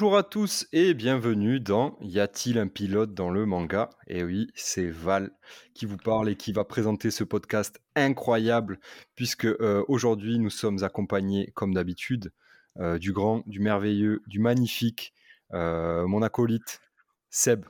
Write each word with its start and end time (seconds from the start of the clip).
Bonjour 0.00 0.16
à 0.16 0.22
tous 0.22 0.66
et 0.72 0.94
bienvenue 0.94 1.60
dans 1.60 1.98
Y 2.00 2.20
a-t-il 2.20 2.58
un 2.58 2.68
pilote 2.68 3.12
dans 3.12 3.28
le 3.28 3.44
manga? 3.44 3.90
Et 4.06 4.24
oui, 4.24 4.50
c'est 4.54 4.88
Val 4.88 5.30
qui 5.74 5.84
vous 5.84 5.98
parle 5.98 6.30
et 6.30 6.36
qui 6.36 6.52
va 6.52 6.64
présenter 6.64 7.10
ce 7.10 7.22
podcast 7.22 7.82
incroyable 7.94 8.80
puisque 9.14 9.44
euh, 9.44 9.84
aujourd'hui 9.88 10.38
nous 10.38 10.48
sommes 10.48 10.82
accompagnés 10.84 11.52
comme 11.54 11.74
d'habitude 11.74 12.32
euh, 12.78 12.96
du 12.96 13.12
grand, 13.12 13.42
du 13.46 13.60
merveilleux, 13.60 14.22
du 14.26 14.38
magnifique, 14.38 15.12
euh, 15.52 16.06
mon 16.06 16.22
acolyte 16.22 16.80
Seb. 17.28 17.66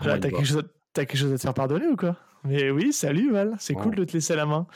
T'as 0.00 0.20
quelque, 0.20 0.44
chose... 0.44 0.62
quelque 0.92 1.16
chose 1.16 1.32
à 1.32 1.38
te 1.38 1.42
faire 1.42 1.54
pardonner 1.54 1.88
ou 1.88 1.96
quoi? 1.96 2.16
Mais 2.44 2.70
oui, 2.70 2.92
salut 2.92 3.32
Val, 3.32 3.56
c'est 3.58 3.74
cool 3.74 3.96
de 3.96 4.04
te 4.04 4.12
laisser 4.12 4.36
la 4.36 4.46
main. 4.46 4.68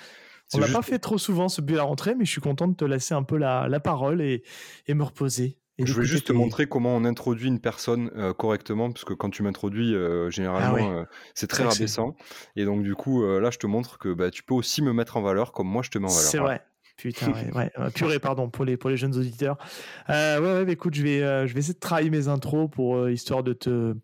On 0.53 0.59
l'a 0.59 0.67
pas 0.67 0.83
fait 0.83 0.99
trop 0.99 1.17
souvent 1.17 1.49
ce 1.49 1.61
but 1.61 1.75
à 1.75 1.77
la 1.77 1.83
rentrée, 1.85 2.17
mais 2.17 2.25
je 2.25 2.33
suis 2.33 2.41
content 2.41 2.67
de 2.67 2.75
te 2.75 2.85
laisser 2.85 3.15
un 3.15 3.23
peu 3.23 3.37
la, 3.37 3.69
la 3.69 3.79
parole 3.79 4.21
et, 4.21 4.43
et 4.89 4.95
me 4.95 5.05
reposer 5.05 5.61
je 5.79 5.93
vais 5.95 6.05
juste 6.05 6.27
te 6.27 6.33
montrer 6.33 6.67
comment 6.67 6.95
on 6.97 7.05
introduit 7.05 7.49
une 7.49 7.61
personne 7.61 8.11
euh, 8.17 8.33
correctement, 8.33 8.91
parce 8.91 9.05
que 9.05 9.15
quand 9.15 9.31
tu 9.31 9.43
m'introduis, 9.43 9.95
euh, 9.95 10.31
généralement, 10.31 10.91
ah 10.91 11.01
euh, 11.01 11.05
c'est 11.35 11.47
très 11.47 11.65
rabaissant. 11.65 12.15
Et 12.57 12.65
donc, 12.65 12.83
du 12.83 12.95
coup, 12.95 13.25
là, 13.25 13.51
je 13.51 13.59
te 13.59 13.67
montre 13.67 13.99
que 13.99 14.13
bah, 14.13 14.31
tu 14.31 14.43
peux 14.43 14.55
aussi 14.55 14.83
me 14.83 14.93
mettre 14.93 15.17
en 15.17 15.23
valeur 15.23 15.53
comme 15.53 15.69
moi, 15.69 15.83
je 15.83 15.91
te 15.91 15.99
mets 15.99 16.07
en 16.07 16.09
valeur. 16.09 16.31
C'est 16.31 16.39
vrai. 16.39 16.63
Putain, 16.99 17.33
ouais, 17.55 17.73
Purée, 17.95 18.19
pardon, 18.19 18.51
pour 18.51 18.65
les, 18.65 18.77
pour 18.77 18.91
les 18.91 18.97
jeunes 18.97 19.17
auditeurs. 19.17 19.57
ouais, 20.09 20.39
ouais, 20.39 20.73
écoute, 20.73 20.95
je 20.95 21.03
vais, 21.03 21.47
je 21.49 21.55
vais 21.55 21.61
essayer 21.61 21.75
de 21.75 21.81
travailler 21.81 22.11
mes 22.11 22.29
intros 22.29 22.69
pour 22.71 23.09
histoire 23.09 23.43
de 23.43 23.55
te. 23.55 23.95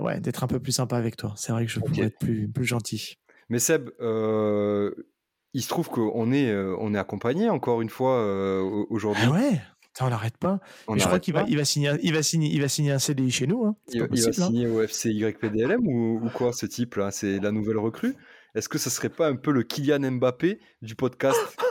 ouais, 0.00 0.20
d'être 0.20 0.44
un 0.44 0.48
peu 0.48 0.60
plus 0.60 0.72
sympa 0.72 0.96
avec 0.96 1.16
toi. 1.16 1.34
C'est 1.36 1.52
vrai 1.52 1.66
que 1.66 1.70
je 1.70 1.80
pourrais 1.80 2.06
être 2.06 2.18
plus, 2.18 2.48
plus 2.48 2.64
gentil. 2.64 3.18
Mais 3.50 3.58
Seb, 3.58 3.90
il 4.00 5.62
se 5.62 5.68
trouve 5.68 5.90
qu'on 5.90 6.32
est, 6.32 6.54
on 6.78 6.94
est 6.94 6.98
accompagné 6.98 7.50
encore 7.50 7.82
une 7.82 7.90
fois 7.90 8.62
aujourd'hui. 8.88 9.24
Ah 9.26 9.32
ouais? 9.32 9.60
On 10.00 10.08
n'arrête 10.08 10.36
pas. 10.36 10.60
je 10.88 11.04
crois 11.04 11.20
qu'il 11.20 11.34
va, 11.34 11.44
il 11.48 11.56
va, 11.56 11.64
signer, 11.64 11.92
il, 12.02 12.12
va 12.12 12.22
signer, 12.22 12.50
il 12.52 12.60
va 12.60 12.68
signer 12.68 12.92
un 12.92 12.98
CDI 12.98 13.30
chez 13.30 13.46
nous. 13.46 13.64
Hein. 13.64 13.76
Il, 13.92 14.00
va 14.00 14.06
hein. 14.10 14.32
signer 14.32 14.66
au 14.66 14.82
FC 14.82 15.10
YPDLM 15.10 15.86
ou, 15.86 16.20
ou 16.24 16.28
quoi 16.30 16.52
ce 16.52 16.66
type 16.66 16.96
là 16.96 17.10
C'est 17.10 17.38
la 17.38 17.52
nouvelle 17.52 17.78
recrue? 17.78 18.16
Est-ce 18.54 18.68
que 18.68 18.78
ce 18.78 18.90
serait 18.90 19.08
pas 19.08 19.28
un 19.28 19.36
peu 19.36 19.50
le 19.50 19.62
Kylian 19.62 20.12
Mbappé 20.12 20.60
du 20.82 20.94
podcast? 20.94 21.38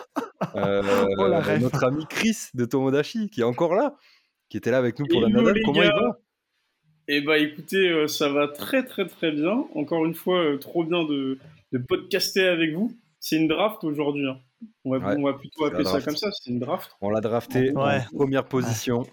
Euh, 0.55 1.07
oh, 1.17 1.29
Notre 1.61 1.85
ami 1.85 2.05
Chris 2.05 2.49
de 2.53 2.65
Tomodachi 2.65 3.29
qui 3.29 3.39
est 3.39 3.45
encore 3.45 3.75
là, 3.75 3.95
qui 4.49 4.57
était 4.57 4.71
là 4.71 4.77
avec 4.77 4.99
nous 4.99 5.05
pour 5.05 5.21
la 5.21 5.29
Nadal. 5.29 5.55
Comment 5.63 5.83
il 5.83 5.87
va? 5.87 6.19
Eh 7.07 7.21
bah 7.21 7.37
écoutez, 7.37 7.89
euh, 7.89 8.07
ça 8.07 8.29
va 8.29 8.49
très 8.49 8.83
très 8.83 9.07
très 9.07 9.31
bien. 9.31 9.65
Encore 9.73 10.05
une 10.05 10.15
fois, 10.15 10.39
euh, 10.39 10.57
trop 10.57 10.83
bien 10.83 11.05
de, 11.05 11.39
de 11.71 11.77
podcaster 11.77 12.45
avec 12.45 12.73
vous. 12.73 12.91
C'est 13.23 13.37
une 13.37 13.47
draft 13.47 13.81
aujourd'hui. 13.85 14.27
Hein. 14.27 14.37
On, 14.83 14.99
va, 14.99 15.33
plutôt 15.35 15.63
appeler 15.63 15.85
ça 15.85 16.01
comme 16.01 16.17
ça, 16.17 16.29
c'est 16.33 16.49
une 16.49 16.59
draft. 16.59 16.91
On 16.99 17.09
l'a 17.09 17.21
drafté 17.21 17.71
en 17.73 18.01
première 18.13 18.43
position. 18.43 19.07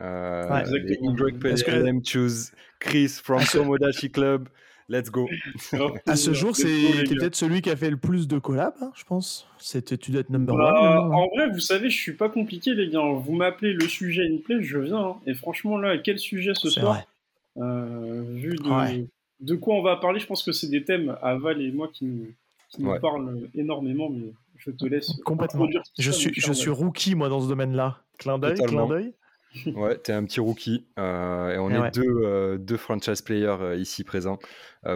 Euh, 0.00 0.48
ouais. 0.48 2.00
choose 2.02 2.52
Chris 2.80 3.08
from 3.22 3.42
Tomodachi 3.44 4.10
Club. 4.10 4.48
Let's 4.88 5.10
go. 5.10 5.28
à 6.06 6.16
ce 6.16 6.32
jour, 6.32 6.56
c'est 6.56 7.04
peut-être 7.06 7.34
celui 7.34 7.60
qui 7.60 7.68
a 7.68 7.76
fait 7.76 7.90
le 7.90 7.98
plus 7.98 8.26
de 8.26 8.38
collabs, 8.38 8.72
hein, 8.80 8.90
je 8.94 9.04
pense. 9.04 9.46
C'était 9.58 9.98
tu 9.98 10.12
dois 10.12 10.22
être 10.22 10.30
number 10.30 10.56
bah, 10.56 11.02
one. 11.02 11.12
En 11.12 11.28
vrai, 11.28 11.50
vous 11.50 11.60
savez, 11.60 11.90
je 11.90 12.00
suis 12.00 12.14
pas 12.14 12.30
compliqué, 12.30 12.72
les 12.72 12.88
gars. 12.88 13.02
Vous 13.02 13.34
m'appelez 13.34 13.74
le 13.74 13.86
sujet 13.86 14.22
in 14.22 14.38
play, 14.42 14.62
je 14.62 14.78
viens. 14.78 15.08
Hein. 15.08 15.16
Et 15.26 15.34
franchement, 15.34 15.76
là, 15.76 15.98
quel 15.98 16.18
sujet 16.18 16.52
ce 16.54 16.70
soir 16.70 17.02
euh, 17.58 18.22
Vu 18.30 18.56
de, 18.56 19.06
de, 19.40 19.54
quoi 19.56 19.74
on 19.74 19.82
va 19.82 19.96
parler, 19.96 20.20
je 20.20 20.26
pense 20.26 20.42
que 20.42 20.52
c'est 20.52 20.70
des 20.70 20.84
thèmes 20.84 21.18
à 21.20 21.36
Val 21.36 21.60
et 21.60 21.70
moi 21.70 21.90
qui 21.92 22.06
nous, 22.06 22.32
qui 22.72 22.82
nous 22.82 22.98
parlent 23.00 23.48
énormément, 23.54 24.10
mais 24.10 24.32
je 24.56 24.70
te 24.70 24.84
laisse. 24.86 25.12
Complètement. 25.24 25.68
Je 25.98 26.10
suis, 26.10 26.32
je 26.34 26.52
suis 26.52 26.70
rookie, 26.70 27.14
moi, 27.14 27.28
dans 27.28 27.40
ce 27.40 27.48
domaine-là. 27.48 27.98
Clin 28.18 28.38
d'œil, 28.38 28.58
clin 28.58 28.86
d'œil. 28.86 29.14
Ouais, 29.74 29.98
t'es 29.98 30.12
un 30.12 30.24
petit 30.24 30.40
rookie. 30.40 30.86
Euh, 30.98 31.54
et 31.54 31.58
on 31.58 31.70
est 31.70 31.90
deux, 31.90 32.02
euh, 32.24 32.56
deux 32.56 32.78
franchise 32.78 33.20
players 33.20 33.56
euh, 33.60 33.76
ici 33.76 34.02
présents 34.02 34.38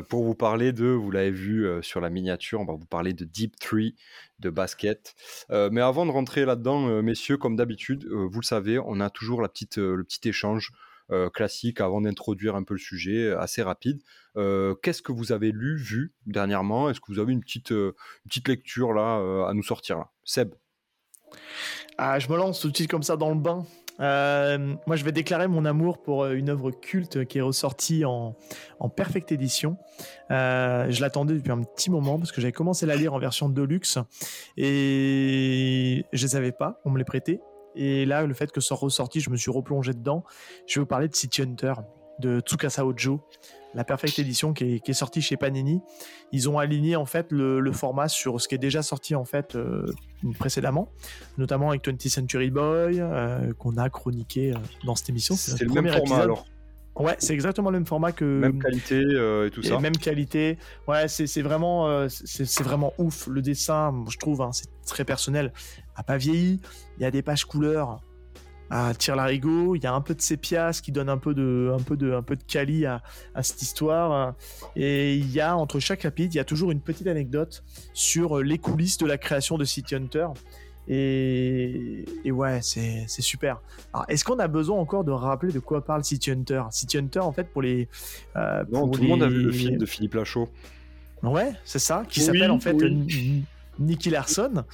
pour 0.09 0.25
vous 0.25 0.35
parler 0.35 0.73
de, 0.73 0.87
vous 0.87 1.13
l'avez 1.13 1.31
vu 1.31 1.65
sur 1.81 2.01
la 2.01 2.11
miniature, 2.11 2.61
on 2.61 2.65
va 2.65 2.73
vous 2.73 2.87
parler 2.87 3.13
de 3.13 3.25
Deep 3.25 3.57
Tree, 3.57 3.95
de 4.41 4.51
basket. 4.51 5.15
mais 5.49 5.81
avant 5.81 6.05
de 6.07 6.11
rentrer 6.11 6.45
là-dedans, 6.45 7.01
messieurs, 7.03 7.37
comme 7.37 7.55
d'habitude, 7.55 8.05
vous 8.11 8.41
le 8.41 8.45
savez, 8.45 8.81
on 8.81 8.99
a 8.99 9.11
toujours 9.11 9.43
la 9.43 9.49
petite, 9.49 9.77
le 9.77 10.03
petit 10.03 10.29
échange 10.29 10.73
euh, 10.73 10.96
classique 11.33 11.81
avant 11.81 12.01
d'introduire 12.01 12.57
un 12.57 12.63
peu 12.63 12.75
le 12.75 12.81
sujet, 12.81 13.25
euh, 13.25 13.41
assez 13.41 13.63
rapide. 13.63 14.01
Euh, 14.37 14.75
qu'est-ce 14.83 15.03
que 15.03 15.13
vous 15.13 15.33
avez 15.33 15.53
lu, 15.53 15.77
vu 15.77 16.13
dernièrement? 16.27 16.91
Est-ce 16.91 17.01
que 17.01 17.07
vous 17.09 17.19
avez 17.19 17.33
une 17.33 17.41
petite, 17.41 17.73
petite 18.25 18.49
lecture 18.49 18.93
là 18.93 19.47
à 19.49 19.55
nous 19.55 19.63
sortir 19.63 20.05
Seb 20.25 20.55
ah, 21.99 22.19
Je 22.19 22.29
me 22.29 22.37
lance 22.37 22.61
tout 22.61 22.71
de 22.71 22.77
suite 22.77 22.91
comme 22.91 23.03
ça 23.03 23.17
dans 23.17 23.31
le 23.31 23.37
bain. 23.37 23.65
moi, 23.99 24.97
je 24.97 25.05
vais 25.05 25.13
déclarer 25.13 25.49
mon 25.49 25.65
amour 25.65 26.03
pour 26.03 26.27
une 26.27 26.51
œuvre 26.51 26.71
culte 26.71 27.25
qui 27.25 27.39
est 27.39 27.43
ressortie 27.43 28.05
en, 28.05 28.37
en 28.79 28.89
perfecte 28.91 29.33
édition. 29.33 29.79
je 30.29 31.01
l'attendais 31.01 31.35
depuis 31.35 31.53
un 31.53 31.63
petit 31.63 31.91
moment 31.91 32.19
parce 32.19 32.33
que 32.33 32.41
j'avais 32.41 32.53
commencé 32.53 32.85
à 32.85 32.89
la 32.89 32.97
lire 32.97 33.15
en 33.15 33.19
version 33.19 33.49
deluxe 33.49 33.99
et 34.59 36.05
je 36.13 36.23
les 36.23 36.37
avais 36.37 36.53
pas, 36.53 36.81
on 36.85 36.91
me 36.91 36.99
les 36.99 37.05
prêtait. 37.05 37.41
Et 37.77 38.05
là, 38.07 38.25
le 38.25 38.35
fait 38.35 38.51
que 38.51 38.61
ça 38.61 38.69
soit 38.69 38.79
ressorti, 38.79 39.21
je 39.21 39.31
me 39.31 39.37
suis 39.37 39.51
replongé 39.51 39.93
dedans. 39.93 40.25
Je 40.67 40.75
vais 40.75 40.81
vous 40.81 40.87
parler 40.87 41.09
de 41.09 41.15
City 41.15 41.43
Hunter 41.43 41.75
de 42.19 42.41
Tsukasa 42.41 42.87
Ojo, 42.87 43.21
la 43.75 43.85
perfecte 43.85 44.19
édition 44.19 44.53
qui 44.53 44.65
est, 44.65 44.81
qui 44.81 44.91
est, 44.91 44.95
sortie 44.95 45.21
chez 45.21 45.37
Panini. 45.37 45.83
Ils 46.33 46.49
ont 46.49 46.59
aligné 46.59 46.97
en 46.97 47.05
fait 47.05 47.27
le, 47.31 47.73
format 47.73 48.09
sur 48.09 48.41
ce 48.41 48.49
qui 48.49 48.55
est 48.55 48.59
déjà 48.59 48.83
sorti 48.83 49.15
en 49.15 49.25
fait 49.25 49.55
euh, 49.55 49.85
précédemment, 50.39 50.89
notamment 51.37 51.71
avec 51.71 51.87
20th 51.87 52.09
Century 52.09 52.51
Boy 52.51 53.01
euh, 53.01 53.53
qu'on 53.55 53.77
a 53.77 53.91
chroniqué 53.91 54.53
euh, 54.53 54.57
dans 54.85 54.95
cette 54.95 55.11
émission. 55.11 55.37
C'est 55.37 55.61
le 55.61 55.71
même 55.71 55.89
format 55.89 56.23
alors. 56.23 56.47
Ouais, 56.97 57.17
c'est 57.19 57.35
exactement 57.35 57.71
le 57.71 57.79
même 57.79 57.87
format 57.87 58.13
que. 58.13 58.25
Même 58.25 58.59
qualité 58.59 59.01
et 59.01 59.51
tout 59.51 59.63
ça. 59.63 59.79
Même 59.79 59.97
qualité. 59.97 60.59
Ouais, 60.89 61.09
c'est 61.09 61.43
vraiment, 61.43 62.09
c'est 62.09 62.63
vraiment 62.63 62.93
ouf. 62.99 63.27
Le 63.27 63.43
dessin, 63.43 64.05
je 64.09 64.17
trouve, 64.17 64.43
hein, 64.43 64.51
c'est 64.53 64.69
très 64.87 65.05
personnel 65.05 65.53
a 65.97 66.03
pas 66.03 66.17
vieilli. 66.17 66.61
Il 66.99 67.03
y 67.03 67.07
a 67.07 67.11
des 67.11 67.23
pages 67.23 67.45
couleurs 67.45 68.01
à 68.71 68.95
tir 68.95 69.17
larigot. 69.17 69.75
Il 69.75 69.83
y 69.83 69.87
a 69.87 69.95
un 69.95 70.01
peu 70.01 70.15
de 70.15 70.21
sépia, 70.21 70.73
ce 70.73 70.83
qui 70.83 70.93
donne 70.93 71.09
un 71.09 71.19
peu 71.19 71.35
de, 71.35 71.73
un 71.77 71.83
peu 71.83 71.97
de, 71.97 72.13
un 72.13 72.23
peu 72.23 72.37
de 72.37 72.43
quali 72.43 72.87
à, 72.87 73.03
cette 73.43 73.63
histoire. 73.63 74.35
Et 74.77 75.17
il 75.17 75.31
y 75.33 75.41
a 75.41 75.57
entre 75.57 75.81
chaque 75.81 76.03
chapitre, 76.03 76.35
il 76.35 76.39
y 76.39 76.41
a 76.41 76.45
toujours 76.45 76.71
une 76.71 76.81
petite 76.81 77.07
anecdote 77.07 77.65
sur 77.93 78.43
les 78.43 78.59
coulisses 78.59 78.99
de 78.99 79.07
la 79.07 79.19
création 79.19 79.59
de 79.59 79.65
City 79.65 79.95
Hunter. 79.95 80.29
Et, 80.89 82.05
ouais, 82.27 82.61
c'est 82.63 83.07
super. 83.09 83.61
Alors, 83.93 84.07
est-ce 84.09 84.25
qu'on 84.25 84.39
a 84.39 84.49
besoin 84.49 84.79
encore 84.79 85.05
de 85.05 85.11
rappeler 85.11 85.53
de 85.53 85.59
quoi 85.59 85.85
parle 85.85 86.05
City 86.05 86.31
Hunter? 86.31 86.63
City 86.71 86.99
Hunter, 86.99 87.21
en 87.21 87.33
fait, 87.33 87.45
pour 87.45 87.63
les. 87.63 87.89
Euh, 88.37 88.65
non, 88.71 88.89
tout 88.89 89.01
le 89.03 89.09
monde 89.09 89.23
a 89.23 89.29
vu 89.29 89.43
le 89.43 89.53
film 89.53 89.79
de 89.79 89.87
Philippe 89.87 90.15
Lachaud. 90.15 90.49
Ouais, 91.23 91.53
c'est 91.65 91.79
ça, 91.79 92.05
qui 92.09 92.21
s'appelle 92.21 92.51
en 92.51 92.61
fait 92.61 92.77
Nicky 93.79 94.11
Larson. 94.11 94.65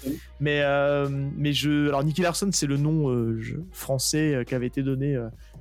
Mais, 0.40 0.60
euh, 0.62 1.08
mais 1.36 1.52
je. 1.52 1.88
Alors, 1.88 2.04
Nicky 2.04 2.22
Larson, 2.22 2.50
c'est 2.52 2.66
le 2.66 2.76
nom 2.76 3.10
euh, 3.10 3.40
français 3.72 4.34
euh, 4.34 4.44
qui 4.44 4.54
avait 4.54 4.66
été 4.66 4.82
donné 4.82 5.16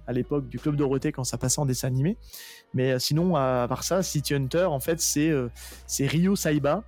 à 0.07 0.13
l'époque 0.13 0.47
du 0.47 0.59
Club 0.59 0.75
Dorothée 0.75 1.11
quand 1.11 1.23
ça 1.23 1.37
passait 1.37 1.59
en 1.59 1.65
dessin 1.65 1.87
animé. 1.87 2.17
Mais 2.73 2.99
sinon, 2.99 3.35
à 3.35 3.65
part 3.67 3.83
ça, 3.83 4.03
City 4.03 4.33
Hunter, 4.33 4.65
en 4.65 4.79
fait, 4.79 4.99
c'est 4.99 5.31
c'est 5.87 6.07
Ryo 6.07 6.35
Saiba. 6.35 6.83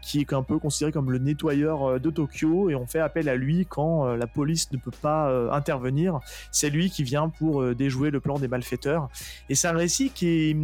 Qui 0.00 0.20
est 0.20 0.32
un 0.32 0.42
peu 0.42 0.58
considéré 0.58 0.92
comme 0.92 1.10
le 1.10 1.18
nettoyeur 1.18 2.00
de 2.00 2.10
Tokyo 2.10 2.70
et 2.70 2.74
on 2.74 2.86
fait 2.86 3.00
appel 3.00 3.28
à 3.28 3.34
lui 3.34 3.66
quand 3.68 4.04
la 4.14 4.26
police 4.26 4.70
ne 4.72 4.78
peut 4.78 4.92
pas 5.02 5.28
intervenir. 5.52 6.20
C'est 6.52 6.70
lui 6.70 6.90
qui 6.90 7.02
vient 7.02 7.28
pour 7.28 7.74
déjouer 7.74 8.10
le 8.10 8.20
plan 8.20 8.38
des 8.38 8.48
malfaiteurs. 8.48 9.08
Et 9.48 9.54
c'est 9.54 9.68
un 9.68 9.76
récit 9.76 10.10
qui 10.10 10.28
est, 10.28 10.56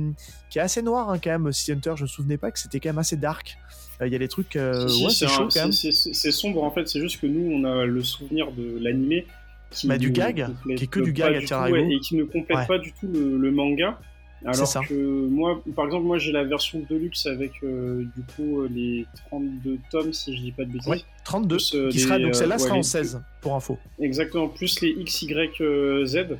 qui 0.50 0.58
est 0.58 0.62
assez 0.62 0.82
noir 0.82 1.10
hein, 1.10 1.19
quand 1.19 1.31
même. 1.31 1.52
City 1.52 1.72
Hunter, 1.72 1.94
je 1.96 2.02
me 2.02 2.08
souvenais 2.08 2.37
pas 2.37 2.50
que 2.50 2.58
c'était 2.58 2.81
quand 2.81 2.90
même 2.90 2.99
assez 2.99 3.16
dark. 3.16 3.58
Euh, 4.00 4.06
il 4.06 4.12
y 4.12 4.16
a 4.16 4.19
des 4.19 4.28
trucs. 4.28 4.56
Euh, 4.56 4.84
ouais, 4.84 5.10
c'est 5.10 5.28
chaud 5.28 5.48
quand 5.52 5.60
même. 5.60 5.72
C'est 5.72 6.32
sombre 6.32 6.62
en 6.62 6.70
fait, 6.70 6.88
c'est 6.88 7.00
juste 7.00 7.20
que 7.20 7.26
nous, 7.26 7.52
on 7.52 7.64
a 7.64 7.84
le 7.84 8.02
souvenir 8.02 8.52
de 8.52 8.78
l'animé. 8.81 9.26
Bah, 9.84 9.96
du 9.96 10.10
gag, 10.10 10.48
qui 10.76 10.84
est 10.84 10.87
que 10.87 11.00
du 11.00 11.14
gag 11.14 11.50
à 11.50 11.70
Et 11.70 11.98
qui 12.00 12.16
ne 12.16 12.25
complète 12.25 12.66
pas 12.69 12.78
du 12.78 12.93
tout 12.93 13.08
le, 13.08 13.50
manga. 13.50 13.98
Alors 14.44 14.86
que 14.88 15.26
moi, 15.28 15.62
par 15.76 15.86
exemple, 15.86 16.04
moi 16.04 16.18
j'ai 16.18 16.32
la 16.32 16.44
version 16.44 16.82
deluxe 16.88 17.26
avec 17.26 17.52
euh, 17.62 18.04
du 18.16 18.22
coup 18.34 18.62
les 18.68 19.06
32 19.28 19.78
tomes, 19.90 20.12
si 20.12 20.36
je 20.36 20.42
dis 20.42 20.52
pas 20.52 20.64
de 20.64 20.70
bêtises. 20.72 20.88
Oui, 20.88 21.04
32. 21.24 21.56
qui 21.56 21.98
sera, 22.00 22.18
donc 22.18 22.34
celle-là 22.34 22.58
sera 22.58 22.74
en 22.74 22.82
16 22.82 23.22
pour 23.40 23.54
info. 23.54 23.78
Exactement, 24.00 24.48
plus 24.48 24.80
les 24.80 24.94
XYZ. 25.04 26.36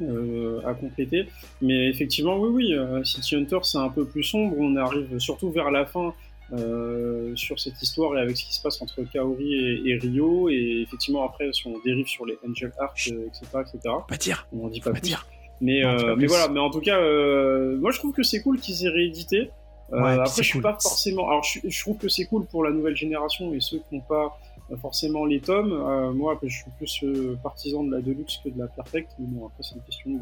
Euh, 0.00 0.60
à 0.64 0.74
compléter. 0.74 1.26
Mais 1.60 1.88
effectivement, 1.88 2.38
oui, 2.38 2.72
oui, 2.72 3.04
City 3.04 3.34
Hunter, 3.34 3.58
c'est 3.62 3.78
un 3.78 3.88
peu 3.88 4.06
plus 4.06 4.22
sombre. 4.22 4.54
On 4.56 4.76
arrive 4.76 5.18
surtout 5.18 5.50
vers 5.50 5.72
la 5.72 5.86
fin 5.86 6.14
euh, 6.50 7.36
sur 7.36 7.60
cette 7.60 7.80
histoire 7.82 8.16
et 8.16 8.20
avec 8.22 8.34
ce 8.38 8.44
qui 8.46 8.54
se 8.54 8.62
passe 8.62 8.80
entre 8.80 9.02
Kaori 9.02 9.54
et, 9.54 9.90
et, 9.90 9.98
Rio. 9.98 10.48
Et 10.48 10.82
effectivement, 10.86 11.24
après, 11.24 11.52
si 11.52 11.66
on 11.66 11.78
dérive 11.84 12.06
sur 12.06 12.24
les 12.24 12.38
Angel 12.48 12.72
Arc, 12.78 13.10
euh, 13.12 13.26
etc., 13.26 13.46
etc. 13.60 13.94
Pas 14.08 14.16
dire. 14.16 14.46
On 14.52 14.64
en 14.64 14.68
dit 14.68 14.80
pas, 14.80 14.92
Dire. 14.92 15.26
Mais, 15.60 15.84
euh, 15.84 16.14
mais 16.16 16.26
voilà, 16.26 16.48
mais 16.48 16.60
en 16.60 16.70
tout 16.70 16.80
cas, 16.80 16.98
euh, 16.98 17.76
moi 17.78 17.90
je 17.90 17.98
trouve 17.98 18.12
que 18.12 18.22
c'est 18.22 18.42
cool 18.42 18.58
qu'ils 18.60 18.84
aient 18.84 18.90
réédité. 18.90 19.50
Euh, 19.92 19.98
après, 19.98 20.42
je 20.42 20.48
suis 20.48 20.60
pas 20.60 20.76
forcément. 20.80 21.28
Alors, 21.28 21.42
je, 21.42 21.60
je 21.66 21.80
trouve 21.80 21.96
que 21.96 22.08
c'est 22.08 22.26
cool 22.26 22.44
pour 22.44 22.62
la 22.62 22.70
nouvelle 22.70 22.96
génération 22.96 23.54
et 23.54 23.60
ceux 23.60 23.78
qui 23.78 23.96
n'ont 23.96 24.02
pas 24.02 24.38
forcément 24.82 25.24
les 25.24 25.40
tomes. 25.40 25.74
moi, 26.14 26.38
je 26.42 26.48
suis 26.48 26.70
plus 26.76 27.36
partisan 27.42 27.84
de 27.84 27.92
la 27.92 28.02
Deluxe 28.02 28.38
que 28.44 28.50
de 28.50 28.58
la 28.58 28.66
Perfect, 28.66 29.10
mais 29.18 29.26
bon, 29.28 29.46
après, 29.46 29.62
c'est 29.62 29.76
une 29.76 29.82
question 29.82 30.10
de 30.10 30.20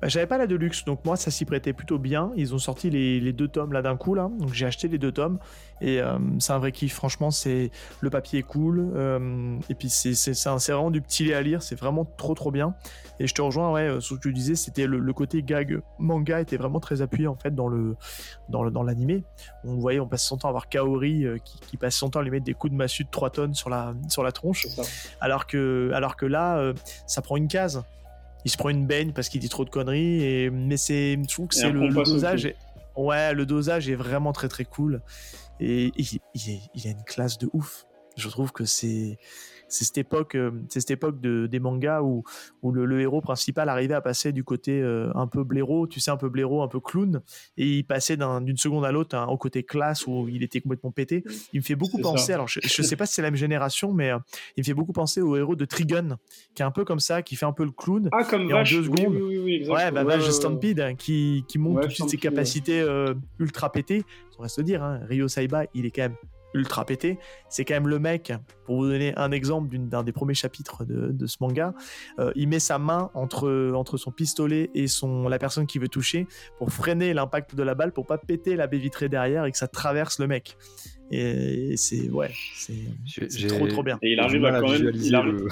bah, 0.00 0.08
j'avais 0.08 0.26
pas 0.26 0.38
la 0.38 0.46
Deluxe, 0.46 0.84
donc 0.84 1.04
moi 1.04 1.16
ça 1.16 1.30
s'y 1.30 1.44
prêtait 1.44 1.72
plutôt 1.72 1.98
bien. 1.98 2.32
Ils 2.36 2.54
ont 2.54 2.58
sorti 2.58 2.90
les, 2.90 3.32
deux 3.32 3.48
tomes 3.48 3.72
là 3.72 3.82
d'un 3.82 3.96
coup 3.96 4.14
là, 4.14 4.30
donc 4.38 4.52
j'ai 4.52 4.66
acheté 4.66 4.88
les 4.88 4.98
deux 4.98 5.12
tomes 5.12 5.38
et 5.80 6.00
euh, 6.00 6.18
c'est 6.38 6.52
un 6.52 6.58
vrai 6.58 6.72
kiff. 6.72 6.94
Franchement, 6.94 7.30
c'est 7.30 7.70
le 8.00 8.10
papier 8.10 8.40
est 8.40 8.42
cool 8.42 8.92
euh, 8.94 9.58
et 9.68 9.74
puis 9.74 9.88
c'est 9.88 10.32
vraiment 10.70 10.90
du 10.90 11.00
petit 11.00 11.24
lait 11.24 11.34
à 11.34 11.42
lire, 11.42 11.62
c'est 11.62 11.74
vraiment 11.74 12.04
trop 12.04 12.34
trop 12.34 12.50
bien. 12.50 12.74
Et 13.20 13.26
je 13.26 13.34
te 13.34 13.42
rejoins, 13.42 13.72
ouais, 13.72 13.88
euh, 13.88 14.00
ce 14.00 14.14
que 14.14 14.20
tu 14.20 14.32
disais, 14.32 14.54
c'était 14.54 14.86
le, 14.86 15.12
côté 15.12 15.42
gag 15.44 15.80
manga 16.00 16.40
était 16.40 16.56
vraiment 16.56 16.80
très 16.80 17.00
appuyé 17.00 17.28
en 17.28 17.36
fait 17.36 17.54
dans 17.54 17.68
le 17.68 17.94
dans 18.48 18.68
dans 18.70 18.82
l'animé. 18.82 19.24
On 19.64 19.76
voyait, 19.76 20.00
on 20.00 20.08
passe 20.08 20.24
son 20.24 20.36
temps 20.36 20.48
à 20.48 20.50
voir 20.50 20.68
Kaori 20.68 21.26
qui, 21.44 21.76
passe 21.76 21.94
son 21.96 22.10
temps 22.10 22.20
à 22.20 22.22
lui 22.22 22.30
mettre 22.30 22.44
des 22.44 22.54
coups 22.54 22.72
de 22.72 22.76
massue 22.76 23.04
de 23.04 23.10
3 23.10 23.30
tonnes 23.30 23.54
sur 23.54 23.70
la 23.70 23.94
sur 24.08 24.22
la 24.22 24.32
tronche, 24.32 24.66
alors 25.20 25.46
que 25.46 25.90
alors 25.94 26.16
que 26.16 26.26
là, 26.26 26.72
ça 27.06 27.22
prend 27.22 27.36
une 27.36 27.48
case 27.48 27.84
il 28.44 28.50
se 28.50 28.56
prend 28.56 28.68
une 28.68 28.86
baigne 28.86 29.12
parce 29.12 29.28
qu'il 29.28 29.40
dit 29.40 29.48
trop 29.48 29.64
de 29.64 29.70
conneries. 29.70 30.22
Et, 30.22 30.50
mais 30.50 30.76
c'est, 30.76 31.18
je 31.20 31.28
trouve 31.28 31.48
que 31.48 31.54
c'est 31.54 31.70
le, 31.70 31.88
dosage. 31.88 32.52
ouais, 32.96 33.34
le 33.34 33.46
dosage 33.46 33.88
est 33.88 33.94
vraiment 33.94 34.32
très 34.32 34.48
très 34.48 34.64
cool. 34.64 35.00
Et 35.60 35.92
il, 35.96 36.20
il, 36.34 36.86
a 36.86 36.90
une 36.90 37.04
classe 37.04 37.38
de 37.38 37.48
ouf. 37.52 37.86
Je 38.16 38.28
trouve 38.28 38.52
que 38.52 38.64
c'est 38.64 39.18
c'est 39.74 39.84
cette 39.84 39.98
époque, 39.98 40.34
euh, 40.34 40.50
c'est 40.68 40.80
cette 40.80 40.92
époque 40.92 41.20
de, 41.20 41.46
des 41.46 41.58
mangas 41.58 42.02
où, 42.02 42.22
où 42.62 42.70
le, 42.72 43.00
héros 43.00 43.20
principal 43.20 43.68
arrivait 43.68 43.94
à 43.94 44.00
passer 44.00 44.32
du 44.32 44.44
côté 44.44 44.80
euh, 44.80 45.10
un 45.14 45.26
peu 45.26 45.44
blaireau, 45.44 45.86
tu 45.86 46.00
sais, 46.00 46.10
un 46.10 46.16
peu 46.16 46.28
blaireau, 46.28 46.62
un 46.62 46.68
peu 46.68 46.80
clown, 46.80 47.20
et 47.56 47.78
il 47.78 47.84
passait 47.84 48.16
d'une 48.16 48.56
seconde 48.56 48.84
à 48.84 48.92
l'autre 48.92 49.16
hein, 49.16 49.26
au 49.26 49.36
côté 49.36 49.64
classe 49.64 50.06
où 50.06 50.28
il 50.28 50.42
était 50.42 50.60
complètement 50.60 50.92
pété. 50.92 51.24
Il 51.52 51.60
me 51.60 51.64
fait 51.64 51.74
beaucoup 51.74 51.98
penser, 51.98 52.32
alors 52.32 52.48
je, 52.48 52.60
je 52.62 52.82
sais 52.82 52.96
pas 52.96 53.06
si 53.06 53.14
c'est 53.14 53.22
la 53.22 53.30
même 53.30 53.38
génération, 53.38 53.92
mais 53.92 54.10
euh, 54.10 54.18
il 54.56 54.60
me 54.60 54.64
fait 54.64 54.74
beaucoup 54.74 54.92
penser 54.92 55.20
au 55.20 55.36
héros 55.36 55.56
de 55.56 55.64
Trigun, 55.64 56.18
qui 56.54 56.62
est 56.62 56.66
un 56.66 56.70
peu 56.70 56.84
comme 56.84 57.00
ça, 57.00 57.22
qui 57.22 57.36
fait 57.36 57.46
un 57.46 57.52
peu 57.52 57.64
le 57.64 57.72
clown. 57.72 58.08
Ah, 58.12 58.24
comme 58.24 58.48
Vache, 58.48 58.72
deux 58.72 58.84
secondes, 58.84 59.14
oui, 59.14 59.38
oui, 59.38 59.68
ouais, 59.68 59.90
bah, 59.90 60.04
Vache 60.04 60.28
Stampede, 60.30 60.80
hein, 60.80 60.94
qui, 60.94 61.44
qui 61.48 61.58
montre 61.58 61.88
toutes 61.88 62.08
ses 62.08 62.16
capacités 62.16 62.84
ultra 63.38 63.72
pétées. 63.72 64.04
On 64.38 64.42
va 64.42 64.48
se 64.48 64.60
dire, 64.60 64.82
hein, 64.82 65.00
Ryo 65.08 65.28
Saiba, 65.28 65.64
il 65.74 65.86
est 65.86 65.90
quand 65.90 66.02
même 66.02 66.16
ultra 66.54 66.84
pété. 66.84 67.18
C'est 67.48 67.64
quand 67.64 67.74
même 67.74 67.88
le 67.88 67.98
mec, 67.98 68.32
pour 68.64 68.76
vous 68.76 68.88
donner 68.88 69.12
un 69.16 69.30
exemple 69.32 69.76
d'un 69.76 70.02
des 70.02 70.12
premiers 70.12 70.34
chapitres 70.34 70.84
de, 70.84 71.26
ce 71.26 71.36
manga, 71.40 71.74
euh, 72.18 72.32
il 72.34 72.48
met 72.48 72.58
sa 72.58 72.78
main 72.78 73.10
entre, 73.14 73.72
entre 73.74 73.96
son 73.96 74.10
pistolet 74.10 74.70
et 74.74 74.86
son, 74.86 75.28
la 75.28 75.38
personne 75.38 75.66
qui 75.66 75.78
veut 75.78 75.88
toucher 75.88 76.26
pour 76.58 76.72
freiner 76.72 77.14
l'impact 77.14 77.54
de 77.54 77.62
la 77.62 77.74
balle, 77.74 77.92
pour 77.92 78.06
pas 78.06 78.18
péter 78.18 78.56
la 78.56 78.66
baie 78.66 78.78
vitrée 78.78 79.08
derrière 79.08 79.44
et 79.44 79.52
que 79.52 79.58
ça 79.58 79.68
traverse 79.68 80.18
le 80.18 80.26
mec. 80.26 80.56
Et 81.10 81.76
c'est 81.76 82.08
ouais, 82.10 82.30
c'est 82.54 83.46
trop 83.46 83.66
trop 83.68 83.82
bien. 83.82 83.98
Et 84.02 84.12
il 84.12 84.20
arrive 84.20 84.44
à 84.44 84.60
quand 84.60 84.70
même. 84.70 84.90
Il 84.94 85.14
arrive... 85.14 85.48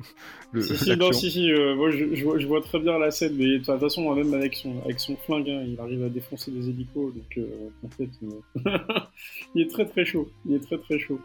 le, 0.52 0.62
si, 0.62 0.76
si, 0.76 0.96
non, 0.96 1.12
si, 1.12 1.30
si, 1.30 1.52
euh, 1.52 1.74
moi 1.74 1.90
je, 1.90 2.14
je, 2.14 2.46
vois, 2.46 2.60
très 2.60 2.78
bien 2.78 2.98
la 2.98 3.10
scène, 3.10 3.34
mais 3.36 3.58
de 3.58 3.64
toute 3.64 3.78
façon, 3.78 4.14
même 4.14 4.32
avec 4.34 4.54
son, 4.54 4.80
avec 4.84 4.98
son 4.98 5.16
flingue, 5.16 5.50
hein, 5.50 5.64
il 5.66 5.78
arrive 5.80 6.02
à 6.04 6.08
défoncer 6.08 6.50
des 6.50 6.68
hélicos, 6.68 7.14
donc 7.14 7.38
euh, 7.38 7.68
en 7.84 7.88
fait, 7.90 8.10
euh, 8.22 8.78
il 9.54 9.62
est 9.62 9.70
très 9.70 9.86
très 9.86 10.04
chaud. 10.04 10.28
Il 10.46 10.54
est 10.54 10.60
très 10.60 10.78
très 10.78 10.98
chaud. 10.98 11.20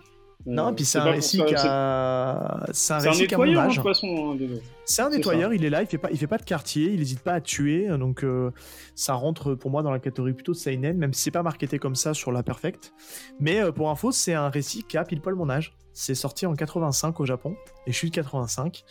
Non, 0.45 0.73
puis 0.73 0.85
c'est 0.85 0.99
un 0.99 1.03
récit 1.03 1.43
qui 1.45 1.53
a. 1.55 2.65
C'est 2.71 2.93
un 2.93 2.99
récit 2.99 3.27
qui 3.27 3.35
a 3.35 3.37
mon 3.37 3.57
âge. 3.57 3.79
Hein, 3.79 3.83
c'est 4.85 5.01
un 5.01 5.09
nettoyeur, 5.09 5.53
il 5.53 5.63
est 5.63 5.69
là, 5.69 5.81
il 5.81 5.87
fait 5.87 5.97
pas, 5.97 6.09
il 6.11 6.17
fait 6.17 6.27
pas 6.27 6.37
de 6.37 6.43
quartier, 6.43 6.91
il 6.91 6.99
n'hésite 6.99 7.21
pas 7.21 7.33
à 7.33 7.41
tuer, 7.41 7.87
donc 7.97 8.25
ça 8.95 9.13
rentre 9.13 9.55
pour 9.55 9.71
moi 9.71 9.83
dans 9.83 9.91
la 9.91 9.99
catégorie 9.99 10.33
plutôt 10.33 10.51
de 10.53 10.57
seinen, 10.57 10.97
même 10.97 11.13
si 11.13 11.23
c'est 11.23 11.31
pas 11.31 11.43
marketé 11.43 11.79
comme 11.79 11.95
ça 11.95 12.13
sur 12.13 12.31
la 12.31 12.43
Perfect. 12.43 12.93
Mais 13.39 13.71
pour 13.71 13.89
info, 13.89 14.11
c'est 14.11 14.33
un 14.33 14.49
récit 14.49 14.83
qui 14.83 14.97
a 14.97 15.03
pile 15.03 15.21
poil 15.21 15.35
mon 15.35 15.49
âge. 15.49 15.73
C'est 15.93 16.15
sorti 16.15 16.45
en 16.45 16.53
85 16.55 17.19
au 17.19 17.25
Japon, 17.25 17.55
et 17.85 17.91
je 17.91 17.97
suis 17.97 18.09
de 18.09 18.15
85. 18.15 18.83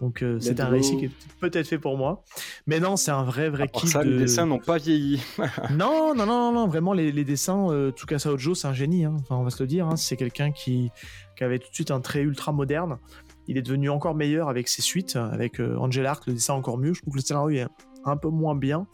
Donc 0.00 0.22
euh, 0.22 0.38
c'est 0.40 0.60
un 0.60 0.68
récit 0.68 0.96
qui 0.96 1.04
est 1.06 1.10
peut-être 1.40 1.66
fait 1.66 1.78
pour 1.78 1.96
moi. 1.96 2.24
Mais 2.66 2.80
non, 2.80 2.96
c'est 2.96 3.10
un 3.10 3.22
vrai, 3.22 3.48
vrai 3.48 3.68
kiff. 3.68 3.90
Ça, 3.90 4.02
les 4.02 4.18
dessins 4.18 4.46
n'ont 4.46 4.58
pas 4.58 4.78
vieilli. 4.78 5.22
non, 5.70 6.14
non, 6.14 6.26
non, 6.26 6.52
non, 6.52 6.66
vraiment, 6.66 6.92
les, 6.92 7.12
les 7.12 7.24
dessins, 7.24 7.70
euh, 7.70 7.90
Tsukasa 7.90 8.32
Ojo, 8.32 8.54
c'est 8.54 8.68
un 8.68 8.74
génie. 8.74 9.04
Hein. 9.04 9.16
Enfin, 9.20 9.36
on 9.36 9.44
va 9.44 9.50
se 9.50 9.62
le 9.62 9.66
dire. 9.66 9.86
Hein. 9.86 9.96
C'est 9.96 10.16
quelqu'un 10.16 10.50
qui, 10.50 10.90
qui, 11.36 11.44
avait 11.44 11.58
tout 11.58 11.68
de 11.70 11.74
suite 11.74 11.90
un 11.90 12.00
trait 12.00 12.20
ultra 12.20 12.52
moderne. 12.52 12.98
Il 13.46 13.56
est 13.56 13.62
devenu 13.62 13.90
encore 13.90 14.14
meilleur 14.14 14.48
avec 14.48 14.68
ses 14.68 14.82
suites, 14.82 15.16
avec 15.16 15.60
euh, 15.60 15.76
Angel 15.76 16.06
Arc, 16.06 16.26
le 16.26 16.34
dessin 16.34 16.54
encore 16.54 16.78
mieux. 16.78 16.94
Je 16.94 17.00
trouve 17.00 17.14
que 17.14 17.18
le 17.18 17.24
scénario 17.24 17.64
est 17.64 17.66
un 18.04 18.16
peu 18.16 18.28
moins 18.28 18.54
bien. 18.54 18.86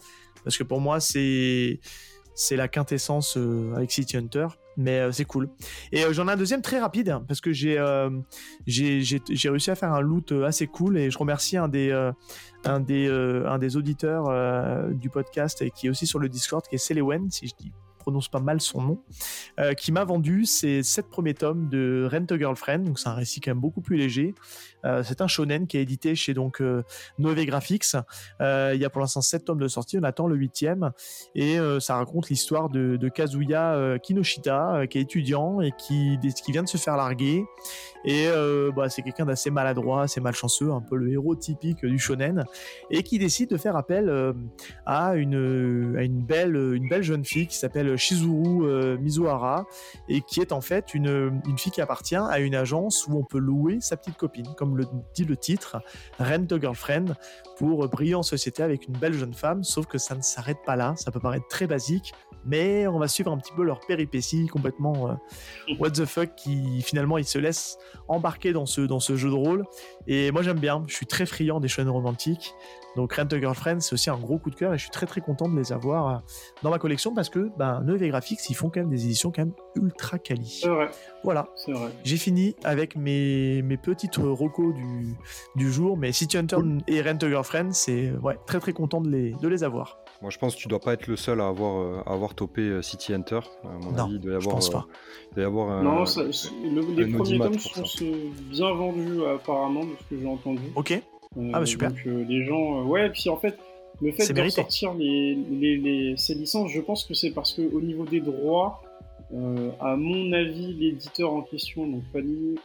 Parce 0.43 0.57
que 0.57 0.63
pour 0.63 0.81
moi, 0.81 0.99
c'est 0.99 1.79
c'est 2.33 2.55
la 2.55 2.67
quintessence 2.67 3.37
euh, 3.37 3.73
avec 3.75 3.91
City 3.91 4.17
Hunter 4.17 4.47
mais 4.77 4.99
euh, 4.99 5.11
c'est 5.11 5.25
cool. 5.25 5.49
Et 5.91 6.03
euh, 6.03 6.13
j'en 6.13 6.27
ai 6.27 6.31
un 6.31 6.37
deuxième 6.37 6.61
très 6.61 6.79
rapide 6.79 7.19
parce 7.27 7.41
que 7.41 7.51
j'ai 7.51 7.77
j'ai 8.67 9.49
réussi 9.49 9.71
à 9.71 9.75
faire 9.75 9.93
un 9.93 10.01
loot 10.01 10.31
assez 10.45 10.67
cool 10.67 10.97
et 10.97 11.11
je 11.11 11.17
remercie 11.17 11.57
un 11.57 11.67
des 11.67 11.91
un 12.65 12.79
des 12.79 13.07
un 13.09 13.57
des 13.57 13.77
auditeurs 13.77 14.89
du 14.93 15.09
podcast 15.09 15.69
qui 15.71 15.87
est 15.87 15.89
aussi 15.89 16.07
sur 16.07 16.19
le 16.19 16.29
Discord 16.29 16.65
qui 16.67 16.75
est 16.75 16.79
Selewen 16.79 17.29
si 17.29 17.47
je 17.47 17.53
prononce 18.01 18.27
pas 18.27 18.39
mal 18.39 18.59
son 18.59 18.81
nom, 18.81 19.03
euh, 19.59 19.73
qui 19.73 19.91
m'a 19.91 20.03
vendu 20.03 20.45
ces 20.45 20.83
sept 20.83 21.07
premiers 21.07 21.33
tomes 21.33 21.69
de 21.69 22.07
Rent 22.11 22.25
a 22.29 22.37
Girlfriend. 22.37 22.79
Donc 22.79 22.99
c'est 22.99 23.07
un 23.07 23.13
récit 23.13 23.39
quand 23.39 23.51
même 23.51 23.59
beaucoup 23.59 23.81
plus 23.81 23.95
léger. 23.95 24.33
Euh, 24.85 25.03
c'est 25.03 25.21
un 25.21 25.27
shonen 25.27 25.67
qui 25.67 25.77
est 25.77 25.81
édité 25.81 26.15
chez 26.15 26.33
donc 26.33 26.61
euh, 26.61 26.83
Nove 27.19 27.43
Graphics. 27.45 27.95
il 28.39 28.77
y 28.79 28.85
a 28.85 28.89
pour 28.89 29.01
l'instant 29.01 29.21
sept 29.21 29.45
tomes 29.45 29.59
de 29.59 29.67
sortie. 29.67 29.97
On 29.97 30.03
attend 30.03 30.27
le 30.27 30.35
huitième 30.35 30.91
et 31.35 31.57
ça 31.79 31.95
raconte 31.95 32.29
l'histoire 32.29 32.69
de, 32.69 33.09
Kazuya 33.09 33.97
Kinoshita, 34.01 34.87
qui 34.89 34.97
est 34.97 35.01
étudiant 35.01 35.61
et 35.61 35.71
qui, 35.77 36.17
vient 36.49 36.63
de 36.63 36.67
se 36.67 36.77
faire 36.77 36.97
larguer. 36.97 37.43
Et 38.05 38.27
bah, 38.75 38.89
c'est 38.89 39.01
quelqu'un 39.01 39.25
d'assez 39.25 39.51
maladroit, 39.51 40.03
assez 40.03 40.21
malchanceux, 40.21 40.71
un 40.71 40.81
peu 40.81 40.95
le 40.95 41.11
héros 41.11 41.35
typique 41.35 41.85
du 41.85 41.99
shonen, 41.99 42.45
et 42.89 43.03
qui 43.03 43.19
décide 43.19 43.49
de 43.49 43.57
faire 43.57 43.75
appel 43.75 44.33
à 44.85 45.15
une 45.15 46.23
belle 46.25 46.55
une 46.55 46.87
belle 46.87 47.03
jeune 47.03 47.25
fille 47.25 47.47
qui 47.47 47.57
s'appelle 47.57 47.97
Shizuru 47.97 48.65
euh, 48.65 48.97
Mizuhara 48.97 49.65
et 50.07 50.21
qui 50.21 50.39
est 50.41 50.51
en 50.51 50.61
fait 50.61 50.93
une, 50.93 51.41
une, 51.47 51.57
fille 51.57 51.71
qui 51.71 51.81
appartient 51.81 52.15
à 52.15 52.39
une 52.39 52.55
agence 52.55 53.07
où 53.07 53.17
on 53.17 53.23
peut 53.23 53.39
louer 53.39 53.79
sa 53.81 53.97
petite 53.97 54.17
copine, 54.17 54.47
comme 54.57 54.70
le 54.75 54.85
dit 55.13 55.25
le 55.25 55.37
titre, 55.37 55.77
Rent 56.19 56.45
a 56.51 56.59
Girlfriend, 56.59 57.15
pour 57.57 57.87
briller 57.87 58.15
en 58.15 58.23
société 58.23 58.63
avec 58.63 58.87
une 58.87 58.97
belle 58.97 59.13
jeune 59.13 59.33
femme, 59.33 59.63
sauf 59.63 59.85
que 59.85 59.97
ça 59.97 60.15
ne 60.15 60.21
s'arrête 60.21 60.57
pas 60.65 60.75
là, 60.75 60.95
ça 60.97 61.11
peut 61.11 61.19
paraître 61.19 61.47
très 61.47 61.67
basique, 61.67 62.13
mais 62.45 62.87
on 62.87 62.99
va 62.99 63.07
suivre 63.07 63.31
un 63.31 63.37
petit 63.37 63.53
peu 63.53 63.63
leur 63.63 63.79
péripéties 63.81 64.47
complètement 64.47 65.09
euh, 65.09 65.13
what 65.79 65.91
the 65.91 66.05
fuck 66.05 66.35
qui 66.35 66.81
finalement 66.81 67.17
ils 67.17 67.25
se 67.25 67.37
laissent 67.37 67.77
embarquer 68.07 68.53
dans 68.53 68.65
ce, 68.65 68.81
dans 68.81 68.99
ce 68.99 69.15
jeu 69.15 69.29
de 69.29 69.35
rôle 69.35 69.65
et 70.07 70.31
moi 70.31 70.41
j'aime 70.41 70.59
bien, 70.59 70.83
je 70.87 70.93
suis 70.93 71.05
très 71.05 71.25
friand 71.25 71.59
des 71.59 71.67
chaînes 71.67 71.89
romantiques 71.89 72.53
donc 72.95 73.13
Rent 73.13 73.23
a 73.31 73.39
Girlfriend, 73.39 73.79
c'est 73.79 73.93
aussi 73.93 74.09
un 74.09 74.17
gros 74.17 74.37
coup 74.37 74.49
de 74.49 74.55
cœur 74.55 74.73
et 74.73 74.77
je 74.77 74.83
suis 74.83 74.91
très 74.91 75.05
très 75.05 75.21
content 75.21 75.47
de 75.47 75.57
les 75.57 75.71
avoir 75.71 76.07
euh, 76.07 76.19
dans 76.61 76.69
ma 76.69 76.79
collection 76.79 77.13
parce 77.13 77.29
que 77.29 77.49
ben, 77.57 77.81
Neuve 77.81 78.05
Graphics, 78.07 78.39
ils 78.49 78.53
font 78.53 78.69
quand 78.69 78.81
même 78.81 78.89
des 78.89 79.05
éditions 79.05 79.31
quand 79.31 79.43
même 79.43 79.53
ultra 79.75 80.19
quali. 80.19 80.59
C'est 80.61 80.67
vrai. 80.67 80.89
Voilà. 81.23 81.47
C'est 81.55 81.71
vrai. 81.71 81.91
J'ai 82.03 82.17
fini 82.17 82.55
avec 82.63 82.95
mes, 82.95 83.61
mes 83.61 83.77
petites 83.77 84.17
recos 84.17 84.73
du, 84.73 85.15
du 85.55 85.71
jour, 85.71 85.97
mais 85.97 86.11
City 86.11 86.37
Hunter 86.37 86.57
et 86.87 87.01
Rent 87.01 87.17
a 87.21 87.29
Girlfriend, 87.29 87.71
c'est 87.71 88.11
ouais, 88.11 88.37
très 88.45 88.59
très 88.59 88.73
content 88.73 88.99
de 88.99 89.09
les, 89.09 89.31
de 89.33 89.47
les 89.47 89.63
avoir. 89.63 90.00
Moi, 90.21 90.29
je 90.29 90.37
pense 90.37 90.55
que 90.55 90.61
tu 90.61 90.67
dois 90.67 90.79
pas 90.79 90.93
être 90.93 91.07
le 91.07 91.15
seul 91.15 91.41
à 91.41 91.47
avoir, 91.47 91.81
euh, 91.81 92.03
à 92.05 92.13
avoir 92.13 92.35
topé 92.35 92.61
euh, 92.61 92.81
City 92.81 93.13
Hunter. 93.13 93.39
À 93.63 93.67
mon 93.67 93.91
non, 93.91 94.03
avis, 94.03 94.13
il 94.15 94.19
doit 94.19 94.33
y 94.33 94.35
avoir, 94.35 94.41
je 94.41 94.49
pense 94.49 94.69
pas. 94.69 94.85
Il 95.31 95.35
doit 95.35 95.43
y 95.43 95.47
avoir 95.47 95.69
un, 95.71 95.83
non, 95.83 96.05
ça, 96.05 96.23
le, 96.23 96.95
les 96.95 97.11
premiers 97.11 97.39
tomes 97.39 97.57
sont 97.57 98.05
bien 98.49 98.71
vendus 98.71 99.25
apparemment, 99.25 99.83
de 99.83 99.91
ce 99.99 100.15
que 100.15 100.21
j'ai 100.21 100.27
entendu. 100.27 100.61
Ok 100.75 101.01
ah 101.53 101.59
bah 101.59 101.65
super. 101.65 101.89
Donc 101.89 101.99
euh, 102.07 102.25
les 102.27 102.45
gens, 102.45 102.81
euh, 102.81 102.83
ouais, 102.83 103.09
puis 103.09 103.29
en 103.29 103.37
fait, 103.37 103.57
le 104.01 104.11
fait 104.11 104.31
de 104.33 104.49
sortir 104.49 104.93
les, 104.93 105.35
les, 105.35 106.13
ces 106.17 106.33
licences, 106.33 106.71
je 106.71 106.81
pense 106.81 107.05
que 107.05 107.13
c'est 107.13 107.31
parce 107.31 107.53
que 107.53 107.61
au 107.73 107.81
niveau 107.81 108.05
des 108.05 108.19
droits, 108.19 108.81
euh, 109.33 109.71
à 109.79 109.95
mon 109.95 110.33
avis, 110.33 110.73
l'éditeur 110.73 111.33
en 111.33 111.41
question, 111.41 111.87
donc 111.87 112.03
Panini, 112.11 112.55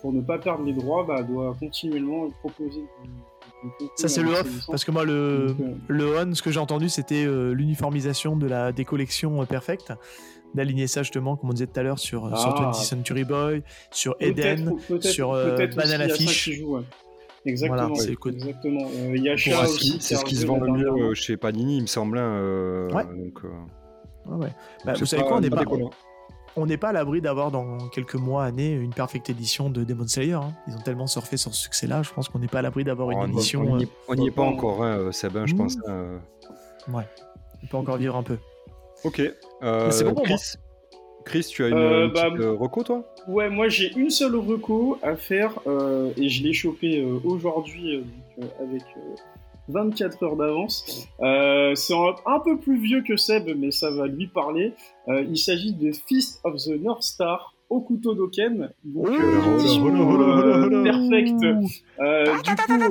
pour 0.00 0.12
ne 0.12 0.20
pas 0.20 0.38
perdre 0.38 0.64
les 0.64 0.72
droits, 0.72 1.04
bah, 1.04 1.22
doit 1.22 1.56
continuellement 1.58 2.30
proposer. 2.40 2.84
Ça 3.96 4.08
c'est 4.08 4.22
le 4.22 4.30
off, 4.30 4.66
parce 4.68 4.84
que 4.84 4.90
moi 4.90 5.04
le, 5.04 5.56
le 5.88 6.18
on, 6.18 6.34
ce 6.34 6.42
que 6.42 6.50
j'ai 6.50 6.60
entendu, 6.60 6.88
c'était 6.88 7.26
l'uniformisation 7.26 8.36
de 8.36 8.46
la 8.46 8.72
des 8.72 8.84
collections 8.84 9.44
perfectes 9.46 9.92
d'aligner 10.54 10.86
ça 10.86 11.02
justement, 11.02 11.36
comme 11.36 11.50
on 11.50 11.52
disait 11.52 11.66
tout 11.66 11.78
à 11.78 11.82
l'heure, 11.82 11.98
sur, 11.98 12.26
sur 12.38 12.54
20th 12.54 12.70
ah. 12.70 12.72
Century 12.72 13.24
Boy, 13.24 13.62
sur 13.90 14.16
Eden, 14.20 14.76
sur 15.00 15.32
Banana 15.32 16.08
Fish. 16.08 16.50
Exactement. 17.46 17.94
c'est 17.94 18.10
exactement. 18.10 18.88
Euh, 18.92 19.36
c'est 20.00 20.16
ce 20.16 20.24
qui 20.24 20.36
se 20.36 20.46
vend 20.46 20.58
le 20.58 20.72
mieux 20.72 20.88
euh, 20.88 21.14
chez 21.14 21.36
Panini, 21.36 21.76
il 21.76 21.82
me 21.82 21.86
semble. 21.86 22.18
Hein, 22.18 22.40
euh, 22.40 22.90
ouais. 22.90 23.04
Donc, 23.04 23.40
ouais. 24.40 24.48
Bah, 24.84 24.94
vous 24.98 25.06
savez 25.06 25.22
quoi, 25.22 25.36
on 25.36 25.40
n'est 25.40 25.50
pas, 25.50 25.64
on 26.56 26.66
n'est 26.66 26.76
pas 26.76 26.88
à 26.88 26.92
l'abri 26.92 27.20
d'avoir 27.20 27.50
dans 27.50 27.88
quelques 27.88 28.14
mois, 28.14 28.44
années, 28.44 28.72
une 28.72 28.92
perfecte 28.92 29.30
édition 29.30 29.70
de 29.70 29.84
Demon 29.84 30.06
Slayer. 30.06 30.32
Hein. 30.32 30.52
Ils 30.68 30.74
ont 30.74 30.80
tellement 30.80 31.06
surfé 31.06 31.36
sur 31.36 31.54
ce 31.54 31.62
succès-là, 31.62 32.02
je 32.02 32.12
pense 32.12 32.28
qu'on 32.28 32.38
n'est 32.38 32.48
pas 32.48 32.60
à 32.60 32.62
l'abri 32.62 32.84
d'avoir 32.84 33.10
une 33.10 33.30
édition. 33.30 33.78
On 34.08 34.14
n'y 34.14 34.28
est 34.28 34.30
pas 34.30 34.42
encore, 34.42 34.82
hein, 34.82 35.12
Sabin, 35.12 35.46
je 35.46 35.54
mmh. 35.54 35.58
pense. 35.58 35.76
Ouais, 36.88 37.04
on 37.62 37.66
peut 37.66 37.76
encore 37.76 37.96
vivre 37.96 38.16
un 38.16 38.22
peu. 38.22 38.38
Ok. 39.04 39.20
c'est 39.90 40.04
bon 40.04 40.14
pour 40.14 40.24
Chris, 40.24 40.54
Chris, 41.24 41.46
tu 41.50 41.64
as 41.64 41.68
une, 41.68 42.12
bah, 42.12 42.30
petite 42.30 42.46
reco, 42.58 42.84
toi? 42.84 43.14
Ouais, 43.26 43.50
moi 43.50 43.68
j'ai 43.68 43.92
une 43.96 44.10
seule 44.10 44.36
reco 44.36 44.98
à 45.02 45.16
faire 45.16 45.52
et 46.16 46.28
je 46.28 46.42
l'ai 46.42 46.52
chopé 46.52 47.04
aujourd'hui 47.24 48.04
avec 48.60 48.82
24 49.68 50.22
heures 50.22 50.36
d'avance. 50.36 51.08
Euh, 51.20 51.74
c'est 51.74 51.94
un, 51.94 52.40
peu 52.40 52.58
plus 52.58 52.78
vieux 52.78 53.02
que 53.02 53.16
Seb, 53.16 53.48
mais 53.56 53.70
ça 53.70 53.90
va 53.90 54.06
lui 54.06 54.26
parler. 54.26 54.74
Euh, 55.08 55.24
il 55.28 55.38
s'agit 55.38 55.72
de 55.72 55.92
Fist 55.92 56.40
of 56.44 56.56
the 56.56 56.80
North 56.80 57.02
Star 57.02 57.54
Okuto 57.68 58.14
Doken. 58.14 58.70
Donc, 58.84 59.08
euh, 59.08 60.82
perfect. 60.84 61.40
du 61.40 62.54
coup, 62.54 62.82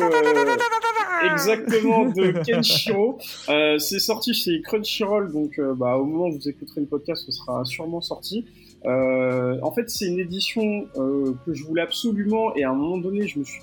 exactement 1.23 2.05
de 2.05 2.43
Kenshiro. 2.43 3.17
c'est 3.77 3.99
sorti 3.99 4.33
chez 4.33 4.61
Crunchyroll, 4.61 5.31
donc 5.31 5.59
bah, 5.77 5.97
au 5.97 6.03
moment 6.03 6.27
où 6.27 6.33
vous 6.33 6.49
écouterez 6.49 6.81
le 6.81 6.87
podcast, 6.87 7.23
ce 7.25 7.31
sera 7.31 7.63
sûrement 7.63 8.01
sorti. 8.01 8.45
en 8.85 9.71
fait, 9.71 9.89
c'est 9.89 10.07
une 10.07 10.19
édition 10.19 10.87
que 10.93 11.53
je 11.53 11.63
voulais 11.63 11.83
absolument, 11.83 12.53
et 12.55 12.65
à 12.65 12.71
un 12.71 12.75
moment 12.75 12.97
donné, 12.97 13.27
je 13.27 13.39
me 13.39 13.45
suis 13.45 13.61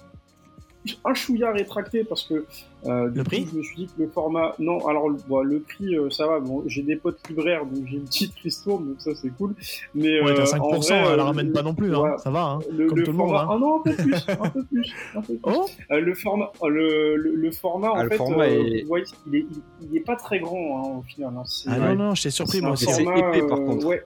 un 1.05 1.15
chouïa 1.15 1.53
rétracté 1.53 2.05
parce 2.05 2.25
que 2.25 2.45
euh, 2.87 3.09
le 3.15 3.23
prix 3.23 3.47
je 3.51 3.59
me 3.59 3.63
suis 3.63 3.77
dit 3.77 3.87
que 3.87 4.03
le 4.03 4.09
format 4.09 4.55
non 4.59 4.85
alors 4.89 5.09
le 5.09 5.61
prix 5.61 5.97
euh, 5.97 6.11
ça 6.11 6.27
va 6.27 6.41
bon 6.41 6.65
j'ai 6.67 6.83
des 6.83 6.97
potes 6.97 7.21
libraires 7.29 7.65
donc 7.65 7.87
j'ai 7.87 7.97
une 7.97 8.05
petite 8.05 8.35
ristourne 8.43 8.89
donc 8.89 9.01
ça 9.01 9.13
c'est 9.15 9.31
cool. 9.31 9.55
Mais 9.95 10.21
ouais, 10.21 10.35
t'as 10.35 10.45
5% 10.45 10.57
euh, 10.59 10.79
vrai, 10.79 11.11
elle 11.13 11.17
la 11.17 11.25
ramène 11.25 11.53
pas 11.53 11.63
non 11.63 11.75
plus 11.75 11.95
hein, 11.95 12.17
ça 12.19 12.31
va 12.31 12.43
hein, 12.43 12.59
le, 12.71 12.89
comme 12.89 13.03
tout 13.03 13.13
le 13.13 13.17
monde 13.17 13.35
hein. 13.37 13.47
ah 13.49 13.59
non 13.59 13.81
un 13.81 13.83
peu 13.83 13.95
plus 13.95 14.15
un 14.29 14.49
peu 14.49 14.65
plus, 14.65 14.95
un 15.15 15.23
peu 15.23 15.35
plus. 15.35 15.41
Oh 15.45 15.67
le 15.91 16.15
format 16.15 16.51
le, 16.65 17.17
le, 17.17 17.51
format 17.53 17.91
en 17.91 17.97
ah, 17.97 18.09
fait 18.09 18.17
format 18.17 18.49
est... 18.49 18.85
Ouais, 18.87 19.05
il, 19.27 19.37
est, 19.37 19.47
il, 19.83 19.97
est 19.97 20.01
pas 20.01 20.17
très 20.17 20.41
grand 20.41 20.79
hein, 20.79 20.99
au 20.99 21.03
final 21.03 21.33
hein. 21.37 21.43
ah 21.69 21.79
non 21.79 21.95
non 21.95 22.15
j'étais 22.15 22.31
surpris 22.31 22.61
moi 22.61 22.73
aussi. 22.73 22.87
c'est 22.87 23.03
épais 23.03 23.47
par 23.49 23.59
contre. 23.59 23.87
ouais 23.87 24.03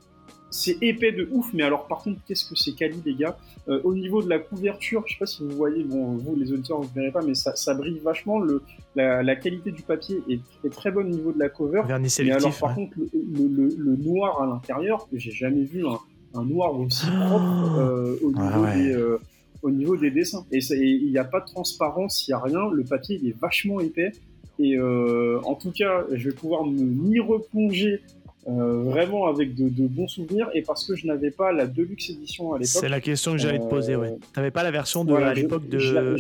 c'est 0.50 0.79
épais 0.81 1.12
de 1.12 1.29
ouf, 1.33 1.53
mais 1.53 1.62
alors 1.62 1.87
par 1.87 1.99
contre, 1.99 2.21
qu'est-ce 2.26 2.49
que 2.49 2.57
c'est 2.57 2.73
quali, 2.73 3.00
les 3.05 3.15
gars? 3.15 3.37
Euh, 3.69 3.81
Au 3.85 3.95
niveau 3.95 4.23
de 4.23 4.29
la 4.29 4.38
couverture, 4.38 5.03
je 5.07 5.15
sais 5.15 5.19
pas 5.19 5.26
si 5.26 5.43
vous 5.43 5.50
voyez, 5.50 5.83
bon, 5.83 6.17
vous 6.17 6.37
les 6.37 6.53
auditeurs, 6.53 6.81
vous 6.81 6.91
verrez 6.95 7.11
pas, 7.11 7.23
mais 7.23 7.35
ça, 7.35 7.57
ça 7.57 7.75
brille 7.75 8.00
vachement. 8.03 8.38
Le, 8.38 8.62
la, 8.95 9.37
qualité 9.37 9.73
du 9.73 9.83
papier 9.83 10.23
est, 10.29 10.71
très 10.71 10.91
bonne 10.91 11.07
au 11.07 11.17
niveau 11.17 11.33
de 11.33 11.38
la 11.38 11.49
cover. 11.49 11.83
Vernis 11.87 12.17
mais 12.25 12.31
alors, 12.31 12.57
par 12.59 12.75
contre, 12.75 12.97
le, 12.99 13.69
le, 13.76 13.97
noir 13.97 14.41
à 14.41 14.47
l'intérieur, 14.47 15.09
j'ai 15.12 15.33
jamais 15.33 15.65
vu 15.65 15.85
un, 15.87 16.45
noir 16.45 16.79
aussi 16.79 17.07
propre 17.07 17.79
euh, 17.79 18.17
au, 18.23 18.31
niveau 18.31 18.67
des, 18.67 18.93
euh, 18.93 19.21
au 19.62 19.71
niveau 19.71 19.97
des 19.97 20.11
dessins. 20.11 20.45
Et 20.53 20.61
il 20.61 21.11
n'y 21.11 21.19
a 21.19 21.25
pas 21.25 21.41
de 21.41 21.47
transparence, 21.47 22.26
il 22.26 22.31
n'y 22.31 22.35
a 22.35 22.41
rien. 22.41 22.71
Le 22.71 22.85
papier, 22.85 23.19
il 23.21 23.29
est 23.29 23.38
vachement 23.38 23.81
épais. 23.81 24.12
Et 24.59 24.79
en 24.81 25.55
tout 25.55 25.73
cas, 25.73 26.05
je 26.12 26.31
vais 26.31 26.35
pouvoir 26.35 26.65
me 26.65 26.83
m'y 26.83 27.21
replonger 27.21 28.00
euh, 28.49 28.85
vraiment 28.85 29.26
avec 29.26 29.57
de, 29.57 29.88
bons 29.88 30.07
souvenirs 30.07 30.49
et 30.55 30.62
parce 30.62 30.87
que 30.87 30.95
je 30.95 31.09
n'avais 31.09 31.33
pas 31.33 31.50
la 31.50 31.67
Deluxe 31.67 32.11
édition 32.11 32.53
à 32.53 32.59
l'époque. 32.59 32.81
C'est 32.81 32.88
la 32.88 33.00
question 33.00 33.33
que 33.33 33.38
j'allais 33.38 33.59
te 33.59 33.67
poser, 33.67 33.97
ouais. 33.97 34.12
Euh, 34.12 34.26
T'avais 34.33 34.53
pas 34.53 34.62
la 34.62 34.71
version 34.71 35.05
de 35.05 35.12
à 35.15 35.35
l'époque 35.35 35.69
de 35.69 35.79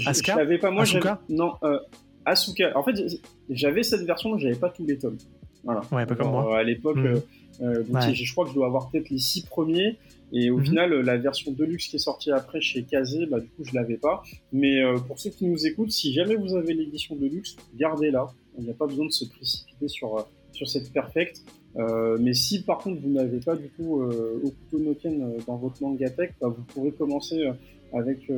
Asuka 0.08 0.32
Je 0.32 0.38
l'avais 0.38 0.58
pas, 0.58 0.72
moi. 0.72 0.82
Asuka 0.82 1.20
non, 1.28 1.52
euh, 1.62 1.78
Asuka. 2.24 2.76
En 2.76 2.82
fait, 2.82 2.94
j'avais 3.48 3.84
cette 3.84 4.02
version, 4.02 4.34
mais 4.34 4.40
j'avais 4.40 4.56
pas 4.56 4.70
tous 4.70 4.84
les 4.84 4.98
tomes. 4.98 5.18
Voilà. 5.62 5.82
Ouais, 5.92 6.04
pas 6.04 6.16
comme 6.16 6.32
moi. 6.32 6.58
À 6.58 6.64
l'époque, 6.64 6.96
hmm. 6.96 7.20
je 7.60 8.32
crois 8.32 8.44
que 8.44 8.50
je 8.50 8.54
dois 8.56 8.66
avoir 8.66 8.90
peut-être 8.90 9.08
les 9.10 9.18
six 9.18 9.42
premiers. 9.46 9.96
Et 10.32 10.50
au 10.50 10.58
mhm. 10.58 10.64
final, 10.64 10.94
la 11.02 11.18
version 11.18 11.52
Deluxe 11.52 11.86
qui 11.86 11.94
est 11.94 12.00
sortie 12.00 12.32
après 12.32 12.60
chez 12.60 12.82
Kazé, 12.82 13.26
bah, 13.26 13.38
du 13.38 13.46
coup, 13.46 13.62
je 13.62 13.72
l'avais 13.72 13.98
pas. 13.98 14.24
Mais 14.52 14.82
pour 15.06 15.20
ceux 15.20 15.30
qui 15.30 15.46
nous 15.46 15.64
écoutent, 15.64 15.92
si 15.92 16.12
jamais 16.12 16.34
vous 16.34 16.56
avez 16.56 16.74
l'édition 16.74 17.14
Deluxe, 17.14 17.54
gardez-la. 17.76 18.26
Il 18.58 18.64
n'y 18.64 18.70
a 18.70 18.74
pas 18.74 18.86
besoin 18.86 19.06
de 19.06 19.12
se 19.12 19.24
précipiter 19.26 19.86
sur, 19.86 20.26
sur 20.50 20.66
cette 20.66 20.92
perfect. 20.92 21.44
Euh, 21.78 22.16
mais 22.18 22.32
si 22.32 22.62
par 22.62 22.78
contre 22.78 23.02
vous 23.02 23.10
n'avez 23.10 23.38
pas 23.38 23.54
du 23.54 23.68
tout 23.68 24.00
euh, 24.00 24.40
Okuto 24.42 24.78
no 24.78 24.94
Ken 24.94 25.22
euh, 25.22 25.38
dans 25.46 25.56
votre 25.56 25.82
mangatech, 25.82 26.32
bah, 26.40 26.48
vous 26.48 26.62
pourrez 26.62 26.92
commencer 26.92 27.42
euh, 27.42 27.52
avec 27.92 28.30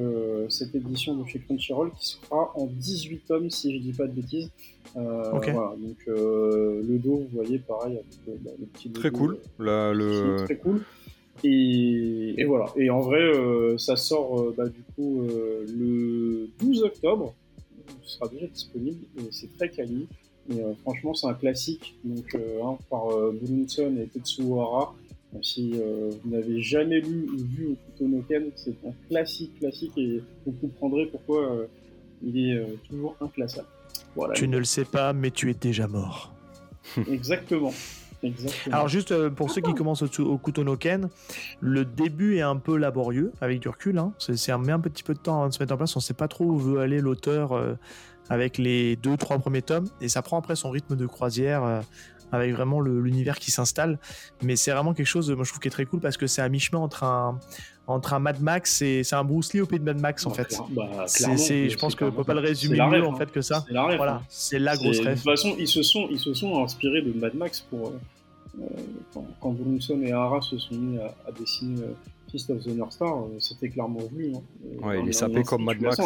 cette 0.50 0.75
édition 0.75 1.16
de 1.16 1.26
chez 1.26 1.40
Crunchyroll 1.40 1.90
qui 1.99 2.07
sera 2.07 2.52
en 2.54 2.66
18 2.66 3.26
tomes 3.26 3.50
si 3.50 3.75
je 3.75 3.83
dis 3.83 3.92
pas 3.92 4.07
de 4.07 4.12
bêtises. 4.12 4.50
Okay. 4.95 5.52
Voilà, 5.52 5.75
donc 5.80 5.97
le 6.07 6.99
dos, 6.99 7.16
vous 7.16 7.28
voyez, 7.33 7.59
pareil 7.59 7.95
avec 7.95 8.42
bah, 8.45 8.50
le 8.59 8.66
petit 8.66 8.90
Très 8.90 9.11
cool. 9.11 9.38
le... 9.59 10.45
Très 10.45 10.59
cool. 10.59 10.83
Et, 11.45 12.35
et, 12.37 12.45
voilà. 12.45 12.66
Et 12.76 12.90
en 12.90 13.00
vrai, 13.00 13.33
ça 13.78 13.97
sort 13.97 14.52
bah, 14.57 14.68
du 14.68 14.83
coup 14.95 15.23
le 15.23 16.50
12 16.61 16.83
octobre. 16.83 17.35
Ce 18.02 18.16
sera 18.16 18.28
déjà 18.28 18.47
disponible 18.47 19.00
et 19.18 19.28
c'est 19.30 19.52
très 19.57 19.71
quali. 19.71 20.07
Euh, 20.50 20.73
franchement, 20.83 21.14
c'est 21.14 21.26
un 21.26 21.35
classique 21.35 21.95
donc, 22.05 22.35
euh, 22.35 22.62
hein, 22.64 22.78
par 22.88 23.11
euh, 23.11 23.38
et 23.43 24.07
Tetsuo 24.07 24.61
Hara. 24.61 24.95
Si 25.43 25.73
vous 25.73 26.31
n'avez 26.31 26.62
jamais 26.62 27.00
lu 27.00 27.28
ou 27.31 27.37
vu 27.37 27.67
Okuto 27.73 28.09
no 28.09 28.23
Ken, 28.26 28.47
c'est 28.57 28.75
un 28.87 28.93
classique, 29.11 29.59
classique 29.59 29.93
et 29.99 30.23
vous 30.47 30.52
comprendrez 30.52 31.05
pourquoi 31.05 31.67
il 32.23 32.50
est 32.50 32.64
toujours 32.88 33.14
inclassable. 33.21 33.69
Voilà. 34.17 34.33
Tu 34.33 34.49
ne 34.49 34.57
le 34.57 34.64
sais 34.64 34.87
pas, 34.87 35.12
mais 35.12 35.31
tu 35.31 35.50
es 35.50 35.55
déjà 35.55 35.87
mort. 35.87 36.33
Exactement. 37.11 37.75
Exactement. 38.23 38.75
Alors 38.75 38.88
juste 38.88 39.28
pour 39.28 39.50
ceux 39.50 39.61
qui 39.61 39.75
commencent 39.75 40.02
au, 40.02 40.23
au 40.23 40.38
Kutonoken, 40.38 41.11
le 41.61 41.85
début 41.85 42.38
est 42.38 42.43
un 42.43 42.57
peu 42.57 42.78
laborieux 42.78 43.31
avec 43.43 43.61
du 43.61 43.69
recul. 43.69 43.99
Hein. 43.99 44.14
C'est 44.19 44.57
met 44.57 44.73
un 44.73 44.81
petit 44.81 45.02
peu 45.02 45.12
de 45.12 45.21
temps 45.21 45.45
à 45.45 45.50
se 45.50 45.62
mettre 45.62 45.75
en 45.75 45.76
place. 45.76 45.95
On 45.95 45.99
ne 45.99 46.05
sait 46.05 46.14
pas 46.14 46.26
trop 46.26 46.47
où 46.47 46.57
veut 46.57 46.81
aller 46.81 47.02
l'auteur 47.02 47.52
avec 48.30 48.58
les 48.58 48.97
deux, 48.97 49.16
trois 49.16 49.38
premiers 49.38 49.62
tomes, 49.62 49.88
et 50.00 50.08
ça 50.08 50.23
prend 50.23 50.38
après 50.38 50.56
son 50.56 50.70
rythme 50.70 50.97
de 50.97 51.06
croisière 51.06 51.64
euh, 51.64 51.80
avec 52.32 52.52
vraiment 52.52 52.80
l'univers 52.80 53.38
qui 53.38 53.50
s'installe. 53.50 53.99
Mais 54.42 54.56
c'est 54.56 54.70
vraiment 54.70 54.94
quelque 54.94 55.06
chose, 55.06 55.30
moi 55.30 55.44
je 55.44 55.50
trouve 55.50 55.61
qui 55.61 55.68
est 55.68 55.73
très 55.73 55.87
cool 55.87 56.00
parce 56.00 56.16
que 56.16 56.26
c'est 56.26 56.42
à 56.42 56.49
mi-chemin 56.49 56.80
entre 56.80 57.04
un, 57.04 57.38
entre 57.87 58.12
un 58.12 58.18
Mad 58.18 58.40
Max 58.40 58.82
et 58.82 59.02
c'est 59.02 59.16
un 59.16 59.25
Bruce 59.25 59.52
Lee 59.54 59.61
au 59.61 59.66
pays 59.66 59.78
de 59.78 59.85
Mad 59.85 60.00
Max 60.00 60.26
en 60.26 60.30
bah, 60.30 60.37
fait. 60.37 60.58
Bah, 60.70 61.04
c'est, 61.06 61.70
je 61.70 61.78
pense 61.78 61.94
qu'on 61.94 62.12
peut 62.12 62.25
pas 62.25 62.35
le 62.35 62.40
résumer 62.40 62.76
mieux 62.76 63.06
en 63.06 63.14
hein. 63.14 63.16
fait 63.16 63.30
que 63.32 63.40
ça. 63.40 63.64
C'est 63.66 63.75
la 63.75 63.97
voilà, 63.97 64.14
hein. 64.16 64.23
c'est 64.28 64.58
la 64.58 64.76
grosse 64.76 64.99
rêve. 65.00 65.18
De 65.18 65.23
toute 65.23 65.30
façon, 65.30 65.54
ils 65.58 65.68
se 65.68 65.82
sont, 65.82 66.08
ils 66.11 66.20
se 66.20 66.35
sont 66.35 66.62
inspirés 66.62 67.02
de 67.02 67.12
Mad 67.18 67.35
Max 67.35 67.61
pour 67.61 67.88
euh, 67.88 68.64
quand, 69.14 69.26
quand 69.40 69.56
et 70.02 70.12
Hara 70.12 70.40
se 70.40 70.58
sont 70.58 70.75
mis 70.75 70.99
à, 70.99 71.32
dessiner 71.38 71.82
euh, 71.82 71.92
Fist 72.30 72.50
of 72.50 72.62
the 72.62 72.68
North 72.68 72.92
Star, 72.92 73.25
c'était 73.38 73.70
clairement 73.70 74.00
vu. 74.12 74.32
Hein. 74.35 74.40
Ouais, 74.82 75.00
il 75.02 75.08
est 75.08 75.12
sapé 75.12 75.42
comme 75.42 75.64
Mad 75.64 75.80
Max. 75.80 75.99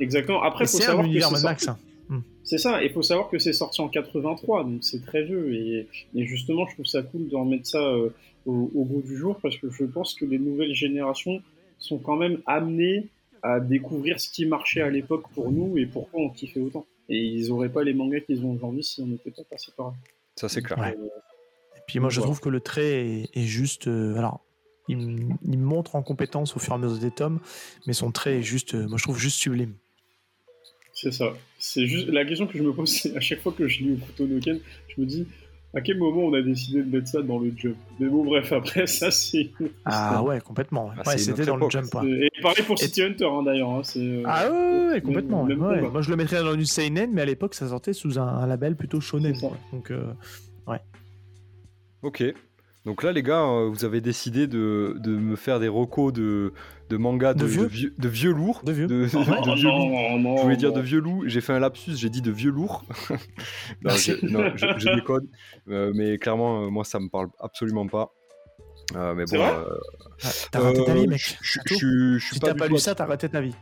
Exactement. 0.00 0.42
Après, 0.42 0.64
il 0.64 0.68
faut 0.68 0.78
savoir 0.78 1.06
que 1.06 1.20
c'est 1.20 1.42
Max. 1.42 1.68
Hein. 1.68 1.78
Hmm. 2.08 2.20
C'est 2.42 2.58
ça, 2.58 2.82
il 2.82 2.90
faut 2.90 3.02
savoir 3.02 3.28
que 3.28 3.38
c'est 3.38 3.52
sorti 3.52 3.80
en 3.80 3.88
83, 3.88 4.64
donc 4.64 4.78
c'est 4.82 5.04
très 5.04 5.22
vieux. 5.22 5.54
Et, 5.54 5.86
justement, 6.26 6.66
je 6.66 6.74
trouve 6.74 6.86
ça 6.86 7.02
cool 7.02 7.28
de 7.28 7.36
remettre 7.36 7.66
ça 7.66 7.78
euh, 7.78 8.10
au, 8.46 8.70
au, 8.74 8.84
goût 8.84 9.02
du 9.02 9.16
jour 9.16 9.38
parce 9.40 9.56
que 9.58 9.70
je 9.70 9.84
pense 9.84 10.14
que 10.14 10.24
les 10.24 10.38
nouvelles 10.38 10.74
générations 10.74 11.40
sont 11.78 11.98
quand 11.98 12.16
même 12.16 12.40
amenées 12.46 13.06
à 13.42 13.60
découvrir 13.60 14.20
ce 14.20 14.30
qui 14.30 14.46
marchait 14.46 14.82
à 14.82 14.90
l'époque 14.90 15.24
pour 15.34 15.50
nous 15.50 15.78
et 15.78 15.86
pourquoi 15.86 16.20
on 16.20 16.30
kiffait 16.30 16.60
autant. 16.60 16.86
Et 17.08 17.18
ils 17.18 17.48
n'auraient 17.48 17.70
pas 17.70 17.82
les 17.82 17.94
mangas 17.94 18.20
qu'ils 18.20 18.44
ont 18.44 18.52
aujourd'hui 18.52 18.84
si 18.84 19.00
on 19.02 19.06
n'était 19.06 19.30
pas 19.30 19.42
passé 19.48 19.72
par 19.76 19.88
là. 19.88 19.94
Ça, 20.36 20.48
c'est 20.48 20.62
clair. 20.62 20.78
et 20.88 21.80
puis 21.86 21.98
moi, 21.98 22.08
je 22.10 22.20
trouve 22.20 22.40
que 22.40 22.48
le 22.48 22.60
trait 22.60 23.28
est, 23.34 23.42
juste. 23.42 23.88
Euh, 23.88 24.16
alors, 24.16 24.40
il, 24.88 25.28
il, 25.44 25.58
montre 25.58 25.96
en 25.96 26.02
compétence 26.02 26.56
au 26.56 26.60
fur 26.60 26.72
et 26.72 26.76
à 26.76 26.78
mesure 26.78 26.98
des 26.98 27.10
tomes, 27.10 27.40
mais 27.86 27.92
son 27.92 28.12
trait 28.12 28.38
est 28.38 28.42
juste. 28.42 28.74
Euh, 28.74 28.86
moi, 28.88 28.96
je 28.96 29.02
trouve 29.02 29.18
juste 29.18 29.38
sublime. 29.38 29.74
C'est 31.02 31.12
ça. 31.12 31.32
C'est 31.58 31.86
juste 31.86 32.08
la 32.08 32.26
question 32.26 32.46
que 32.46 32.58
je 32.58 32.62
me 32.62 32.72
pose, 32.72 32.90
c'est 33.02 33.16
à 33.16 33.20
chaque 33.20 33.40
fois 33.40 33.52
que 33.52 33.66
je 33.66 33.82
lis 33.82 33.92
Okuto 33.92 34.26
no 34.26 34.38
Ken, 34.38 34.60
je 34.88 35.00
me 35.00 35.06
dis 35.06 35.26
à 35.72 35.80
quel 35.80 35.98
moment 35.98 36.22
on 36.22 36.34
a 36.34 36.42
décidé 36.42 36.82
de 36.82 36.96
mettre 36.96 37.08
ça 37.08 37.22
dans 37.22 37.38
le 37.38 37.52
jump? 37.56 37.76
Mais 38.00 38.08
bon, 38.08 38.24
bref, 38.24 38.52
après 38.52 38.86
ça, 38.88 39.10
c'est. 39.10 39.50
Ah 39.84 40.22
ouais, 40.22 40.40
complètement. 40.40 40.90
Ah, 41.06 41.16
c'était 41.16 41.46
dans 41.46 41.56
le 41.56 41.70
jump. 41.70 41.86
Et 42.04 42.28
pareil 42.42 42.64
pour 42.64 42.78
City 42.78 43.02
Hunter, 43.02 43.24
hein, 43.24 43.42
d'ailleurs. 43.44 43.70
Hein, 43.70 43.82
euh, 43.96 44.22
ah 44.26 44.50
ouais, 44.92 45.00
complètement. 45.00 45.44
Moi, 45.44 46.02
je 46.02 46.10
le 46.10 46.16
mettrais 46.16 46.42
dans 46.42 46.54
une 46.54 46.66
seinen, 46.66 47.12
mais 47.12 47.22
à 47.22 47.26
l'époque, 47.26 47.54
ça 47.54 47.68
sortait 47.68 47.92
sous 47.92 48.18
un, 48.18 48.46
label 48.46 48.76
plutôt 48.76 49.00
shonen. 49.00 49.36
Donc, 49.72 49.90
euh, 49.90 50.12
ouais. 50.66 50.80
Ok. 52.02 52.24
Donc 52.86 53.02
là, 53.02 53.12
les 53.12 53.22
gars, 53.22 53.42
euh, 53.42 53.68
vous 53.68 53.84
avez 53.84 54.00
décidé 54.00 54.46
de, 54.46 54.96
de 54.98 55.10
me 55.10 55.36
faire 55.36 55.60
des 55.60 55.68
recos 55.68 56.12
de, 56.12 56.52
de 56.88 56.96
manga 56.96 57.34
de, 57.34 57.40
de, 57.40 57.44
vieux, 57.46 57.94
de, 57.98 58.08
vieux, 58.08 58.32
lourds. 58.32 58.62
De 58.64 58.72
vieux, 58.72 58.86
de, 58.86 59.06
oh, 59.14 59.54
vieux 59.54 59.68
lourds. 59.68 60.36
je 60.38 60.42
voulais 60.42 60.56
dire 60.56 60.72
de 60.72 60.80
vieux 60.80 61.00
loups. 61.00 61.24
J'ai 61.26 61.40
fait 61.40 61.52
un 61.52 61.58
lapsus, 61.58 61.96
j'ai 61.96 62.10
dit 62.10 62.22
de 62.22 62.30
vieux 62.30 62.50
lourds. 62.50 62.84
non, 63.82 63.90
je, 63.90 64.94
déconne. 64.94 65.28
Euh, 65.68 65.92
mais 65.94 66.18
clairement, 66.18 66.64
euh, 66.64 66.70
moi, 66.70 66.84
ça 66.84 66.98
me 66.98 67.08
parle 67.08 67.28
absolument 67.38 67.86
pas. 67.86 68.12
Euh, 68.96 69.14
mais 69.14 69.24
bon. 69.24 69.44
t'as 70.50 70.60
raté 70.60 70.84
ta 70.84 70.94
vie, 70.94 71.06
mec. 71.06 71.38
Je, 71.40 72.18
si 72.18 72.40
t'as 72.40 72.54
pas 72.54 72.68
lu 72.68 72.78
ça, 72.78 72.94
t'as 72.94 73.06
raté 73.06 73.28
ta 73.28 73.40
vie. 73.40 73.54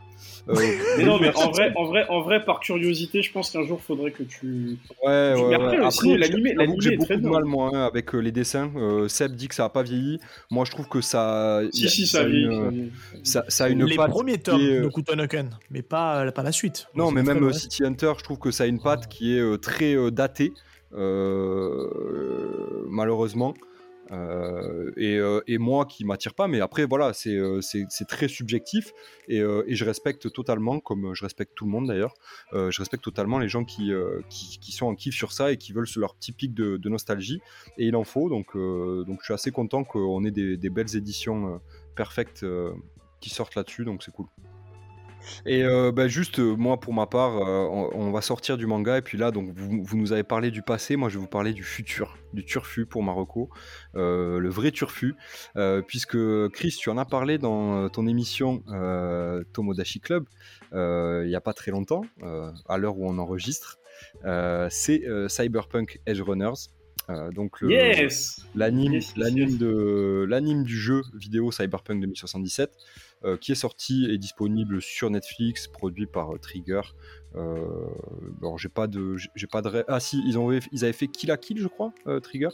Euh, 0.48 0.54
mais 0.98 1.04
non, 1.04 1.18
mais 1.18 1.34
en 1.34 1.50
vrai, 1.50 1.72
en 1.76 1.84
vrai, 1.84 2.06
en 2.08 2.22
vrai, 2.22 2.42
par 2.44 2.60
curiosité, 2.60 3.22
je 3.22 3.32
pense 3.32 3.50
qu'un 3.50 3.64
jour, 3.64 3.80
faudrait 3.80 4.12
que 4.12 4.22
tu. 4.22 4.78
Ouais, 5.04 5.34
ouais. 5.34 5.54
Après, 5.54 5.76
après 5.76 6.16
l'animé, 6.16 6.54
j'ai 6.80 6.96
beaucoup 6.96 7.16
de 7.16 7.28
mal 7.28 7.44
moi 7.44 7.70
hein, 7.72 7.84
avec 7.84 8.14
euh, 8.14 8.18
les 8.18 8.32
dessins. 8.32 8.70
Euh, 8.76 9.08
Seb 9.08 9.34
dit 9.34 9.48
que 9.48 9.54
ça 9.54 9.64
a 9.64 9.68
pas 9.68 9.82
vieilli. 9.82 10.18
Moi, 10.50 10.64
je 10.64 10.70
trouve 10.70 10.88
que 10.88 11.02
ça. 11.02 11.60
Si, 11.72 11.88
si, 11.88 12.06
ça, 12.06 12.20
a 12.20 12.24
vieilli. 12.24 12.90
Ça, 13.22 13.44
ça, 13.48 13.64
a 13.64 13.68
une 13.68 13.84
les 13.84 13.96
premiers 13.96 14.38
tomes 14.38 14.58
de 14.58 14.88
Kutonoken, 14.88 15.50
mais 15.70 15.82
pas, 15.82 16.30
pas 16.32 16.42
la 16.42 16.52
suite. 16.52 16.86
Non, 16.94 17.10
mais 17.10 17.22
même 17.22 17.52
City 17.52 17.84
Hunter, 17.84 18.12
je 18.18 18.24
trouve 18.24 18.38
que 18.38 18.50
ça 18.50 18.64
a 18.64 18.66
une 18.66 18.80
patte 18.80 19.08
qui 19.08 19.36
est 19.36 19.62
très 19.62 20.10
datée, 20.10 20.52
malheureusement. 22.90 23.54
Euh, 24.10 24.90
euh, 24.96 25.40
et, 25.46 25.58
moi 25.58 25.86
qui 25.86 26.04
m'attire 26.04 26.34
pas, 26.34 26.48
mais 26.48 26.60
après 26.60 26.86
voilà, 26.86 27.12
c'est 27.12 27.34
euh, 27.34 27.60
très 28.08 28.28
subjectif 28.28 28.92
et, 29.28 29.40
je 29.40 29.84
respecte 29.84 30.32
totalement, 30.32 30.80
comme 30.80 31.14
je 31.14 31.24
respecte 31.24 31.52
tout 31.54 31.64
le 31.64 31.70
monde 31.70 31.88
d'ailleurs, 31.88 32.14
je 32.52 32.78
respecte 32.78 33.04
totalement 33.04 33.38
les 33.38 33.48
gens 33.48 33.64
qui, 33.64 33.92
qui, 34.30 34.72
sont 34.72 34.86
en 34.86 34.94
kiff 34.94 35.14
sur 35.14 35.32
ça 35.32 35.52
et 35.52 35.56
qui 35.56 35.72
veulent 35.72 35.86
leur 35.96 36.14
petit 36.14 36.32
pic 36.32 36.54
de, 36.54 36.88
nostalgie 36.88 37.40
et 37.76 37.86
il 37.86 37.96
en 37.96 38.04
faut 38.04 38.30
donc, 38.30 38.56
donc 38.56 39.18
je 39.20 39.24
suis 39.24 39.34
assez 39.34 39.50
content 39.50 39.84
qu'on 39.84 40.24
ait 40.24 40.30
des, 40.30 40.56
des, 40.56 40.70
belles 40.70 40.96
éditions 40.96 41.60
perfectes 41.94 42.46
qui 43.20 43.30
sortent 43.30 43.54
là-dessus 43.56 43.84
donc 43.84 44.02
c'est 44.02 44.12
cool. 44.12 44.26
Et 45.46 45.62
euh, 45.62 45.92
bah, 45.92 46.08
juste, 46.08 46.38
euh, 46.38 46.54
moi, 46.54 46.78
pour 46.78 46.94
ma 46.94 47.06
part, 47.06 47.36
euh, 47.36 47.88
on, 47.92 48.10
va 48.10 48.20
sortir 48.20 48.56
du 48.56 48.66
manga. 48.66 48.98
Et 48.98 49.02
puis 49.02 49.18
là, 49.18 49.30
donc, 49.30 49.50
vous, 49.54 49.96
nous 49.96 50.12
avez 50.12 50.22
parlé 50.22 50.50
du 50.50 50.62
passé. 50.62 50.96
Moi, 50.96 51.08
je 51.08 51.14
vais 51.14 51.20
vous 51.20 51.26
parler 51.28 51.52
du 51.52 51.62
futur, 51.62 52.16
du 52.32 52.44
turfu 52.44 52.86
pour 52.86 53.02
Marocco, 53.02 53.50
le 53.94 54.48
vrai 54.48 54.70
turfu. 54.70 55.14
puisque, 55.86 56.18
Chris, 56.50 56.76
tu 56.78 56.90
en 56.90 56.98
as 56.98 57.04
parlé 57.04 57.38
dans 57.38 57.88
ton 57.88 58.06
émission 58.06 58.62
Tomodachi 59.52 60.00
Club 60.00 60.24
il 60.72 61.28
n'y 61.28 61.34
a 61.34 61.40
pas 61.40 61.54
très 61.54 61.70
longtemps, 61.70 62.02
à 62.68 62.78
l'heure 62.78 62.98
où 62.98 63.08
on 63.08 63.18
enregistre. 63.18 63.78
C'est 64.70 65.02
Cyberpunk 65.28 66.00
Edge 66.06 66.20
Runners. 66.20 66.70
donc 67.32 67.60
l'anime 68.54 69.00
l'anime 69.16 70.62
du 70.64 70.76
jeu 70.76 71.02
vidéo 71.14 71.50
Cyberpunk 71.50 72.00
2077 72.00 72.70
euh, 72.70 72.74
qui 73.40 73.52
est 73.52 73.56
sorti 73.56 74.06
et 74.10 74.18
disponible 74.18 74.80
sur 74.80 75.10
Netflix, 75.10 75.66
produit 75.66 76.06
par 76.06 76.34
euh, 76.34 76.38
Trigger. 76.38 76.80
Euh, 77.36 77.64
alors 78.40 78.58
j'ai 78.58 78.68
pas 78.68 78.86
de, 78.86 79.16
j'ai 79.34 79.46
pas 79.46 79.62
de, 79.62 79.84
ah 79.88 80.00
si 80.00 80.22
ils 80.26 80.38
ont, 80.38 80.50
ils 80.72 80.84
avaient 80.84 80.92
fait 80.92 81.08
Kill 81.08 81.28
la 81.28 81.36
Kill, 81.36 81.58
je 81.58 81.68
crois, 81.68 81.92
Trigger 82.22 82.48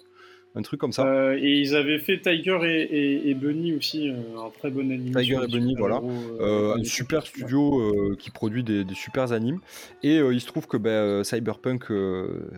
un 0.57 0.63
truc 0.63 0.79
comme 0.79 0.93
ça. 0.93 1.35
et 1.37 1.59
ils 1.59 1.75
avaient 1.75 1.99
fait 1.99 2.21
Tiger 2.21 2.59
et, 2.63 3.35
Bunny 3.35 3.75
aussi, 3.75 4.09
un 4.09 4.51
très 4.51 4.71
bon 4.71 4.89
anime. 4.93 5.13
Tiger 5.13 5.41
et 5.43 5.49
Bunny, 5.49 5.75
voilà. 5.77 6.01
un 6.01 6.85
super 6.85 7.27
studio 7.27 8.15
qui 8.21 8.31
produit 8.31 8.63
des, 8.63 8.85
des 8.85 8.95
super 8.95 9.33
animes. 9.33 9.59
Et 10.05 10.19
il 10.19 10.41
se 10.41 10.47
trouve 10.47 10.69
que 10.69 10.77
ben, 10.77 11.25
Cyberpunk, 11.25 11.87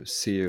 c'est 0.04 0.46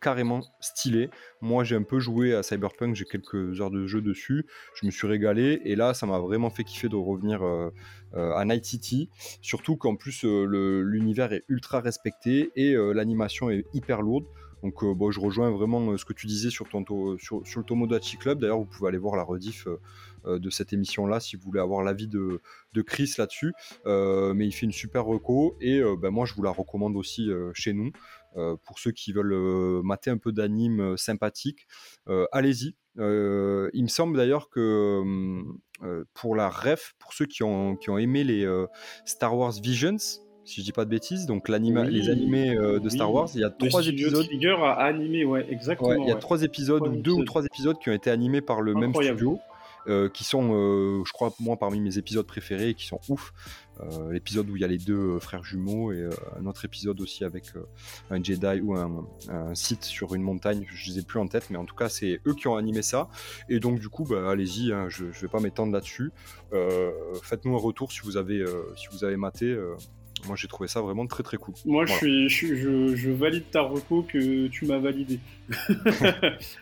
carrément 0.00 0.42
stylé. 0.60 1.10
Moi, 1.40 1.64
j'ai 1.64 1.76
un 1.76 1.82
peu 1.82 1.98
joué 1.98 2.34
à 2.34 2.42
Cyberpunk, 2.42 2.94
j'ai 2.94 3.04
quelques 3.04 3.60
heures 3.60 3.70
de 3.70 3.86
jeu 3.86 4.00
dessus. 4.00 4.46
Je 4.74 4.86
me 4.86 4.90
suis 4.90 5.06
régalé 5.06 5.60
et 5.64 5.76
là, 5.76 5.94
ça 5.94 6.06
m'a 6.06 6.18
vraiment 6.18 6.50
fait 6.50 6.64
kiffer 6.64 6.88
de 6.88 6.96
revenir 6.96 7.42
euh, 7.42 7.70
euh, 8.14 8.32
à 8.34 8.44
Night 8.44 8.64
City. 8.64 9.08
Surtout 9.42 9.76
qu'en 9.76 9.96
plus, 9.96 10.24
euh, 10.24 10.82
l'univers 10.82 11.32
est 11.32 11.44
ultra 11.48 11.80
respecté 11.80 12.50
et 12.56 12.74
l'animation 12.74 13.50
est 13.50 13.64
hyper 13.72 14.02
lourde. 14.02 14.24
Donc, 14.64 14.84
bon, 14.84 15.12
je 15.12 15.20
rejoins 15.20 15.52
vraiment 15.52 15.96
ce 15.96 16.04
que 16.04 16.12
tu 16.12 16.26
disais 16.26 16.50
sur, 16.50 16.68
ton 16.68 16.84
sur, 17.18 17.46
sur 17.46 17.60
le 17.60 17.64
Tomodachi 17.64 18.16
Club. 18.16 18.40
D'ailleurs, 18.40 18.58
vous 18.58 18.64
pouvez 18.64 18.88
aller 18.88 18.98
voir 18.98 19.14
la 19.14 19.22
rediff 19.22 19.68
de 20.26 20.50
cette 20.50 20.72
émission-là 20.72 21.20
si 21.20 21.36
vous 21.36 21.42
voulez 21.42 21.60
avoir 21.60 21.84
l'avis 21.84 22.08
de, 22.08 22.40
de, 22.72 22.82
Chris 22.82 23.14
là-dessus. 23.18 23.52
mais 23.86 24.46
il 24.46 24.50
fait 24.50 24.66
une 24.66 24.72
super 24.72 25.04
reco 25.04 25.56
et 25.60 25.80
ben, 26.00 26.10
moi, 26.10 26.26
je 26.26 26.34
vous 26.34 26.42
la 26.42 26.50
recommande 26.50 26.96
aussi 26.96 27.30
chez 27.54 27.72
nous. 27.72 27.92
Euh, 28.36 28.56
pour 28.64 28.78
ceux 28.78 28.92
qui 28.92 29.12
veulent 29.12 29.32
euh, 29.32 29.80
mater 29.82 30.10
un 30.10 30.18
peu 30.18 30.32
d'anime 30.32 30.80
euh, 30.80 30.96
sympathique, 30.96 31.66
allez-y. 32.32 32.74
il 32.96 33.82
me 33.82 33.88
semble 33.88 34.16
d'ailleurs 34.16 34.48
que 34.48 35.02
pour 36.14 36.34
la 36.34 36.48
ref, 36.48 36.94
pour 36.98 37.12
ceux 37.12 37.26
qui 37.26 37.42
ont, 37.42 37.76
qui 37.76 37.90
ont 37.90 37.98
aimé 37.98 38.24
les 38.24 38.46
Star 39.04 39.36
Wars 39.36 39.52
Visions, 39.62 39.98
si 40.44 40.60
je 40.60 40.64
dis 40.64 40.72
pas 40.72 40.84
de 40.84 40.90
bêtises, 40.90 41.26
donc 41.26 41.48
les 41.48 42.10
animés 42.10 42.54
de 42.54 42.88
Star 42.88 43.12
Wars, 43.12 43.28
il 43.34 43.40
y 43.40 43.44
a 43.44 43.50
trois 43.50 43.86
épisodes. 43.86 44.24
Trigger 44.24 44.56
a 44.62 44.72
animé, 44.72 45.24
ouais, 45.24 45.46
exactement. 45.50 46.02
il 46.02 46.08
y 46.08 46.12
a 46.12 46.16
trois 46.16 46.42
épisodes 46.42 46.86
ou 46.86 46.96
deux 46.96 47.12
ou 47.12 47.24
trois 47.24 47.44
épisodes 47.44 47.78
qui 47.78 47.90
ont 47.90 47.94
été 47.94 48.10
animés 48.10 48.40
par 48.40 48.62
le 48.62 48.74
même 48.74 48.94
studio. 48.94 49.38
Euh, 49.86 50.08
qui 50.08 50.24
sont, 50.24 50.50
euh, 50.52 51.02
je 51.06 51.12
crois, 51.12 51.32
moi, 51.40 51.56
parmi 51.56 51.80
mes 51.80 51.96
épisodes 51.96 52.26
préférés 52.26 52.74
qui 52.74 52.86
sont 52.86 53.00
ouf. 53.08 53.32
Euh, 53.80 54.12
l'épisode 54.12 54.50
où 54.50 54.56
il 54.56 54.60
y 54.60 54.64
a 54.64 54.68
les 54.68 54.78
deux 54.78 55.20
frères 55.20 55.44
jumeaux 55.44 55.92
et 55.92 56.08
un 56.38 56.46
autre 56.46 56.64
épisode 56.64 57.00
aussi 57.00 57.24
avec 57.24 57.52
un 58.10 58.22
Jedi 58.22 58.60
ou 58.60 58.74
un, 58.74 59.06
site 59.54 59.84
sur 59.84 60.14
une 60.14 60.22
montagne, 60.22 60.66
je 60.68 60.90
les 60.90 60.98
ai 60.98 61.02
plus 61.02 61.20
en 61.20 61.28
tête, 61.28 61.48
mais 61.50 61.56
en 61.56 61.64
tout 61.64 61.76
cas, 61.76 61.88
c'est 61.88 62.20
eux 62.26 62.34
qui 62.34 62.48
ont 62.48 62.56
animé 62.56 62.82
ça. 62.82 63.08
Et 63.48 63.60
donc, 63.60 63.78
du 63.78 63.88
coup, 63.88 64.04
bah, 64.04 64.30
allez-y, 64.30 64.72
hein, 64.72 64.88
je, 64.88 65.12
je 65.12 65.20
vais 65.20 65.28
pas 65.28 65.40
m'étendre 65.40 65.72
là-dessus. 65.72 66.10
Faites-nous 67.22 67.54
un 67.54 67.60
retour 67.60 67.92
si 67.92 68.00
vous 68.00 68.16
avez, 68.16 68.44
si 68.76 68.88
vous 68.90 69.04
avez 69.04 69.16
maté 69.16 69.56
moi 70.26 70.36
j'ai 70.36 70.48
trouvé 70.48 70.68
ça 70.68 70.80
vraiment 70.80 71.06
très 71.06 71.22
très 71.22 71.36
cool. 71.36 71.54
Moi 71.64 71.86
je, 71.86 72.28
suis, 72.28 72.56
je, 72.56 73.10
valide 73.10 73.50
ta 73.50 73.62
reco 73.62 74.02
que 74.02 74.48
tu 74.48 74.66
m'as 74.66 74.78
validé. 74.78 75.20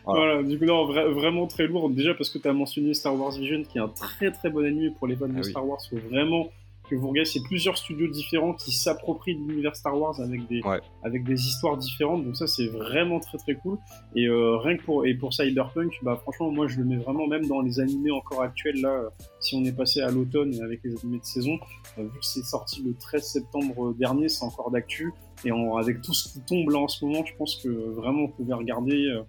voilà. 0.04 0.42
du 0.42 0.58
coup 0.58 0.64
non, 0.64 0.86
vraiment 0.86 1.46
très 1.46 1.66
lourd. 1.66 1.90
Déjà 1.90 2.14
parce 2.14 2.30
que 2.30 2.38
tu 2.38 2.48
as 2.48 2.52
mentionné 2.52 2.94
Star 2.94 3.18
Wars 3.18 3.32
Vision 3.32 3.62
qui 3.64 3.78
est 3.78 3.80
un 3.80 3.88
très 3.88 4.30
très 4.30 4.50
bon 4.50 4.64
anime 4.64 4.94
pour 4.94 5.06
les 5.06 5.16
fans 5.16 5.28
de 5.28 5.38
ah 5.38 5.42
Star 5.42 5.66
Wars. 5.66 5.80
Faut 5.88 5.96
vraiment 6.08 6.50
que 6.88 6.94
vous 6.94 7.08
regardez, 7.08 7.30
c'est 7.30 7.42
plusieurs 7.42 7.76
studios 7.76 8.08
différents 8.08 8.54
qui 8.54 8.72
s'approprient 8.72 9.34
l'univers 9.34 9.76
Star 9.76 9.98
Wars 9.98 10.20
avec 10.20 10.46
des, 10.48 10.60
avec 11.02 11.24
des 11.24 11.46
histoires 11.46 11.76
différentes. 11.76 12.24
Donc 12.24 12.36
ça, 12.36 12.46
c'est 12.46 12.66
vraiment 12.68 13.20
très 13.20 13.38
très 13.38 13.54
cool. 13.54 13.78
Et 14.14 14.26
euh, 14.26 14.56
rien 14.58 14.76
que 14.76 14.82
pour, 14.82 15.06
et 15.06 15.14
pour 15.14 15.32
Cyberpunk, 15.32 15.92
bah 16.02 16.16
franchement, 16.16 16.50
moi 16.50 16.66
je 16.66 16.78
le 16.78 16.84
mets 16.84 16.96
vraiment 16.96 17.26
même 17.26 17.46
dans 17.46 17.60
les 17.60 17.80
animés 17.80 18.10
encore 18.10 18.42
actuels 18.42 18.80
là. 18.80 19.04
Si 19.40 19.56
on 19.56 19.64
est 19.64 19.76
passé 19.76 20.00
à 20.00 20.10
l'automne 20.10 20.54
avec 20.62 20.80
les 20.84 20.96
animés 20.96 21.18
de 21.18 21.24
saison, 21.24 21.58
euh, 21.98 22.02
vu 22.02 22.18
que 22.18 22.24
c'est 22.24 22.44
sorti 22.44 22.82
le 22.82 22.94
13 22.94 23.22
septembre 23.22 23.94
dernier, 23.94 24.28
c'est 24.28 24.44
encore 24.44 24.70
d'actu. 24.70 25.12
Et 25.44 25.50
avec 25.78 26.00
tout 26.00 26.14
ce 26.14 26.32
qui 26.32 26.40
tombe 26.40 26.70
là 26.70 26.78
en 26.78 26.88
ce 26.88 27.04
moment, 27.04 27.24
je 27.24 27.34
pense 27.36 27.56
que 27.56 27.68
vraiment 27.68 28.26
vous 28.26 28.32
pouvez 28.32 28.54
regarder. 28.54 29.06
Euh, 29.06 29.22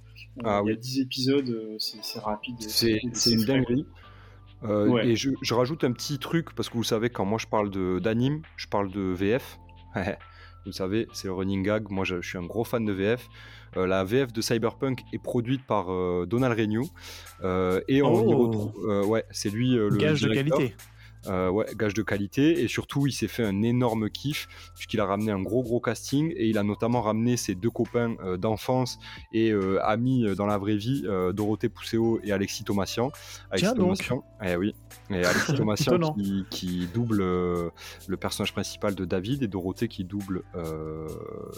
ah 0.44 0.62
il 0.64 0.70
y 0.70 0.72
a 0.72 0.76
10 0.76 1.02
épisodes, 1.02 1.78
c'est 1.80 2.20
rapide. 2.20 2.56
C'est 2.62 3.00
une 3.32 3.46
dinguerie. 3.46 3.86
Euh, 4.64 4.98
et 4.98 5.16
je, 5.16 5.54
rajoute 5.54 5.84
un 5.84 5.92
petit 5.92 6.20
truc, 6.20 6.54
parce 6.56 6.70
que 6.70 6.76
vous 6.76 6.84
savez, 6.84 7.10
quand 7.10 7.26
moi 7.26 7.38
je 7.38 7.48
parle 7.48 7.70
d'anime, 8.02 8.42
je 8.56 8.68
parle 8.68 8.92
de 8.92 9.02
VF. 9.02 9.60
vous 10.66 10.72
savez, 10.72 11.08
c'est 11.14 11.28
le 11.28 11.34
running 11.34 11.64
gag. 11.64 11.90
Moi, 11.90 12.06
je, 12.06 12.22
suis 12.22 12.38
un 12.38 12.46
gros 12.46 12.64
fan 12.64 12.86
de 12.86 12.94
VF. 12.94 13.28
Euh, 13.76 13.86
la 13.86 14.04
VF 14.04 14.34
de 14.34 14.42
Cyberpunk 14.42 15.02
est 15.14 15.22
produite 15.22 15.66
par 15.66 15.92
euh, 15.92 16.26
Donald 16.28 16.58
Renew. 16.58 16.84
et 17.88 18.02
on 18.02 18.28
y 18.28 18.34
oh. 18.34 18.48
retrouve. 18.48 19.08
ouais, 19.08 19.26
c'est 19.32 19.50
lui 19.50 19.72
le. 19.72 19.90
Gage 19.98 20.22
de 20.22 20.34
qualité. 20.34 20.76
Euh, 21.30 21.50
ouais, 21.50 21.66
gage 21.76 21.94
de 21.94 22.02
qualité. 22.02 22.62
Et 22.62 22.68
surtout, 22.68 23.08
il 23.08 23.12
s'est 23.12 23.28
fait 23.28 23.44
un 23.44 23.62
énorme 23.62 24.10
kiff 24.10 24.48
puisqu'il 24.76 25.00
a 25.00 25.06
ramené 25.06 25.32
un 25.32 25.42
gros 25.42 25.64
gros 25.64 25.80
casting 25.80 26.34
et 26.36 26.48
il 26.48 26.58
a 26.58 26.64
notamment 26.64 27.02
ramené 27.02 27.38
ses 27.38 27.56
deux 27.56 27.70
copains 27.70 28.16
euh, 28.24 28.38
d'enfance 28.38 29.00
et 29.34 29.52
euh, 29.52 29.84
amis 29.84 30.26
dans 30.36 30.46
la 30.46 30.58
vraie 30.58 30.78
vie, 30.78 31.04
Dorothée 31.34 31.70
Pousseau 31.70 32.20
et 32.24 32.32
Alexis 32.32 32.64
Thomasian. 32.64 33.12
Alexis 33.52 33.76
Thomasian, 33.76 34.24
eh 34.44 34.56
oui. 34.56 34.76
Et 35.10 35.24
Alexis 35.24 35.54
Thomasian 35.58 36.16
qui, 36.50 36.88
double 36.94 37.18
le 37.20 38.18
personnage 38.20 38.54
principal 38.54 38.96
de 38.96 39.06
David 39.06 39.44
et 39.44 39.48
Dorothée 39.48 39.88
qui 39.88 40.04
double 40.04 40.44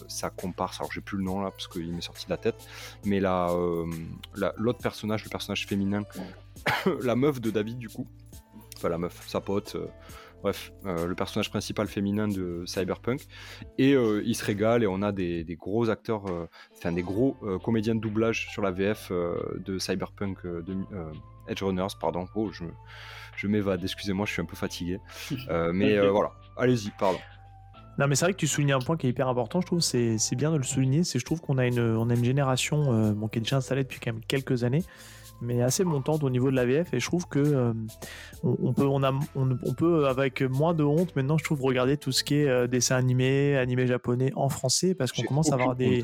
sa 0.08 0.30
comparse. 0.30 0.80
Alors 0.80 0.92
j'ai 0.92 1.02
plus 1.02 1.18
le 1.18 1.24
nom 1.24 1.42
là 1.42 1.52
parce 1.52 1.68
qu'il 1.68 1.92
m'est 1.94 2.02
sorti 2.02 2.26
de 2.26 2.32
la 2.32 2.38
tête, 2.38 2.68
mais 3.06 3.20
l'autre 3.20 4.80
personnage, 4.82 5.24
le 5.24 5.30
personnage 5.30 5.66
féminin, 5.68 6.04
la 7.02 7.16
meuf 7.16 7.40
de 7.42 7.52
David 7.52 7.78
du 7.78 7.90
coup 7.90 8.08
la 8.88 8.98
meuf, 8.98 9.28
sa 9.28 9.42
pote, 9.42 9.76
euh, 9.76 9.88
bref, 10.42 10.72
euh, 10.86 11.06
le 11.06 11.16
personnage 11.16 11.50
principal 11.50 11.88
féminin 11.88 12.28
de 12.28 12.64
Cyberpunk. 12.66 13.22
Et 13.78 13.94
euh, 13.94 14.22
il 14.26 14.36
se 14.36 14.46
régale 14.46 14.84
et 14.84 14.88
on 14.88 15.02
a 15.02 15.12
des, 15.12 15.44
gros 15.60 15.90
acteurs, 15.90 16.24
enfin 16.78 16.92
des 16.94 17.04
gros 17.04 17.36
comédiens 17.64 17.96
de 17.96 18.00
doublage 18.00 18.48
sur 18.52 18.62
la 18.62 18.72
VF 18.72 19.12
de 19.12 19.78
Cyberpunk 19.78 20.46
de, 20.46 20.78
Edge 21.48 21.64
Runners, 21.64 21.96
pardon. 22.00 22.28
Oh, 22.36 22.52
je, 22.52 22.64
je 23.36 23.48
m'évade, 23.48 23.84
excusez-moi, 23.84 24.26
je 24.26 24.34
suis 24.34 24.42
un 24.42 24.46
peu 24.46 24.56
fatigué. 24.56 25.00
mais 25.74 26.00
voilà, 26.08 26.32
allez-y, 26.56 26.92
pardon. 26.98 27.20
Non, 27.98 28.08
mais 28.08 28.16
c'est 28.16 28.24
vrai 28.24 28.34
que 28.34 28.38
tu 28.38 28.48
soulignes 28.48 28.72
un 28.72 28.80
point 28.80 28.96
qui 28.96 29.08
est 29.08 29.10
hyper 29.10 29.28
important, 29.28 29.60
je 29.60 29.66
trouve, 29.66 29.82
c'est 29.82 30.36
bien 30.38 30.52
de 30.52 30.58
le 30.58 30.64
souligner. 30.64 31.04
C'est 31.04 31.20
je 31.20 31.26
trouve 31.26 31.42
qu'on 31.42 31.58
a 31.58 31.68
une, 31.68 31.82
on 31.82 32.10
a 32.10 32.14
une 32.14 32.24
génération 32.24 33.12
bon, 33.12 33.28
qui 33.28 33.40
est 33.40 33.42
déjà 33.42 33.58
installée 33.58 33.84
depuis 33.84 34.00
quand 34.00 34.14
même 34.14 34.24
quelques 34.24 34.64
années, 34.64 34.84
mais 35.42 35.62
assez 35.62 35.84
montante 35.84 36.24
au 36.24 36.30
niveau 36.30 36.52
de 36.52 36.56
la 36.56 36.66
VF 36.66 36.94
et 36.94 37.00
je 37.00 37.06
trouve 37.06 37.28
que 37.28 37.40
euh, 37.40 37.74
on, 38.44 38.74
peut 38.74 38.86
on, 38.86 39.04
a, 39.04 39.12
on, 39.36 39.74
peut 39.74 40.08
avec 40.08 40.42
moins 40.42 40.74
de 40.74 40.84
honte 40.84 41.16
maintenant 41.16 41.38
je 41.38 41.44
trouve 41.44 41.62
regarder 41.62 41.98
tout 41.98 42.12
ce 42.12 42.24
qui 42.24 42.36
est 42.36 42.48
euh, 42.48 42.68
dessin 42.68 42.96
animé 42.96 43.58
animé 43.58 43.88
japonais 43.88 44.32
en 44.36 44.50
français 44.50 44.94
parce 44.94 45.12
qu'on 45.12 45.24
commence 45.24 45.52
à 45.52 45.56
avoir 45.56 45.76
des 45.76 46.04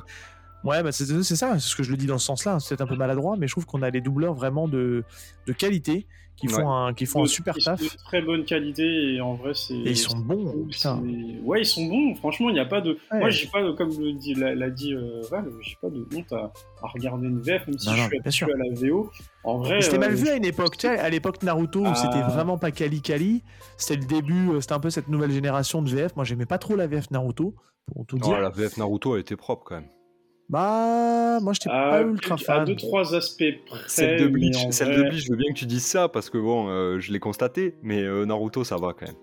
Ouais, 0.65 0.83
bah 0.83 0.91
c'est 0.91 1.05
ça, 1.05 1.23
c'est 1.23 1.59
ce 1.59 1.75
que 1.75 1.83
je 1.83 1.91
le 1.91 1.97
dis 1.97 2.07
dans 2.07 2.17
ce 2.17 2.25
sens-là. 2.25 2.59
C'est 2.59 2.81
un 2.81 2.87
peu 2.87 2.95
maladroit, 2.95 3.35
mais 3.37 3.47
je 3.47 3.53
trouve 3.53 3.65
qu'on 3.65 3.83
a 3.83 3.91
des 3.91 4.01
doubleurs 4.01 4.33
vraiment 4.33 4.67
de, 4.67 5.03
de 5.47 5.53
qualité 5.53 6.07
qui 6.35 6.47
font 6.47 6.69
un 6.69 6.93
qui 6.93 7.05
font 7.05 7.23
un 7.23 7.27
super 7.27 7.55
taf. 7.55 7.81
De 7.81 7.87
très 8.03 8.21
bonne 8.21 8.43
qualité 8.43 9.13
et 9.13 9.21
en 9.21 9.35
vrai 9.35 9.53
c'est. 9.53 9.73
Et 9.73 9.91
ils 9.91 9.97
sont 9.97 10.17
bons. 10.17 10.67
Putain. 10.69 11.01
Ouais, 11.43 11.61
ils 11.61 11.65
sont 11.65 11.85
bons. 11.85 12.15
Franchement, 12.15 12.49
il 12.49 12.53
n'y 12.53 12.59
a 12.59 12.65
pas 12.65 12.81
de. 12.81 12.97
Moi, 13.11 13.29
j'ai 13.29 13.47
pas 13.47 13.61
comme 13.73 13.91
l'a 14.37 14.69
dit 14.69 14.93
euh, 14.93 15.21
Val, 15.29 15.49
j'ai 15.61 15.77
pas 15.81 15.89
de 15.89 16.05
honte 16.15 16.33
à, 16.33 16.51
à, 16.81 16.87
regarder 16.87 17.27
une 17.27 17.41
VF 17.41 17.67
même 17.67 17.79
si 17.79 17.89
je 17.89 17.95
suis 17.95 18.17
habitué 18.17 18.45
à 18.45 18.57
la 18.57 18.89
VO. 18.89 19.11
En 19.43 19.59
vrai. 19.59 19.81
C'était 19.81 19.97
mal 19.97 20.11
euh, 20.11 20.15
vu 20.15 20.29
à 20.29 20.35
une 20.35 20.45
époque. 20.45 20.77
Tu 20.77 20.87
sais, 20.87 20.97
à 20.97 21.09
l'époque 21.09 21.41
Naruto 21.43 21.81
où 21.81 21.95
c'était 21.95 22.21
ah. 22.23 22.29
vraiment 22.29 22.57
pas 22.57 22.71
Kali 22.71 23.01
Kali. 23.01 23.43
C'était 23.77 24.01
le 24.01 24.05
début. 24.05 24.49
Euh, 24.49 24.61
c'était 24.61 24.73
un 24.73 24.79
peu 24.79 24.89
cette 24.89 25.07
nouvelle 25.07 25.31
génération 25.31 25.81
de 25.81 25.89
VF. 25.89 26.15
Moi, 26.15 26.25
j'aimais 26.25 26.45
pas 26.45 26.57
trop 26.57 26.75
la 26.75 26.87
VF 26.87 27.11
Naruto 27.11 27.55
pour 27.85 28.05
tout 28.05 28.17
dire. 28.17 28.39
la 28.39 28.49
VF 28.49 28.77
Naruto 28.77 29.13
a 29.13 29.19
été 29.19 29.35
propre 29.35 29.63
quand 29.65 29.75
même. 29.75 29.89
Bah, 30.49 31.39
moi, 31.41 31.53
je 31.53 31.59
n'étais 31.59 31.69
pas 31.69 32.01
ultra 32.01 32.37
fan. 32.37 32.61
À 32.61 32.65
deux, 32.65 32.75
trois 32.75 33.15
aspects 33.15 33.43
près. 33.65 33.79
Celle 33.87 34.19
de 34.19 34.27
Bleach, 34.27 34.57
celle 34.71 34.95
de 34.95 35.03
Bleach, 35.03 35.25
je 35.25 35.31
veux 35.31 35.37
bien 35.37 35.51
que 35.51 35.57
tu 35.57 35.65
dises 35.65 35.85
ça 35.85 36.07
parce 36.07 36.29
que 36.29 36.37
bon, 36.37 36.99
je 36.99 37.11
l'ai 37.11 37.19
constaté, 37.19 37.75
mais 37.81 38.03
Naruto, 38.25 38.63
ça 38.63 38.77
va 38.77 38.93
quand 38.93 39.07
même. 39.07 39.15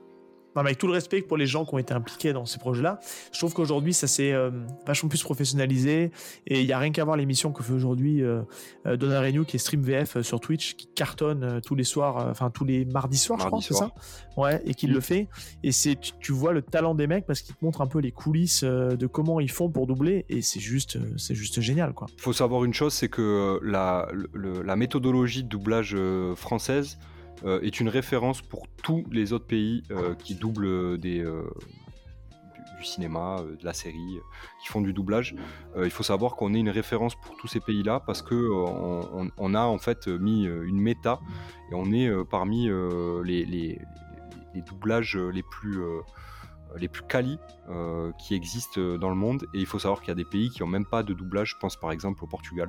Non, 0.54 0.62
mais 0.62 0.70
avec 0.70 0.78
tout 0.78 0.86
le 0.86 0.92
respect 0.92 1.22
pour 1.22 1.36
les 1.36 1.46
gens 1.46 1.64
qui 1.64 1.74
ont 1.74 1.78
été 1.78 1.94
impliqués 1.94 2.32
dans 2.32 2.44
ces 2.44 2.58
projets-là, 2.58 3.00
je 3.32 3.38
trouve 3.38 3.54
qu'aujourd'hui, 3.54 3.94
ça 3.94 4.06
s'est 4.06 4.32
euh, 4.32 4.50
vachement 4.86 5.08
plus 5.08 5.22
professionnalisé. 5.22 6.10
Et 6.46 6.60
il 6.60 6.66
n'y 6.66 6.72
a 6.72 6.78
rien 6.78 6.92
qu'à 6.92 7.04
voir 7.04 7.16
l'émission 7.16 7.52
que 7.52 7.62
fait 7.62 7.72
aujourd'hui 7.72 8.22
euh, 8.22 8.42
euh 8.86 8.96
Donna 8.96 9.22
qui 9.44 9.56
est 9.56 9.58
Stream 9.58 9.82
VF 9.82 10.16
euh, 10.16 10.22
sur 10.22 10.40
Twitch, 10.40 10.74
qui 10.74 10.86
cartonne 10.88 11.60
tous 11.64 11.74
les 11.74 11.84
soirs, 11.84 12.28
enfin 12.28 12.50
tous 12.50 12.64
les 12.64 12.84
mardis 12.84 13.16
soirs, 13.16 13.40
je 13.40 13.46
crois, 13.46 13.60
c'est 13.62 13.74
ça? 13.74 13.92
Ouais, 14.36 14.62
et 14.66 14.74
qui 14.74 14.86
le 14.86 15.00
fait. 15.00 15.28
Et 15.62 15.72
c'est, 15.72 15.96
tu, 16.20 16.32
vois 16.32 16.52
le 16.52 16.62
talent 16.62 16.94
des 16.94 17.06
mecs 17.06 17.26
parce 17.26 17.40
qu'ils 17.40 17.54
te 17.54 17.64
montrent 17.64 17.80
un 17.80 17.86
peu 17.86 18.00
les 18.00 18.12
coulisses 18.12 18.64
de 18.64 19.06
comment 19.06 19.40
ils 19.40 19.50
font 19.50 19.70
pour 19.70 19.86
doubler. 19.86 20.26
Et 20.28 20.42
c'est 20.42 20.60
juste, 20.60 20.98
c'est 21.16 21.34
juste 21.34 21.60
génial, 21.60 21.92
quoi. 21.92 22.08
Il 22.16 22.20
faut 22.20 22.32
savoir 22.32 22.64
une 22.64 22.74
chose, 22.74 22.92
c'est 22.92 23.08
que 23.08 23.60
la, 23.62 24.08
la 24.34 24.76
méthodologie 24.76 25.44
de 25.44 25.48
doublage 25.48 25.96
française, 26.34 26.98
est 27.44 27.80
une 27.80 27.88
référence 27.88 28.42
pour 28.42 28.68
tous 28.82 29.04
les 29.10 29.32
autres 29.32 29.46
pays 29.46 29.82
euh, 29.90 30.14
qui 30.14 30.34
doublent 30.34 30.66
euh, 30.66 30.96
du, 30.98 32.84
cinéma, 32.84 33.36
de 33.42 33.64
la 33.64 33.72
série, 33.72 34.18
qui 34.60 34.68
font 34.68 34.80
du 34.80 34.92
doublage. 34.92 35.36
il 35.76 35.90
faut 35.90 36.02
savoir 36.02 36.34
qu'on 36.34 36.52
est 36.52 36.58
une 36.58 36.68
référence 36.68 37.14
pour 37.14 37.36
tous 37.36 37.46
ces 37.46 37.60
pays-là 37.60 38.00
parce 38.00 38.22
que 38.22 38.34
on, 39.38 39.54
a 39.54 39.62
en 39.62 39.78
fait 39.78 40.08
mis 40.08 40.46
une 40.46 40.80
méta 40.80 41.20
et 41.70 41.74
on 41.74 41.92
est 41.92 42.10
parmi 42.24 42.68
les, 43.24 43.44
les, 43.44 43.78
doublages 44.66 45.16
les 45.16 45.44
plus 45.44 45.80
les 46.76 46.88
plus 46.88 47.04
quali 47.04 47.38
qui 48.18 48.34
existent 48.34 48.96
dans 48.96 49.10
le 49.10 49.14
monde 49.14 49.44
et 49.54 49.60
il 49.60 49.66
faut 49.66 49.78
savoir 49.78 50.00
qu'il 50.00 50.08
y 50.08 50.12
a 50.12 50.16
des 50.16 50.24
pays 50.24 50.50
qui 50.50 50.62
n'ont 50.62 50.68
même 50.68 50.86
pas 50.86 51.04
de 51.04 51.14
doublage, 51.14 51.50
je 51.50 51.58
pense 51.60 51.76
par 51.76 51.92
exemple 51.92 52.24
au 52.24 52.26
Portugal. 52.26 52.68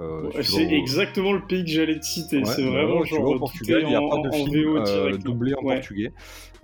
Euh, 0.00 0.30
c'est 0.42 0.72
exactement 0.72 1.32
le 1.32 1.42
pays 1.46 1.64
que 1.64 1.70
j'allais 1.70 1.98
te 1.98 2.04
citer. 2.04 2.44
c'est 2.44 2.64
vraiment 2.64 3.04
genre 3.04 3.24
au 3.24 3.38
Portugal, 3.38 3.82
il 3.82 3.88
n'y 3.88 3.94
a 3.94 4.00
pas 4.00 4.18
de 4.18 4.30
film 4.30 4.76
euh, 4.76 5.16
doublé 5.18 5.54
en 5.54 5.62
portugais. 5.62 6.12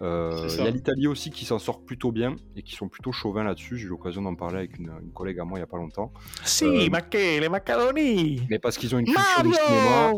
Euh, 0.01 0.49
il 0.59 0.65
y 0.65 0.67
a 0.67 0.71
l'Italie 0.71 1.07
aussi 1.09 1.31
qui 1.31 1.45
s'en 1.45 1.59
sort 1.59 1.85
plutôt 1.85 2.13
bien 2.13 2.37
et 2.57 2.63
qui 2.63 2.75
sont 2.75 2.89
plutôt 2.89 3.13
chauvins 3.13 3.45
là-dessus. 3.45 3.77
J'ai 3.77 3.87
eu 3.87 3.89
l'occasion 3.89 4.23
d'en 4.23 4.35
parler 4.35 4.59
avec 4.59 4.79
une, 4.79 4.91
collègue 5.13 5.41
à 5.41 5.45
moi 5.45 5.59
il 5.59 5.61
n'y 5.61 5.65
a 5.65 5.67
pas 5.67 5.77
longtemps. 5.77 6.13
Si, 6.45 6.65
les 6.65 7.49
macaroni 7.49 8.41
Mais 8.49 8.59
parce 8.59 8.79
qu'ils 8.79 8.95
ont 8.95 8.99
une 8.99 9.07
culture 9.07 9.43
du 9.43 9.53
cinéma. 9.53 10.13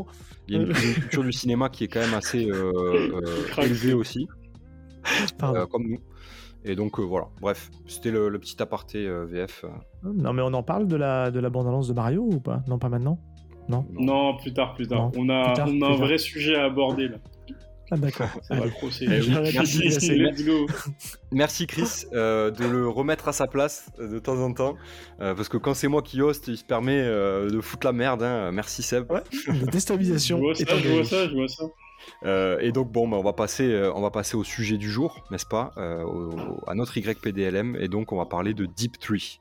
Il 0.48 0.56
y 0.56 0.58
a 0.58 0.62
une, 0.62 0.72
culture 0.72 1.24
du 1.24 1.32
cinéma 1.32 1.68
qui 1.68 1.84
est 1.84 1.88
quand 1.88 2.00
même 2.00 2.14
assez 2.14 2.42
élevée 3.58 3.94
aussi. 3.94 4.28
comme 5.70 5.88
nous. 5.88 5.98
Et 6.64 6.76
donc 6.76 6.98
euh, 6.98 7.02
voilà, 7.02 7.28
bref, 7.40 7.70
c'était 7.86 8.10
le, 8.10 8.30
petit 8.38 8.60
aparté 8.62 9.06
euh, 9.06 9.24
VF. 9.24 9.64
Euh. 9.64 10.12
Non, 10.12 10.32
mais 10.32 10.42
on 10.42 10.52
en 10.52 10.62
parle 10.62 10.86
de 10.86 10.96
la, 10.96 11.30
de 11.30 11.40
la 11.40 11.48
bande-annonce 11.48 11.88
de 11.88 11.94
Mario 11.94 12.22
ou 12.22 12.40
pas? 12.40 12.62
Non, 12.68 12.78
pas 12.78 12.88
maintenant? 12.88 13.18
Non? 13.68 13.86
Non, 13.92 14.36
plus 14.36 14.52
tard, 14.52 14.74
plus 14.74 14.86
tard. 14.86 15.10
on 15.16 15.28
a, 15.28 15.54
on 15.66 15.82
a 15.82 15.86
un 15.86 15.96
vrai 15.96 16.18
sujet 16.18 16.56
à 16.56 16.64
aborder 16.64 17.08
là. 17.08 17.16
Ah 17.92 17.96
d'accord. 17.96 18.28
Ça 18.42 18.54
va 18.54 18.66
le 18.66 18.70
procès. 18.70 19.06
Eh 19.06 19.52
merci, 19.52 19.88
let's 20.16 20.44
go. 20.44 20.66
Merci 21.32 21.66
Chris 21.66 22.04
de 22.12 22.64
le 22.64 22.88
remettre 22.88 23.26
à 23.28 23.32
sa 23.32 23.46
place 23.46 23.90
de 23.98 24.18
temps 24.18 24.38
en 24.38 24.52
temps. 24.52 24.76
parce 25.18 25.48
que 25.48 25.56
quand 25.56 25.74
c'est 25.74 25.88
moi 25.88 26.02
qui 26.02 26.20
host, 26.22 26.46
il 26.48 26.56
se 26.56 26.64
permet 26.64 27.02
de 27.02 27.60
foutre 27.60 27.86
la 27.86 27.92
merde. 27.92 28.22
Hein. 28.22 28.52
Merci 28.52 28.82
Seb. 28.82 29.10
Ouais, 29.10 29.22
de 29.48 29.66
déstabilisation. 29.66 30.38
je 30.38 30.42
vois 30.42 30.54
ça, 30.54 30.78
je 30.78 30.88
vois 30.88 31.04
ça, 31.04 31.28
je 31.28 31.34
vois 31.34 31.48
ça. 31.48 31.64
Euh, 32.24 32.58
et 32.60 32.72
donc 32.72 32.90
bon, 32.92 33.08
bah, 33.08 33.16
on, 33.16 33.22
va 33.22 33.32
passer, 33.32 33.70
euh, 33.70 33.92
on 33.94 34.00
va 34.00 34.10
passer 34.10 34.36
au 34.36 34.44
sujet 34.44 34.78
du 34.78 34.90
jour, 34.90 35.24
n'est-ce 35.30 35.46
pas, 35.46 35.72
euh, 35.76 36.04
à 36.66 36.74
notre 36.74 36.96
YPDLM, 36.96 37.76
et 37.76 37.88
donc 37.88 38.12
on 38.12 38.16
va 38.16 38.26
parler 38.26 38.54
de 38.54 38.66
Deep 38.66 38.98
Tree. 38.98 39.40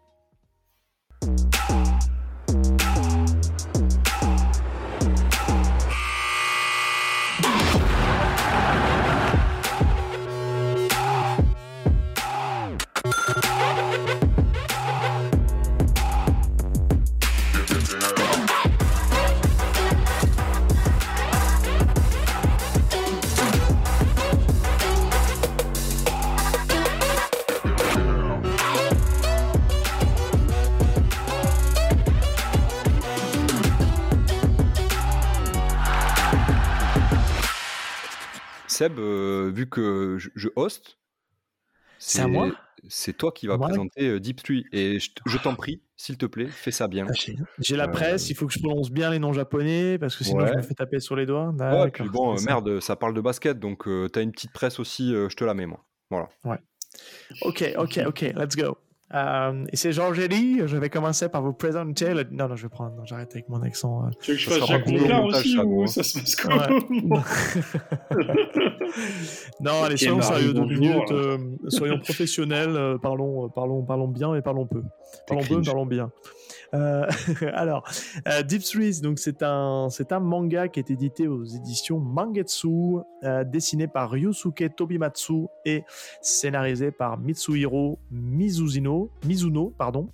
Seb, 38.79 38.97
euh, 38.97 39.51
vu 39.53 39.67
que 39.67 40.17
je, 40.17 40.47
host, 40.55 40.99
c'est 41.97 42.21
à 42.21 42.27
moi 42.27 42.49
c'est 42.87 43.11
toi 43.11 43.33
qui 43.33 43.45
vas 43.45 43.57
présenter 43.57 44.07
euh, 44.07 44.21
Deep 44.21 44.41
Tree. 44.41 44.63
Et 44.71 44.99
je, 44.99 45.37
t'en 45.43 45.53
prie, 45.53 45.81
s'il 45.97 46.17
te 46.17 46.25
plaît, 46.25 46.47
fais 46.47 46.71
ça 46.71 46.87
bien. 46.87 47.05
Ah, 47.09 47.31
j'ai 47.59 47.75
la 47.75 47.89
presse, 47.89 48.23
euh, 48.23 48.29
il 48.29 48.35
faut 48.37 48.47
que 48.47 48.53
je 48.53 48.59
prononce 48.59 48.89
bien 48.89 49.11
les 49.11 49.19
noms 49.19 49.33
japonais, 49.33 49.97
parce 49.99 50.15
que 50.15 50.23
sinon 50.23 50.47
je 50.47 50.53
me 50.53 50.61
fais 50.61 50.75
taper 50.75 51.01
sur 51.01 51.17
les 51.17 51.25
doigts. 51.25 51.49
Ouais, 51.49 51.91
puis 51.91 52.07
bon, 52.07 52.41
merde, 52.41 52.79
ça 52.79 52.95
parle 52.95 53.13
de 53.13 53.19
basket, 53.19 53.59
donc 53.59 53.83
t'as 54.13 54.21
une 54.21 54.31
petite 54.31 54.53
presse 54.53 54.79
aussi, 54.79 55.11
je 55.11 55.35
te 55.35 55.43
la 55.43 55.53
mets, 55.53 55.65
moi. 55.65 55.85
Voilà. 56.09 56.29
Ouais. 56.45 56.59
Ok, 57.41 57.73
ok, 57.77 57.99
ok, 58.07 58.21
let's 58.37 58.55
go. 58.55 58.77
Euh, 59.13 59.65
et 59.71 59.75
c'est 59.75 59.91
Georges 59.91 60.19
Elie. 60.19 60.61
Je 60.65 60.77
vais 60.77 60.89
commencer 60.89 61.29
par 61.29 61.41
vous 61.41 61.53
présenter. 61.53 62.13
Le... 62.13 62.25
Non, 62.31 62.47
non, 62.47 62.55
je 62.55 62.63
vais 62.63 62.69
prendre. 62.69 63.01
J'arrête 63.05 63.31
avec 63.31 63.49
mon 63.49 63.61
accent. 63.61 64.05
Euh. 64.05 64.09
Tu 64.21 64.31
veux 64.31 64.37
que 64.37 64.43
je 64.43 64.49
fasse 64.49 64.67
Jacques 64.67 64.87
Monclar 64.87 65.25
aussi 65.25 65.57
ou 65.57 65.87
ça 65.87 66.03
se 66.03 66.19
passe 66.19 66.35
comment 66.35 66.61
Non, 69.61 69.83
allez, 69.83 69.97
soyons 69.97 70.21
sérieux 70.21 70.53
deux 70.53 70.65
minutes. 70.65 71.11
Euh, 71.11 71.37
soyons 71.67 71.99
professionnels. 71.99 72.97
parlons, 73.01 73.49
parlons, 73.49 73.83
parlons 73.83 74.07
bien 74.07 74.35
et 74.35 74.41
parlons 74.41 74.67
peu. 74.67 74.83
Parlons 75.27 75.43
peu, 75.43 75.61
parlons 75.61 75.85
bien. 75.85 76.11
Euh, 76.73 77.07
alors, 77.53 77.83
euh, 78.27 78.43
Deep 78.43 78.63
Threes, 78.63 79.01
donc 79.01 79.19
c'est 79.19 79.43
un, 79.43 79.87
c'est 79.89 80.11
un 80.11 80.19
manga 80.19 80.67
qui 80.67 80.79
est 80.79 80.91
édité 80.91 81.27
aux 81.27 81.43
éditions 81.43 81.99
Mangetsu, 81.99 82.97
euh, 83.23 83.43
dessiné 83.43 83.87
par 83.87 84.11
Ryusuke 84.11 84.75
Tobimatsu 84.75 85.47
et 85.65 85.83
scénarisé 86.21 86.91
par 86.91 87.17
Mitsuhiro 87.17 87.99
Mizuno, 88.11 89.09
Mizuno, 89.25 89.73
pardon. 89.77 90.09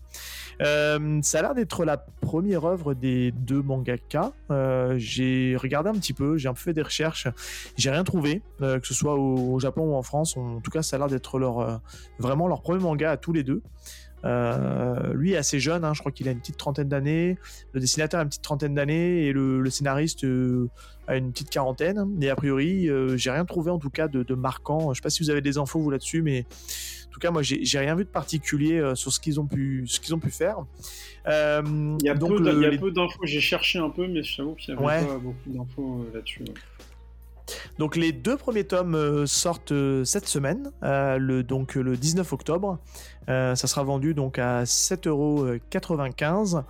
ça 0.60 1.39
a 1.39 1.41
l'air 1.41 1.54
d'être 1.54 1.84
la 1.84 1.98
première 1.98 2.65
œuvre 2.65 2.94
des 2.94 3.32
deux 3.32 3.62
mangaka. 3.62 4.32
j'ai 4.98 5.58
regardé 5.58 5.89
un 5.89 5.94
petit 5.94 6.13
peu, 6.13 6.38
j'ai 6.38 6.48
un 6.48 6.54
peu 6.54 6.62
fait 6.62 6.74
des 6.74 6.82
recherches, 6.82 7.28
j'ai 7.76 7.91
rien 7.91 8.04
trouvé, 8.04 8.41
que 8.60 8.80
ce 8.84 8.94
soit 8.94 9.15
au, 9.15 9.60
Japon 9.60 9.91
ou 9.91 9.96
en 9.96 10.02
France. 10.02 10.38
En 10.38 10.62
tout 10.62 10.72
cas, 10.72 10.82
ça 10.82 10.96
a 10.96 11.00
l'air 11.00 11.08
d'être 11.08 11.38
leur 11.39 11.82
vraiment 12.20 12.48
leur 12.48 12.62
premier 12.62 12.82
manga 12.82 13.12
à 13.12 13.18
tous 13.18 13.34
les 13.34 13.44
deux. 13.44 13.62
Euh, 14.25 15.13
lui 15.13 15.33
est 15.33 15.38
assez 15.38 15.59
jeune, 15.59 15.83
hein, 15.83 15.93
je 15.93 15.99
crois 15.99 16.11
qu'il 16.11 16.27
a 16.27 16.31
une 16.31 16.39
petite 16.39 16.57
trentaine 16.57 16.89
d'années. 16.89 17.38
Le 17.73 17.79
dessinateur 17.79 18.19
a 18.19 18.23
une 18.23 18.29
petite 18.29 18.41
trentaine 18.41 18.73
d'années 18.73 19.25
et 19.25 19.33
le, 19.33 19.69
scénariste 19.69 20.23
euh, 20.23 20.69
a 21.07 21.15
une 21.15 21.31
petite 21.31 21.49
quarantaine. 21.49 22.17
Et 22.21 22.29
a 22.29 22.35
priori, 22.35 22.89
euh, 22.89 23.17
j'ai 23.17 23.31
rien 23.31 23.45
trouvé 23.45 23.71
en 23.71 23.79
tout 23.79 23.89
cas 23.89 24.07
de, 24.07 24.35
marquant. 24.35 24.93
Je 24.93 24.99
sais 24.99 25.03
pas 25.03 25.09
si 25.09 25.23
vous 25.23 25.29
avez 25.29 25.41
des 25.41 25.57
infos 25.57 25.79
vous 25.79 25.91
là-dessus, 25.91 26.21
mais 26.21 26.45
en 27.07 27.11
tout 27.11 27.19
cas, 27.19 27.31
moi, 27.31 27.41
j'ai 27.43 27.79
rien 27.79 27.95
vu 27.95 28.03
de 28.03 28.09
particulier 28.09 28.91
sur 28.95 29.13
ce 29.13 29.19
qu'ils 29.21 29.39
ont 29.39 29.45
pu, 29.45 29.85
ce 29.88 30.01
qu'ils 30.01 30.13
ont 30.13 30.19
pu 30.19 30.31
faire. 30.31 30.57
il 31.25 31.97
y 32.03 32.09
a 32.09 32.15
peu 32.15 32.91
d'infos. 32.91 33.21
J'ai 33.23 33.39
cherché 33.39 33.79
un 33.79 33.89
peu, 33.89 34.07
mais 34.07 34.23
je 34.23 34.38
t'avoue 34.38 34.55
qu'il 34.55 34.73
y 34.73 34.77
avait 34.77 35.05
pas 35.05 35.17
beaucoup 35.17 35.49
d'infos 35.49 36.05
là-dessus. 36.13 36.43
Donc 37.77 37.95
les 37.95 38.12
deux 38.12 38.38
premiers 38.38 38.65
tomes 38.65 38.95
euh, 38.95 39.25
sortent 39.25 39.71
euh, 39.71 40.03
cette 40.03 40.27
semaine, 40.27 40.71
euh, 40.84 41.17
le, 41.17 41.43
donc 41.43 41.75
le 41.75 41.97
19 41.97 42.34
octobre. 42.34 42.79
ça 43.27 43.55
sera 43.55 43.84
vendu 43.84 44.13
donc 44.13 44.39
à 44.39 44.63
7,95€. 44.63 46.63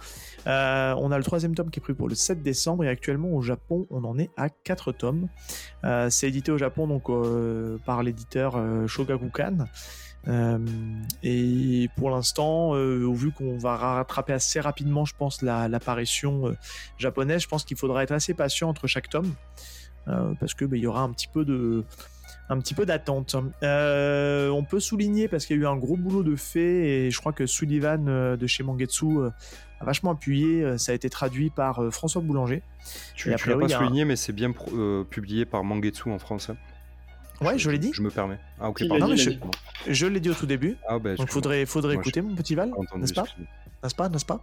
on 0.46 1.12
a 1.12 1.18
le 1.18 1.24
troisième 1.24 1.56
tome 1.56 1.70
qui 1.70 1.80
est 1.80 1.82
pris 1.82 1.94
pour 1.94 2.08
le 2.08 2.16
7 2.16 2.42
décembre 2.42 2.86
et 2.86 2.88
actuellement 2.88 3.34
au 3.34 3.42
Japon 3.42 3.86
on 3.90 4.06
en 4.06 4.18
est 4.18 4.30
à 4.38 4.50
4 4.50 4.94
tomes. 4.94 5.28
c'est 6.10 6.28
édité 6.28 6.52
au 6.52 6.58
Japon 6.58 6.88
donc 6.88 7.10
par 7.86 8.04
l'éditeur 8.04 8.58
Shogakukan. 8.88 9.68
et 11.24 11.90
pour 11.98 12.10
l'instant, 12.10 12.70
au 12.70 13.14
vu 13.14 13.32
qu'on 13.32 13.58
va 13.58 13.76
rattraper 13.76 14.32
assez 14.32 14.62
rapidement, 14.62 15.04
je 15.04 15.14
pense, 15.18 15.42
l'apparition 15.42 16.56
japonaise, 16.98 17.42
je 17.42 17.50
pense 17.50 17.66
qu'il 17.66 17.78
faudra 17.78 18.04
être 18.04 18.14
assez 18.14 18.34
patient 18.34 18.70
entre 18.70 18.88
chaque 18.88 19.10
tome. 19.10 19.34
Euh, 20.08 20.34
parce 20.40 20.54
que 20.54 20.66
bah, 20.66 20.78
il 20.78 20.84
y 20.84 20.88
aura 20.88 21.02
un 21.02 21.12
petit 21.12 21.28
peu 21.28 21.46
de 21.46 21.84
un 22.50 22.60
petit 22.60 22.74
peu 22.74 22.86
d'attente. 22.86 23.36
Euh, 23.64 24.50
on 24.50 24.64
peut 24.64 24.80
souligner 24.80 25.28
parce 25.28 25.46
qu'il 25.46 25.58
y 25.58 25.60
a 25.60 25.64
eu 25.64 25.68
un 25.68 25.78
gros 25.78 25.98
boulot 25.98 26.22
de 26.22 26.36
fait 26.36 26.88
et 26.88 27.12
je 27.12 27.20
crois 27.20 27.34
que 27.34 27.48
Sullivan 27.48 28.08
euh, 28.08 28.38
de 28.38 28.46
chez 28.46 28.62
Mangetsu 28.62 29.06
a 29.80 29.86
vachement 29.86 30.12
appuyé. 30.12 30.78
Ça 30.78 30.92
a 30.92 30.96
été 30.96 31.10
traduit 31.10 31.50
par 31.50 31.82
François 31.92 32.22
Boulanger. 32.22 32.62
Tu 33.16 33.30
ne 33.30 33.34
l'as 33.34 33.58
pas 33.58 33.70
souligné, 33.70 34.06
mais 34.06 34.16
c'est 34.16 34.34
bien 34.34 34.54
publié 35.10 35.46
par 35.46 35.64
Mangetsu 35.64 36.12
en 36.12 36.20
France. 36.20 36.50
Hein. 36.50 36.58
Ouais, 37.42 37.58
je, 37.58 37.70
l'ai 37.70 37.80
dit. 37.80 37.92
Je 37.94 38.02
me 38.02 38.10
permets. 38.10 38.40
Ah 38.62 38.70
ok, 38.70 38.88
pardon. 38.88 39.14
je, 39.88 40.06
l'ai 40.08 40.20
dit 40.22 40.30
au 40.30 40.34
tout 40.34 40.46
début. 40.46 40.78
Ah, 40.88 41.00
bah, 41.00 41.16
Donc 41.16 41.30
faudrait, 41.30 41.66
faudrait 41.66 41.96
écouter 41.96 42.22
mon 42.22 42.34
petit 42.34 42.56
Val, 42.56 42.72
n'est-ce 42.96 43.14
pas 43.14 43.26
n'est-ce 43.84 43.96
pas, 43.96 44.10
n'est-ce 44.10 44.26
pas 44.26 44.42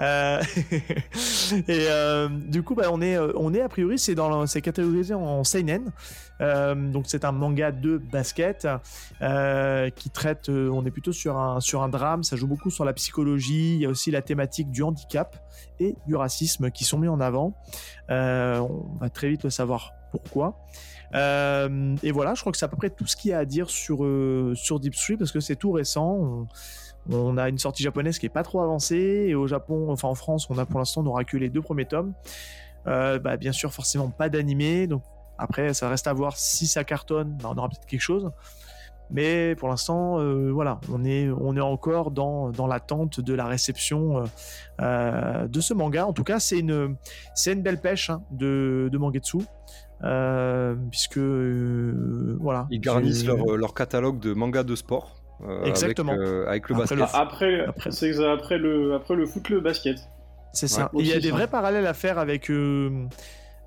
euh, 0.00 0.42
et 1.52 1.86
euh, 1.88 2.28
du 2.28 2.62
coup, 2.62 2.74
bah, 2.74 2.88
on 2.92 3.00
est, 3.00 3.16
euh, 3.16 3.32
on 3.36 3.52
est 3.52 3.60
a 3.60 3.68
priori, 3.68 3.98
c'est 3.98 4.62
catégorisé 4.62 5.14
en 5.14 5.44
seinen. 5.44 5.90
donc 6.40 7.04
c'est 7.06 7.24
un 7.24 7.32
manga 7.32 7.72
de 7.72 7.98
basket 7.98 8.68
qui 9.96 10.10
traite. 10.10 10.48
on 10.48 10.84
est 10.86 10.90
plutôt 10.90 11.12
sur 11.12 11.36
un 11.38 11.88
drame. 11.88 12.22
Ça 12.22 12.36
joue 12.36 12.46
beaucoup 12.46 12.70
sur 12.70 12.84
la 12.84 12.92
psychologie. 12.92 13.74
Il 13.74 13.80
y 13.80 13.86
a 13.86 13.88
aussi 13.88 14.10
la 14.10 14.22
thématique 14.22 14.70
du 14.70 14.82
handicap 14.82 15.36
et 15.80 15.96
du 16.06 16.16
racisme 16.16 16.70
qui 16.70 16.84
sont 16.84 16.98
mis 16.98 17.08
en 17.08 17.20
avant. 17.20 17.54
on 18.08 18.96
va 19.00 19.10
très 19.10 19.28
vite 19.28 19.44
le 19.44 19.50
savoir 19.50 19.94
pourquoi. 20.10 20.64
et 21.12 22.12
voilà, 22.12 22.34
je 22.34 22.40
crois 22.40 22.52
que 22.52 22.58
c'est 22.58 22.66
à 22.66 22.68
peu 22.68 22.76
près 22.76 22.90
tout 22.90 23.06
ce 23.06 23.16
qu'il 23.16 23.30
y 23.30 23.34
a 23.34 23.38
à 23.38 23.44
dire 23.44 23.68
sur 23.70 23.98
sur 24.54 24.80
Deep 24.80 24.94
Street 24.94 25.16
parce 25.16 25.32
que 25.32 25.40
c'est 25.40 25.56
tout 25.56 25.72
récent. 25.72 26.46
A 27.38 27.48
une 27.48 27.58
sortie 27.58 27.82
japonaise 27.82 28.18
qui 28.18 28.26
est 28.26 28.30
pas 28.30 28.42
trop 28.42 28.60
avancée 28.60 29.26
et 29.28 29.34
au 29.34 29.46
Japon, 29.46 29.90
enfin 29.90 30.08
en 30.08 30.14
France, 30.14 30.48
on 30.50 30.58
a 30.58 30.66
pour 30.66 30.78
l'instant 30.78 31.02
n'aura 31.02 31.24
que 31.24 31.36
les 31.36 31.48
deux 31.48 31.62
premiers 31.62 31.86
tomes. 31.86 32.12
Euh, 32.86 33.18
bah, 33.18 33.36
bien 33.36 33.52
sûr, 33.52 33.72
forcément 33.72 34.08
pas 34.08 34.28
d'animé, 34.28 34.86
donc 34.86 35.02
après 35.36 35.74
ça 35.74 35.88
reste 35.88 36.06
à 36.06 36.12
voir 36.12 36.36
si 36.36 36.66
ça 36.66 36.84
cartonne, 36.84 37.36
bah, 37.42 37.50
on 37.52 37.58
aura 37.58 37.68
peut-être 37.68 37.86
quelque 37.86 38.00
chose. 38.00 38.30
Mais 39.10 39.54
pour 39.56 39.70
l'instant, 39.70 40.20
euh, 40.20 40.50
voilà, 40.52 40.80
on 40.92 41.02
est, 41.02 41.30
on 41.30 41.56
est 41.56 41.62
encore 41.62 42.10
dans, 42.10 42.50
dans 42.50 42.66
l'attente 42.66 43.20
de 43.20 43.32
la 43.32 43.46
réception 43.46 44.24
euh, 44.82 45.48
de 45.48 45.60
ce 45.60 45.72
manga. 45.72 46.06
En 46.06 46.12
tout 46.12 46.24
cas, 46.24 46.38
c'est 46.40 46.58
une, 46.58 46.94
c'est 47.34 47.54
une 47.54 47.62
belle 47.62 47.80
pêche 47.80 48.10
hein, 48.10 48.22
de, 48.30 48.90
de 48.92 48.98
Mangetsu. 48.98 49.38
puisque 50.90 51.18
voilà. 51.18 52.66
Ils 52.70 52.80
garnissent 52.80 53.24
leur, 53.24 53.56
leur, 53.56 53.72
catalogue 53.72 54.18
de 54.18 54.34
mangas 54.34 54.64
de 54.64 54.76
sport. 54.76 55.17
Euh, 55.46 55.64
Exactement. 55.64 56.12
Avec, 56.12 56.70
euh, 56.70 56.74
le 56.74 56.82
après 56.82 56.96
basket. 56.96 57.00
après, 57.14 57.60
après, 57.66 57.90
c'est 57.90 58.24
après 58.24 58.58
le, 58.58 58.94
après 58.94 59.14
le 59.14 59.26
foot, 59.26 59.48
le 59.48 59.60
basket. 59.60 59.98
C'est 60.52 60.68
ça. 60.68 60.90
il 60.94 61.06
y 61.06 61.12
a 61.12 61.20
des 61.20 61.30
vrais 61.30 61.46
parallèles 61.46 61.86
à 61.86 61.94
faire 61.94 62.18
avec, 62.18 62.50
euh, 62.50 63.06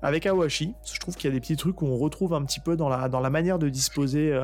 avec 0.02 0.26
Awashi. 0.26 0.74
Je 0.92 0.98
trouve 1.00 1.16
qu'il 1.16 1.30
y 1.30 1.32
a 1.32 1.34
des 1.34 1.40
petits 1.40 1.56
trucs 1.56 1.80
où 1.80 1.86
on 1.86 1.96
retrouve 1.96 2.34
un 2.34 2.44
petit 2.44 2.60
peu 2.60 2.76
dans 2.76 2.88
la, 2.88 3.08
dans 3.08 3.20
la 3.20 3.30
manière 3.30 3.58
de 3.58 3.68
disposer 3.68 4.38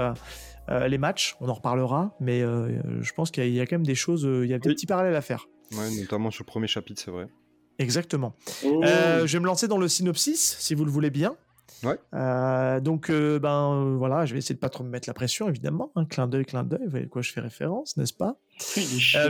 les 0.71 0.99
matchs. 0.99 1.37
On 1.41 1.49
en 1.49 1.55
reparlera, 1.55 2.15
mais 2.21 2.41
je 2.41 3.13
pense 3.13 3.31
qu'il 3.31 3.49
y, 3.49 3.61
a 3.61 3.67
quand 3.67 3.77
même 3.77 3.87
des 3.87 3.95
choses, 3.95 4.23
il 4.23 4.49
y 4.49 4.55
a 4.55 4.59
des 4.59 4.71
petits 4.71 4.87
parallèles 4.87 5.17
à 5.17 5.23
faire. 5.23 5.49
Ouais, 5.73 5.91
notamment 6.01 6.31
sur 6.31 6.45
le 6.45 6.47
premier 6.47 6.69
chapitre, 6.69 7.03
c'est 7.05 7.11
vrai. 7.11 7.27
Exactement. 7.79 8.35
Oh. 8.65 8.83
je 8.85 9.33
vais 9.33 9.41
me 9.41 9.47
lancer 9.47 9.69
dans 9.69 9.79
le 9.79 9.89
synopsis, 9.89 10.57
si 10.59 10.75
vous 10.75 10.85
le 10.85 10.91
voulez 10.91 11.11
bien. 11.11 11.37
Euh, 12.15 12.81
donc, 12.81 13.11
euh, 13.11 13.39
ben 13.39 13.73
euh, 13.73 13.97
voilà, 13.97 14.27
je 14.27 14.33
vais 14.33 14.39
essayer 14.39 14.55
de 14.55 14.61
pas 14.61 14.69
trop 14.69 14.85
me 14.85 14.91
mettre 14.91 15.09
la 15.09 15.15
pression, 15.15 15.49
évidemment. 15.49 15.93
Un 15.95 16.05
clin 16.05 16.27
d'œil, 16.27 16.45
clin 16.45 16.65
d'œil. 16.65 16.85
Vous 16.85 16.91
voyez 16.91 17.09
quoi 17.09 17.23
je 17.23 17.33
fais 17.33 17.41
référence, 17.41 17.97
n'est-ce 17.97 18.13
pas? 18.13 18.37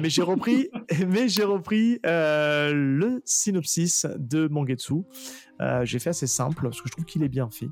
Mais 0.00 0.10
j'ai 0.10 0.22
repris, 0.22 0.70
mais 1.08 1.28
j'ai 1.28 1.44
repris 1.44 2.00
le 2.04 3.20
synopsis 3.24 4.06
de 4.18 4.48
Mangetsu. 4.48 5.02
j'ai 5.82 5.98
fait 5.98 6.10
assez 6.10 6.26
simple 6.26 6.62
parce 6.62 6.80
que 6.80 6.88
je 6.88 6.92
trouve 6.92 7.04
qu'il 7.04 7.22
est 7.22 7.28
bien 7.28 7.48
fait. 7.50 7.68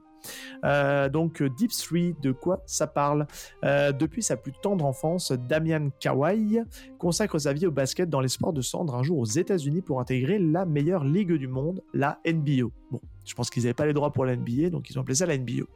Donc 1.11 1.43
Deep 1.43 1.71
Three, 1.71 2.15
de 2.21 2.33
quoi 2.33 2.63
ça 2.67 2.87
parle? 2.87 3.27
Depuis 3.63 4.23
sa 4.23 4.37
plus 4.37 4.53
tendre 4.63 4.85
enfance, 4.85 5.33
Damian 5.33 5.89
Kawai 6.01 6.63
consacre 6.99 7.39
sa 7.39 7.53
vie 7.53 7.67
au 7.67 7.71
basket 7.71 8.11
dans 8.11 8.21
l'espoir 8.21 8.53
de 8.53 8.61
se 8.61 8.77
rendre 8.77 8.95
un 8.95 9.03
jour 9.03 9.19
aux 9.19 9.25
États-Unis 9.25 9.81
pour 9.81 10.01
intégrer 10.01 10.39
la 10.39 10.67
meilleure 10.67 11.05
ligue 11.05 11.33
du 11.33 11.49
monde, 11.49 11.83
la 11.95 12.21
NBO. 12.27 12.73
Bon, 12.91 13.01
je 13.27 13.35
pense 13.35 13.51
qu'ils 13.51 13.65
n'avaient 13.65 13.75
pas 13.75 13.87
les 13.87 13.93
droits 13.93 14.13
pour 14.13 14.25
la 14.25 14.37
NBA, 14.37 14.71
donc 14.71 14.89
ils 14.89 14.99
ont 14.99 15.03
appelé 15.03 15.17
ça 15.17 15.27
la 15.27 15.37
NBO. 15.37 15.67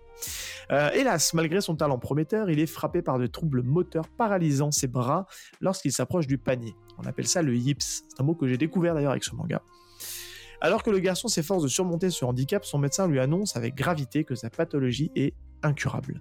Euh, 0.71 0.91
hélas, 0.93 1.35
malgré 1.35 1.61
son 1.61 1.75
talent 1.75 1.99
prometteur, 1.99 2.49
il 2.51 2.61
est 2.61 2.67
frappé 2.67 3.03
par 3.03 3.19
de 3.19 3.27
troubles 3.27 3.63
moteurs 3.63 4.09
paralysant 4.09 4.71
ses 4.71 4.87
bras 4.87 5.27
lorsqu'il 5.61 5.93
s'approche 5.93 6.27
du 6.27 6.39
panier. 6.39 6.75
On 6.99 7.03
appelle 7.05 7.27
ça 7.27 7.43
le 7.43 7.55
yips. 7.57 8.05
C'est 8.09 8.21
un 8.21 8.25
mot 8.25 8.35
que 8.35 8.47
j'ai 8.47 8.57
découvert 8.57 8.95
d'ailleurs 8.95 9.11
avec 9.11 9.25
ce 9.25 9.35
manga. 9.35 9.63
Alors 10.61 10.83
que 10.83 10.91
le 10.91 10.99
garçon 10.99 11.29
s'efforce 11.29 11.63
de 11.63 11.69
surmonter 11.69 12.11
ce 12.11 12.25
handicap, 12.25 12.65
son 12.65 12.79
médecin 12.79 13.09
lui 13.09 13.19
annonce 13.19 13.57
avec 13.57 13.75
gravité 13.75 14.25
que 14.25 14.35
sa 14.35 14.51
pathologie 14.51 15.11
est 15.17 15.35
incurable. 15.63 16.21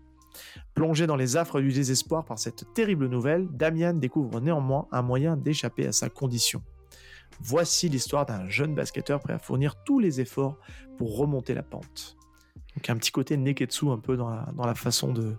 Plongé 0.73 1.07
dans 1.07 1.17
les 1.17 1.35
affres 1.35 1.59
du 1.59 1.71
désespoir 1.71 2.23
par 2.23 2.39
cette 2.39 2.73
terrible 2.73 3.07
nouvelle, 3.07 3.47
Damian 3.51 3.93
découvre 3.93 4.39
néanmoins 4.39 4.87
un 4.91 5.01
moyen 5.01 5.35
d'échapper 5.35 5.87
à 5.87 5.91
sa 5.91 6.09
condition. 6.09 6.61
Voici 7.41 7.89
l'histoire 7.89 8.25
d'un 8.25 8.47
jeune 8.49 8.75
basketteur 8.75 9.19
prêt 9.19 9.33
à 9.33 9.39
fournir 9.39 9.75
tous 9.83 9.99
les 9.99 10.21
efforts 10.21 10.57
pour 10.97 11.17
remonter 11.17 11.53
la 11.53 11.63
pente. 11.63 12.17
Donc 12.75 12.89
un 12.89 12.97
petit 12.97 13.11
côté 13.11 13.37
Neketsu 13.37 13.89
un 13.89 13.97
peu 13.97 14.17
dans 14.17 14.29
la, 14.29 14.75
façon 14.75 15.11
de, 15.11 15.35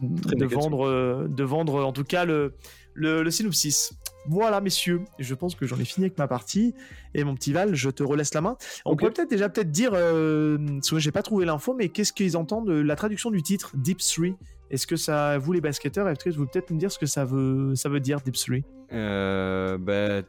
de, 0.00 0.44
vendre, 0.44 0.86
euh, 0.86 1.26
de 1.28 1.44
vendre 1.44 1.84
en 1.84 1.92
tout 1.92 2.04
cas 2.04 2.24
le, 2.24 2.54
le, 2.94 3.30
synopsis. 3.30 3.94
Voilà, 4.26 4.60
messieurs, 4.60 5.02
je 5.18 5.34
pense 5.34 5.54
que 5.54 5.66
j'en 5.66 5.78
ai 5.78 5.84
fini 5.84 6.06
avec 6.06 6.16
ma 6.16 6.26
partie. 6.26 6.74
Et 7.14 7.24
mon 7.24 7.34
petit 7.34 7.52
Val, 7.52 7.74
je 7.74 7.90
te 7.90 8.02
relaisse 8.02 8.32
la 8.32 8.40
main. 8.40 8.56
On 8.86 8.96
pourrait 8.96 9.12
peut-être 9.12 9.28
déjà 9.28 9.48
peut-être 9.48 9.70
dire, 9.70 9.92
euh, 9.94 10.56
parce 10.76 10.90
que 10.90 10.98
j'ai 10.98 11.12
pas 11.12 11.22
trouvé 11.22 11.44
l'info, 11.44 11.74
mais 11.74 11.90
qu'est-ce 11.90 12.12
qu'ils 12.12 12.36
entendent 12.36 12.68
de 12.68 12.80
la 12.80 12.96
traduction 12.96 13.30
du 13.30 13.42
titre 13.42 13.72
Deep 13.74 13.98
3 13.98 14.28
Est-ce 14.70 14.86
que 14.86 14.96
ça, 14.96 15.36
vous 15.36 15.52
les 15.52 15.60
basketteurs, 15.60 16.08
est-ce 16.08 16.24
que 16.24 16.30
vous 16.30 16.46
peut-être 16.46 16.70
me 16.70 16.78
dire 16.78 16.90
ce 16.90 16.98
que 16.98 17.06
ça 17.06 17.26
veut, 17.26 17.74
ça 17.74 17.90
veut 17.90 18.00
dire 18.00 18.20
Deep 18.22 18.36
3 18.36 18.56
euh, 18.92 19.76
Ben, 19.76 20.24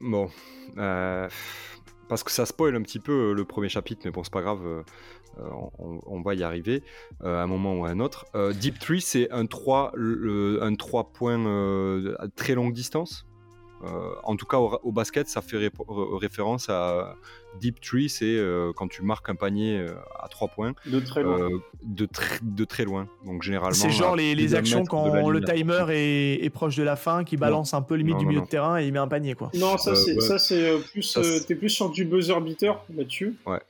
bon. 0.00 0.30
Euh, 0.78 1.28
parce 2.08 2.22
que 2.22 2.30
ça 2.30 2.46
spoil 2.46 2.76
un 2.76 2.82
petit 2.82 2.98
peu 2.98 3.32
le 3.32 3.44
premier 3.44 3.68
chapitre, 3.68 4.02
mais 4.04 4.10
bon, 4.10 4.22
c'est 4.22 4.32
pas 4.32 4.42
grave. 4.42 4.84
Euh, 5.38 5.50
on, 6.06 6.20
va 6.22 6.34
y 6.34 6.42
arriver 6.42 6.82
euh, 7.22 7.40
à 7.40 7.42
un 7.42 7.46
moment 7.46 7.74
ou 7.74 7.84
à 7.84 7.90
un 7.90 8.00
autre. 8.00 8.26
Euh, 8.34 8.52
Deep 8.52 8.78
Tree, 8.78 9.00
c'est 9.00 9.30
un 9.30 9.46
3, 9.46 9.92
un 9.96 10.74
3 10.74 11.12
points 11.12 12.14
à 12.18 12.28
très 12.28 12.54
longue 12.54 12.72
distance. 12.72 13.26
en 13.82 14.36
tout 14.36 14.46
cas, 14.46 14.58
au, 14.58 14.92
basket, 14.92 15.28
ça 15.28 15.42
fait 15.42 15.70
référence 15.88 16.68
à 16.68 17.16
Deep 17.60 17.80
Tree, 17.80 18.08
c'est 18.08 18.24
euh, 18.24 18.72
quand 18.74 18.88
tu 18.88 19.02
marques 19.02 19.28
un 19.28 19.34
panier 19.34 19.78
euh, 19.78 19.94
à 20.20 20.28
3 20.28 20.48
points. 20.48 20.74
De 20.86 21.00
très 21.00 21.22
loin. 21.22 21.40
Euh, 21.40 21.58
de, 21.82 22.08
de, 22.42 22.64
très 22.64 22.84
loin. 22.84 23.08
Donc 23.24 23.42
généralement. 23.42 23.74
C'est 23.74 23.90
genre 23.90 24.16
les, 24.16 24.54
actions 24.54 24.84
quand 24.84 25.28
le 25.28 25.42
timer 25.42 25.86
est, 25.90 26.50
proche 26.50 26.76
de 26.76 26.82
la 26.82 26.96
fin, 26.96 27.24
qui 27.24 27.36
balance 27.36 27.74
un 27.74 27.82
peu 27.82 27.94
limite 27.94 28.18
du 28.18 28.26
milieu 28.26 28.40
de 28.40 28.46
terrain 28.46 28.80
et 28.80 28.86
il 28.86 28.92
met 28.92 28.98
un 28.98 29.08
panier. 29.08 29.34
quoi. 29.34 29.50
Non, 29.54 29.78
ça 29.78 29.94
c'est 29.94 30.78
plus. 30.92 31.18
T'es 31.46 31.54
plus 31.54 31.70
sur 31.70 31.90
du 31.90 32.04
buzzer 32.04 32.40
beater 32.40 32.82
là-dessus. 32.94 33.34
Ouais. 33.46 33.60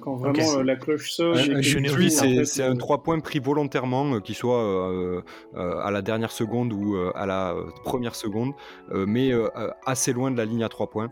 quand 0.00 0.16
vraiment 0.16 0.62
la 0.62 0.76
cloche 0.76 1.12
sonne. 1.12 1.62
c'est 1.62 2.62
un 2.62 2.76
3 2.76 3.02
points 3.02 3.20
pris 3.20 3.38
volontairement, 3.38 4.20
qu'il 4.20 4.34
soit 4.34 5.22
à 5.54 5.90
la 5.90 6.02
dernière 6.02 6.32
seconde 6.32 6.72
ou 6.72 6.96
à 7.14 7.26
la 7.26 7.54
première 7.84 8.14
seconde, 8.14 8.52
mais 8.92 9.32
assez 9.86 10.12
loin 10.12 10.30
de 10.30 10.36
la 10.36 10.44
ligne 10.44 10.64
à 10.64 10.68
3 10.68 10.90
points. 10.90 11.10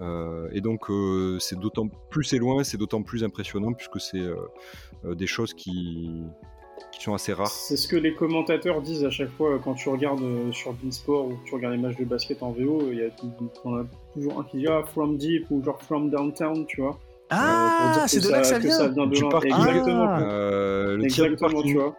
Euh, 0.00 0.48
et 0.52 0.60
donc, 0.60 0.90
euh, 0.90 1.38
c'est 1.40 1.58
d'autant 1.58 1.88
plus 2.10 2.24
c'est 2.24 2.38
loin, 2.38 2.64
c'est 2.64 2.76
d'autant 2.76 3.02
plus 3.02 3.24
impressionnant 3.24 3.72
puisque 3.72 4.00
c'est 4.00 4.18
euh, 4.18 5.14
des 5.14 5.26
choses 5.26 5.54
qui, 5.54 6.22
qui, 6.92 7.02
sont 7.02 7.14
assez 7.14 7.32
rares. 7.32 7.48
C'est 7.48 7.76
ce 7.76 7.88
que 7.88 7.96
les 7.96 8.14
commentateurs 8.14 8.82
disent 8.82 9.04
à 9.04 9.10
chaque 9.10 9.30
fois 9.30 9.58
quand 9.62 9.74
tu 9.74 9.88
regardes 9.88 10.52
sur 10.52 10.74
Beansport 10.74 11.28
ou 11.28 11.36
que 11.36 11.44
tu 11.46 11.54
regardes 11.54 11.74
les 11.74 11.80
matchs 11.80 11.96
de 11.96 12.04
basket 12.04 12.42
en 12.42 12.52
VO. 12.52 12.88
Il 12.90 12.98
y 12.98 13.02
a, 13.02 13.10
toujours 13.10 14.40
un 14.40 14.44
qui 14.44 14.58
dit 14.58 14.66
ah, 14.68 14.82
From 14.92 15.16
Deep 15.16 15.50
ou 15.50 15.62
genre 15.64 15.80
From 15.82 16.10
Downtown, 16.10 16.66
tu 16.66 16.82
vois. 16.82 16.98
Ah, 17.30 18.04
c'est 18.06 18.22
de 18.22 18.28
là 18.28 18.40
que 18.40 18.46
ça 18.46 18.58
vient. 18.58 18.70
Ça 18.70 18.88
vient 18.88 19.06
de 19.06 19.14
Exactement. 19.14 20.16
le 20.18 21.04
Exactement, 21.04 21.62
tu 21.62 21.74
vois. 21.74 21.96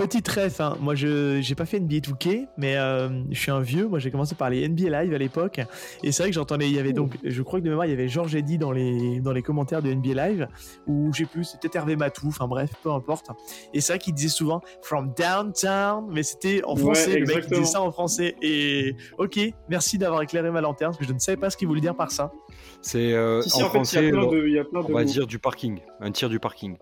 Petit 0.00 0.22
ref, 0.30 0.60
hein. 0.62 0.78
moi 0.80 0.94
je 0.94 1.40
j'ai 1.42 1.54
pas 1.54 1.66
fait 1.66 1.78
NBA 1.78 1.96
2K, 1.96 2.46
mais 2.56 2.76
euh, 2.76 3.10
je 3.30 3.38
suis 3.38 3.50
un 3.50 3.60
vieux. 3.60 3.86
Moi 3.86 3.98
j'ai 3.98 4.10
commencé 4.10 4.34
par 4.34 4.48
les 4.48 4.66
NBA 4.66 5.02
Live 5.02 5.12
à 5.12 5.18
l'époque, 5.18 5.60
et 6.02 6.10
c'est 6.10 6.22
vrai 6.22 6.30
que 6.30 6.34
j'entendais. 6.34 6.68
Il 6.68 6.74
y 6.74 6.78
avait 6.78 6.94
donc, 6.94 7.18
je 7.22 7.42
crois 7.42 7.60
que 7.60 7.64
de 7.64 7.68
mémoire, 7.68 7.86
il 7.86 7.90
y 7.90 7.92
avait 7.92 8.08
Georges 8.08 8.34
Eddy 8.34 8.56
dans 8.56 8.72
les 8.72 9.20
dans 9.20 9.32
les 9.32 9.42
commentaires 9.42 9.82
de 9.82 9.92
NBA 9.92 10.28
Live, 10.28 10.48
ou 10.86 11.12
j'ai 11.12 11.26
plus, 11.26 11.44
c'était 11.44 11.76
Hervé 11.76 11.96
Matou. 11.96 12.28
Enfin 12.28 12.48
bref, 12.48 12.70
peu 12.82 12.90
importe. 12.90 13.26
Et 13.74 13.82
c'est 13.82 13.92
vrai 13.92 13.98
qu'il 13.98 14.14
disait 14.14 14.28
souvent 14.28 14.62
From 14.80 15.12
Downtown, 15.14 16.06
mais 16.10 16.22
c'était 16.22 16.62
en 16.64 16.76
français. 16.76 17.18
le 17.18 17.26
mec 17.26 17.46
disait 17.50 17.64
ça 17.64 17.82
en 17.82 17.90
français. 17.90 18.36
Et 18.40 18.96
ok, 19.18 19.38
merci 19.68 19.98
d'avoir 19.98 20.22
éclairé 20.22 20.50
ma 20.50 20.62
lanterne, 20.62 20.92
parce 20.92 20.98
que 20.98 21.06
je 21.06 21.12
ne 21.12 21.18
savais 21.18 21.36
pas 21.36 21.50
ce 21.50 21.58
qu'il 21.58 21.68
voulait 21.68 21.82
dire 21.82 21.94
par 21.94 22.10
ça. 22.10 22.32
C'est 22.80 23.12
euh, 23.12 23.42
en, 23.54 23.58
français, 23.68 24.10
on 24.14 24.92
va 24.92 25.04
dire 25.04 25.26
du 25.26 25.38
parking, 25.38 25.80
un 26.00 26.10
tir 26.10 26.30
du 26.30 26.40
parking. 26.40 26.78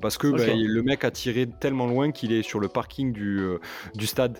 Parce 0.00 0.18
que 0.18 0.28
bah, 0.28 0.54
le 0.54 0.82
mec 0.82 1.04
a 1.04 1.10
tiré 1.10 1.48
tellement 1.48 1.86
loin 1.86 2.12
qu'il 2.12 2.32
est 2.32 2.42
sur 2.42 2.60
le 2.60 2.68
parking 2.68 3.12
du, 3.12 3.40
euh, 3.40 3.58
du 3.94 4.06
stade. 4.06 4.38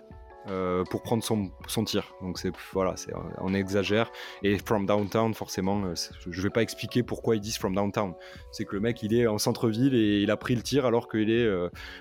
Euh, 0.51 0.85
pour 0.91 1.01
prendre 1.01 1.25
son, 1.25 1.53
son 1.69 1.85
tir. 1.85 2.13
Donc 2.21 2.39
c'est 2.39 2.53
voilà, 2.75 2.97
c'est 2.97 3.15
on 3.41 3.55
exagère. 3.55 4.13
Et 4.43 4.59
from 4.59 4.85
downtown, 4.85 5.33
forcément, 5.33 5.83
euh, 5.87 5.95
je 6.29 6.43
vais 6.43 6.51
pas 6.51 6.61
expliquer 6.61 7.03
pourquoi 7.03 7.37
ils 7.37 7.41
disent 7.41 7.57
from 7.57 7.75
downtown. 7.75 8.13
C'est 8.53 8.67
que 8.67 8.75
le 8.75 8.81
mec 8.81 9.03
il 9.03 9.15
est 9.15 9.27
en 9.27 9.39
centre-ville 9.39 9.95
et 9.95 10.21
il 10.21 10.31
a 10.31 10.37
pris 10.37 10.55
le 10.55 10.61
tir 10.61 10.85
alors 10.85 11.09
qu'il 11.09 11.31
est, 11.31 11.49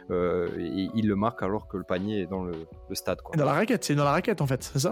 il 0.10 1.08
le 1.08 1.16
marque 1.16 1.42
alors 1.42 1.70
que 1.70 1.78
le 1.78 1.86
panier 1.86 2.24
est 2.24 2.26
dans 2.26 2.44
le, 2.44 2.52
stade. 2.92 3.22
Quoi. 3.22 3.38
Dans 3.38 3.46
la 3.46 3.54
raquette, 3.54 3.86
c'est 3.86 3.96
dans 3.96 4.04
la 4.04 4.12
raquette 4.12 4.42
en 4.42 4.48
fait, 4.48 4.62
c'est 4.62 4.80
ça? 4.80 4.92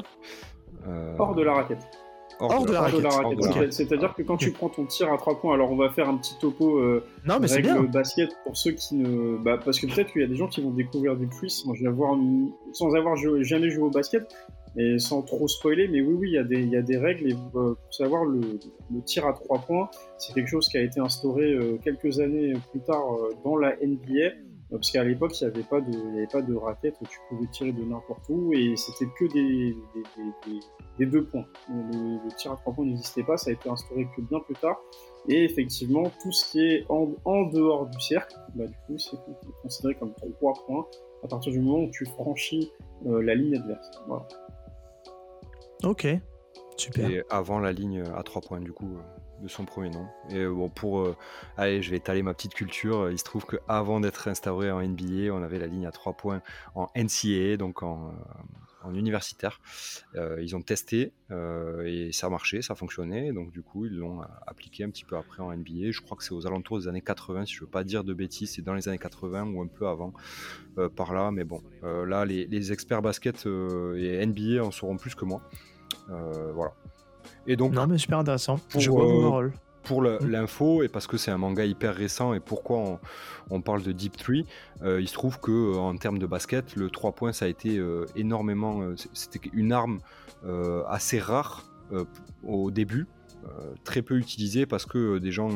Hors 1.19 1.35
de 1.35 1.41
la 1.41 1.55
raquette. 1.55 1.85
Hors, 2.41 2.65
de, 2.65 2.71
la 2.71 2.81
raquette. 2.81 3.71
C'est-à-dire 3.71 4.15
que 4.15 4.23
quand 4.23 4.37
tu 4.37 4.51
prends 4.51 4.69
ton 4.69 4.85
tir 4.85 5.11
à 5.13 5.17
3 5.17 5.39
points, 5.39 5.53
alors 5.53 5.71
on 5.71 5.75
va 5.75 5.89
faire 5.89 6.09
un 6.09 6.17
petit 6.17 6.33
topo 6.39 6.79
euh, 6.79 7.03
non, 7.25 7.39
mais 7.39 7.47
règle 7.47 7.87
basket 7.87 8.31
pour 8.43 8.57
ceux 8.57 8.71
qui 8.71 8.95
ne. 8.95 9.37
Bah, 9.37 9.59
parce 9.63 9.79
que 9.79 9.85
peut-être 9.85 10.11
qu'il 10.11 10.21
y 10.21 10.25
a 10.25 10.27
des 10.27 10.35
gens 10.35 10.47
qui 10.47 10.61
vont 10.61 10.71
découvrir 10.71 11.15
des 11.15 11.27
quiz 11.27 11.63
sans 11.63 11.73
avoir, 11.85 12.17
sans 12.73 12.95
avoir 12.95 13.15
jamais 13.41 13.69
joué 13.69 13.83
au 13.83 13.91
basket. 13.91 14.35
Et 14.77 14.99
sans 14.99 15.21
trop 15.21 15.49
spoiler, 15.49 15.89
mais 15.89 15.99
oui, 15.99 16.13
oui, 16.17 16.29
il 16.29 16.33
y, 16.35 16.37
a 16.37 16.43
des, 16.43 16.63
y 16.63 16.77
a 16.77 16.81
des 16.81 16.95
règles. 16.95 17.29
Et 17.29 17.35
pour 17.51 17.75
savoir, 17.89 18.23
le, 18.23 18.39
le, 18.39 19.01
tir 19.01 19.27
à 19.27 19.33
trois 19.33 19.59
points, 19.59 19.89
c'est 20.17 20.33
quelque 20.33 20.47
chose 20.47 20.69
qui 20.69 20.77
a 20.77 20.81
été 20.81 21.01
instauré 21.01 21.59
quelques 21.83 22.21
années 22.21 22.53
plus 22.71 22.79
tard 22.79 23.03
dans 23.43 23.57
la 23.57 23.75
NBA. 23.85 24.31
Parce 24.71 24.89
qu'à 24.89 25.03
l'époque, 25.03 25.39
il 25.41 25.47
n'y 25.47 25.53
avait 25.53 25.63
pas 25.63 25.81
de, 25.81 25.91
il 25.91 26.15
y 26.15 26.17
avait 26.19 26.27
pas 26.27 26.41
de 26.41 26.55
raquette, 26.55 26.95
tu 27.09 27.19
pouvais 27.27 27.47
tirer 27.47 27.73
de 27.73 27.83
n'importe 27.83 28.23
où 28.29 28.53
et 28.53 28.73
c'était 28.77 29.11
que 29.19 29.25
des, 29.25 29.75
des, 29.93 30.23
des, 30.47 30.59
des, 30.97 31.05
deux 31.05 31.25
points. 31.25 31.45
Le, 31.69 32.33
tir 32.37 32.53
à 32.53 32.55
trois 32.55 32.73
points 32.73 32.85
n'existait 32.85 33.23
pas, 33.23 33.35
ça 33.35 33.49
a 33.49 33.53
été 33.53 33.69
instauré 33.69 34.07
que 34.15 34.21
bien 34.21 34.39
plus 34.39 34.55
tard. 34.55 34.79
Et 35.27 35.43
effectivement, 35.43 36.03
tout 36.21 36.31
ce 36.31 36.51
qui 36.51 36.61
est 36.61 36.85
en, 36.87 37.11
en 37.25 37.43
dehors 37.47 37.87
du 37.87 37.99
cercle, 37.99 38.33
bah, 38.55 38.65
du 38.65 38.73
coup, 38.87 38.97
c'est 38.97 39.17
considéré 39.61 39.95
comme 39.95 40.13
trois 40.13 40.53
points 40.65 40.87
à 41.23 41.27
partir 41.27 41.51
du 41.51 41.59
moment 41.59 41.83
où 41.83 41.91
tu 41.91 42.05
franchis 42.05 42.71
euh, 43.07 43.21
la 43.21 43.35
ligne 43.35 43.57
adverse. 43.57 43.91
Voilà. 44.07 44.25
Ok, 45.83 46.07
super. 46.77 47.09
Et 47.09 47.23
avant 47.29 47.59
la 47.59 47.73
ligne 47.73 48.03
à 48.15 48.23
trois 48.23 48.41
points, 48.41 48.61
du 48.61 48.71
coup. 48.71 48.95
Euh, 48.95 49.20
de 49.41 49.47
son 49.47 49.65
premier 49.65 49.89
nom. 49.89 50.07
Et 50.29 50.39
euh, 50.39 50.53
bon, 50.53 50.69
pour. 50.69 50.99
Euh, 50.99 51.15
je 51.57 51.89
vais 51.89 51.97
étaler 51.97 52.23
ma 52.23 52.33
petite 52.33 52.53
culture. 52.53 53.09
Il 53.09 53.17
se 53.17 53.23
trouve 53.23 53.45
qu'avant 53.45 53.99
d'être 53.99 54.27
instauré 54.27 54.71
en 54.71 54.81
NBA, 54.81 55.33
on 55.33 55.43
avait 55.43 55.59
la 55.59 55.67
ligne 55.67 55.85
à 55.85 55.91
3 55.91 56.13
points 56.13 56.41
en 56.75 56.87
NCAA, 56.95 57.57
donc 57.57 57.83
en, 57.83 58.13
euh, 58.85 58.91
universitaire. 58.93 59.61
ils 60.15 60.55
ont 60.55 60.61
testé 60.61 61.13
et 61.85 62.11
ça 62.11 62.27
a 62.27 62.29
marché, 62.29 62.63
ça 62.63 62.73
a 62.73 62.75
fonctionné. 62.75 63.31
Donc, 63.31 63.51
du 63.51 63.61
coup, 63.61 63.85
ils 63.85 63.95
l'ont 63.95 64.21
appliqué 64.47 64.83
un 64.83 64.89
petit 64.89 65.05
peu 65.05 65.17
après 65.17 65.43
en 65.43 65.55
NBA. 65.55 65.91
Je 65.91 66.01
crois 66.01 66.17
que 66.17 66.23
c'est 66.23 66.33
aux 66.33 66.47
alentours 66.47 66.79
des 66.79 66.87
années 66.87 67.01
80, 67.01 67.45
si 67.45 67.53
je 67.53 67.61
veux 67.61 67.69
pas 67.69 67.83
dire 67.83 68.03
de 68.03 68.13
bêtises. 68.13 68.53
C'est 68.55 68.63
dans 68.63 68.73
les 68.73 68.87
années 68.89 68.97
80 68.97 69.51
ou 69.51 69.61
un 69.61 69.67
peu 69.67 69.87
avant, 69.87 70.13
par 70.95 71.13
là. 71.13 71.29
Mais 71.31 71.43
bon, 71.43 71.61
là, 71.83 72.25
les, 72.25 72.47
les, 72.47 72.71
experts 72.71 73.03
basket 73.03 73.45
et 73.45 74.25
NBA 74.25 74.63
en 74.63 74.71
sauront 74.71 74.97
plus 74.97 75.13
que 75.13 75.25
moi. 75.25 75.41
voilà. 76.07 76.73
Et 77.47 77.55
donc, 77.55 77.73
non, 77.73 77.87
mais 77.87 77.97
super 77.97 78.19
intéressant. 78.19 78.57
Pour, 78.69 78.81
Je 78.81 78.89
vois 78.89 79.43
euh, 79.43 79.49
Pour 79.83 80.01
mm. 80.01 80.19
l'info, 80.27 80.83
et 80.83 80.87
parce 80.87 81.07
que 81.07 81.17
c'est 81.17 81.31
un 81.31 81.37
manga 81.37 81.65
hyper 81.65 81.95
récent, 81.95 82.33
et 82.33 82.39
pourquoi 82.39 82.99
on, 83.49 83.61
parle 83.61 83.83
de 83.83 83.91
Deep 83.91 84.17
3, 84.17 84.35
euh, 84.83 85.01
il 85.01 85.07
se 85.07 85.13
trouve 85.13 85.39
que 85.39 85.51
euh, 85.51 85.77
en 85.77 85.95
termes 85.95 86.19
de 86.19 86.25
basket, 86.25 86.75
le 86.75 86.89
3 86.89 87.13
points, 87.13 87.33
ça 87.33 87.45
a 87.45 87.47
été 87.47 87.81
énormément. 88.15 88.81
C'était 89.13 89.49
une 89.53 89.71
arme 89.71 89.99
assez 90.87 91.19
rare 91.19 91.65
au 92.43 92.71
début, 92.71 93.07
très 93.83 94.01
peu 94.01 94.17
utilisée 94.17 94.65
parce 94.65 94.85
que 94.85 95.17
des 95.17 95.31
gens. 95.31 95.49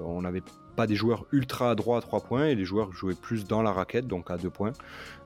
on 0.00 0.22
n'avait 0.22 0.42
pas 0.78 0.86
des 0.86 0.94
joueurs 0.94 1.26
ultra 1.32 1.74
droits 1.74 1.98
à 1.98 2.00
3 2.00 2.20
points 2.20 2.46
et 2.46 2.54
les 2.54 2.64
joueurs 2.64 2.92
jouaient 2.92 3.16
plus 3.20 3.44
dans 3.48 3.62
la 3.62 3.72
raquette, 3.72 4.06
donc 4.06 4.30
à 4.30 4.36
2 4.36 4.48
points. 4.48 4.72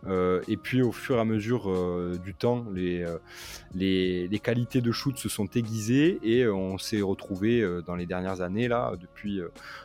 Euh, 0.07 0.41
et 0.49 0.57
puis 0.57 0.81
au 0.81 0.93
fur 0.93 1.17
et 1.17 1.21
à 1.21 1.27
mesure 1.27 1.71
euh, 1.71 2.19
du 2.25 2.33
temps, 2.33 2.65
les, 2.75 3.03
euh, 3.03 3.19
les, 3.75 4.27
les, 4.29 4.39
qualités 4.39 4.81
de 4.81 4.91
shoot 4.91 5.17
se 5.17 5.29
sont 5.29 5.47
aiguisées 5.55 6.19
et 6.25 6.49
on 6.49 6.79
s'est 6.79 7.03
retrouvé 7.03 7.63
dans 7.87 7.95
les 7.95 8.07
dernières 8.07 8.41
années, 8.41 8.67
là, 8.67 8.95
depuis 8.99 9.43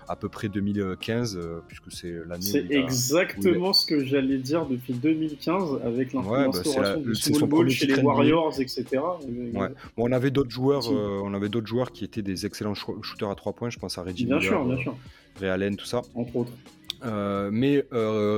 à 0.07 0.15
peu 0.15 0.29
près 0.29 0.47
2015, 0.47 1.37
puisque 1.67 1.91
c'est 1.91 2.15
l'année. 2.25 2.41
C'est 2.41 2.71
exactement 2.71 3.73
ce 3.73 3.85
que 3.85 4.05
j'allais 4.05 4.37
dire 4.37 4.65
depuis 4.67 4.93
2015 4.93 5.81
avec 5.83 6.13
l'instauration 6.13 6.81
ouais, 6.81 6.95
bah, 6.95 7.01
du 7.01 7.13
small 7.13 7.49
ball 7.49 7.69
chez 7.69 7.87
les 7.87 8.01
Warriors, 8.01 8.59
etc. 8.59 8.85
Ouais. 9.27 9.51
Bon, 9.97 10.07
on 10.07 10.11
avait 10.13 10.31
d'autres 10.31 10.49
joueurs, 10.49 10.89
on 10.89 11.33
avait 11.33 11.49
d'autres 11.49 11.67
joueurs 11.67 11.91
qui 11.91 12.05
étaient 12.05 12.21
des 12.21 12.45
excellents 12.45 12.73
shooters 12.73 13.29
à 13.29 13.35
3 13.35 13.51
points. 13.51 13.69
Je 13.69 13.77
pense 13.77 13.97
à 13.97 14.03
Reggie 14.03 14.25
bien 14.25 14.39
sûr, 14.39 14.63
bien 14.65 14.77
sûr. 14.77 14.95
Ray 15.39 15.49
Allen, 15.49 15.75
tout 15.75 15.85
ça. 15.85 16.01
Entre 16.13 16.35
autres. 16.35 16.51
mais 17.51 17.85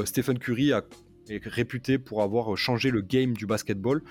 Stephen 0.05 0.39
Curry 0.39 0.73
a 0.73 0.83
est 1.31 1.45
réputé 1.45 1.97
pour 1.97 2.21
avoir 2.21 2.55
changé 2.57 2.91
le 2.91 3.01
game 3.01 3.33
du 3.33 3.45
basketball, 3.45 4.01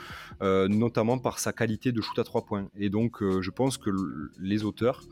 euh, 0.43 0.69
notamment 0.69 1.19
par 1.19 1.39
sa 1.39 1.53
qualité 1.53 1.93
de 1.93 2.01
shoot 2.01 2.19
à 2.19 2.25
trois 2.25 2.45
points. 2.45 2.69
Et 2.77 2.91
donc, 2.91 3.23
euh, 3.23 3.43
je 3.43 3.51
pense 3.51 3.79
que 3.79 3.91
les 4.39 4.65
auteurs 4.65 5.03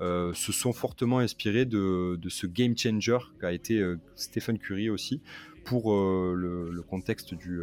euh, 0.00 0.32
se 0.34 0.52
sont 0.52 0.72
fortement 0.72 1.18
inspirés 1.18 1.64
de, 1.64 2.18
ce 2.28 2.46
game 2.46 2.76
changer 2.76 3.18
qu'a 3.40 3.52
été 3.52 3.82
Stephen 4.14 4.58
Curry 4.58 4.90
aussi 4.90 5.20
pour 5.64 5.92
le, 5.92 6.82
contexte 6.88 7.34
du, 7.34 7.60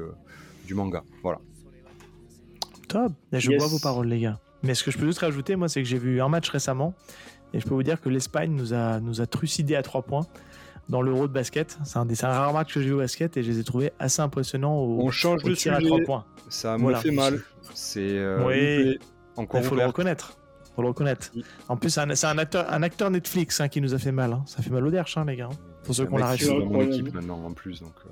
du, 0.65 0.73
manga. 0.73 1.03
Voilà. 1.23 1.39
Top. 2.87 3.13
Je 3.31 3.51
vois 3.57 3.67
vos 3.67 3.79
paroles, 3.79 4.07
les 4.07 4.19
gars. 4.19 4.39
Mais 4.63 4.73
ce 4.73 4.83
que 4.83 4.91
je 4.91 4.97
peux 4.97 5.05
juste 5.05 5.19
rajouter, 5.19 5.55
moi, 5.55 5.69
c'est 5.69 5.81
que 5.81 5.87
j'ai 5.87 5.99
vu 5.99 6.21
un 6.21 6.29
match 6.29 6.49
récemment 6.49 6.95
et 7.53 7.59
je 7.59 7.65
peux 7.65 7.73
vous 7.73 7.83
dire 7.83 8.01
que 8.01 8.09
l'Espagne 8.09 8.51
nous 8.51 8.73
a, 8.73 8.99
nous 8.99 9.21
a 9.21 9.27
trucidé 9.27 9.75
à 9.75 9.81
trois 9.81 10.01
points 10.01 10.25
dans 10.89 11.01
l'Euro 11.01 11.27
de 11.27 11.33
basket. 11.33 11.77
C'est 11.83 11.97
un 11.97 12.05
des 12.05 12.15
rare 12.21 12.53
matchs 12.53 12.73
que 12.73 12.81
j'ai 12.81 12.91
au 12.91 12.97
basket 12.97 13.37
et 13.37 13.43
je 13.43 13.51
les 13.51 13.59
ai 13.59 13.63
trouvés 13.63 13.91
assez 13.99 14.21
impressionnants 14.21 14.77
au, 14.77 15.01
On 15.01 15.11
change 15.11 15.43
de 15.43 15.53
tir 15.53 15.73
à 15.73 15.81
3 15.81 15.99
points. 16.01 16.25
Ça 16.49 16.77
me 16.77 16.93
fait 16.95 17.11
mal. 17.11 17.41
C'est 17.73 18.01
euh, 18.01 18.45
oui. 18.45 18.99
encore 19.35 19.61
Il 19.61 19.65
faut 19.65 19.75
le 19.75 19.85
reconnaître. 19.85 20.37
Faut 20.75 20.81
le 20.81 20.89
reconnaître. 20.89 21.31
En 21.69 21.77
plus, 21.77 21.89
c'est 21.89 22.25
un, 22.25 22.37
acteur, 22.37 22.71
un 22.71 22.83
acteur 22.83 23.09
Netflix 23.09 23.61
hein, 23.61 23.69
qui 23.69 23.79
nous 23.79 23.93
a 23.93 23.97
fait 23.97 24.11
mal. 24.11 24.33
Hein. 24.33 24.43
Ça 24.45 24.61
fait 24.61 24.69
mal 24.69 24.85
au 24.85 24.91
derche, 24.91 25.17
hein, 25.17 25.25
les 25.25 25.37
gars. 25.37 25.49
Pour 25.83 25.95
ceux 25.95 26.05
qu'on 26.05 26.17
l'arrête. 26.17 26.41
C'est 26.41 26.53
mon 26.53 26.81
équipe 26.81 27.13
maintenant 27.13 27.41
en 27.45 27.53
plus, 27.53 27.79
donc 27.79 27.93
euh, 28.05 28.09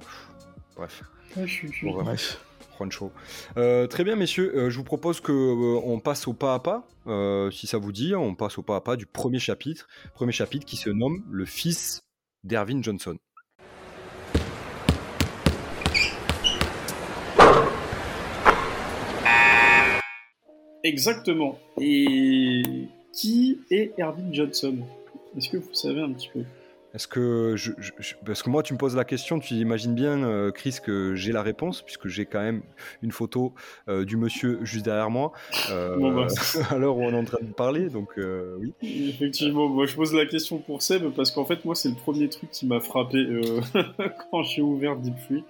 bref. 0.76 1.04
je 1.36 1.46
suis, 1.46 1.92
bref. 1.92 2.40
Euh, 3.58 3.88
très 3.88 4.04
bien, 4.04 4.16
messieurs. 4.16 4.52
Euh, 4.56 4.70
je 4.70 4.78
vous 4.78 4.84
propose 4.84 5.20
que 5.20 5.32
on 5.32 6.00
passe 6.00 6.28
au 6.28 6.34
pas 6.34 6.54
à 6.54 6.60
pas. 6.60 6.88
si 7.52 7.68
ça 7.68 7.78
vous 7.78 7.92
dit, 7.92 8.16
on 8.16 8.36
passe 8.36 8.58
au 8.58 8.64
pas 8.64 8.76
à 8.76 8.82
pas 8.82 8.96
du 8.96 9.06
premier 9.06 9.40
chapitre. 9.40 9.88
Premier 10.14 10.32
chapitre 10.32 10.66
qui 10.66 10.78
se 10.78 10.90
nomme 10.90 11.24
Le 11.32 11.46
Fils 11.46 12.04
d'Ervin 12.44 12.82
Johnson. 12.82 13.18
Exactement. 20.84 21.58
Et 21.80 22.62
qui 23.14 23.60
est 23.72 23.94
Ervin 23.98 24.34
Johnson? 24.34 24.78
Est-ce 25.38 25.50
que 25.50 25.58
vous 25.58 25.74
savez 25.74 26.02
un 26.02 26.12
petit 26.12 26.30
peu? 26.34 26.44
Est-ce 26.94 27.08
que 27.08 27.56
je, 27.56 27.72
parce 28.24 28.44
que 28.44 28.50
moi 28.50 28.62
tu 28.62 28.74
me 28.74 28.78
poses 28.78 28.96
la 28.96 29.04
question, 29.04 29.40
tu 29.40 29.56
imagines 29.56 29.96
bien 29.96 30.24
euh, 30.24 30.52
Chris 30.52 30.78
que 30.84 31.16
j'ai 31.16 31.32
la 31.32 31.42
réponse 31.42 31.82
puisque 31.82 32.08
j'ai 32.08 32.26
quand 32.26 32.42
même 32.42 32.62
une 33.02 33.12
photo 33.12 33.54
euh, 33.90 34.06
du 34.06 34.16
monsieur 34.16 34.60
juste 34.64 34.86
derrière 34.86 35.10
moi 35.10 35.32
euh, 35.72 35.98
bah, 35.98 36.28
à 36.70 36.78
l'heure 36.78 36.98
où 36.98 37.04
on 37.04 37.12
est 37.12 37.18
en 37.18 37.26
train 37.26 37.42
de 37.42 37.52
parler 37.52 37.90
donc 37.90 38.12
oui. 38.60 38.74
Effectivement, 38.82 39.68
moi 39.68 39.86
je 39.88 39.96
pose 39.96 40.14
la 40.14 40.26
question 40.26 40.60
pour 40.60 40.82
Seb 40.82 41.10
parce 41.16 41.32
qu'en 41.32 41.46
fait 41.46 41.66
moi 41.66 41.74
c'est 41.74 41.90
le 41.90 41.96
premier 41.96 42.30
truc 42.30 42.52
qui 42.52 42.68
m'a 42.68 42.80
frappé 42.80 43.26
quand 44.32 44.44
j'ai 44.44 44.62
ouvert 44.62 44.96
Deep 44.98 45.18
Free. 45.18 45.44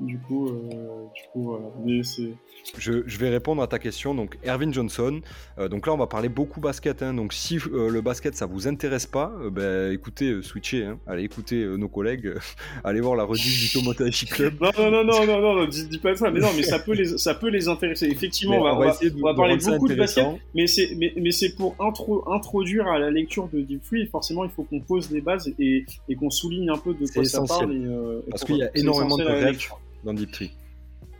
Du 0.00 0.18
coup, 0.18 0.50
du 0.50 1.22
coup 1.32 1.56
Mais 1.84 2.02
c'est 2.02 2.34
je, 2.78 3.18
vais 3.18 3.28
répondre 3.28 3.62
à 3.62 3.66
ta 3.66 3.78
question. 3.78 4.14
Donc, 4.14 4.38
Ervin 4.42 4.72
Johnson. 4.72 5.20
Euh, 5.58 5.68
donc 5.68 5.86
là, 5.86 5.94
on 5.94 5.96
va 5.96 6.06
parler 6.06 6.28
beaucoup 6.28 6.60
basket. 6.60 7.02
Hein. 7.02 7.14
Donc, 7.14 7.32
si 7.32 7.58
euh, 7.72 7.88
le 7.88 8.00
basket, 8.00 8.34
ça 8.34 8.46
vous 8.46 8.66
intéresse 8.68 9.06
pas, 9.06 9.32
euh, 9.40 9.50
ben, 9.50 9.92
écoutez, 9.92 10.42
switchez. 10.42 10.84
Hein. 10.84 10.98
Allez 11.06 11.24
écoutez 11.24 11.64
nos 11.64 11.88
collègues. 11.88 12.34
allez 12.84 13.00
voir 13.00 13.16
la 13.16 13.24
rediff 13.24 13.60
du 13.60 13.72
Tomodachi 13.72 14.26
Club. 14.26 14.54
Non, 14.60 14.70
non, 14.78 14.90
non, 14.90 15.26
non, 15.26 15.40
non, 15.40 15.54
non, 15.54 15.66
dis, 15.66 15.98
pas 15.98 16.14
ça. 16.16 16.30
Mais 16.30 16.40
non, 16.40 16.48
mais 16.56 16.62
ça 16.62 16.78
peut 16.78 16.92
les, 16.92 17.18
ça 17.18 17.34
peut 17.34 17.48
les 17.48 17.68
intéresser. 17.68 18.06
Effectivement, 18.06 18.58
on 18.58 18.64
va, 18.64 18.74
on 18.74 18.80
va, 18.80 18.92
de, 18.92 19.12
on 19.16 19.26
va 19.26 19.34
parler 19.34 19.56
beaucoup 19.56 19.88
de 19.88 19.94
basket. 19.94 20.26
Mais 20.54 20.66
c'est, 20.66 20.94
mais, 20.96 21.12
mais 21.16 21.30
c'est 21.30 21.54
pour 21.54 21.76
intro, 21.78 22.28
introduire 22.30 22.86
à 22.88 22.98
la 22.98 23.10
lecture 23.10 23.48
de 23.48 23.60
Deep 23.60 23.84
Free. 23.84 24.06
Forcément, 24.06 24.44
il 24.44 24.50
faut 24.50 24.64
qu'on 24.64 24.80
pose 24.80 25.10
les 25.10 25.20
bases 25.20 25.52
et, 25.58 25.84
et 26.08 26.16
qu'on 26.16 26.30
souligne 26.30 26.70
un 26.70 26.78
peu 26.78 26.94
de 26.94 27.06
quoi 27.06 27.24
ça 27.24 27.42
parle. 27.46 27.72
Et, 27.72 28.30
Parce 28.30 28.44
qu'il 28.44 28.56
y 28.56 28.62
a 28.62 28.70
énormément 28.74 29.16
de 29.16 29.24
règles 29.24 29.58
dans 30.06 30.14
Deep. 30.14 30.50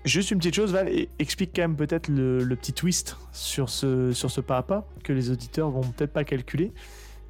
Juste 0.05 0.31
une 0.31 0.39
petite 0.39 0.55
chose, 0.55 0.73
Val, 0.73 0.89
explique 1.19 1.51
quand 1.55 1.63
même 1.63 1.77
peut-être 1.77 2.09
le, 2.09 2.55
petit 2.55 2.73
twist 2.73 3.17
sur 3.33 3.69
ce, 3.69 4.13
sur 4.13 4.31
ce 4.31 4.41
pas 4.41 4.59
à 4.59 4.63
pas 4.63 4.87
que 5.03 5.13
les 5.13 5.31
auditeurs 5.31 5.69
vont 5.71 5.83
peut-être 5.83 6.13
pas 6.13 6.25
calculer. 6.25 6.73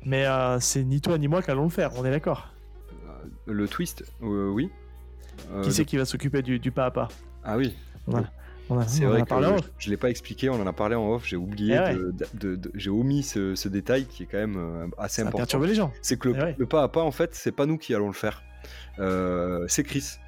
Mais 0.05 0.27
euh, 0.27 0.61
c'est 0.61 0.85
ni 0.85 1.01
toi 1.01 1.17
ni 1.19 1.27
moi 1.27 1.43
qui 1.43 1.51
allons 1.51 1.65
le 1.65 1.71
faire, 1.71 1.91
on 1.97 2.05
est 2.05 2.11
d'accord? 2.11 2.53
Euh, 2.93 3.53
Le 3.53 3.67
twist, 3.67 4.05
euh, 4.23 4.51
oui. 4.51 4.71
qui 5.63 5.73
c'est 5.73 5.87
qui 5.87 5.97
va 5.97 6.05
s'occuper 6.05 6.43
du, 6.43 6.71
pas 6.71 6.85
à 6.85 6.91
pas? 6.91 7.09
Ah 7.43 7.57
oui. 7.57 7.75
C'est 8.89 9.05
vrai 9.05 9.23
que 9.23 9.35
je 9.79 9.87
ne 9.87 9.91
l'ai 9.91 9.97
pas 9.97 10.11
expliqué, 10.11 10.51
on 10.51 10.61
en 10.61 10.67
a 10.67 10.73
parlé 10.73 10.97
en 10.97 11.09
off, 11.13 11.25
j'ai 11.27 11.37
oublié, 11.37 11.79
eh 11.81 12.47
j'ai 12.75 12.91
omis 12.91 13.23
ce, 13.23 13.69
détail 13.69 14.05
qui 14.05 14.25
est 14.25 14.27
quand 14.27 14.39
même 14.39 14.91
assez 14.99 15.23
Ça 15.23 15.29
important. 15.29 15.61
les 15.61 15.75
gens. 15.75 15.93
C'est 16.03 16.19
que 16.19 16.29
le, 16.29 16.37
eh 16.51 16.55
le, 16.59 16.67
pas 16.67 16.83
à 16.83 16.89
pas, 16.89 17.03
en 17.03 17.13
fait, 17.13 17.35
c'est 17.35 17.53
pas 17.53 17.65
nous 17.65 17.79
qui 17.79 17.95
allons 17.95 18.09
le 18.09 18.13
faire. 18.13 18.43
c'est 19.67 19.83
Chris. 19.83 20.19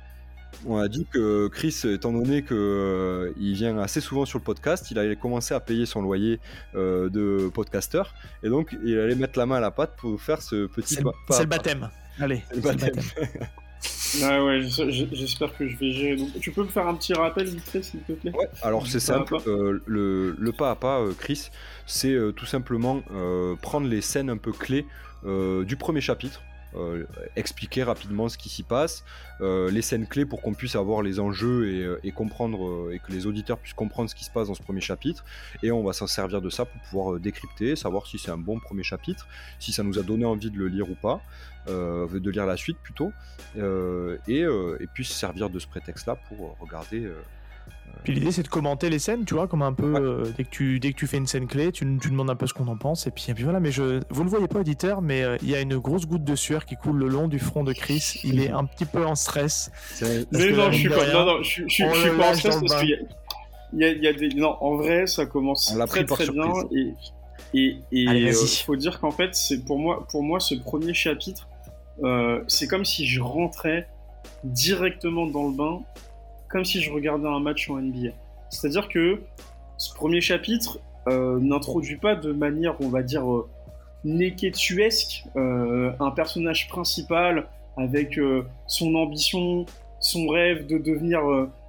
On 0.67 0.77
a 0.79 0.89
dit 0.89 1.07
que 1.11 1.49
Chris, 1.49 1.83
étant 1.85 2.13
donné 2.13 2.43
qu'il 2.43 2.57
euh, 2.57 3.33
vient 3.37 3.79
assez 3.79 4.01
souvent 4.01 4.25
sur 4.25 4.39
le 4.39 4.45
podcast, 4.45 4.91
il 4.91 4.99
allait 4.99 5.17
commencer 5.17 5.55
à 5.55 5.61
payer 5.61 5.87
son 5.87 6.03
loyer 6.03 6.41
euh, 6.75 7.09
de 7.09 7.49
podcasteur. 7.49 8.15
Et 8.43 8.49
donc, 8.49 8.77
il 8.85 8.99
allait 8.99 9.15
mettre 9.15 9.39
la 9.39 9.47
main 9.47 9.57
à 9.57 9.61
la 9.61 9.71
pâte 9.71 9.95
pour 9.97 10.21
faire 10.21 10.43
ce 10.43 10.67
petit. 10.67 10.97
C'est 11.31 11.43
le, 11.43 11.47
baptême. 11.47 11.89
Allez, 12.19 12.43
c'est 12.49 12.57
le 12.57 12.63
baptême. 12.63 12.95
ah 14.25 14.45
ouais, 14.45 14.63
j'espère 14.63 15.57
que 15.57 15.69
je 15.69 15.77
vais 15.77 15.93
gérer. 15.93 16.17
tu 16.41 16.51
peux 16.51 16.63
me 16.63 16.69
faire 16.69 16.89
un 16.89 16.95
petit 16.95 17.15
rappel 17.15 17.47
vite 17.47 17.61
fait, 17.69 17.83
s'il 17.83 18.01
te 18.01 18.13
plaît? 18.13 18.33
Ouais, 18.35 18.49
alors 18.63 18.87
c'est 18.87 19.01
simple. 19.01 19.37
Euh, 19.47 19.81
le, 19.87 20.35
le, 20.39 20.53
pas 20.53 20.73
à 20.73 20.77
pas, 20.77 21.05
Chris, 21.19 21.51
c'est 21.87 22.17
tout 22.35 22.47
simplement 22.47 23.03
prendre 23.63 23.87
les 23.87 24.01
scènes 24.01 24.31
un 24.31 24.39
peu 24.39 24.53
clés 24.53 24.87
du 25.25 25.77
premier 25.77 26.01
chapitre 26.01 26.43
expliquer 27.37 27.83
rapidement 27.83 28.29
ce 28.29 28.39
qui 28.39 28.49
s'y 28.49 28.63
passe, 28.63 29.05
les 29.41 29.83
scènes 29.83 30.07
clés 30.07 30.25
pour 30.25 30.43
qu'on 30.43 30.55
puisse 30.55 30.77
avoir 30.77 31.03
les 31.03 31.21
enjeux 31.21 31.99
et, 32.03 32.13
comprendre 32.13 32.91
et 32.93 32.99
que 32.99 33.13
les 33.13 33.27
auditeurs 33.27 33.59
puissent 33.59 33.75
comprendre 33.75 34.11
ce 34.11 34.15
qui 34.15 34.25
se 34.25 34.31
passe 34.31 34.49
dans 34.49 34.55
ce 34.55 34.63
premier 34.63 34.81
chapitre. 34.81 35.25
Et 35.63 35.71
on 35.71 35.83
va 35.83 35.93
s'en 35.93 36.07
servir 36.07 36.41
de 36.41 36.51
ça 36.51 36.65
pour 36.65 36.81
pouvoir 36.83 37.21
décrypter, 37.21 37.77
savoir 37.77 38.07
si 38.07 38.19
c'est 38.19 38.31
un 38.31 38.39
bon 38.39 38.59
premier 38.59 38.83
chapitre, 38.83 39.27
si 39.59 39.73
ça 39.73 39.83
nous 39.83 39.99
a 39.99 40.03
donné 40.03 40.25
envie 40.25 40.51
de 40.51 40.59
le 40.59 40.69
lire 40.69 40.91
ou 40.91 40.95
pas, 40.95 41.21
de 41.67 42.31
lire 42.31 42.47
la 42.47 42.57
suite 42.57 42.79
plutôt, 42.83 43.13
et, 43.57 44.41
et 44.41 44.87
puis 44.93 45.05
se 45.05 45.15
servir 45.15 45.51
de 45.51 45.59
ce 45.59 45.67
prétexte-là 45.67 46.17
pour 46.29 46.57
regarder 46.61 47.09
puis 48.05 48.15
l'idée 48.15 48.33
c'est 48.33 48.43
de 48.43 48.49
commenter 48.49 48.91
les 48.91 48.99
scènes, 48.99 49.25
tu 49.25 49.35
vois, 49.35 49.47
comme 49.49 49.63
un 49.63 49.73
peu 49.73 49.95
euh, 49.97 50.33
dès 50.37 50.45
que 50.45 50.49
tu 50.49 50.81
dès 50.81 50.93
que 50.93 50.97
tu 50.97 51.07
fais 51.07 51.19
une 51.19 51.27
scène 51.27 51.47
clé, 51.47 51.73
tu, 51.73 51.85
tu 52.01 52.11
demandes 52.11 52.31
un 52.31 52.37
peu 52.37 52.47
ce 52.47 52.55
qu'on 52.55 52.69
en 52.69 52.77
pense 52.77 53.07
et 53.07 53.11
puis, 53.11 53.27
et 53.29 53.35
puis 53.35 53.45
voilà. 53.45 53.61
Mais 53.61 53.71
je, 53.71 54.01
vous 54.11 54.25
ne 54.25 54.29
voyez 54.29 54.49
pas 54.49 54.61
auditeur, 54.61 55.03
mais 55.03 55.23
euh, 55.23 55.37
il 55.43 55.51
y 55.51 55.55
a 55.55 55.61
une 55.61 55.77
grosse 55.77 56.07
goutte 56.07 56.25
de 56.25 56.35
sueur 56.35 56.65
qui 56.65 56.77
coule 56.77 56.97
le 56.97 57.09
long 57.09 57.29
du 57.29 57.39
front 57.39 57.65
de 57.65 57.73
Chris. 57.73 58.21
Il 58.25 58.41
est 58.41 58.51
un 58.51 58.65
petit 58.65 58.87
peu 58.87 59.05
en 59.05 59.15
stress. 59.15 59.71
Mais 60.33 60.53
non, 60.53 60.71
je 60.71 60.79
suis 60.79 60.89
pas, 60.89 61.13
non, 61.13 61.27
non, 61.27 61.43
je, 61.43 61.65
je, 61.67 61.69
suis 61.69 61.85
pas 61.85 62.31
en 62.31 62.35
stress 62.35 62.61
parce 62.61 62.81
qu'il 62.81 63.07
y, 63.75 63.85
a, 63.85 63.93
y 63.93 64.07
a 64.07 64.13
des, 64.13 64.29
non, 64.31 64.57
en 64.61 64.77
vrai, 64.77 65.07
ça 65.07 65.27
commence 65.27 65.77
très 65.89 66.05
très 66.05 66.29
bien 66.29 66.53
et 66.75 66.95
et, 67.55 67.79
et 67.93 68.07
euh, 68.07 68.33
faut 68.65 68.77
dire 68.77 69.01
qu'en 69.01 69.11
fait, 69.11 69.35
c'est 69.35 69.65
pour 69.65 69.79
moi, 69.79 70.07
pour 70.11 70.23
moi, 70.23 70.39
ce 70.39 70.55
premier 70.55 70.95
chapitre, 70.95 71.49
c'est 72.47 72.69
comme 72.69 72.85
si 72.85 73.07
je 73.07 73.21
rentrais 73.21 73.89
directement 74.45 75.27
dans 75.27 75.49
le 75.49 75.55
bain 75.55 75.81
comme 76.49 76.65
si 76.65 76.81
je 76.81 76.93
regardais 76.93 77.29
un 77.29 77.41
match 77.41 77.69
en 77.71 77.77
NBA. 77.77 78.11
C'est-à-dire 78.51 78.89
que 78.89 79.21
ce 79.77 79.95
premier 79.95 80.21
chapitre 80.21 80.81
euh, 81.09 81.39
n'introduit 81.41 81.97
pas 81.97 82.15
de 82.15 82.33
manière, 82.33 82.81
on 82.81 82.89
va 82.89 83.03
dire, 83.03 83.31
euh, 83.31 83.49
euh, 85.37 85.93
un 86.01 86.11
personnage 86.11 86.69
principal 86.69 87.47
avec 87.77 88.19
euh, 88.19 88.45
son 88.67 88.95
ambition, 88.95 89.67
son 90.01 90.29
rêve 90.29 90.67
de 90.67 90.79
devenir 90.79 91.21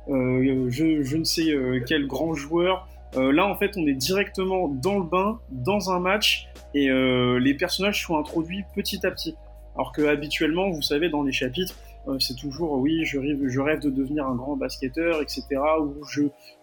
je, 0.07 1.17
ne 1.17 1.23
sais 1.23 1.53
quel 1.87 2.07
grand 2.07 2.33
joueur. 2.33 2.87
là, 3.15 3.45
en 3.45 3.55
fait, 3.55 3.71
on 3.77 3.85
est 3.85 3.93
directement 3.93 4.67
dans 4.67 4.99
le 4.99 5.03
bain, 5.03 5.39
dans 5.51 5.91
un 5.91 5.99
match, 5.99 6.47
et 6.73 6.89
les 6.89 7.53
personnages 7.53 8.03
sont 8.05 8.17
introduits 8.17 8.63
petit 8.75 9.05
à 9.05 9.11
petit. 9.11 9.35
Alors 9.75 9.91
que 9.91 10.01
habituellement, 10.03 10.69
vous 10.71 10.81
savez, 10.81 11.09
dans 11.09 11.23
les 11.23 11.31
chapitres, 11.31 11.75
c'est 12.19 12.35
toujours 12.35 12.73
oui, 12.73 13.05
je 13.05 13.19
rêve, 13.19 13.79
de 13.81 13.89
devenir 13.89 14.25
un 14.25 14.35
grand 14.35 14.55
basketteur, 14.55 15.21
etc. 15.21 15.43
Ou 15.79 16.03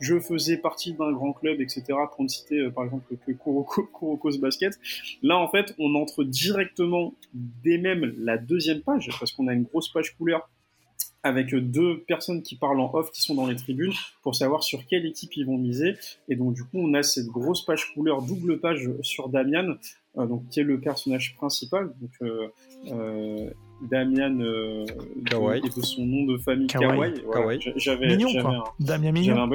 je, 0.01 0.19
faisais 0.19 0.57
partie 0.57 0.95
d'un 0.95 1.13
grand 1.13 1.33
club, 1.33 1.61
etc. 1.61 1.85
Pour 2.15 2.25
ne 2.25 2.29
citer 2.29 2.59
euh, 2.59 2.71
par 2.71 2.85
exemple 2.85 3.05
que 3.17 3.33
Kuroko, 3.33 3.89
Kuroko's 3.99 4.39
Basket. 4.39 4.73
Là, 5.23 5.39
en 5.39 5.49
fait, 5.49 5.75
on 5.79 5.95
entre 5.95 6.25
directement 6.25 7.15
dès 7.35 7.79
même 7.79 8.15
la 8.19 8.39
deuxième 8.39 8.81
page, 8.81 9.09
parce 9.19 9.33
qu'on 9.33 9.47
a 9.47 9.53
une 9.53 9.65
grosse 9.65 9.93
page 9.93 10.17
couleur 10.17 10.49
avec 11.27 11.55
deux 11.55 12.05
personnes 12.05 12.43
qui 12.43 12.57
parlent 12.57 12.81
en 12.81 12.91
off 12.95 13.11
qui 13.11 13.21
sont 13.21 13.35
dans 13.35 13.47
les 13.47 13.57
tribunes 13.57 13.93
pour 14.23 14.37
savoir 14.37 14.63
sur 14.63 14.87
quelle 14.87 15.05
équipe 15.07 15.37
ils 15.37 15.45
vont 15.45 15.59
miser. 15.59 15.95
Et 16.29 16.37
donc 16.37 16.55
du 16.55 16.63
coup, 16.63 16.79
on 16.79 16.95
a 16.95 17.03
cette 17.03 17.27
grosse 17.27 17.65
page 17.65 17.93
couleur, 17.95 18.23
double 18.23 18.61
page 18.61 18.89
sur 19.03 19.29
Damian, 19.29 19.75
euh, 20.19 20.27
donc 20.27 20.49
qui 20.49 20.61
est 20.61 20.65
le 20.65 20.79
personnage 20.79 21.35
principal. 21.37 21.93
Euh, 22.23 22.49
euh, 22.93 23.51
Damian 23.83 24.41
euh, 24.41 24.85
de, 24.85 25.77
de, 25.77 25.83
son 25.83 26.07
nom 26.07 26.25
de 26.25 26.39
famille 26.39 26.67
Kawai. 26.67 27.15
J'avais 27.77 28.17
Mignon, 28.17 28.43
quoi. 28.43 28.51
Un, 28.51 28.65
Damien 28.85 29.13
Mignon. 29.13 29.49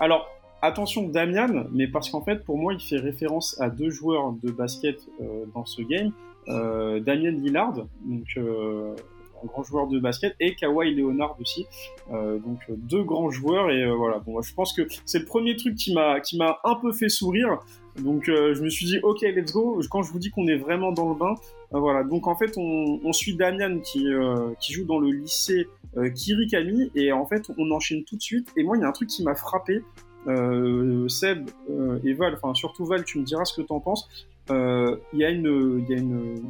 Alors, 0.00 0.28
attention 0.62 1.08
Damian, 1.08 1.66
mais 1.72 1.88
parce 1.88 2.10
qu'en 2.10 2.22
fait, 2.22 2.44
pour 2.44 2.58
moi, 2.58 2.74
il 2.74 2.80
fait 2.80 2.98
référence 2.98 3.60
à 3.60 3.70
deux 3.70 3.90
joueurs 3.90 4.32
de 4.42 4.50
basket 4.50 5.08
euh, 5.20 5.44
dans 5.54 5.64
ce 5.64 5.82
game. 5.82 6.12
Euh, 6.48 7.00
Damien 7.00 7.32
Lillard, 7.32 7.74
donc 7.74 8.26
euh, 8.38 8.94
un 9.42 9.46
grand 9.46 9.62
joueur 9.62 9.86
de 9.86 9.98
basket, 9.98 10.34
et 10.40 10.54
Kawhi 10.54 10.94
Leonard 10.94 11.36
aussi. 11.40 11.66
Euh, 12.10 12.38
donc 12.38 12.60
deux 12.68 13.02
grands 13.02 13.30
joueurs 13.30 13.70
et 13.70 13.86
voilà. 13.90 14.18
Bon, 14.20 14.40
je 14.40 14.54
pense 14.54 14.72
que 14.72 14.82
c'est 15.04 15.18
le 15.18 15.24
premier 15.26 15.56
truc 15.56 15.74
qui 15.74 15.92
m'a 15.92 16.20
qui 16.20 16.38
m'a 16.38 16.58
un 16.64 16.76
peu 16.76 16.92
fait 16.92 17.10
sourire. 17.10 17.58
Donc 17.98 18.24
je 18.26 18.62
me 18.62 18.70
suis 18.70 18.86
dit 18.86 18.98
ok 19.02 19.20
let's 19.22 19.52
go. 19.52 19.80
Quand 19.90 20.02
je 20.02 20.10
vous 20.10 20.18
dis 20.18 20.30
qu'on 20.30 20.46
est 20.46 20.56
vraiment 20.56 20.92
dans 20.92 21.10
le 21.10 21.14
bain, 21.14 21.34
voilà, 21.70 22.02
donc 22.02 22.26
en 22.26 22.36
fait, 22.36 22.54
on, 22.56 23.00
on 23.04 23.12
suit 23.12 23.36
Damian 23.36 23.80
qui, 23.80 24.06
euh, 24.08 24.54
qui 24.60 24.72
joue 24.72 24.84
dans 24.84 24.98
le 24.98 25.10
lycée 25.10 25.68
euh, 25.96 26.08
Kirikami, 26.10 26.90
et 26.94 27.12
en 27.12 27.26
fait, 27.26 27.50
on 27.58 27.70
enchaîne 27.70 28.04
tout 28.04 28.16
de 28.16 28.22
suite. 28.22 28.48
Et 28.56 28.62
moi, 28.62 28.76
il 28.76 28.80
y 28.80 28.84
a 28.84 28.88
un 28.88 28.92
truc 28.92 29.08
qui 29.08 29.22
m'a 29.22 29.34
frappé. 29.34 29.82
Euh, 30.26 31.08
Seb 31.08 31.48
euh, 31.70 32.00
et 32.04 32.12
Val, 32.12 32.34
enfin 32.34 32.52
surtout 32.52 32.84
Val, 32.84 33.04
tu 33.04 33.18
me 33.18 33.24
diras 33.24 33.44
ce 33.44 33.54
que 33.54 33.62
tu 33.62 33.72
en 33.72 33.80
penses. 33.80 34.08
Euh, 34.50 34.96
il 35.12 35.20
y, 35.20 35.24
a 35.24 35.30
une, 35.30 35.84
y, 35.88 35.94
a 35.94 35.96
une, 35.96 36.42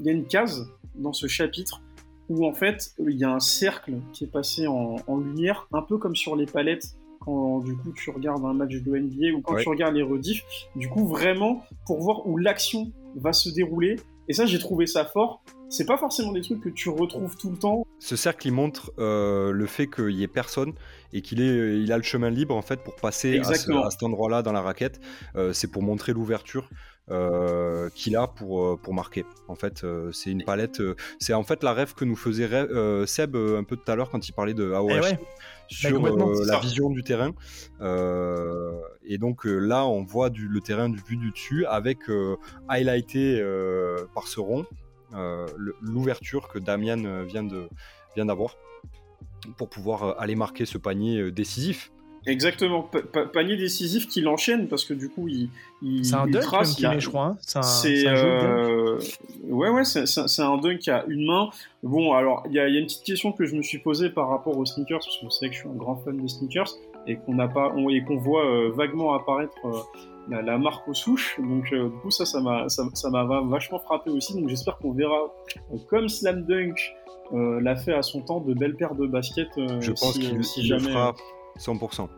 y 0.00 0.08
a 0.08 0.12
une 0.12 0.24
case 0.24 0.70
dans 0.94 1.12
ce 1.12 1.26
chapitre 1.26 1.82
où 2.28 2.46
en 2.46 2.52
fait, 2.52 2.92
il 2.98 3.16
y 3.16 3.24
a 3.24 3.32
un 3.32 3.40
cercle 3.40 3.94
qui 4.12 4.24
est 4.24 4.28
passé 4.28 4.66
en, 4.66 4.96
en, 5.06 5.16
lumière, 5.18 5.66
un 5.72 5.82
peu 5.82 5.98
comme 5.98 6.14
sur 6.14 6.36
les 6.36 6.46
palettes 6.46 6.96
quand 7.20 7.58
du 7.60 7.74
coup 7.74 7.92
tu 7.92 8.10
regardes 8.10 8.44
un 8.44 8.54
match 8.54 8.74
de 8.74 8.96
NBA 8.96 9.36
ou 9.36 9.40
quand 9.40 9.56
tu 9.56 9.68
regardes 9.68 9.94
les 9.94 10.02
rediffs. 10.02 10.44
Du 10.76 10.88
coup, 10.88 11.06
vraiment, 11.06 11.62
pour 11.86 12.00
voir 12.00 12.26
où 12.26 12.36
l'action 12.36 12.92
va 13.16 13.32
se 13.32 13.48
dérouler, 13.48 13.96
et 14.28 14.34
ça, 14.34 14.46
j'ai 14.46 14.58
trouvé 14.58 14.86
ça 14.86 15.04
fort. 15.04 15.42
C'est 15.70 15.86
pas 15.86 15.98
forcément 15.98 16.32
des 16.32 16.40
trucs 16.40 16.60
que 16.60 16.68
tu 16.68 16.88
retrouves 16.88 17.36
tout 17.36 17.50
le 17.50 17.56
temps. 17.56 17.86
Ce 17.98 18.16
cercle, 18.16 18.46
il 18.46 18.52
montre 18.52 18.92
euh, 18.98 19.52
le 19.52 19.66
fait 19.66 19.86
qu'il 19.86 20.12
y 20.12 20.22
ait 20.22 20.28
personne 20.28 20.72
et 21.12 21.20
qu'il 21.20 21.40
est, 21.42 21.80
il 21.80 21.92
a 21.92 21.96
le 21.96 22.02
chemin 22.02 22.30
libre 22.30 22.54
en 22.54 22.62
fait 22.62 22.82
pour 22.82 22.96
passer 22.96 23.38
à, 23.40 23.54
cet 23.90 24.02
endroit-là 24.02 24.42
dans 24.42 24.52
la 24.52 24.62
raquette. 24.62 25.00
Euh, 25.36 25.52
c'est 25.52 25.70
pour 25.70 25.82
montrer 25.82 26.12
l'ouverture. 26.12 26.68
Euh, 27.10 27.88
qu'il 27.94 28.16
a 28.16 28.26
pour, 28.26 28.62
euh, 28.62 28.76
pour 28.76 28.92
marquer. 28.92 29.24
En 29.48 29.54
fait, 29.54 29.82
euh, 29.82 30.12
c'est 30.12 30.30
une 30.30 30.44
palette. 30.44 30.80
Euh, 30.80 30.94
c'est 31.18 31.32
en 31.32 31.42
fait 31.42 31.62
la 31.64 31.72
rêve 31.72 31.94
que 31.94 32.04
nous 32.04 32.16
faisait 32.16 32.46
Seb 33.06 33.34
un 33.34 33.64
peu 33.64 33.76
tout 33.76 33.90
à 33.90 33.94
l'heure 33.94 34.10
quand 34.10 34.28
il 34.28 34.32
parlait 34.32 34.52
de 34.52 34.72
AOH. 34.72 35.16
Eh 35.70 35.74
sur 35.74 36.00
la 36.46 36.58
vision 36.58 36.90
du 36.90 37.02
terrain. 37.02 37.32
Et 39.04 39.18
donc 39.18 39.44
là 39.44 39.86
on 39.86 40.04
voit 40.04 40.30
du, 40.30 40.48
le 40.48 40.60
terrain 40.60 40.88
du 40.88 41.00
vu 41.06 41.16
du 41.16 41.30
dessus 41.30 41.66
avec 41.66 41.98
highlighté 42.68 43.42
par 44.14 44.26
ce 44.28 44.40
rond 44.40 44.64
l'ouverture 45.80 46.48
que 46.48 46.58
vient 46.58 47.44
de 47.44 47.68
vient 48.16 48.26
d'avoir 48.26 48.56
pour 49.56 49.68
pouvoir 49.68 50.20
aller 50.20 50.34
marquer 50.34 50.66
ce 50.66 50.78
panier 50.78 51.30
décisif 51.30 51.92
Exactement, 52.28 52.88
panier 53.32 53.56
décisif 53.56 54.06
qui 54.06 54.20
l'enchaîne 54.20 54.68
parce 54.68 54.84
que 54.84 54.92
du 54.92 55.08
coup 55.08 55.28
il, 55.28 55.48
il 55.82 56.04
c'est 56.04 56.14
un 56.14 56.26
dunk 56.26 56.42
trace, 56.42 56.74
qui 56.74 56.84
je 56.98 57.08
crois. 57.08 57.36
Hein. 57.42 57.62
C'est 57.62 58.06
euh... 58.06 58.98
ouais 59.48 59.70
ouais 59.70 59.84
c'est 59.84 60.42
un 60.42 60.58
dunk 60.58 60.88
à 60.88 61.04
une 61.08 61.26
main. 61.26 61.48
Bon 61.82 62.12
alors 62.12 62.44
il 62.46 62.54
y 62.54 62.60
a, 62.60 62.68
y 62.68 62.76
a, 62.76 62.80
une 62.80 62.86
petite 62.86 63.04
question 63.04 63.32
que 63.32 63.46
je 63.46 63.56
me 63.56 63.62
suis 63.62 63.78
posée 63.78 64.10
par 64.10 64.28
rapport 64.28 64.58
aux 64.58 64.66
sneakers 64.66 64.98
parce 64.98 65.16
que 65.18 65.24
vous 65.24 65.30
savez 65.30 65.48
que 65.48 65.54
je 65.54 65.60
suis 65.60 65.68
un 65.70 65.74
grand 65.74 65.96
fan 65.96 66.18
des 66.18 66.28
sneakers 66.28 66.68
et 67.06 67.16
qu'on 67.16 67.34
n'a 67.34 67.48
pas 67.48 67.72
on, 67.74 67.88
et 67.88 68.02
qu'on 68.04 68.18
voit 68.18 68.44
euh, 68.44 68.72
vaguement 68.74 69.14
apparaître 69.14 69.54
euh, 69.64 69.78
la, 70.28 70.42
la, 70.42 70.58
marque 70.58 70.86
aux 70.86 70.94
souches. 70.94 71.40
Donc 71.40 71.72
euh, 71.72 71.88
du 71.88 71.96
coup 72.00 72.10
ça 72.10 72.26
ça 72.26 72.42
m'a 72.42 72.68
ça, 72.68 72.84
ça 72.92 73.08
m'a 73.08 73.24
vachement 73.24 73.78
frappé 73.78 74.10
aussi. 74.10 74.34
Donc 74.34 74.50
j'espère 74.50 74.76
qu'on 74.76 74.92
verra 74.92 75.32
comme 75.88 76.10
Slam 76.10 76.44
Dunk 76.44 76.74
l'a 77.32 77.76
fait 77.76 77.92
à 77.94 78.02
son 78.02 78.20
temps 78.22 78.40
de 78.40 78.52
belles 78.52 78.76
paires 78.76 78.94
de 78.94 79.06
baskets. 79.06 79.48
je 79.56 79.90
pense 79.90 80.14
si, 80.14 80.20
qu'il 80.20 80.44
si 80.44 80.66
jamais, 80.66 80.90
fera 80.90 81.14
100%. 81.58 82.08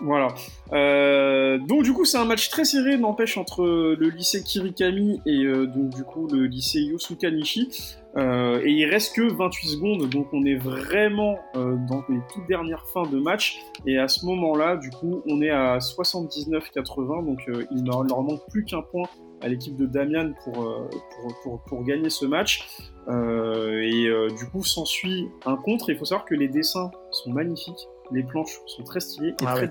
Voilà. 0.00 0.28
Euh, 0.72 1.58
donc 1.58 1.82
du 1.82 1.92
coup 1.92 2.04
c'est 2.04 2.18
un 2.18 2.24
match 2.24 2.48
très 2.50 2.64
serré, 2.64 2.96
n'empêche 2.96 3.38
entre 3.38 3.64
le 3.64 4.08
lycée 4.08 4.42
Kirikami 4.42 5.20
et 5.24 5.44
euh, 5.44 5.66
donc 5.66 5.94
du 5.94 6.02
coup 6.04 6.26
le 6.26 6.46
lycée 6.46 6.80
Yosuka 6.80 7.30
Nishi. 7.30 7.68
Euh, 8.16 8.60
et 8.64 8.70
il 8.70 8.84
reste 8.86 9.16
que 9.16 9.22
28 9.22 9.68
secondes, 9.68 10.08
donc 10.08 10.28
on 10.32 10.44
est 10.44 10.56
vraiment 10.56 11.36
dans 11.54 12.04
les 12.08 12.20
toutes 12.32 12.46
dernières 12.46 12.86
fins 12.92 13.08
de 13.10 13.18
match. 13.18 13.58
Et 13.86 13.98
à 13.98 14.06
ce 14.06 14.24
moment-là, 14.26 14.76
du 14.76 14.90
coup, 14.90 15.22
on 15.26 15.42
est 15.42 15.50
à 15.50 15.78
79-80, 15.78 17.26
donc 17.26 17.40
il 17.72 17.82
ne 17.82 17.90
leur 17.90 18.22
manque 18.22 18.48
plus 18.50 18.64
qu'un 18.64 18.82
point 18.82 19.08
à 19.40 19.48
l'équipe 19.48 19.76
de 19.76 19.86
Damian 19.86 20.32
pour, 20.44 20.52
pour, 20.52 21.40
pour, 21.42 21.62
pour, 21.64 21.84
gagner 21.84 22.08
ce 22.08 22.24
match. 22.24 22.68
et 23.08 24.08
du 24.38 24.46
coup 24.52 24.62
s'ensuit 24.62 25.26
un 25.44 25.56
contre. 25.56 25.90
Il 25.90 25.98
faut 25.98 26.04
savoir 26.04 26.24
que 26.24 26.36
les 26.36 26.48
dessins 26.48 26.92
sont 27.10 27.32
magnifiques 27.32 27.88
les 28.10 28.22
planches 28.22 28.60
sont 28.66 28.82
très 28.84 29.00
stylées 29.00 29.30
et 29.30 29.44
ah 29.46 29.54
très. 29.54 29.68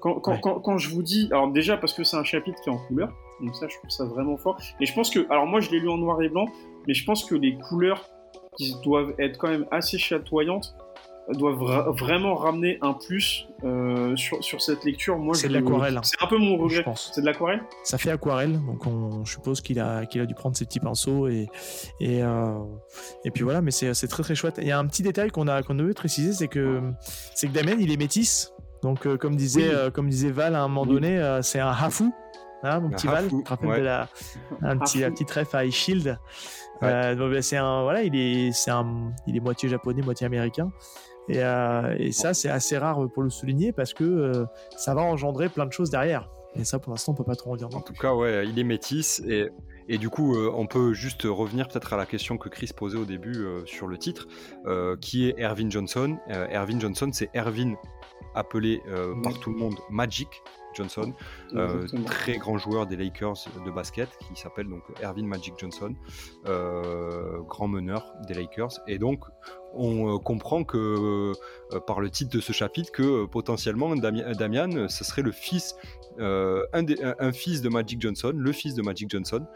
Quand, 0.00 0.20
quand, 0.20 0.38
quand, 0.38 0.60
quand, 0.60 0.78
je 0.78 0.90
vous 0.90 1.02
dis, 1.02 1.28
alors 1.32 1.50
déjà 1.50 1.76
parce 1.76 1.92
que 1.92 2.04
c'est 2.04 2.16
un 2.16 2.24
chapitre 2.24 2.60
qui 2.62 2.68
est 2.68 2.72
en 2.72 2.78
couleur, 2.78 3.12
donc 3.40 3.56
ça 3.56 3.66
je 3.68 3.76
trouve 3.76 3.90
ça 3.90 4.04
vraiment 4.04 4.36
fort. 4.36 4.58
Et 4.80 4.86
je 4.86 4.94
pense 4.94 5.10
que, 5.10 5.26
alors 5.30 5.46
moi 5.46 5.60
je 5.60 5.70
l'ai 5.70 5.80
lu 5.80 5.88
en 5.88 5.98
noir 5.98 6.20
et 6.22 6.28
blanc, 6.28 6.46
mais 6.86 6.94
je 6.94 7.04
pense 7.04 7.24
que 7.24 7.34
les 7.34 7.56
couleurs 7.56 8.08
qui 8.56 8.74
doivent 8.84 9.14
être 9.18 9.38
quand 9.38 9.48
même 9.48 9.66
assez 9.70 9.98
chatoyantes 9.98 10.76
doivent 11.34 11.94
vraiment 11.98 12.34
ramener 12.34 12.78
un 12.82 12.92
plus 12.92 13.48
euh, 13.64 14.14
sur, 14.16 14.42
sur, 14.44 14.60
cette 14.60 14.84
lecture. 14.84 15.18
Moi, 15.18 15.34
c'est 15.34 15.48
de 15.48 15.54
l'aquarelle. 15.54 15.98
C'est 16.02 16.22
un 16.22 16.26
peu 16.26 16.38
mon 16.38 16.56
regret. 16.56 16.84
C'est 16.94 17.20
de 17.20 17.26
l'aquarelle? 17.26 17.62
Ça 17.82 17.98
fait 17.98 18.10
aquarelle, 18.10 18.64
donc 18.64 18.86
on, 18.86 19.24
je 19.24 19.32
suppose 19.32 19.60
qu'il 19.60 19.80
a 19.80 20.06
qu'il 20.06 20.20
a 20.20 20.26
dû 20.26 20.34
prendre 20.34 20.56
ses 20.56 20.64
petits 20.64 20.80
pinceaux 20.80 21.26
et 21.28 21.48
et, 22.00 22.22
euh, 22.22 22.58
et 23.24 23.30
puis 23.30 23.42
voilà. 23.42 23.60
Mais 23.60 23.70
c'est 23.70 24.08
très 24.08 24.22
très 24.22 24.34
chouette. 24.34 24.58
Il 24.60 24.68
y 24.68 24.72
a 24.72 24.78
un 24.78 24.86
petit 24.86 25.02
détail 25.02 25.30
qu'on 25.30 25.48
a 25.48 25.62
qu'on 25.62 25.74
veut 25.74 25.94
préciser, 25.94 26.32
c'est 26.32 26.48
que 26.48 26.80
c'est 27.34 27.48
que 27.48 27.52
Damien 27.52 27.76
il 27.78 27.90
est 27.90 27.96
métis. 27.96 28.52
Donc 28.82 29.06
euh, 29.06 29.16
comme 29.16 29.36
disait 29.36 29.68
oui. 29.68 29.74
Euh, 29.74 29.90
comme 29.90 30.08
disait 30.08 30.30
Val 30.30 30.54
à 30.54 30.62
un 30.62 30.68
moment 30.68 30.86
donné, 30.86 31.18
euh, 31.18 31.42
c'est 31.42 31.60
un 31.60 31.70
hafou. 31.70 32.14
hein, 32.62 32.80
mon 32.80 32.90
petit 32.90 33.06
Val, 33.06 33.28
tu 33.28 33.42
te 33.42 33.48
rappelles 33.48 33.80
de 33.80 33.84
la, 33.84 34.08
un 34.62 34.76
petit, 34.78 35.00
la 35.00 35.10
petite 35.10 35.30
ref 35.30 35.54
à 35.54 35.68
Shield. 35.68 36.18
Euh, 36.82 37.40
c'est 37.42 37.56
un, 37.56 37.82
voilà, 37.82 38.02
il 38.02 38.14
est, 38.14 38.52
c'est 38.52 38.70
un, 38.70 39.12
il 39.26 39.36
est 39.36 39.40
moitié 39.40 39.68
japonais, 39.68 40.02
moitié 40.02 40.26
américain. 40.26 40.70
Et, 41.28 41.42
euh, 41.42 41.94
et 41.98 42.12
ça, 42.12 42.34
c'est 42.34 42.48
assez 42.48 42.78
rare 42.78 43.08
pour 43.12 43.22
le 43.22 43.30
souligner 43.30 43.72
parce 43.72 43.94
que 43.94 44.04
euh, 44.04 44.44
ça 44.76 44.94
va 44.94 45.02
engendrer 45.02 45.48
plein 45.48 45.66
de 45.66 45.72
choses 45.72 45.90
derrière. 45.90 46.30
Et 46.54 46.64
ça, 46.64 46.78
pour 46.78 46.92
l'instant, 46.92 47.12
on 47.12 47.14
peut 47.14 47.24
pas 47.24 47.36
trop 47.36 47.52
en 47.52 47.56
dire. 47.56 47.68
En 47.74 47.80
tout 47.80 47.92
cas, 47.92 48.14
ouais, 48.14 48.48
il 48.48 48.58
est 48.58 48.64
métis 48.64 49.20
et 49.26 49.50
et 49.88 49.98
du 49.98 50.10
coup, 50.10 50.34
euh, 50.34 50.50
on 50.54 50.66
peut 50.66 50.94
juste 50.94 51.22
revenir 51.24 51.68
peut-être 51.68 51.92
à 51.92 51.96
la 51.96 52.06
question 52.06 52.38
que 52.38 52.48
Chris 52.48 52.70
posait 52.74 52.98
au 52.98 53.04
début 53.04 53.44
euh, 53.44 53.64
sur 53.66 53.86
le 53.86 53.98
titre, 53.98 54.26
euh, 54.66 54.96
qui 54.96 55.28
est 55.28 55.38
Ervin 55.38 55.70
Johnson. 55.70 56.18
Ervin 56.28 56.80
Johnson, 56.80 57.10
c'est 57.12 57.30
Ervin 57.34 57.74
appelé 58.34 58.82
par 59.22 59.38
tout 59.40 59.50
le 59.50 59.56
monde 59.56 59.76
Magic 59.88 60.28
Johnson, 60.74 61.14
très 62.04 62.36
grand 62.36 62.58
joueur 62.58 62.86
des 62.86 62.96
Lakers 62.96 63.46
de 63.64 63.70
basket, 63.70 64.10
qui 64.18 64.38
s'appelle 64.38 64.68
donc 64.68 64.82
Ervin 65.00 65.24
Magic 65.24 65.54
Johnson, 65.56 65.94
grand 66.44 67.68
meneur 67.68 68.12
des 68.28 68.34
Lakers. 68.34 68.72
Et 68.86 68.98
donc, 68.98 69.24
on 69.78 70.18
comprend 70.18 70.64
que 70.64 71.32
par 71.86 72.00
le 72.00 72.10
titre 72.10 72.34
de 72.34 72.40
ce 72.40 72.52
chapitre 72.52 72.90
que 72.92 73.26
potentiellement 73.26 73.94
Damian, 73.96 74.88
ce 74.88 75.04
serait 75.04 75.22
le 75.22 75.32
fils 75.32 75.74
euh, 76.18 76.64
un, 76.72 77.32
fils 77.32 77.62
de 77.62 77.68
Magic 77.68 78.00
Johnson, 78.00 78.32
le 78.34 78.52
fils 78.52 78.74
de 78.74 78.82
Magic 78.82 79.10
Johnson, 79.10 79.46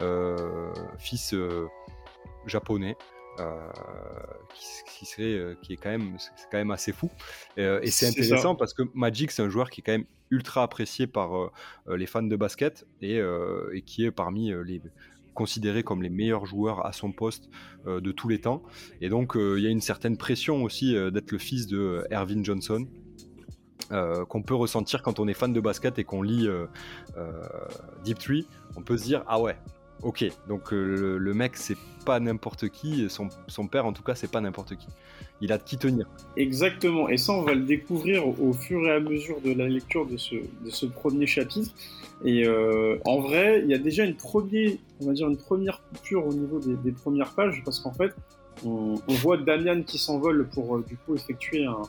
euh, 0.00 0.72
fils 0.98 1.34
euh, 1.34 1.66
japonais. 2.46 2.96
qui, 4.86 5.06
serait, 5.06 5.56
qui 5.62 5.72
est 5.72 5.76
quand 5.76 5.88
même, 5.88 6.18
quand 6.50 6.58
même 6.58 6.70
assez 6.70 6.92
fou. 6.92 7.10
et 7.56 7.90
c'est 7.90 8.08
intéressant 8.08 8.54
parce 8.54 8.74
que 8.74 8.82
Magic, 8.92 9.30
c'est 9.30 9.42
un 9.42 9.48
joueur 9.48 9.70
qui 9.70 9.80
est 9.80 9.84
quand 9.84 9.92
même 9.92 10.04
ultra 10.30 10.62
apprécié 10.62 11.06
par 11.06 11.50
les 11.88 12.06
fans 12.06 12.22
de 12.22 12.36
basket 12.36 12.86
et, 13.00 13.16
et 13.16 13.82
qui 13.82 14.04
est 14.04 14.10
parmi 14.10 14.52
les 14.66 14.82
considéré 15.34 15.82
comme 15.82 16.02
les 16.02 16.10
meilleurs 16.10 16.46
joueurs 16.46 16.86
à 16.86 16.92
son 16.92 17.12
poste 17.12 17.48
de 17.86 18.12
tous 18.12 18.28
les 18.28 18.40
temps. 18.40 18.62
Et 19.00 19.08
donc, 19.08 19.32
il 19.36 19.62
y 19.62 19.66
a 19.66 19.70
une 19.70 19.80
certaine 19.80 20.16
pression 20.16 20.62
aussi 20.62 20.92
d'être 20.92 21.32
le 21.32 21.38
fils 21.38 21.66
de 21.66 22.04
Ervin 22.10 22.42
Johnson, 22.42 22.86
euh, 23.92 24.24
qu'on 24.24 24.40
peut 24.40 24.54
ressentir 24.54 25.02
quand 25.02 25.18
on 25.18 25.26
est 25.26 25.34
fan 25.34 25.52
de 25.52 25.60
basket 25.60 25.98
et 25.98 26.04
qu'on 26.04 26.22
lit 26.22 26.46
euh, 26.46 26.66
euh, 27.16 27.42
Deep 28.04 28.20
Tree, 28.20 28.46
on 28.76 28.82
peut 28.82 28.96
se 28.96 29.02
dire 29.02 29.24
ah 29.26 29.40
ouais, 29.40 29.58
ok, 30.02 30.24
donc 30.48 30.70
le, 30.72 31.34
mec 31.34 31.56
c'est 31.56 31.76
pas 32.04 32.20
n'importe 32.20 32.68
qui, 32.68 33.08
son, 33.08 33.66
père 33.66 33.86
en 33.86 33.92
tout 33.92 34.02
cas 34.02 34.14
c'est 34.14 34.30
pas 34.30 34.40
n'importe 34.40 34.76
qui. 34.76 34.86
Il 35.42 35.52
a 35.52 35.58
de 35.58 35.62
qui 35.62 35.78
tenir. 35.78 36.06
Exactement, 36.36 37.08
et 37.08 37.16
ça 37.16 37.32
on 37.32 37.42
va 37.42 37.54
le 37.54 37.62
découvrir 37.62 38.26
au 38.26 38.52
fur 38.52 38.86
et 38.86 38.92
à 38.92 39.00
mesure 39.00 39.40
de 39.40 39.52
la 39.52 39.68
lecture 39.68 40.06
de 40.06 40.16
ce, 40.16 40.34
de 40.34 40.70
ce 40.70 40.86
premier 40.86 41.26
chapitre. 41.26 41.70
Et 42.24 42.46
en 43.06 43.20
vrai, 43.20 43.62
il 43.64 43.70
y 43.70 43.74
a 43.74 43.78
déjà 43.78 44.04
une, 44.04 44.16
première, 44.16 44.72
on 45.00 45.06
va 45.06 45.12
dire 45.14 45.28
une 45.28 45.38
première 45.38 45.80
coupure 45.82 46.26
au 46.26 46.34
niveau 46.34 46.60
des 46.60 46.92
premières 46.92 47.32
pages, 47.34 47.62
parce 47.64 47.80
qu'en 47.80 47.92
fait, 47.92 48.14
on, 48.64 48.96
voit 49.08 49.36
Damian 49.36 49.82
qui 49.82 49.98
s'envole 49.98 50.48
pour 50.48 50.76
euh, 50.76 50.84
du 50.86 50.96
coup 50.96 51.14
effectuer 51.14 51.64
un, 51.64 51.82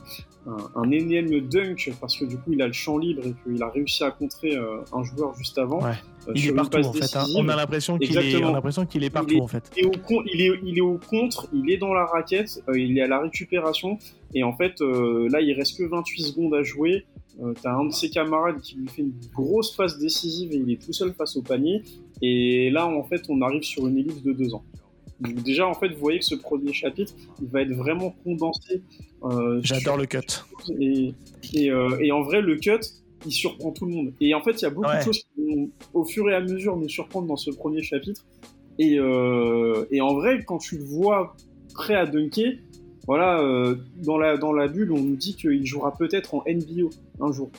un, 0.74 0.90
énième 0.90 1.40
dunk 1.40 1.92
parce 2.00 2.16
que 2.16 2.24
du 2.24 2.36
coup 2.36 2.52
il 2.52 2.62
a 2.62 2.66
le 2.66 2.72
champ 2.72 2.98
libre 2.98 3.22
et 3.26 3.34
qu'il 3.42 3.62
a 3.62 3.68
réussi 3.68 4.04
à 4.04 4.10
contrer 4.10 4.56
euh, 4.56 4.78
un 4.92 5.02
joueur 5.02 5.34
juste 5.36 5.58
avant. 5.58 5.84
Euh, 5.84 5.92
il 6.34 6.48
est 6.48 6.52
partout 6.52 6.78
en 6.78 6.92
fait. 6.92 7.16
Hein. 7.16 7.24
On 7.36 7.48
a 7.48 7.56
l'impression 7.56 7.98
qu'il 7.98 8.16
est, 8.16 8.40
l'impression 8.40 8.86
qu'il 8.86 9.04
est 9.04 9.10
partout 9.10 9.40
en 9.40 9.46
fait. 9.46 9.70
Et 9.76 9.84
au 9.84 9.92
il, 10.26 10.40
est, 10.40 10.60
il 10.64 10.78
est 10.78 10.82
au 10.82 10.98
contre, 10.98 11.48
il 11.52 11.70
est 11.70 11.78
dans 11.78 11.92
la 11.92 12.06
raquette, 12.06 12.62
il 12.74 12.96
est 12.98 13.02
à 13.02 13.08
la 13.08 13.20
récupération 13.20 13.98
et 14.34 14.42
en 14.44 14.56
fait 14.56 14.80
là 14.80 15.40
il 15.40 15.52
reste 15.54 15.78
que 15.78 15.84
28 15.84 16.22
secondes 16.22 16.54
à 16.54 16.62
jouer. 16.62 17.04
T'as 17.62 17.72
un 17.72 17.86
de 17.86 17.92
ses 17.92 18.10
camarades 18.10 18.60
qui 18.60 18.76
lui 18.76 18.88
fait 18.88 19.02
une 19.02 19.14
grosse 19.34 19.74
passe 19.74 19.98
décisive 19.98 20.52
et 20.52 20.56
il 20.56 20.70
est 20.70 20.84
tout 20.84 20.92
seul 20.92 21.12
face 21.14 21.34
au 21.36 21.42
panier. 21.42 21.82
Et 22.20 22.70
là 22.70 22.86
en 22.86 23.02
fait 23.02 23.22
on 23.28 23.40
arrive 23.42 23.62
sur 23.62 23.88
une 23.88 23.98
ellipse 23.98 24.22
de 24.22 24.32
deux 24.32 24.54
ans 24.54 24.64
déjà, 25.22 25.66
en 25.66 25.74
fait, 25.74 25.88
vous 25.88 26.00
voyez 26.00 26.18
que 26.18 26.24
ce 26.24 26.34
premier 26.34 26.72
chapitre, 26.72 27.12
il 27.40 27.48
va 27.48 27.62
être 27.62 27.72
vraiment 27.72 28.14
condensé. 28.24 28.82
Euh, 29.24 29.60
J'adore 29.62 29.96
le 29.96 30.06
cut. 30.06 30.18
Et, 30.80 31.14
euh, 31.70 31.96
et, 32.00 32.12
en 32.12 32.22
vrai, 32.22 32.40
le 32.40 32.56
cut, 32.56 32.80
il 33.26 33.32
surprend 33.32 33.72
tout 33.72 33.86
le 33.86 33.92
monde. 33.92 34.12
Et 34.20 34.34
en 34.34 34.42
fait, 34.42 34.60
il 34.60 34.62
y 34.62 34.66
a 34.66 34.70
beaucoup 34.70 34.94
de 34.94 35.02
choses 35.02 35.22
qui 35.22 35.54
vont, 35.54 35.70
au 35.94 36.04
fur 36.04 36.28
et 36.30 36.34
à 36.34 36.40
mesure, 36.40 36.76
nous 36.76 36.88
surprendre 36.88 37.26
dans 37.26 37.36
ce 37.36 37.50
premier 37.50 37.82
chapitre. 37.82 38.24
Et, 38.78 38.98
euh, 38.98 39.84
et 39.90 40.00
en 40.00 40.14
vrai, 40.14 40.42
quand 40.44 40.58
tu 40.58 40.78
le 40.78 40.84
vois 40.84 41.36
prêt 41.74 41.94
à 41.94 42.06
dunker, 42.06 42.58
voilà, 43.06 43.74
dans, 43.96 44.16
la, 44.16 44.36
dans 44.36 44.52
la 44.52 44.68
bulle, 44.68 44.92
on 44.92 45.00
nous 45.00 45.16
dit 45.16 45.34
qu'il 45.34 45.66
jouera 45.66 45.92
peut-être 45.92 46.34
en 46.34 46.44
NBO 46.46 46.90
un 47.20 47.32
jour. 47.32 47.50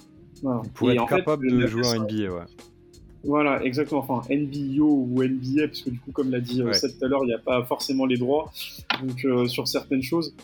Voilà. 0.41 0.61
Pour 0.73 0.91
être 0.91 1.05
capable 1.05 1.51
de 1.51 1.67
jouer 1.67 1.85
en 1.85 2.03
NBA, 2.03 2.33
ouais. 2.33 2.43
Voilà, 3.23 3.63
exactement. 3.63 4.05
Enfin, 4.07 4.21
NBO 4.33 4.85
ou 4.85 5.23
NBA, 5.23 5.67
parce 5.67 5.81
que 5.81 5.89
du 5.89 5.99
coup, 5.99 6.11
comme 6.11 6.29
l'a 6.29 6.41
dit 6.41 6.61
euh, 6.61 6.73
Seth 6.73 6.99
tout 6.99 7.05
à 7.05 7.07
l'heure, 7.07 7.23
il 7.23 7.27
n'y 7.27 7.33
a 7.33 7.39
pas 7.39 7.63
forcément 7.63 8.05
les 8.05 8.17
droits 8.17 8.51
donc, 9.01 9.23
euh, 9.25 9.47
sur 9.47 9.67
certaines 9.67 10.03
choses. 10.03 10.35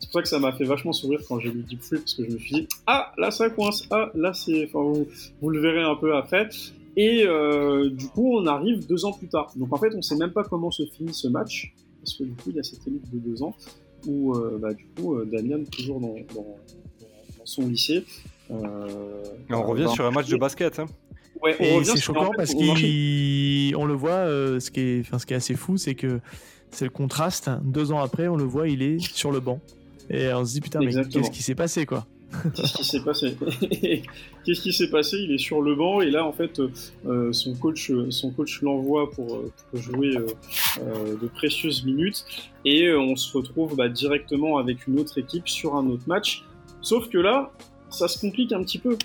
C'est 0.00 0.10
pour 0.10 0.12
ça 0.12 0.22
que 0.22 0.28
ça 0.28 0.38
m'a 0.38 0.52
fait 0.52 0.64
vachement 0.64 0.92
sourire 0.92 1.20
quand 1.28 1.38
j'ai 1.40 1.50
lu 1.50 1.62
Deep 1.62 1.82
Free, 1.82 1.98
parce 1.98 2.14
que 2.14 2.24
je 2.24 2.30
me 2.30 2.38
suis 2.38 2.54
dit, 2.54 2.68
ah, 2.86 3.12
là 3.18 3.30
ça 3.30 3.50
coince, 3.50 3.86
ah, 3.90 4.10
là 4.14 4.32
c'est. 4.32 4.64
Enfin, 4.72 5.04
vous, 5.42 5.50
le 5.50 5.60
verrez 5.60 5.82
un 5.82 5.96
peu 5.96 6.16
après. 6.16 6.48
Et 6.96 7.24
euh, 7.26 7.90
du 7.90 8.06
coup, 8.06 8.38
on 8.38 8.46
arrive 8.46 8.86
deux 8.86 9.04
ans 9.04 9.12
plus 9.12 9.28
tard. 9.28 9.52
Donc 9.56 9.70
en 9.74 9.76
fait, 9.76 9.94
on 9.94 10.00
sait 10.00 10.16
même 10.16 10.32
pas 10.32 10.44
comment 10.44 10.70
se 10.70 10.86
finit 10.86 11.12
ce 11.12 11.28
match, 11.28 11.74
parce 12.02 12.16
que 12.16 12.24
du 12.24 12.32
coup, 12.32 12.48
il 12.48 12.56
y 12.56 12.60
a 12.60 12.62
cette 12.62 12.86
élite 12.86 13.12
de 13.12 13.18
deux 13.18 13.42
ans 13.42 13.54
où, 14.06 14.32
bah, 14.58 14.72
du 14.72 14.86
coup, 14.96 15.22
Damian, 15.24 15.64
toujours 15.64 16.00
dans, 16.00 16.14
dans, 16.34 16.56
son 17.44 17.66
lycée. 17.66 18.04
on 18.48 19.62
revient 19.62 19.88
sur 19.88 20.06
un 20.06 20.12
match 20.12 20.28
de 20.28 20.36
basket. 20.36 20.78
Hein 20.78 20.86
et 21.58 21.84
c'est 21.84 22.00
choquant 22.00 22.30
parce 22.36 22.54
qu'on 22.54 22.74
le 22.74 23.94
voit, 23.94 24.10
euh, 24.10 24.60
ce, 24.60 24.70
qui 24.70 24.80
est, 24.80 25.00
enfin, 25.00 25.18
ce 25.18 25.26
qui 25.26 25.34
est 25.34 25.36
assez 25.36 25.54
fou, 25.54 25.76
c'est 25.76 25.94
que 25.94 26.20
c'est 26.70 26.84
le 26.84 26.90
contraste. 26.90 27.50
Deux 27.62 27.92
ans 27.92 28.00
après, 28.00 28.28
on 28.28 28.36
le 28.36 28.44
voit, 28.44 28.68
il 28.68 28.82
est 28.82 28.98
sur 28.98 29.30
le 29.32 29.40
banc. 29.40 29.60
Et 30.10 30.32
on 30.32 30.44
se 30.44 30.52
dit, 30.52 30.60
putain, 30.60 30.80
mais 30.80 30.92
qu'est-ce 30.92 31.30
qui 31.30 31.42
s'est 31.42 31.54
passé, 31.54 31.86
quoi? 31.86 32.06
Qu'est-ce 32.54 32.74
qui 32.74 32.84
s'est 32.84 33.02
passé? 33.02 33.36
Qu'est-ce 34.44 34.60
qui 34.60 34.72
s'est 34.72 34.90
passé? 34.90 35.16
Il 35.18 35.32
est 35.32 35.38
sur 35.38 35.62
le 35.62 35.74
banc 35.74 36.00
et 36.00 36.10
là 36.10 36.24
en 36.24 36.32
fait 36.32 36.60
euh, 37.06 37.32
son 37.32 37.54
coach 37.54 37.92
son 38.10 38.30
coach 38.30 38.62
l'envoie 38.62 39.10
pour, 39.10 39.44
pour, 39.70 39.80
jouer 39.80 40.16
euh, 40.16 41.16
de 41.20 41.26
précieuses 41.28 41.84
minutes 41.84 42.24
et 42.64 42.92
on 42.92 43.16
se 43.16 43.36
retrouve 43.36 43.76
bah, 43.76 43.88
directement 43.88 44.58
avec 44.58 44.86
une 44.86 44.98
autre 44.98 45.18
équipe 45.18 45.48
sur 45.48 45.76
un 45.76 45.86
autre 45.86 46.04
match. 46.06 46.44
Sauf 46.80 47.08
que 47.08 47.18
là 47.18 47.52
ça 47.90 48.08
se 48.08 48.18
complique 48.18 48.52
un 48.52 48.62
petit 48.62 48.78
peu 48.78 48.96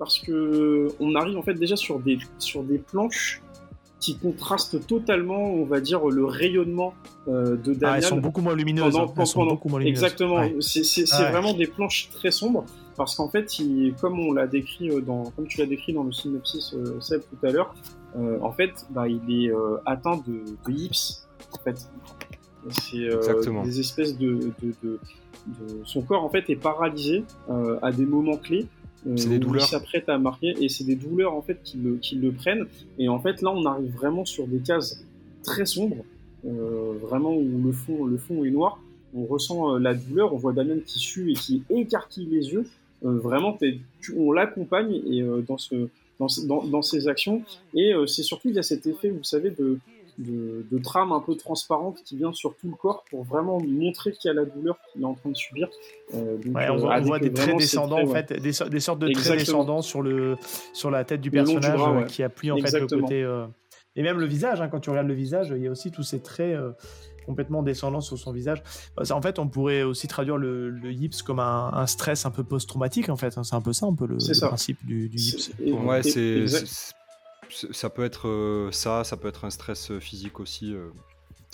parce 0.00 0.18
que 0.18 0.88
on 0.98 1.14
arrive 1.14 1.36
en 1.36 1.42
fait 1.42 1.54
déjà 1.54 1.76
sur 1.76 2.00
des, 2.00 2.18
sur 2.38 2.64
des 2.64 2.78
planches 2.78 3.42
qui 4.00 4.16
contrastent 4.16 4.86
totalement, 4.86 5.52
on 5.52 5.66
va 5.66 5.80
dire, 5.80 6.08
le 6.08 6.24
rayonnement 6.24 6.94
euh, 7.28 7.54
de 7.56 7.74
Daniel. 7.74 7.84
Ah, 7.84 7.96
elles 7.98 8.02
sont 8.02 8.16
beaucoup 8.16 8.40
moins 8.40 8.56
lumineuses. 8.56 8.96
Hein. 8.96 9.06
beaucoup 9.14 9.68
moins 9.68 9.78
lumineuses. 9.78 10.02
Exactement. 10.02 10.42
C'est 10.60 11.30
vraiment 11.30 11.52
des 11.52 11.66
planches 11.66 12.08
très 12.14 12.30
sombres 12.30 12.64
parce 12.96 13.14
qu'en 13.14 13.28
fait, 13.28 13.58
il, 13.58 13.94
comme 14.00 14.18
on 14.18 14.32
l'a 14.32 14.46
décrit 14.46 14.90
euh, 14.90 15.02
dans, 15.02 15.24
comme 15.36 15.46
tu 15.46 15.58
l'as 15.58 15.66
décrit 15.66 15.92
dans 15.92 16.02
le 16.02 16.12
synopsis 16.12 16.72
euh, 16.74 16.98
Seb 17.00 17.20
tout 17.20 17.46
à 17.46 17.50
l'heure, 17.50 17.74
euh, 18.16 18.38
en 18.40 18.52
fait, 18.52 18.86
bah, 18.88 19.06
il 19.06 19.44
est 19.44 19.52
euh, 19.52 19.76
atteint 19.84 20.16
de, 20.26 20.44
de 20.66 20.72
hips. 20.72 21.26
En 21.52 21.62
fait, 21.62 21.90
c'est 22.70 23.08
des 23.64 23.80
espèces 23.80 24.16
de, 24.16 24.52
de, 24.62 24.74
de, 24.82 24.98
son 25.84 26.02
corps 26.02 26.22
en 26.22 26.28
fait 26.28 26.48
est 26.50 26.56
paralysé 26.56 27.24
à 27.80 27.90
des 27.90 28.04
moments 28.04 28.36
clés 28.36 28.68
c'est 29.16 29.28
des 29.28 29.38
douleurs. 29.38 29.64
Il 29.64 29.68
s'apprête 29.68 30.08
à 30.08 30.18
marquer 30.18 30.54
et 30.60 30.68
c'est 30.68 30.84
des 30.84 30.96
douleurs 30.96 31.34
en 31.34 31.42
fait 31.42 31.60
qui 31.62 31.78
le, 31.78 31.96
qui 31.96 32.16
le 32.16 32.32
prennent. 32.32 32.66
Et 32.98 33.08
en 33.08 33.18
fait, 33.18 33.42
là, 33.42 33.50
on 33.50 33.64
arrive 33.64 33.90
vraiment 33.92 34.24
sur 34.24 34.46
des 34.46 34.58
cases 34.58 35.04
très 35.42 35.66
sombres, 35.66 36.04
euh, 36.46 36.92
vraiment 37.00 37.34
où 37.34 37.62
le 37.62 37.72
fond, 37.72 38.04
le 38.04 38.18
fond 38.18 38.44
est 38.44 38.50
noir. 38.50 38.80
On 39.14 39.24
ressent 39.24 39.74
euh, 39.74 39.78
la 39.78 39.94
douleur, 39.94 40.32
on 40.32 40.36
voit 40.36 40.52
Damien 40.52 40.78
qui 40.84 40.98
sue 40.98 41.30
et 41.30 41.34
qui 41.34 41.62
écarquille 41.70 42.26
les 42.26 42.52
yeux. 42.52 42.66
Euh, 43.04 43.18
vraiment, 43.18 43.58
on 44.16 44.32
l'accompagne 44.32 45.00
et 45.10 45.22
euh, 45.22 45.42
dans 45.46 45.58
ce 45.58 45.88
dans, 46.18 46.26
dans, 46.46 46.64
dans, 46.66 46.82
ses 46.82 47.08
actions. 47.08 47.42
Et 47.74 47.94
c'est 48.06 48.22
surtout 48.22 48.50
il 48.50 48.54
y 48.54 48.58
a 48.58 48.62
cet 48.62 48.86
effet, 48.86 49.08
vous 49.08 49.24
savez, 49.24 49.50
de 49.50 49.78
de, 50.18 50.78
trame 50.82 51.12
un 51.12 51.20
peu 51.20 51.34
transparente 51.36 51.98
qui 52.04 52.16
vient 52.16 52.32
sur 52.32 52.56
tout 52.56 52.68
le 52.68 52.74
corps 52.74 53.04
pour 53.10 53.24
vraiment 53.24 53.60
montrer 53.60 54.12
qu'il 54.12 54.28
y 54.28 54.30
a 54.30 54.34
la 54.34 54.44
douleur 54.44 54.78
qu'il 54.92 55.02
est 55.02 55.04
en 55.04 55.14
train 55.14 55.30
de 55.30 55.36
subir. 55.36 55.68
Euh, 56.14 56.36
on, 56.46 56.56
euh, 56.56 57.00
voit, 57.00 57.18
des 57.18 57.32
traits 57.32 57.56
descendants, 57.56 58.02
en 58.02 58.06
fait, 58.06 58.32
des, 58.32 58.52
sortes 58.52 58.98
de 58.98 59.12
traits 59.12 59.38
descendants 59.38 59.82
sur, 59.82 60.02
le, 60.02 60.36
sur 60.72 60.90
la 60.90 61.04
tête 61.04 61.20
du 61.20 61.30
personnage 61.30 61.80
euh, 61.80 62.04
qui 62.04 62.22
appuie 62.22 62.50
en 62.50 62.58
fait 62.58 62.78
le 62.78 62.86
côté. 62.86 63.26
Et 63.96 64.02
même 64.02 64.20
le 64.20 64.26
visage, 64.26 64.60
hein, 64.60 64.68
quand 64.68 64.80
tu 64.80 64.90
regardes 64.90 65.08
le 65.08 65.14
visage, 65.14 65.52
il 65.54 65.62
y 65.62 65.66
a 65.66 65.70
aussi 65.70 65.90
tous 65.90 66.04
ces 66.04 66.20
traits 66.20 66.56
complètement 67.26 67.62
descendants 67.62 68.00
sur 68.00 68.18
son 68.18 68.32
visage. 68.32 68.62
En 69.10 69.20
fait, 69.20 69.38
on 69.38 69.48
pourrait 69.48 69.82
aussi 69.82 70.08
traduire 70.08 70.36
le, 70.36 70.70
le 70.70 70.92
yips 70.92 71.22
comme 71.22 71.40
un, 71.40 71.86
stress 71.86 72.26
un 72.26 72.30
peu 72.30 72.44
post-traumatique, 72.44 73.08
en 73.08 73.16
fait. 73.16 73.36
Hein. 73.36 73.44
C'est 73.44 73.56
un 73.56 73.60
peu 73.60 73.72
ça, 73.72 73.86
un 73.86 73.94
peu 73.94 74.06
le, 74.06 74.16
principe 74.46 74.84
du, 74.84 75.08
du 75.08 75.18
yips. 75.18 75.50
Ouais, 75.84 76.02
c'est 76.02 76.46
ça 77.50 77.90
peut 77.90 78.04
être 78.04 78.28
euh, 78.28 78.70
ça, 78.72 79.04
ça 79.04 79.16
peut 79.16 79.28
être 79.28 79.44
un 79.44 79.50
stress 79.50 79.90
euh, 79.90 80.00
physique 80.00 80.40
aussi. 80.40 80.74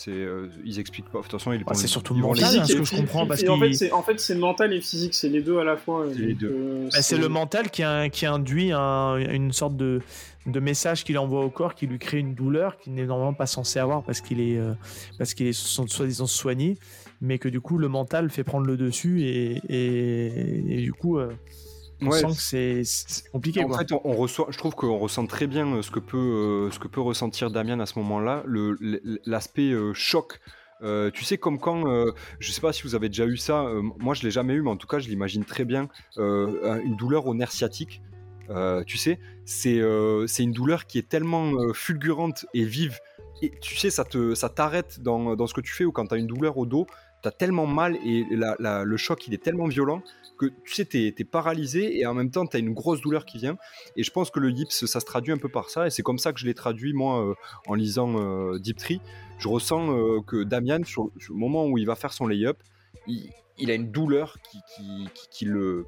Euh, 0.08 0.48
ils 0.64 0.78
expliquent 0.78 1.10
pas. 1.10 1.18
De 1.18 1.22
toute 1.22 1.32
façon, 1.32 1.52
ils 1.52 1.64
bah, 1.64 1.72
c'est 1.74 1.86
surtout 1.86 2.14
mental, 2.14 2.58
hein, 2.58 2.64
ce 2.66 2.74
que 2.74 2.84
je 2.84 2.96
comprends. 2.96 3.26
Parce 3.26 3.42
en, 3.48 3.58
fait, 3.58 3.92
en 3.92 4.02
fait, 4.02 4.20
c'est 4.20 4.34
mental 4.34 4.74
et 4.74 4.80
physique, 4.82 5.14
c'est 5.14 5.30
les 5.30 5.40
deux 5.40 5.58
à 5.58 5.64
la 5.64 5.76
fois. 5.78 6.04
Les 6.14 6.34
deux. 6.34 6.88
Bah, 6.92 7.00
c'est 7.00 7.16
le 7.16 7.28
mental 7.28 7.70
qui, 7.70 7.82
qui 8.12 8.26
induit 8.26 8.72
une 8.72 9.52
sorte 9.52 9.76
de, 9.76 10.02
de 10.44 10.60
message 10.60 11.02
qu'il 11.02 11.18
envoie 11.18 11.42
au 11.42 11.48
corps 11.48 11.74
qui 11.74 11.86
lui 11.86 11.98
crée 11.98 12.18
une 12.18 12.34
douleur 12.34 12.76
qu'il 12.76 12.92
n'est 12.92 13.06
normalement 13.06 13.32
pas 13.32 13.46
censé 13.46 13.78
avoir 13.78 14.02
parce 14.02 14.20
qu'il 14.20 14.40
est, 14.40 14.60
parce 15.16 15.32
qu'il 15.32 15.46
est 15.46 15.54
soi-disant 15.54 16.26
soigné, 16.26 16.76
mais 17.22 17.38
que 17.38 17.48
du 17.48 17.62
coup, 17.62 17.78
le 17.78 17.88
mental 17.88 18.28
fait 18.28 18.44
prendre 18.44 18.66
le 18.66 18.76
dessus 18.76 19.22
et, 19.22 19.62
et, 19.70 20.76
du 20.82 20.92
coup. 20.92 21.18
On 22.02 22.10
sent 22.10 22.26
que 22.26 22.84
c'est 22.84 23.30
compliqué. 23.30 23.64
En 23.64 23.72
fait, 23.72 23.92
on, 23.92 24.12
reçoit, 24.12 24.48
je 24.50 24.58
trouve 24.58 24.74
qu'on 24.74 24.98
ressent 24.98 25.26
très 25.26 25.46
bien 25.46 25.66
euh, 25.66 25.82
ce 25.82 25.90
que 25.90 26.00
peut, 26.00 26.16
euh, 26.16 26.70
ce 26.70 26.78
que 26.78 26.88
peut 26.88 27.00
ressentir 27.00 27.50
Damien 27.50 27.80
à 27.80 27.86
ce 27.86 27.98
moment-là, 27.98 28.44
l'aspect 29.24 29.72
euh, 29.72 29.92
choc. 29.94 30.40
tu 30.82 31.24
sais, 31.24 31.38
comme 31.38 31.58
quand, 31.58 31.84
je 32.38 32.52
sais 32.52 32.60
pas 32.60 32.72
si 32.72 32.82
vous 32.82 32.94
avez 32.94 33.08
déjà 33.08 33.26
eu 33.26 33.36
ça, 33.36 33.66
moi 33.98 34.14
je 34.14 34.22
l'ai 34.22 34.30
jamais 34.30 34.54
eu, 34.54 34.62
mais 34.62 34.70
en 34.70 34.76
tout 34.76 34.86
cas 34.86 34.98
je 34.98 35.08
l'imagine 35.08 35.44
très 35.44 35.64
bien, 35.64 35.88
une 36.18 36.96
douleur 36.96 37.26
au 37.26 37.34
nerf 37.34 37.52
sciatique. 37.52 38.02
tu 38.86 38.98
sais, 38.98 39.18
c'est 39.44 39.80
c'est 40.26 40.42
une 40.42 40.52
douleur 40.52 40.86
qui 40.86 40.98
est 40.98 41.08
tellement 41.08 41.52
fulgurante 41.72 42.46
et 42.52 42.64
vive. 42.64 42.98
Et 43.42 43.52
tu 43.60 43.76
sais, 43.76 43.90
ça 43.90 44.04
te 44.04 44.34
ça 44.34 44.48
t'arrête 44.48 45.00
dans, 45.00 45.36
dans, 45.36 45.46
ce 45.46 45.52
que 45.52 45.60
tu 45.60 45.72
fais 45.72 45.84
ou 45.84 45.92
quand 45.92 46.06
tu 46.06 46.14
as 46.14 46.16
une 46.16 46.26
douleur 46.26 46.56
au 46.56 46.64
dos, 46.64 46.86
tu 47.22 47.28
as 47.28 47.32
tellement 47.32 47.66
mal 47.66 47.96
et 48.04 48.24
le 48.30 48.96
choc 48.96 49.26
il 49.26 49.34
est 49.34 49.42
tellement 49.42 49.66
violent 49.66 50.02
que 50.38 50.46
tu 50.46 50.74
sais, 50.74 50.84
tu 50.84 51.06
es, 51.06 51.24
paralysé 51.24 51.98
et 51.98 52.06
en 52.06 52.14
même 52.14 52.30
temps, 52.30 52.46
tu 52.46 52.56
as 52.56 52.60
une 52.60 52.74
grosse 52.74 53.00
douleur 53.00 53.24
qui 53.24 53.38
vient. 53.38 53.56
Et 53.96 54.02
je 54.02 54.10
pense 54.10 54.30
que 54.30 54.40
le 54.40 54.50
yips, 54.50 54.70
ça 54.70 55.00
se 55.00 55.04
traduit 55.04 55.32
un 55.32 55.38
peu 55.38 55.48
par 55.48 55.70
ça. 55.70 55.86
Et 55.86 55.90
c'est 55.90 56.02
comme 56.02 56.18
ça 56.18 56.32
que 56.32 56.40
je 56.40 56.46
l'ai 56.46 56.54
traduit, 56.54 56.92
moi, 56.92 57.24
euh, 57.24 57.34
en 57.66 57.74
lisant 57.74 58.14
euh, 58.18 58.58
Deep 58.58 58.76
Tree. 58.76 59.00
Je 59.38 59.48
ressens 59.48 59.92
euh, 59.92 60.20
que 60.26 60.44
Damian, 60.44 60.84
sur, 60.84 61.10
moment 61.30 61.66
où 61.66 61.78
il 61.78 61.86
va 61.86 61.94
faire 61.94 62.12
son 62.12 62.26
lay-up, 62.26 62.58
il, 63.06 63.70
a 63.70 63.74
une 63.74 63.90
douleur 63.90 64.36
qui, 64.50 64.58
qui, 64.74 65.08
qui 65.30 65.44
lui 65.46 65.84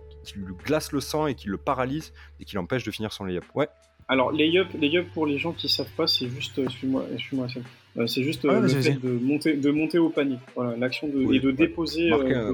glace 0.65 0.93
le 0.93 1.01
sang 1.01 1.27
et 1.27 1.35
qui 1.35 1.49
le 1.49 1.59
paralyse 1.59 2.13
et 2.41 2.45
qui 2.45 2.57
l'empêche 2.57 2.85
de 2.85 2.91
finir 2.91 3.13
son 3.13 3.25
lay-up. 3.25 3.45
Ouais. 3.55 3.69
Alors, 4.11 4.33
lay-up, 4.33 4.69
lay 4.73 5.03
pour 5.13 5.27
les 5.27 5.37
gens 5.37 5.53
qui 5.53 5.69
savent 5.69 5.93
pas, 5.95 6.07
c'est 6.07 6.29
juste. 6.29 6.67
Suis-moi, 6.71 7.05
suis-moi, 7.19 7.47
euh, 7.57 7.61
c'est 8.07 8.23
juste 8.23 8.45
euh, 8.45 8.61
le 8.61 8.69
fait 8.69 8.95
de 8.95 9.11
monter, 9.11 9.55
de 9.55 9.71
monter 9.71 9.99
au 9.99 10.09
panier. 10.09 10.39
Voilà, 10.55 10.77
l'action 10.77 11.09
de, 11.09 11.33
et 11.33 11.41
de 11.41 11.51
déposer, 11.51 12.13
euh, 12.13 12.53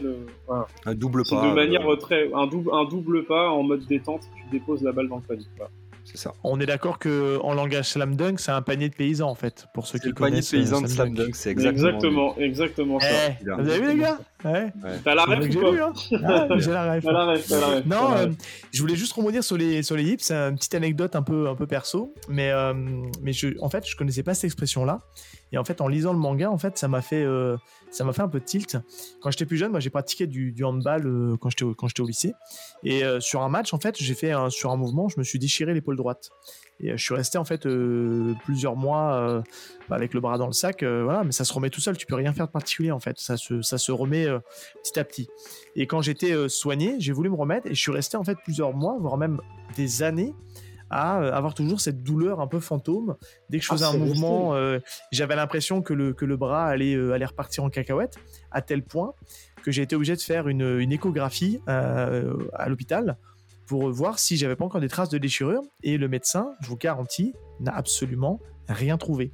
le, 0.00 0.16
un 0.84 0.94
double 0.94 1.22
pas. 1.28 1.48
De 1.48 1.54
manière 1.54 1.86
très, 1.98 2.30
un 2.32 2.46
double, 2.46 2.70
un 2.72 2.84
double 2.84 3.24
pas 3.24 3.50
en 3.50 3.62
mode 3.62 3.86
détente, 3.86 4.22
tu 4.36 4.50
déposes 4.50 4.82
la 4.82 4.92
balle 4.92 5.08
dans 5.08 5.16
le 5.16 5.22
panier. 5.22 5.46
C'est 6.06 6.16
ça. 6.16 6.32
On 6.44 6.58
est 6.60 6.66
d'accord 6.66 6.98
que 6.98 7.38
en 7.42 7.52
langage 7.52 7.90
slam 7.90 8.16
dunk, 8.16 8.38
c'est 8.38 8.52
un 8.52 8.62
panier 8.62 8.88
de 8.88 8.94
paysans 8.94 9.28
en 9.28 9.34
fait, 9.34 9.66
pour 9.74 9.86
ceux 9.86 9.98
qui 9.98 10.12
connaissent. 10.12 10.52
Le 10.52 10.58
panier 10.58 10.64
de 10.64 10.70
paysans 10.70 10.80
de 10.80 10.86
slam 10.86 11.14
dunk, 11.14 11.34
c'est 11.34 11.50
exactement. 11.50 11.88
Exactement, 11.88 12.36
exactement 12.38 13.00
ça. 13.00 13.08
Eh, 13.08 13.44
vous 13.44 13.68
avez 13.68 13.80
vu 13.80 13.88
les 13.88 13.98
gars? 13.98 14.18
Ouais. 14.44 14.72
T'as 15.02 15.14
la 15.14 15.24
ref 15.24 15.56
ou 15.56 15.60
pas 15.60 15.84
hein. 15.84 15.92
ah, 16.24 16.46
J'ai 16.56 16.70
la 16.70 16.94
ref. 16.94 17.04
T'as 17.04 17.12
la 17.12 17.24
ref, 17.26 17.48
la 17.50 17.66
ref. 17.66 17.86
Non, 17.86 18.34
je 18.72 18.80
voulais 18.80 18.96
juste 18.96 19.12
rebondir 19.12 19.42
sur 19.42 19.56
les 19.56 19.82
sur 19.82 19.96
les 19.96 20.04
hips. 20.04 20.22
C'est 20.22 20.34
une 20.34 20.56
petite 20.56 20.74
anecdote 20.74 21.16
un 21.16 21.22
peu 21.22 21.48
un 21.48 21.54
peu 21.54 21.66
perso, 21.66 22.14
mais 22.28 22.52
mais 23.22 23.32
je, 23.32 23.48
en 23.60 23.68
fait, 23.68 23.86
je 23.88 23.96
connaissais 23.96 24.22
pas 24.22 24.34
cette 24.34 24.44
expression 24.44 24.84
là. 24.84 25.00
Et 25.52 25.58
en 25.58 25.64
fait, 25.64 25.80
en 25.80 25.88
lisant 25.88 26.12
le 26.12 26.18
manga, 26.18 26.50
en 26.50 26.58
fait, 26.58 26.76
ça 26.76 26.88
m'a 26.88 27.02
fait, 27.02 27.22
euh, 27.22 27.56
ça 27.96 28.04
m'a 28.04 28.12
fait 28.12 28.20
un 28.20 28.28
peu 28.28 28.40
de 28.40 28.44
tilt. 28.44 28.76
Quand 29.20 29.30
j'étais 29.30 29.46
plus 29.46 29.56
jeune, 29.56 29.70
moi, 29.70 29.80
j'ai 29.80 29.88
pratiqué 29.88 30.26
du, 30.26 30.54
handball 30.62 31.06
euh, 31.06 31.36
quand 31.38 31.48
j'étais 31.48 31.64
quand 31.76 31.88
j'étais 31.88 32.02
au 32.02 32.06
lycée. 32.06 32.34
Et 32.84 33.02
euh, 33.02 33.20
sur 33.20 33.40
un 33.40 33.48
match, 33.48 33.72
en 33.72 33.78
fait, 33.78 33.96
j'ai 33.98 34.14
fait 34.14 34.32
un, 34.32 34.50
sur 34.50 34.70
un 34.70 34.76
mouvement, 34.76 35.08
je 35.08 35.18
me 35.18 35.24
suis 35.24 35.38
déchiré 35.38 35.72
l'épaule 35.72 35.96
droite. 35.96 36.28
Et 36.78 36.94
je 36.94 37.02
suis 37.02 37.14
resté 37.14 37.38
en 37.38 37.46
fait 37.46 37.66
plusieurs 38.44 38.76
mois 38.76 39.42
avec 39.90 40.12
le 40.12 40.20
bras 40.20 40.36
dans 40.36 40.46
le 40.46 40.52
sac, 40.52 40.82
voilà. 40.82 41.24
Mais 41.24 41.32
ça 41.32 41.46
se 41.46 41.52
remet 41.54 41.70
tout 41.70 41.80
seul. 41.80 41.96
Tu 41.96 42.04
peux 42.04 42.16
rien 42.16 42.34
faire 42.34 42.48
de 42.48 42.52
particulier 42.52 42.90
en 42.90 43.00
fait. 43.00 43.18
Ça 43.18 43.38
se, 43.38 43.62
ça 43.62 43.78
se 43.78 43.92
remet 43.92 44.26
petit 44.84 45.00
à 45.00 45.04
petit. 45.04 45.26
Et 45.74 45.86
quand 45.86 46.02
j'étais 46.02 46.50
soigné, 46.50 46.96
j'ai 46.98 47.14
voulu 47.14 47.30
me 47.30 47.34
remettre 47.34 47.66
et 47.66 47.74
je 47.74 47.80
suis 47.80 47.92
resté 47.92 48.18
en 48.18 48.24
fait 48.24 48.36
plusieurs 48.44 48.74
mois, 48.74 48.98
voire 49.00 49.16
même 49.16 49.40
des 49.74 50.02
années 50.02 50.34
à 50.90 51.20
euh, 51.20 51.32
avoir 51.32 51.54
toujours 51.54 51.80
cette 51.80 52.02
douleur 52.02 52.40
un 52.40 52.46
peu 52.46 52.60
fantôme. 52.60 53.16
Dès 53.50 53.58
que 53.58 53.64
je 53.64 53.70
ah, 53.70 53.74
faisais 53.74 53.86
un 53.86 53.96
mouvement, 53.96 54.54
euh, 54.54 54.78
j'avais 55.12 55.36
l'impression 55.36 55.82
que 55.82 55.92
le, 55.92 56.12
que 56.12 56.24
le 56.24 56.36
bras 56.36 56.66
allait, 56.66 56.94
euh, 56.94 57.12
allait 57.12 57.26
repartir 57.26 57.64
en 57.64 57.70
cacahuète, 57.70 58.16
à 58.50 58.62
tel 58.62 58.82
point 58.82 59.14
que 59.62 59.72
j'ai 59.72 59.82
été 59.82 59.96
obligé 59.96 60.14
de 60.14 60.20
faire 60.20 60.48
une, 60.48 60.78
une 60.78 60.92
échographie 60.92 61.60
à 61.66 62.68
l'hôpital 62.68 63.18
pour 63.66 63.90
voir 63.90 64.20
si 64.20 64.36
j'avais 64.36 64.54
pas 64.54 64.64
encore 64.64 64.80
des 64.80 64.88
traces 64.88 65.08
de 65.08 65.18
déchirure. 65.18 65.62
Et 65.82 65.98
le 65.98 66.06
médecin, 66.06 66.52
je 66.60 66.68
vous 66.68 66.76
garantis, 66.76 67.34
n'a 67.58 67.74
absolument 67.74 68.38
rien 68.68 68.96
trouvé. 68.96 69.32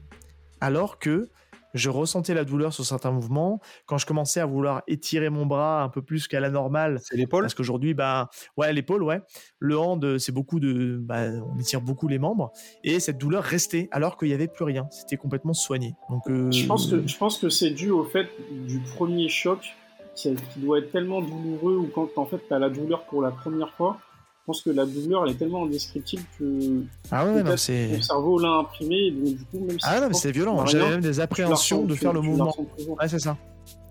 Alors 0.62 0.98
que 0.98 1.28
je 1.74 1.90
ressentais 1.90 2.34
la 2.34 2.44
douleur 2.44 2.72
sur 2.72 2.84
certains 2.84 3.10
mouvements. 3.10 3.60
Quand 3.86 3.98
je 3.98 4.06
commençais 4.06 4.40
à 4.40 4.46
vouloir 4.46 4.82
étirer 4.86 5.30
mon 5.30 5.46
bras 5.46 5.82
un 5.82 5.88
peu 5.88 6.02
plus 6.02 6.28
qu'à 6.28 6.40
la 6.40 6.50
normale. 6.50 7.00
C'est 7.02 7.16
l'épaule 7.16 7.42
Parce 7.42 7.54
qu'aujourd'hui, 7.54 7.94
bah, 7.94 8.28
ouais, 8.56 8.72
l'épaule, 8.72 9.02
ouais. 9.02 9.20
Le 9.58 9.78
hand, 9.78 10.18
c'est 10.18 10.32
beaucoup 10.32 10.60
de. 10.60 10.98
Bah, 11.00 11.22
on 11.54 11.58
étire 11.58 11.80
beaucoup 11.80 12.08
les 12.08 12.18
membres. 12.18 12.52
Et 12.84 13.00
cette 13.00 13.18
douleur 13.18 13.42
restait 13.42 13.88
alors 13.90 14.16
qu'il 14.16 14.28
n'y 14.28 14.34
avait 14.34 14.48
plus 14.48 14.64
rien. 14.64 14.86
C'était 14.90 15.16
complètement 15.16 15.54
soigné. 15.54 15.94
Donc, 16.10 16.28
euh, 16.28 16.50
je, 16.50 16.66
pense 16.66 16.88
que, 16.88 17.06
je 17.06 17.16
pense 17.16 17.38
que 17.38 17.48
c'est 17.48 17.70
dû 17.70 17.90
au 17.90 18.04
fait 18.04 18.28
du 18.50 18.80
premier 18.80 19.28
choc 19.28 19.74
qui, 20.14 20.34
doit 20.56 20.78
être 20.78 20.92
tellement 20.92 21.20
douloureux 21.20 21.76
ou 21.76 21.86
quand 21.86 22.08
en 22.16 22.26
fait 22.26 22.40
tu 22.46 22.52
as 22.52 22.58
la 22.58 22.68
douleur 22.68 23.04
pour 23.04 23.22
la 23.22 23.30
première 23.30 23.72
fois 23.74 23.98
je 24.42 24.46
pense 24.46 24.62
que 24.62 24.70
la 24.70 24.84
douleur 24.84 25.24
elle 25.24 25.34
est 25.34 25.38
tellement 25.38 25.64
indescriptible 25.64 26.24
que 26.36 26.82
ah 27.12 27.24
ouais, 27.24 27.44
non, 27.44 27.56
c'est... 27.56 27.90
mon 27.92 28.02
cerveau 28.02 28.38
l'a 28.40 28.50
imprimé 28.54 29.12
donc 29.12 29.36
du 29.36 29.44
coup 29.44 29.60
même 29.60 29.78
si 29.78 29.86
ah 29.88 30.00
non 30.00 30.08
mais 30.08 30.14
c'est 30.14 30.32
violent. 30.32 30.66
j'avais 30.66 30.90
même 30.90 31.00
des 31.00 31.20
appréhensions 31.20 31.84
de 31.84 31.94
faire 31.94 32.12
le 32.12 32.22
mouvement. 32.22 32.52
ouais. 32.88 33.08
C'est 33.08 33.20
ça. 33.20 33.36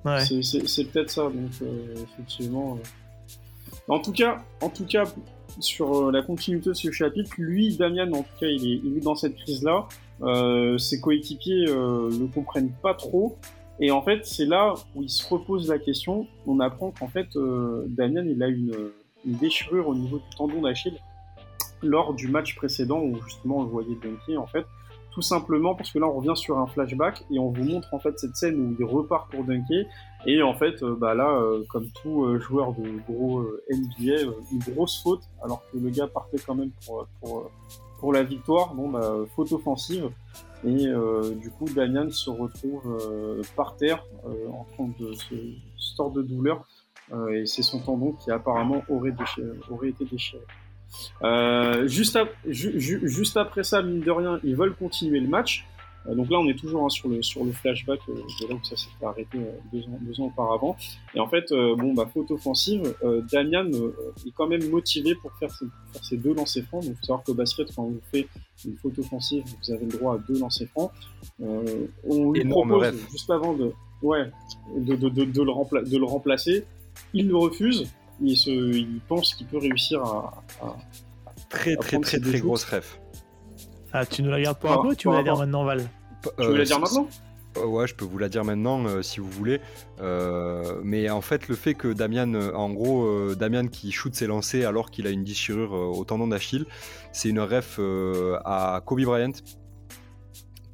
Ouais. 0.04 0.20
c'est, 0.26 0.92
peut-être 0.92 1.10
ça 1.10 1.24
donc 1.24 1.52
euh, 1.62 1.94
effectivement 2.04 2.76
euh. 2.76 3.94
en 3.94 4.00
tout 4.00 4.12
cas 4.12 4.44
en 4.60 4.68
tout 4.68 4.86
cas 4.86 5.04
sur 5.60 6.08
euh, 6.08 6.12
la 6.12 6.22
continuité 6.22 6.70
de 6.70 6.74
ce 6.74 6.92
chapitre 6.92 7.32
lui 7.38 7.78
Damian 7.78 8.12
en 8.12 8.24
tout 8.24 8.36
cas 8.40 8.48
il 8.48 8.66
est, 8.66 8.82
il 8.84 8.98
est 8.98 9.02
dans 9.02 9.16
cette 9.16 9.38
crise 9.38 9.64
là 9.64 9.88
ses 10.78 11.00
coéquipiers 11.00 11.66
ne 11.66 12.28
comprennent 12.28 12.74
pas 12.84 12.94
trop. 12.94 13.38
Et 13.80 13.90
en 13.90 14.04
fait 14.04 14.26
c'est 14.26 14.46
là 14.46 14.74
où 14.96 15.02
il 15.02 15.10
se 15.10 15.28
repose 15.28 15.68
la 15.70 15.80
question. 15.80 16.28
On 16.46 16.60
apprend 16.60 16.92
qu'en 16.92 17.08
fait 17.08 17.28
Damian 17.88 18.24
il 18.26 18.44
a 18.44 18.48
une 18.48 18.92
une 19.26 19.36
déchirure 19.36 19.88
au 19.88 19.96
niveau 19.96 20.18
du 20.18 20.36
tendon 20.36 20.62
d'Achille 20.62 21.00
lors 21.84 22.14
du 22.14 22.28
match 22.28 22.56
précédent 22.56 23.00
où 23.00 23.22
justement 23.24 23.60
on 23.60 23.64
le 23.64 23.70
voyait 23.70 23.96
dunker 23.96 24.38
en 24.38 24.48
fait. 24.48 24.66
Tout 25.12 25.22
simplement 25.22 25.76
parce 25.76 25.92
que 25.92 26.00
là 26.00 26.08
on 26.08 26.14
revient 26.14 26.36
sur 26.36 26.58
un 26.58 26.68
flashback 26.68 27.24
et 27.32 27.40
on 27.40 27.50
vous 27.50 27.64
montre 27.64 27.94
en 27.94 28.00
fait 28.00 28.18
cette 28.18 28.36
scène 28.36 28.60
où 28.60 28.76
il 28.80 28.86
repart 28.86 29.30
pour 29.30 29.44
dunker 29.44 29.86
et 30.26 30.42
en 30.42 30.54
fait 30.54 30.82
euh, 30.84 30.96
bah 30.96 31.16
là 31.16 31.30
euh, 31.32 31.64
comme 31.70 31.88
tout 32.02 32.24
euh, 32.24 32.40
joueur 32.40 32.74
de 32.74 32.88
gros 33.10 33.44
NBA 33.70 34.32
une 34.52 34.74
grosse 34.74 35.02
faute 35.02 35.24
alors 35.44 35.64
que 35.72 35.78
le 35.78 35.90
gars 35.90 36.08
partait 36.08 36.38
quand 36.38 36.56
même 36.56 36.72
pour, 36.86 37.08
pour, 37.20 37.52
pour 38.00 38.14
la 38.14 38.24
victoire. 38.24 38.74
Bon 38.74 38.90
bah 38.90 39.16
faute 39.36 39.52
offensive. 39.52 40.10
Et 40.64 40.86
du 41.38 41.50
coup 41.50 41.66
Damian 41.66 42.12
se 42.12 42.30
retrouve 42.30 42.96
par 43.56 43.76
terre 43.78 44.06
en 44.54 44.64
train 44.76 44.92
de 45.00 45.14
se, 45.14 45.34
de 46.14 46.22
douleur 46.22 46.66
et 47.32 47.46
c'est 47.46 47.64
son 47.64 47.80
tendon 47.80 48.14
qui 48.14 48.32
apparemment 48.32 48.84
aurait, 48.90 49.14
aurait 49.70 49.90
été 49.90 50.06
déchiré. 50.06 50.44
Euh, 51.24 51.88
juste, 51.88 52.18
juste, 52.46 53.38
après 53.38 53.64
ça, 53.64 53.82
mine 53.82 54.02
de 54.02 54.12
rien, 54.12 54.40
ils 54.44 54.56
veulent 54.56 54.76
continuer 54.76 55.20
le 55.20 55.28
match. 55.28 55.66
Euh, 56.08 56.16
donc 56.16 56.32
là, 56.32 56.40
on 56.40 56.48
est 56.48 56.58
toujours 56.58 56.84
hein, 56.84 56.90
sur, 56.90 57.10
le, 57.10 57.22
sur 57.22 57.44
le 57.44 57.52
flashback 57.52 58.00
de 58.08 58.48
là 58.48 58.56
où 58.56 58.64
ça 58.64 58.76
s'était 58.76 59.06
arrêté 59.06 59.38
deux, 59.72 59.82
ans, 59.84 60.00
deux 60.02 60.20
ans 60.20 60.26
auparavant. 60.26 60.76
Et 61.14 61.20
en 61.20 61.28
fait, 61.28 61.52
bon, 61.52 61.94
bah, 61.94 62.10
faute 62.12 62.32
offensive, 62.32 62.94
Damian 63.32 63.70
est 63.70 64.32
quand 64.36 64.48
même 64.48 64.68
motivé 64.70 65.16
pour 65.16 65.32
faire 65.34 65.52
ses, 65.52 65.66
faire 65.94 66.04
ses 66.04 66.18
deux 66.18 66.34
lancers 66.34 66.64
francs. 66.66 66.84
Donc, 66.84 66.94
il 66.94 67.00
faut 67.00 67.06
savoir 67.06 67.24
qu'au 67.24 67.34
basket, 67.34 67.74
quand 67.76 67.84
vous 67.84 68.02
faites 68.12 68.28
une 68.66 68.78
faute 68.78 68.98
offensive, 69.00 69.44
vous 69.46 69.74
avez 69.74 69.86
le 69.86 69.92
droit 69.92 70.16
à 70.16 70.18
deux 70.18 70.40
lancers 70.40 70.68
francs. 70.70 70.92
on 71.40 72.32
lui 72.32 72.46
propose, 72.46 72.94
juste 73.12 73.30
avant 73.30 73.54
de, 73.54 73.72
ouais, 74.02 74.30
de, 74.76 74.96
de, 74.96 75.10
de, 75.10 75.24
de 75.26 75.42
le, 75.42 75.90
de 75.90 75.98
le 75.98 76.06
remplacer, 76.06 76.66
il 77.14 77.28
le 77.28 77.38
refuse. 77.38 77.92
Il, 78.24 78.38
se, 78.38 78.50
il 78.50 79.00
pense 79.08 79.34
qu'il 79.34 79.48
peut 79.48 79.58
réussir 79.58 80.04
à, 80.04 80.44
très 81.50 81.76
très 81.76 82.00
très 82.00 82.20
très 82.20 82.40
grosse 82.40 82.66
ref. 82.66 83.00
Ah, 83.94 84.06
tu 84.06 84.22
nous 84.22 84.30
la 84.30 84.42
gardes 84.42 84.60
pour 84.60 84.72
un 84.72 84.82
peu 84.82 84.90
ou 84.90 84.96
tu 84.96 85.10
veux 85.10 85.16
la 85.16 85.24
dire 85.24 85.38
maintenant, 85.38 85.64
Val 85.64 85.90
Tu 86.38 86.46
veux 86.46 86.58
la 86.58 86.66
dire 86.66 86.80
maintenant 86.80 87.08
euh, 87.58 87.66
ouais, 87.66 87.86
je 87.86 87.96
peux 87.96 88.06
vous 88.06 88.18
la 88.18 88.30
dire 88.30 88.46
maintenant 88.46 88.86
euh, 88.86 89.02
si 89.02 89.20
vous 89.20 89.30
voulez. 89.30 89.60
Euh, 90.00 90.80
mais 90.84 91.10
en 91.10 91.20
fait, 91.20 91.50
le 91.50 91.56
fait 91.56 91.74
que 91.74 91.92
Damian, 91.92 92.34
en 92.34 92.70
gros, 92.70 93.36
Damian 93.36 93.68
qui 93.68 93.92
shoot 93.92 94.16
ses 94.16 94.28
lancers 94.28 94.68
alors 94.68 94.90
qu'il 94.90 95.06
a 95.08 95.10
une 95.10 95.24
déchirure 95.24 95.74
au 95.74 96.04
tendon 96.06 96.28
d'Achille, 96.28 96.66
c'est 97.12 97.30
une 97.30 97.42
ref 97.42 97.80
à 98.46 98.82
Kobe 98.86 99.02
Bryant 99.02 99.34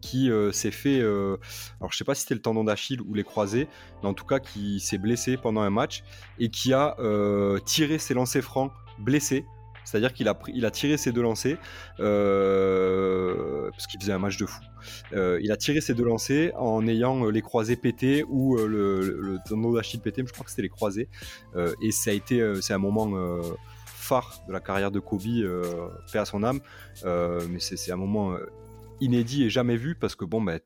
qui 0.08 0.32
euh, 0.32 0.54
s'est 0.54 0.72
fait, 0.72 1.02
euh, 1.02 1.36
alors 1.82 1.92
je 1.92 1.98
sais 1.98 2.06
pas 2.06 2.16
si 2.16 2.22
c'était 2.22 2.36
le 2.36 2.42
tendon 2.42 2.64
d'Achille 2.64 3.02
ou 3.02 3.14
les 3.14 3.26
croisés, 3.26 3.68
mais 4.02 4.08
en 4.08 4.14
tout 4.14 4.26
cas 4.26 4.40
qui 4.40 4.80
s'est 4.80 4.98
blessé 4.98 5.36
pendant 5.36 5.60
un 5.62 5.70
match 5.70 6.04
et 6.40 6.50
qui 6.50 6.72
a 6.72 6.96
euh, 7.00 7.60
tiré 7.60 7.98
ses 7.98 8.14
lancers 8.14 8.42
francs 8.42 8.72
blessés 9.00 9.46
C'est-à-dire 9.84 10.14
qu'il 10.14 10.30
a, 10.30 10.40
il 10.48 10.66
a 10.66 10.72
tiré 10.72 10.96
ses 10.96 11.12
deux 11.12 11.22
lancers, 11.22 11.58
parce 11.98 13.88
qu'il 13.88 14.00
faisait 14.00 14.14
un 14.14 14.20
match 14.20 14.38
de 14.38 14.46
fou. 14.46 14.62
Il 15.14 15.52
a 15.52 15.58
tiré 15.58 15.82
ses 15.82 15.94
deux 15.94 16.06
lancers 16.06 16.54
en 16.56 16.88
ayant 16.88 17.26
les 17.26 17.42
croisés 17.42 17.76
pétés 17.76 18.24
ou 18.30 18.56
le, 18.58 19.38
tonneau 19.48 19.76
d'Achille 19.76 20.00
pété, 20.00 20.22
mais 20.22 20.30
je 20.30 20.34
crois 20.34 20.46
que 20.46 20.52
c'était 20.52 20.62
les 20.62 20.70
croisés. 20.70 21.10
et 21.82 21.92
ça 21.92 22.12
a 22.12 22.14
été, 22.14 22.42
c'est 22.62 22.74
un 22.74 22.78
moment 22.78 23.42
phare 23.86 24.42
de 24.48 24.54
la 24.54 24.62
carrière 24.62 24.92
de 24.92 25.00
Kobe, 25.00 25.22
fait 26.08 26.20
à 26.20 26.26
son 26.26 26.44
âme. 26.44 26.62
mais 27.04 27.60
c'est 27.60 27.92
un 27.92 27.98
moment 27.98 28.38
inédit 29.02 29.44
et 29.44 29.50
jamais 29.50 29.78
vu 29.78 29.96
parce 29.96 30.16
que 30.16 30.26
bon 30.26 30.42
bah 30.42 30.58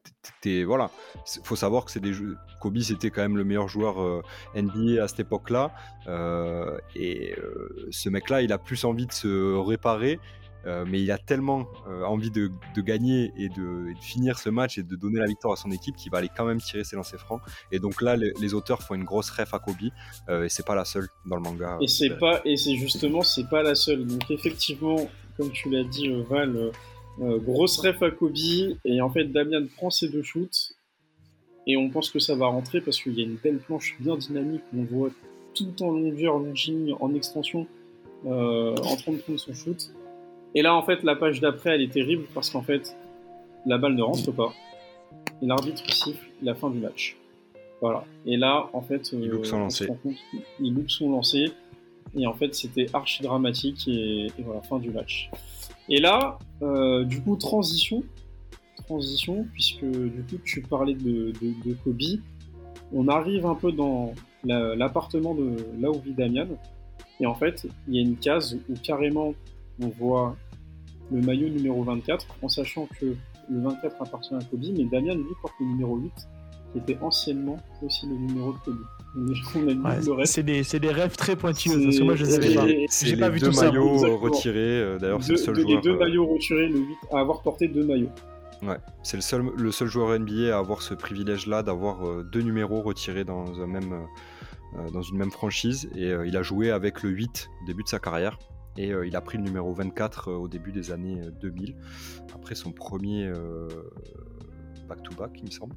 t'es 0.42 0.64
voilà. 0.64 0.90
Faut 1.44 1.56
savoir 1.56 1.86
que 1.86 1.92
c'est 1.92 2.00
des 2.00 2.14
jeux 2.14 2.38
Kobe 2.60 2.80
c'était 2.80 3.10
quand 3.10 3.22
même 3.22 3.38
le 3.38 3.44
meilleur 3.44 3.68
joueur 3.68 4.02
euh, 4.02 4.22
NBA 4.56 5.04
à 5.04 5.08
cette 5.08 5.22
époque 5.22 5.50
là 5.50 5.72
euh, 6.08 6.78
et 6.96 7.34
euh, 7.38 7.88
ce 7.92 8.10
mec 8.10 8.30
là 8.30 8.42
il 8.42 8.54
a 8.54 8.58
plus 8.58 8.86
envie 8.86 9.08
de 9.08 9.12
se 9.12 9.56
réparer 9.58 10.20
mais 10.86 11.02
il 11.02 11.10
a 11.10 11.18
tellement 11.18 11.66
envie 12.06 12.30
de, 12.30 12.52
gagner 12.78 13.34
et 13.36 13.50
de, 13.50 13.88
finir 14.00 14.38
ce 14.38 14.52
match 14.52 14.78
et 14.78 14.84
de 14.84 14.96
donner 14.96 15.18
la 15.18 15.26
victoire 15.26 15.54
à 15.54 15.56
son 15.56 15.72
équipe 15.72 15.96
qu'il 15.96 16.12
va 16.12 16.20
aller 16.20 16.30
quand 16.30 16.46
même 16.46 16.62
tirer 16.62 16.84
ses 16.84 16.96
lancers 16.96 17.20
francs. 17.20 17.42
Et 17.72 17.80
donc 17.80 18.00
là 18.00 18.16
les, 18.16 18.54
auteurs 18.54 18.84
font 18.84 18.94
une 18.94 19.04
grosse 19.04 19.32
ref 19.32 19.56
à 19.56 19.58
Kobe 19.58 19.90
et 20.30 20.50
c'est 20.50 20.64
pas 20.64 20.76
la 20.76 20.86
seule 20.86 21.08
dans 21.26 21.36
le 21.36 21.42
manga. 21.42 21.80
Et 21.82 21.88
c'est 21.88 22.12
pas 22.12 22.42
et 22.46 22.58
c'est 22.58 22.76
justement 22.76 23.24
c'est 23.24 23.50
pas 23.50 23.64
la 23.64 23.74
seule. 23.74 24.06
Donc 24.06 24.30
effectivement 24.30 25.10
comme 25.36 25.50
tu 25.50 25.68
l'as 25.72 25.84
dit 25.84 26.14
Val 26.30 26.72
euh, 27.20 27.40
grosse 27.40 27.80
ref 27.80 28.02
à 28.02 28.12
Kobe, 28.12 28.36
et 28.86 29.02
en 29.02 29.10
fait 29.10 29.26
Damian 29.26 29.66
prend 29.76 29.90
ses 29.90 30.10
deux 30.10 30.24
shoots, 30.24 30.74
et 31.68 31.78
on 31.78 31.90
pense 31.90 32.10
que 32.10 32.20
ça 32.20 32.36
va 32.36 32.48
rentrer 32.48 32.82
parce 32.82 33.02
qu'il 33.02 33.14
y 33.14 33.22
a 33.22 33.26
une 33.26 33.36
belle 33.36 33.60
planche 33.60 33.96
bien 34.00 34.16
dynamique 34.16 34.64
on 34.76 34.84
voit 34.84 35.10
tout 35.54 35.74
en 35.82 35.92
longueur, 35.92 36.36
en 36.36 36.46
en 37.00 37.14
extension, 37.14 37.68
euh, 38.26 38.76
en 38.76 38.96
train 38.96 39.12
de 39.12 39.18
prendre 39.18 39.40
son 39.40 39.54
shoot. 39.54 39.92
Et 40.56 40.62
là, 40.62 40.76
en 40.76 40.84
fait, 40.84 41.04
la 41.04 41.16
page 41.16 41.40
d'après, 41.40 41.72
elle 41.72 41.82
est 41.82 41.92
terrible 41.92 42.26
parce 42.34 42.50
qu'en 42.50 42.62
fait, 42.62 42.96
la 43.66 43.78
balle 43.78 43.96
ne 43.96 44.02
rentre 44.02 44.32
pas. 44.32 44.54
Et 45.42 45.46
l'arbitre 45.46 45.84
siffle 45.94 46.26
la 46.42 46.56
fin 46.56 46.70
du 46.70 46.80
match. 46.80 47.18
Voilà. 47.82 48.06
Et 48.26 48.38
là, 48.38 48.70
en 48.74 48.82
fait, 48.82 49.12
il 49.14 49.28
loupe 49.28 49.46
son 49.46 49.60
lancer. 49.60 49.88
il 50.60 50.74
loupe 50.74 50.90
son 50.90 51.12
lancer. 51.12 51.52
Et 52.16 52.28
en 52.28 52.34
fait, 52.34 52.54
c'était 52.54 52.88
archi 52.94 53.24
dramatique. 53.24 53.88
Et, 53.88 54.28
voilà, 54.40 54.62
fin 54.62 54.80
du 54.80 54.90
match. 54.90 55.30
Et 55.90 56.00
là, 56.00 56.40
euh, 56.62 57.04
du 57.04 57.22
coup, 57.22 57.36
transition. 57.36 58.04
Transition, 58.86 59.46
puisque 59.54 59.86
du 59.86 60.24
coup, 60.24 60.38
tu 60.44 60.62
parlais 60.62 60.96
de, 60.96 61.34
Kobe. 61.84 62.20
On 62.94 63.08
arrive 63.08 63.46
un 63.46 63.56
peu 63.56 63.72
dans 63.72 64.14
l'appartement 64.44 65.34
de 65.36 65.56
là 65.80 65.90
où 65.92 66.00
vit 66.00 66.14
Damian. 66.14 66.48
Et 67.20 67.26
en 67.26 67.36
fait, 67.36 67.68
il 67.88 67.96
y 67.96 68.00
a 68.00 68.02
une 68.02 68.18
case 68.18 68.58
où 68.68 68.74
carrément 68.74 69.34
on 69.82 69.88
voit 69.88 70.36
le 71.12 71.22
maillot 71.22 71.50
numéro 71.50 71.84
24, 71.84 72.26
en 72.42 72.50
sachant 72.50 72.88
que 73.00 73.16
le 73.50 73.62
24 73.62 74.02
appartient 74.02 74.34
à 74.34 74.40
Kobe, 74.40 74.66
mais 74.78 74.86
Damian 74.86 75.16
lui 75.16 75.34
porte 75.42 75.54
le 75.60 75.68
numéro 75.68 75.98
8, 75.98 76.12
qui 76.72 76.80
était 76.80 76.98
anciennement 77.02 77.58
aussi 77.82 78.08
le 78.08 78.16
numéro 78.16 78.54
de 78.54 78.58
Kobe. 78.60 80.26
c'est 80.26 80.44
des, 80.44 80.64
des, 80.64 80.92
rêves 80.92 81.16
très 81.16 81.36
pointilleux 81.36 81.84
parce 81.84 81.98
que 81.98 82.04
moi 82.04 82.16
je 82.16 82.26
les 82.26 82.36
avais 82.36 82.54
pas. 82.54 82.66
C'est 82.90 83.16
les 83.16 83.40
deux 83.40 83.52
maillots 83.52 84.18
retirés. 84.18 84.60
Euh, 84.60 84.98
d'ailleurs, 84.98 85.24
c'est 85.24 85.34
le 85.34 85.38
seul 85.38 85.56
joueur. 85.56 85.68
Les 85.68 85.82
deux 85.82 85.92
euh, 85.92 86.00
maillots 86.00 86.28
retirés, 86.28 86.68
le 86.68 86.80
8 86.80 86.98
à 87.12 87.20
avoir 87.20 87.42
porté 87.42 87.68
deux 87.68 87.86
maillots. 87.86 88.12
Ouais, 88.62 88.78
c'est 89.04 89.18
le 89.18 89.22
seul, 89.22 89.44
le 89.58 89.72
seul 89.72 89.88
joueur 89.88 90.18
NBA 90.18 90.56
à 90.56 90.60
avoir 90.60 90.82
ce 90.82 90.94
privilège-là 90.94 91.64
d'avoir 91.64 92.06
euh, 92.06 92.24
deux 92.24 92.42
numéros 92.42 92.82
retirés 92.82 93.26
dans, 93.26 93.60
un 93.60 93.68
même, 93.68 94.06
dans 94.94 95.02
une 95.02 95.18
même 95.18 95.32
franchise. 95.32 95.90
Et 95.96 96.12
il 96.26 96.38
a 96.38 96.44
joué 96.44 96.72
avec 96.72 97.02
le 97.04 97.10
8 97.10 97.50
au 97.62 97.66
début 97.66 97.84
de 97.84 97.90
sa 97.90 98.00
carrière. 98.00 98.38
Et 98.78 98.94
il 99.06 99.16
a 99.18 99.22
pris 99.22 99.38
le 99.38 99.44
numéro 99.44 99.74
24 99.74 100.32
au 100.32 100.48
début 100.48 100.72
des 100.72 100.92
années 100.92 101.20
2000, 101.42 101.76
après 102.34 102.56
son 102.56 102.72
premier 102.72 103.30
back-to-back, 104.88 105.32
-back, 105.32 105.40
il 105.40 105.46
me 105.46 105.52
semble. 105.52 105.76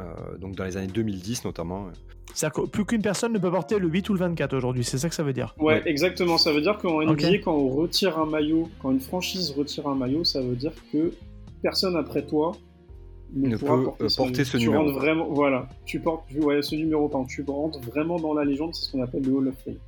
Euh, 0.00 0.36
donc 0.38 0.56
dans 0.56 0.64
les 0.64 0.76
années 0.76 0.88
2010 0.88 1.44
notamment. 1.44 1.88
C'est-à-dire 2.34 2.62
que 2.62 2.68
plus 2.68 2.84
qu'une 2.84 3.02
personne 3.02 3.32
ne 3.32 3.38
peut 3.38 3.50
porter 3.50 3.78
le 3.78 3.88
8 3.88 4.10
ou 4.10 4.12
le 4.12 4.18
24 4.18 4.54
aujourd'hui, 4.54 4.84
c'est 4.84 4.98
ça 4.98 5.08
que 5.08 5.14
ça 5.14 5.22
veut 5.22 5.32
dire? 5.32 5.54
Ouais, 5.58 5.82
exactement. 5.86 6.38
Ça 6.38 6.52
veut 6.52 6.60
dire 6.60 6.76
qu'en 6.78 7.02
NBA, 7.02 7.38
quand 7.44 7.54
on 7.54 7.68
retire 7.68 8.18
un 8.18 8.26
maillot, 8.26 8.68
quand 8.80 8.90
une 8.90 9.00
franchise 9.00 9.52
retire 9.52 9.86
un 9.88 9.94
maillot, 9.94 10.24
ça 10.24 10.40
veut 10.40 10.56
dire 10.56 10.72
que 10.92 11.12
personne 11.62 11.96
après 11.96 12.26
toi 12.26 12.52
ne, 13.34 13.56
peut 13.56 13.66
porter, 14.16 14.44
ce, 14.44 14.56
tu 14.56 14.66
numéro. 14.66 14.92
vraiment, 14.92 15.26
voilà, 15.30 15.68
tu 15.84 16.00
portes 16.00 16.24
ouais, 16.34 16.62
ce 16.62 16.74
numéro, 16.74 17.08
pardon, 17.08 17.26
tu 17.26 17.44
rentres 17.46 17.80
vraiment 17.80 18.18
dans 18.18 18.34
la 18.34 18.44
légende, 18.44 18.74
c'est 18.74 18.84
ce 18.86 18.92
qu'on 18.92 19.02
appelle 19.02 19.22
le 19.22 19.32
Hall 19.32 19.48
of 19.48 19.54
Fame. 19.64 19.78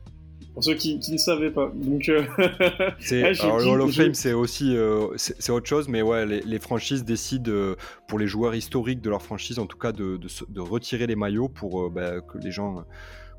Pour 0.59 0.65
ceux 0.65 0.75
qui, 0.75 0.99
ne 1.09 1.17
savaient 1.19 1.53
pas. 1.53 1.71
Donc, 1.73 2.09
euh, 2.09 2.25
alors, 3.41 3.61
le 3.61 3.67
Hall 3.69 3.81
of 3.83 3.95
Fame, 3.95 4.15
c'est 4.15 4.33
aussi 4.33 4.77
euh, 4.77 5.07
c'est 5.17 5.53
autre 5.53 5.69
chose, 5.69 5.87
mais 5.87 6.03
ouais, 6.03 6.27
les, 6.27 6.59
franchises 6.59 7.05
décident 7.05 7.49
euh, 7.49 7.77
pour 8.09 8.19
les 8.19 8.27
joueurs 8.27 8.57
historiques 8.57 9.01
de 9.01 9.09
leur 9.09 9.23
franchise, 9.23 9.61
en 9.61 9.67
tout 9.67 9.79
cas, 9.79 9.93
de, 9.93 10.19
de, 10.19 10.61
retirer 10.61 11.07
les 11.07 11.15
maillots 11.15 11.49
pour 11.49 11.89
bah, 11.91 12.21
que 12.21 12.39
les 12.39 12.51
gens. 12.51 12.83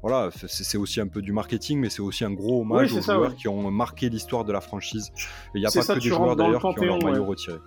voilà, 0.01 0.29
c'est 0.47 0.77
aussi 0.77 1.01
un 1.01 1.07
peu 1.07 1.21
du 1.21 1.33
marketing, 1.33 1.79
mais 1.79 1.89
c'est 1.89 2.01
aussi 2.01 2.23
un 2.23 2.31
gros 2.31 2.61
hommage 2.61 2.93
aux 2.93 3.01
joueurs 3.01 3.35
qui 3.35 3.49
ont 3.49 3.69
marqué 3.69 4.07
l'histoire 4.07 4.45
de 4.45 4.53
la 4.53 4.61
franchise. 4.61 5.11
Il 5.55 5.59
n'y 5.59 5.67
a 5.67 5.71
pas 5.71 5.95
que 5.95 5.99
des 5.99 6.07
joueurs 6.07 6.37
d'ailleurs 6.37 6.61
qui 6.73 6.79
ont 6.79 6.85
leur 6.85 7.03
maillot 7.03 7.25
retiré. 7.25 7.57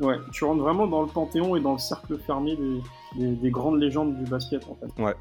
Ouais, 0.00 0.16
tu 0.32 0.44
rentres 0.44 0.62
vraiment 0.62 0.86
dans 0.86 1.02
le 1.02 1.08
panthéon 1.08 1.56
et 1.56 1.60
dans 1.60 1.72
le 1.72 1.78
cercle 1.78 2.18
fermé 2.18 2.56
des, 2.56 3.28
des, 3.28 3.50
grandes 3.50 3.80
légendes 3.80 4.16
du 4.16 4.24
basket 4.28 4.62
en 4.68 4.76
fait. 4.76 5.02
Ouais. 5.02 5.14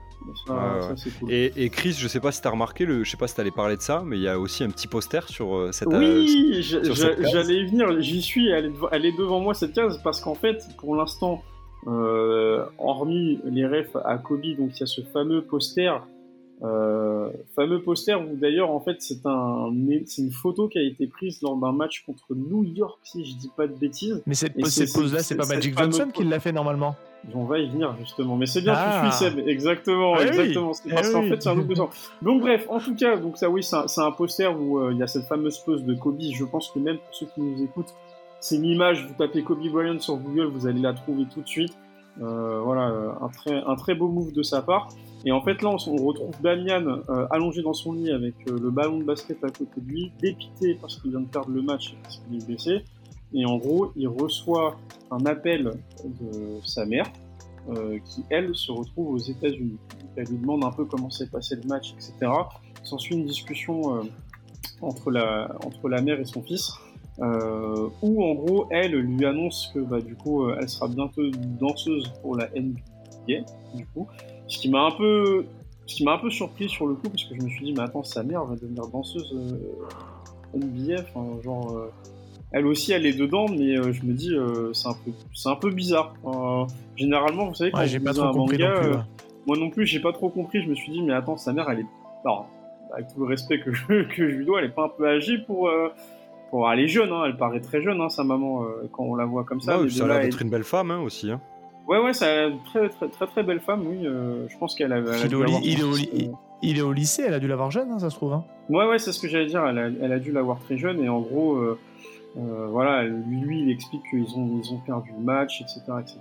et, 1.30 1.70
Chris, 1.70 1.94
je 1.94 2.08
sais 2.08 2.20
pas 2.20 2.32
si 2.32 2.42
t'as 2.42 2.50
remarqué, 2.50 2.86
le, 2.86 3.04
je 3.04 3.10
sais 3.10 3.18
pas 3.18 3.28
si 3.28 3.36
t'allais 3.36 3.52
parler 3.52 3.78
de 3.78 3.82
ça, 3.82 4.04
mais 4.06 4.18
il 4.18 4.24
y 4.24 4.28
a 4.28 4.40
aussi 4.40 4.64
un 4.64 4.70
petit 4.70 4.88
poster 4.88 5.28
sur 5.30 5.56
euh, 5.56 5.72
cette. 5.72 5.88
Oui, 5.88 6.62
euh, 6.74 6.94
j'allais 6.94 7.56
y 7.56 7.66
venir. 7.66 8.02
J'y 8.02 8.22
suis. 8.22 8.50
Elle 8.50 9.06
est, 9.06 9.18
devant 9.18 9.40
moi 9.40 9.54
cette 9.54 9.74
case 9.74 10.02
parce 10.04 10.20
qu'en 10.20 10.36
fait, 10.36 10.62
pour 10.78 10.96
l'instant, 10.96 11.42
euh, 11.88 12.66
hormis 12.78 13.40
les 13.46 13.66
refs 13.66 13.96
à 14.04 14.18
Kobe, 14.18 14.46
donc 14.58 14.72
il 14.76 14.80
y 14.80 14.84
a 14.84 14.88
ce 14.88 15.02
fameux 15.02 15.44
poster. 15.44 15.92
Fameux 16.62 17.82
poster 17.82 18.16
où 18.16 18.36
d'ailleurs 18.36 18.72
en 18.72 18.80
fait 18.80 18.98
c'est 19.00 19.26
un 19.26 19.72
c'est 20.06 20.22
une 20.22 20.32
photo 20.32 20.68
qui 20.68 20.80
a 20.80 20.84
été 20.84 21.08
prise 21.08 21.42
lors 21.42 21.58
d'un 21.58 21.72
match 21.72 22.04
contre 22.06 22.34
New 22.34 22.64
York 22.64 23.00
si 23.04 23.26
je 23.26 23.36
dis 23.36 23.52
pas 23.56 23.68
de 23.68 23.74
bêtises. 23.74 24.24
Mais 24.26 24.36
cette, 24.36 24.54
pose 24.94 25.14
là 25.14 25.22
c'est 25.22 25.36
pas 25.36 25.46
Magic 25.46 25.78
Johnson 25.78 26.10
qui 26.14 26.24
l'a 26.24 26.40
fait 26.40 26.52
normalement. 26.54 26.96
On 27.34 27.46
va 27.46 27.60
y 27.60 27.68
venir 27.68 27.96
justement, 27.98 28.36
mais 28.36 28.46
c'est 28.46 28.62
bien 28.62 28.74
ah. 28.76 29.02
tu 29.04 29.12
suis 29.12 29.26
Seb, 29.26 29.48
exactement, 29.48 30.16
eh 30.20 30.28
exactement. 30.28 30.74
C'est 30.74 30.90
parce 30.90 31.10
eh 31.10 31.14
qu'en 31.14 31.24
fait 31.24 31.42
c'est 31.42 31.50
un. 31.50 31.56
Donc 32.22 32.42
bref, 32.42 32.68
en 32.70 32.80
tout 32.80 32.96
cas, 32.96 33.18
donc 33.18 33.38
ça 33.38 33.50
oui, 33.50 33.64
c'est 33.64 34.02
un, 34.02 34.12
poster 34.12 34.48
où 34.48 34.80
euh, 34.80 34.92
il 34.94 35.00
y 35.00 35.04
a 35.04 35.08
cette 35.08 35.26
fameuse 35.26 35.58
pose 35.60 35.84
de 35.84 35.96
Kobe. 35.96 36.22
Je 36.22 36.46
pense 36.46 36.70
que 36.70 36.80
même 36.80 36.98
pour 36.98 37.16
ceux 37.16 37.26
qui 37.26 37.42
nous 37.42 37.64
écoutent, 37.64 37.94
c'est 38.40 38.58
une 38.58 38.66
image. 38.66 39.08
Vous 39.08 39.16
tapez 39.18 39.44
Kobe 39.44 39.68
Bryant 39.72 40.00
sur 40.00 40.18
Google, 40.18 40.48
vous 40.48 40.68
allez 40.68 40.82
la 40.82 40.94
trouver 40.94 41.26
tout 41.34 41.42
de 41.42 41.48
suite. 41.48 41.76
Euh, 42.22 42.62
voilà, 42.62 42.90
euh, 42.90 43.12
un 43.22 43.28
très, 43.28 43.62
un 43.66 43.76
très 43.76 43.96
beau 43.96 44.08
move 44.08 44.32
de 44.32 44.44
sa 44.44 44.62
part. 44.62 44.90
Et 45.26 45.32
en 45.32 45.42
fait 45.42 45.62
là, 45.62 45.70
on, 45.70 45.96
retrouve 45.96 46.34
Damian 46.42 47.00
allongé 47.32 47.62
dans 47.64 47.74
son 47.74 47.94
lit 47.94 48.12
avec 48.12 48.36
le 48.48 48.70
ballon 48.70 49.00
de 49.00 49.04
basket 49.04 49.44
à 49.44 49.50
côté 49.50 49.82
de 49.82 49.88
lui, 49.88 50.12
dépité 50.22 50.78
parce 50.80 51.02
qu'il 51.02 51.12
vient 51.12 51.22
de 51.22 51.28
perdre 51.28 51.50
le 51.50 51.64
match 51.64 51.94
et 51.94 51.98
parce 52.04 52.18
qu'il 52.18 52.38
est 52.38 52.46
blessé. 52.46 52.84
Et 53.34 53.46
en 53.46 53.58
gros, 53.58 53.92
il 53.96 54.08
reçoit 54.08 54.78
un 55.12 55.26
appel 55.26 55.72
de 56.06 56.60
sa 56.64 56.86
mère, 56.86 57.06
euh, 57.70 57.98
qui 58.06 58.24
elle 58.30 58.56
se 58.56 58.72
retrouve 58.72 59.16
aux 59.16 59.18
États-Unis. 59.18 59.78
Elle 60.16 60.28
lui 60.28 60.38
demande 60.38 60.64
un 60.64 60.72
peu 60.72 60.86
comment 60.86 61.10
s'est 61.10 61.28
passé 61.28 61.56
le 61.56 61.68
match, 61.68 61.94
etc. 61.94 62.32
S'ensuit 62.84 63.16
une 63.16 63.26
discussion 63.26 63.98
euh, 63.98 64.04
entre, 64.82 65.10
la, 65.10 65.56
entre 65.66 65.90
la 65.90 66.02
mère 66.02 66.20
et 66.20 66.26
son 66.26 66.44
fils, 66.44 66.72
euh, 67.20 67.88
où 68.02 68.24
en 68.24 68.34
gros 68.36 68.68
elle 68.72 68.92
lui 68.92 69.26
annonce 69.26 69.72
que 69.74 69.80
bah, 69.80 70.02
du 70.02 70.16
coup 70.16 70.50
elle 70.50 70.70
sera 70.70 70.88
bientôt 70.88 71.22
danseuse 71.60 72.12
pour 72.22 72.36
la 72.38 72.48
NBA, 72.50 73.46
du 73.74 73.86
coup. 73.88 74.08
Ce 74.48 74.60
qui 74.60 74.70
m'a 74.70 74.84
un 74.84 74.92
peu 74.92 75.46
ce 75.88 75.96
qui 75.96 76.04
m'a 76.04 76.14
un 76.14 76.18
peu 76.18 76.30
surpris 76.30 76.68
sur 76.68 76.88
le 76.88 76.96
coup 76.96 77.10
parce 77.10 77.24
que 77.24 77.36
je 77.36 77.42
me 77.42 77.50
suis 77.50 77.66
dit 77.66 77.74
mais 77.74 77.84
attends 77.84 78.04
sa 78.04 78.24
mère 78.24 78.44
va 78.46 78.56
devenir 78.56 78.88
danseuse 78.88 79.36
NBA, 80.54 81.02
enfin 81.02 81.42
genre 81.44 81.90
elle 82.56 82.68
aussi 82.68 82.94
elle 82.94 83.06
est 83.06 83.18
dedans, 83.18 83.48
mais 83.50 83.78
euh, 83.78 83.92
je 83.92 84.04
me 84.04 84.14
dis 84.14 84.34
euh, 84.34 84.72
c'est 84.72 84.88
un 84.88 84.94
peu 84.94 85.12
c'est 85.34 85.50
un 85.50 85.58
peu 85.58 85.72
bizarre. 85.72 86.14
Euh, 86.26 86.66
généralement, 86.96 87.48
vous 87.48 87.54
savez 87.54 87.72
quand 87.72 87.86
j'ai 87.86 88.00
pas 88.00 88.14
trop 88.14 88.32
compris 88.32 88.60
manga, 88.60 89.06
moi 89.46 89.58
non 89.58 89.70
plus 89.70 89.86
j'ai 89.86 90.00
pas 90.00 90.14
trop 90.14 90.30
compris. 90.30 90.62
Je 90.62 90.70
me 90.70 90.76
suis 90.76 90.94
dit 90.94 91.02
mais 91.02 91.14
attends 91.14 91.36
sa 91.36 91.52
mère 91.52 91.70
elle 91.70 91.82
est 91.82 91.86
alors, 92.24 92.48
avec 92.94 93.14
tout 93.14 93.20
le 93.20 93.26
respect 93.26 93.60
que 93.60 93.74
je, 93.74 93.86
que 94.16 94.30
je 94.30 94.36
lui 94.36 94.46
dois, 94.46 94.60
elle 94.60 94.68
est 94.68 94.74
pas 94.74 94.86
un 94.86 94.90
peu 94.90 95.06
âgée 95.06 95.38
pour 95.40 95.70
pour 96.56 96.72
elle 96.72 96.80
est 96.80 96.88
jeune, 96.88 97.12
hein, 97.12 97.24
elle 97.26 97.38
paraît 97.38 97.60
très 97.60 97.82
jeune 97.82 98.00
hein, 98.02 98.10
sa 98.10 98.24
maman 98.24 98.66
quand 98.92 99.04
on 99.04 99.16
la 99.16 99.26
voit 99.26 99.44
comme 99.44 99.62
ça. 99.62 99.80
Ouais, 99.80 99.90
ça 99.90 100.06
a 100.06 100.08
l'air 100.08 100.22
d'être 100.22 100.42
une 100.42 100.50
belle 100.50 100.64
femme 100.64 100.92
hein, 100.92 101.00
aussi. 101.00 101.32
Hein. 101.32 101.42
Ouais 101.88 102.00
ouais 102.00 102.14
c'est 102.14 102.48
une 102.48 102.64
très, 102.64 102.90
très 102.90 103.08
très 103.10 103.28
très 103.28 103.44
belle 103.44 103.60
femme 103.60 103.86
oui. 103.86 104.04
je 104.04 104.58
pense 104.58 104.74
qu'elle 104.74 104.92
a. 104.92 105.00
il, 106.62 106.78
est 106.78 106.82
au, 106.82 106.94
lycée, 106.94 107.24
elle 107.28 107.34
a 107.36 107.40
dû 107.40 107.48
l'avoir 107.48 107.70
jeune, 107.70 108.00
ça 108.00 108.10
se 108.10 108.16
trouve. 108.16 108.40
Ouais 108.70 108.88
ouais 108.88 108.98
c'est 108.98 109.12
ce 109.12 109.20
que 109.20 109.28
j'allais 109.28 109.46
dire. 109.46 109.66
Elle 109.68 109.78
a, 109.78 109.88
elle 109.88 110.12
a 110.12 110.20
dû 110.20 110.32
l'avoir 110.32 110.60
très 110.60 110.78
jeune 110.78 111.04
et 111.04 111.10
en 111.10 111.22
gros 111.22 111.62
euh, 112.38 112.68
voilà, 112.70 113.04
lui, 113.04 113.62
il 113.62 113.70
explique 113.72 114.04
qu'ils 114.10 114.36
ont, 114.36 114.60
ils 114.62 114.74
ont 114.74 114.80
perdu 114.80 115.12
le 115.18 115.24
match, 115.24 115.62
etc., 115.62 115.82
etc. 116.00 116.20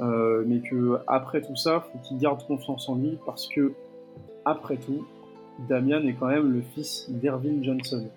Euh, 0.00 0.44
mais 0.46 0.60
que 0.60 0.98
après 1.06 1.40
tout 1.40 1.56
ça, 1.56 1.80
faut 1.80 1.98
qu'il 1.98 2.18
garde 2.18 2.44
confiance 2.46 2.88
en 2.88 2.96
lui 2.96 3.18
parce 3.26 3.46
que 3.48 3.74
après 4.44 4.76
tout, 4.76 5.06
Damian 5.68 6.02
est 6.02 6.14
quand 6.14 6.28
même 6.28 6.50
le 6.52 6.62
fils 6.74 7.06
d'Ervin 7.10 7.62
Johnson. 7.62 8.08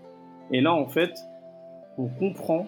Et 0.54 0.62
là, 0.62 0.74
en 0.74 0.88
fait, 0.88 1.20
on 1.98 2.08
comprend, 2.08 2.68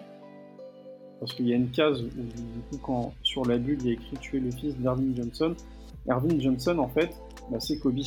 parce 1.20 1.32
qu'il 1.32 1.48
y 1.48 1.52
a 1.52 1.56
une 1.56 1.70
case 1.70 2.02
où, 2.02 2.08
du 2.08 2.60
coup, 2.70 2.78
quand 2.82 3.12
sur 3.22 3.46
la 3.46 3.58
bulle, 3.58 3.78
il 3.80 3.86
y 3.86 3.90
a 3.90 3.92
écrit 3.94 4.16
tu 4.20 4.36
es 4.36 4.40
le 4.40 4.50
fils 4.50 4.76
d'Ervin 4.76 5.14
Johnson. 5.16 5.54
Ervin 6.08 6.38
Johnson, 6.38 6.78
en 6.78 6.88
fait, 6.88 7.10
bah, 7.50 7.58
c'est 7.60 7.78
Kobe. 7.78 8.00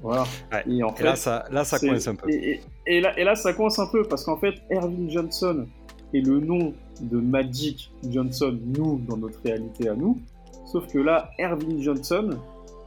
Voilà. 0.00 0.24
et, 0.66 0.82
en 0.82 0.92
fait, 0.92 1.04
là, 1.04 1.16
ça, 1.16 1.44
là, 1.50 1.64
ça 1.64 1.78
coince 1.78 2.08
un 2.08 2.14
peu. 2.14 2.30
Et, 2.30 3.00
là, 3.00 3.18
et 3.18 3.24
là, 3.24 3.34
ça 3.34 3.52
coince 3.52 3.78
un 3.78 3.88
peu 3.88 4.04
parce 4.04 4.24
qu'en 4.24 4.38
fait, 4.38 4.54
Ervin 4.70 5.08
Johnson 5.08 5.66
est 6.14 6.20
le 6.20 6.40
nom 6.40 6.72
de 7.00 7.18
Magic 7.18 7.92
Johnson, 8.08 8.58
nous, 8.64 9.00
dans 9.06 9.16
notre 9.18 9.40
réalité 9.42 9.88
à 9.88 9.94
nous. 9.94 10.18
Sauf 10.66 10.86
que 10.86 10.98
là, 10.98 11.30
Ervin 11.38 11.80
Johnson, 11.80 12.30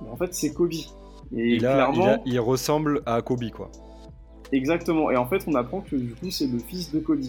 en 0.09 0.15
fait, 0.15 0.33
c'est 0.33 0.53
Kobe. 0.53 0.71
Et, 1.35 1.59
là, 1.59 1.91
clairement, 1.91 2.23
il, 2.25 2.39
ressemble 2.39 3.01
à 3.05 3.21
Kobe, 3.21 3.49
quoi. 3.51 3.69
Exactement. 4.51 5.11
Et 5.11 5.17
en 5.17 5.25
fait, 5.25 5.43
on 5.47 5.55
apprend 5.55 5.81
que 5.81 5.95
du 5.95 6.13
coup, 6.13 6.29
c'est 6.29 6.47
le 6.47 6.59
fils 6.59 6.91
de 6.91 6.99
Kobe. 6.99 7.21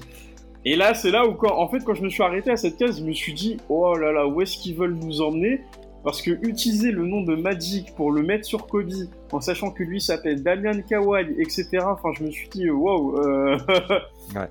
Et 0.65 0.77
là, 0.77 0.95
c'est 0.95 1.11
là 1.11 1.27
où, 1.27 1.35
quand, 1.35 1.57
en 1.57 1.69
fait, 1.69 1.81
quand 1.85 1.95
je 1.95 2.03
me 2.03 2.09
suis 2.09 2.23
arrêté 2.23 2.51
à 2.51 2.57
cette 2.57 2.77
case, 2.77 3.01
je 3.01 3.05
me 3.05 3.13
suis 3.13 3.35
dit, 3.35 3.57
oh 3.69 3.97
là 3.97 4.13
là, 4.13 4.27
où 4.27 4.41
est-ce 4.41 4.57
qu'ils 4.59 4.77
veulent 4.77 4.95
nous 4.95 5.21
emmener? 5.21 5.61
Parce 6.05 6.21
que 6.21 6.33
utiliser 6.47 6.91
le 6.91 7.07
nom 7.07 7.23
de 7.23 7.37
Magic 7.37 7.95
pour 7.95 8.11
le 8.11 8.23
mettre 8.23 8.45
sur 8.45 8.67
Kobe, 8.67 8.91
en 9.31 9.41
sachant 9.41 9.71
que 9.71 9.85
lui 9.85 10.01
s'appelle 10.01 10.43
Damian 10.43 10.81
Kawai, 10.83 11.35
etc. 11.39 11.69
Enfin, 11.83 12.11
je 12.17 12.25
me 12.25 12.31
suis 12.31 12.49
dit, 12.49 12.69
wow. 12.71 13.21
Euh... 13.21 13.57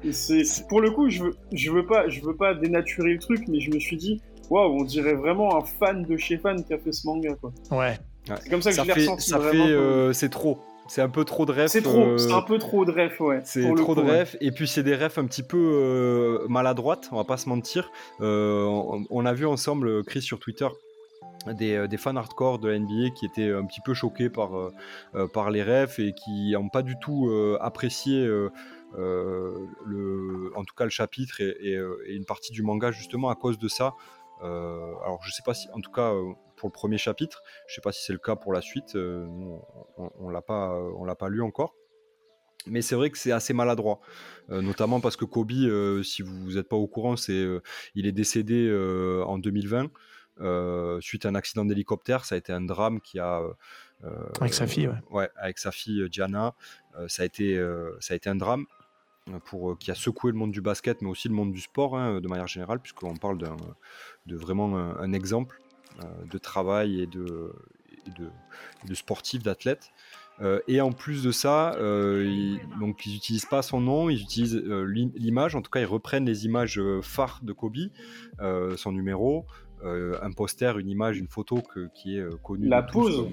c'est 0.11 0.67
pour 0.69 0.79
le 0.79 0.91
coup, 0.91 1.09
je 1.09 1.23
veux, 1.23 1.35
je 1.51 1.71
veux 1.71 1.85
pas, 1.85 2.07
je 2.07 2.21
veux 2.21 2.35
pas 2.35 2.53
dénaturer 2.53 3.13
le 3.13 3.19
truc, 3.19 3.47
mais 3.49 3.59
je 3.59 3.69
me 3.69 3.79
suis 3.79 3.97
dit, 3.97 4.21
waouh, 4.49 4.79
on 4.79 4.83
dirait 4.83 5.13
vraiment 5.13 5.57
un 5.57 5.65
fan 5.65 6.03
de 6.03 6.15
chez 6.15 6.37
fan 6.37 6.63
qui 6.63 6.73
a 6.73 6.77
fait 6.77 6.93
ce 6.93 7.05
manga, 7.05 7.35
quoi. 7.35 7.51
Ouais. 7.71 7.97
C'est 8.27 8.49
comme 8.49 8.61
ça 8.61 8.71
que 8.71 8.77
je 8.77 8.83
l'ai 8.83 8.93
ressenti. 8.93 9.29
Ça 9.29 9.39
fait, 9.39 9.57
euh, 9.57 10.13
c'est 10.13 10.29
trop. 10.29 10.59
C'est 10.91 11.01
un 11.01 11.07
peu 11.07 11.23
trop 11.23 11.45
de 11.45 11.53
rêves. 11.53 11.69
C'est 11.69 11.83
trop, 11.83 12.01
euh, 12.01 12.17
c'est 12.17 12.33
un 12.33 12.41
peu 12.41 12.57
trop 12.57 12.83
de 12.83 12.91
rêves, 12.91 13.15
ouais. 13.21 13.39
C'est 13.45 13.73
trop 13.75 13.95
de 13.95 14.01
rêves. 14.01 14.35
Et 14.41 14.51
puis 14.51 14.67
c'est 14.67 14.83
des 14.83 14.93
rêves 14.93 15.13
un 15.15 15.25
petit 15.25 15.41
peu 15.41 15.57
euh, 15.57 16.45
maladroites, 16.49 17.07
on 17.13 17.15
va 17.15 17.23
pas 17.23 17.37
se 17.37 17.47
mentir. 17.47 17.89
On, 18.19 19.25
a 19.25 19.31
vu 19.31 19.45
ensemble, 19.45 20.03
Chris 20.03 20.21
sur 20.21 20.37
Twitter, 20.39 20.67
des, 21.47 21.87
des, 21.87 21.95
fans 21.95 22.17
hardcore 22.17 22.59
de 22.59 22.67
la 22.67 22.77
NBA 22.77 23.11
qui 23.15 23.25
étaient 23.25 23.53
un 23.53 23.65
petit 23.65 23.79
peu 23.85 23.93
choqués 23.93 24.29
par, 24.29 24.51
par 25.33 25.49
les 25.49 25.63
rêves 25.63 25.95
et 25.97 26.11
qui 26.11 26.51
n'ont 26.51 26.67
pas 26.67 26.81
du 26.81 26.95
tout 26.99 27.31
apprécié. 27.61 28.27
le, 28.97 30.51
en 30.57 30.65
tout 30.65 30.75
cas 30.75 30.83
le 30.83 30.89
chapitre 30.89 31.39
et, 31.39 31.55
et, 31.71 32.13
une 32.13 32.25
partie 32.25 32.51
du 32.51 32.63
manga 32.63 32.91
justement 32.91 33.29
à 33.29 33.35
cause 33.35 33.57
de 33.57 33.69
ça 33.69 33.93
euh, 34.43 34.93
alors 35.03 35.19
je 35.23 35.31
sais 35.31 35.43
pas 35.43 35.53
si, 35.53 35.69
en 35.71 35.81
tout 35.81 35.91
cas 35.91 36.13
euh, 36.13 36.33
pour 36.61 36.69
le 36.69 36.73
premier 36.73 36.99
chapitre, 36.99 37.41
je 37.67 37.73
sais 37.73 37.81
pas 37.81 37.91
si 37.91 38.03
c'est 38.03 38.13
le 38.13 38.19
cas 38.19 38.35
pour 38.35 38.53
la 38.53 38.61
suite. 38.61 38.95
Euh, 38.95 39.25
on, 39.97 40.11
on 40.19 40.29
l'a 40.29 40.43
pas, 40.43 40.75
on 40.95 41.03
l'a 41.03 41.15
pas 41.15 41.27
lu 41.27 41.41
encore. 41.41 41.73
Mais 42.67 42.83
c'est 42.83 42.93
vrai 42.93 43.09
que 43.09 43.17
c'est 43.17 43.31
assez 43.31 43.53
maladroit, 43.53 43.99
notamment 44.49 45.01
parce 45.01 45.15
que 45.15 45.25
Kobe, 45.25 46.03
si 46.03 46.21
vous 46.21 46.51
n'êtes 46.51 46.69
pas 46.69 46.75
au 46.75 46.85
courant, 46.85 47.15
c'est, 47.15 47.43
il 47.95 48.05
est 48.05 48.11
décédé 48.11 48.71
en 49.25 49.39
2020 49.39 49.89
suite 51.01 51.25
à 51.25 51.29
un 51.29 51.33
accident 51.33 51.65
d'hélicoptère. 51.65 52.23
Ça 52.23 52.35
a 52.35 52.37
été 52.37 52.53
un 52.53 52.61
drame 52.61 53.01
qui 53.01 53.17
a 53.17 53.41
avec 54.39 54.53
sa 54.53 54.67
fille, 54.67 54.89
ouais. 54.89 54.93
ouais 55.09 55.29
avec 55.37 55.57
sa 55.57 55.71
fille 55.71 56.07
Gianna. 56.11 56.53
ça 57.07 57.23
a 57.23 57.25
été, 57.25 57.59
ça 57.99 58.13
a 58.13 58.17
été 58.17 58.29
un 58.29 58.35
drame 58.35 58.67
pour 59.45 59.77
qui 59.77 59.91
a 59.91 59.95
secoué 59.95 60.31
le 60.31 60.37
monde 60.37 60.51
du 60.51 60.61
basket, 60.61 61.01
mais 61.01 61.09
aussi 61.09 61.27
le 61.27 61.33
monde 61.33 61.51
du 61.51 61.61
sport 61.61 61.97
hein, 61.97 62.21
de 62.21 62.27
manière 62.27 62.47
générale, 62.47 62.79
puisqu'on 62.79 63.15
parle 63.15 63.37
d'un 63.37 63.57
de 64.25 64.35
vraiment 64.35 64.77
un, 64.77 65.13
exemple 65.13 65.59
euh, 65.59 65.70
de 66.29 66.37
travail 66.37 67.01
et 67.01 67.07
de, 67.07 67.53
de, 68.85 68.93
sportif, 68.93 69.43
d'athlète. 69.43 69.91
Euh, 70.41 70.59
et 70.67 70.81
en 70.81 70.91
plus 70.91 71.23
de 71.23 71.31
ça, 71.31 71.75
euh, 71.75 72.57
donc 72.79 73.05
ils 73.05 73.13
n'utilisent 73.13 73.45
pas 73.45 73.61
son 73.61 73.79
nom, 73.79 74.09
ils 74.09 74.21
utilisent 74.21 74.55
l'image. 74.55 75.55
En 75.55 75.61
tout 75.61 75.69
cas, 75.69 75.81
ils 75.81 75.85
reprennent 75.85 76.25
les 76.25 76.45
images 76.45 76.81
phares 77.01 77.41
de 77.43 77.53
Kobe, 77.53 77.77
son 78.75 78.91
numéro, 78.91 79.45
un 79.83 80.31
poster, 80.31 80.77
une 80.77 80.89
image, 80.89 81.17
une 81.17 81.27
photo 81.27 81.61
qui 81.93 82.17
est 82.17 82.41
connue. 82.43 82.67
La 82.67 82.83
pose. 82.83 83.27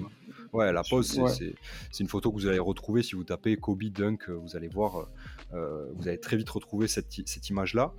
Ouais, 0.51 0.73
la 0.73 0.81
pose, 0.83 1.19
c'est 1.27 1.99
une 1.99 2.07
photo 2.07 2.31
que 2.31 2.35
vous 2.35 2.47
allez 2.47 2.59
retrouver 2.59 3.03
si 3.03 3.15
vous 3.15 3.23
tapez 3.23 3.57
Kobe 3.57 3.83
Dunk. 3.83 4.29
Vous 4.29 4.55
allez 4.55 4.67
voir, 4.67 5.09
vous 5.51 6.07
allez 6.07 6.19
très 6.19 6.37
vite 6.37 6.49
retrouver 6.49 6.87
cette, 6.87 7.11
cette 7.25 7.49
image-là. 7.49 7.93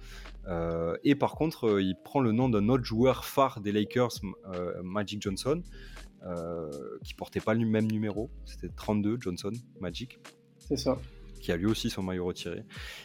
Euh, 0.48 0.96
et 1.04 1.14
par 1.14 1.34
contre, 1.34 1.68
euh, 1.68 1.82
il 1.82 1.96
prend 1.96 2.20
le 2.20 2.32
nom 2.32 2.48
d'un 2.48 2.68
autre 2.68 2.84
joueur 2.84 3.24
phare 3.24 3.60
des 3.60 3.72
Lakers, 3.72 4.20
euh, 4.46 4.82
Magic 4.82 5.22
Johnson, 5.22 5.62
qui 7.02 7.14
portait 7.14 7.40
pas 7.40 7.54
le 7.54 7.64
même 7.64 7.90
numéro. 7.90 8.30
C'était 8.44 8.68
32 8.68 9.18
Johnson, 9.20 9.52
Magic. 9.80 10.18
C'est 10.58 10.76
ça 10.76 10.98
qui 11.40 11.52
a 11.52 11.56
lui 11.56 11.66
aussi 11.66 11.90
son 11.90 12.02
maillot 12.02 12.26
retiré. 12.26 12.62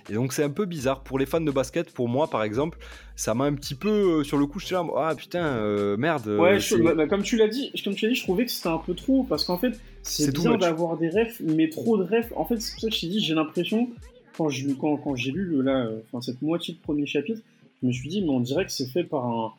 Et 0.09 0.13
donc 0.13 0.33
c'est 0.33 0.43
un 0.43 0.49
peu 0.49 0.65
bizarre. 0.65 1.03
Pour 1.03 1.17
les 1.17 1.25
fans 1.25 1.41
de 1.41 1.51
basket, 1.51 1.91
pour 1.91 2.07
moi 2.07 2.27
par 2.27 2.43
exemple, 2.43 2.77
ça 3.15 3.33
m'a 3.33 3.45
un 3.45 3.53
petit 3.53 3.75
peu 3.75 4.23
sur 4.23 4.37
le 4.37 4.45
coup, 4.45 4.59
je 4.59 4.65
suis 4.65 4.75
là, 4.75 4.85
ah 4.97 5.15
putain, 5.15 5.95
merde. 5.97 6.27
Ouais, 6.27 6.59
bah, 6.83 6.93
bah, 6.93 7.07
comme 7.07 7.23
tu 7.23 7.37
l'as 7.37 7.47
dit, 7.47 7.71
comme 7.83 7.95
tu 7.95 8.05
l'as 8.05 8.11
dit, 8.11 8.17
je 8.17 8.23
trouvais 8.23 8.45
que 8.45 8.51
c'était 8.51 8.69
un 8.69 8.77
peu 8.77 8.93
trop 8.93 9.23
parce 9.23 9.45
qu'en 9.45 9.57
fait, 9.57 9.79
c'est 10.03 10.33
bien 10.33 10.57
d'avoir 10.57 10.97
des 10.97 11.09
refs, 11.09 11.39
mais 11.39 11.69
trop 11.69 11.97
de 11.97 12.03
refs. 12.03 12.31
En 12.35 12.45
fait, 12.45 12.59
c'est 12.59 12.73
pour 12.73 12.81
ça 12.81 12.89
que 12.89 12.95
je 12.95 13.01
t'ai 13.01 13.07
dit, 13.07 13.19
j'ai 13.19 13.33
l'impression 13.33 13.89
quand 14.37 14.49
j'ai 14.49 14.73
quand, 14.73 14.97
quand 14.97 15.13
lu 15.13 15.63
là, 15.63 15.89
cette 16.21 16.41
moitié 16.41 16.73
de 16.73 16.79
premier 16.79 17.05
chapitre, 17.05 17.41
je 17.81 17.87
me 17.87 17.91
suis 17.91 18.09
dit, 18.09 18.21
mais 18.21 18.29
on 18.29 18.39
dirait 18.39 18.65
que 18.65 18.71
c'est 18.71 18.87
fait 18.87 19.03
par 19.03 19.25
un, 19.25 19.53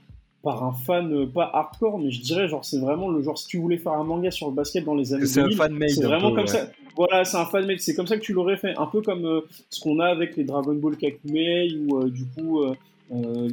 par 0.46 0.62
un 0.62 0.72
fan, 0.72 1.12
euh, 1.12 1.26
pas 1.26 1.50
hardcore, 1.52 1.98
mais 1.98 2.12
je 2.12 2.20
dirais, 2.20 2.46
genre, 2.46 2.64
c'est 2.64 2.78
vraiment 2.78 3.08
le 3.10 3.20
genre, 3.20 3.36
si 3.36 3.48
tu 3.48 3.58
voulais 3.58 3.78
faire 3.78 3.94
un 3.94 4.04
manga 4.04 4.30
sur 4.30 4.46
le 4.46 4.54
basket 4.54 4.84
dans 4.84 4.94
les 4.94 5.12
années 5.12 5.26
2000, 5.26 5.90
c'est 5.90 6.04
vraiment 6.04 6.32
comme 6.32 6.46
ça. 6.46 6.68
Voilà, 6.94 7.24
c'est 7.24 7.36
un 7.36 7.46
fan 7.46 7.66
made, 7.66 7.80
c'est 7.80 7.96
comme 7.96 8.06
ça 8.06 8.16
que 8.16 8.22
tu 8.22 8.32
l'aurais 8.32 8.56
fait. 8.56 8.72
Un 8.78 8.86
peu 8.86 9.02
comme 9.02 9.24
euh, 9.24 9.40
ce 9.70 9.80
qu'on 9.80 9.98
a 9.98 10.06
avec 10.06 10.36
les 10.36 10.44
Dragon 10.44 10.74
Ball 10.74 10.96
Kakumei, 10.96 11.76
ou 11.80 11.98
euh, 11.98 12.10
du 12.10 12.26
coup, 12.26 12.64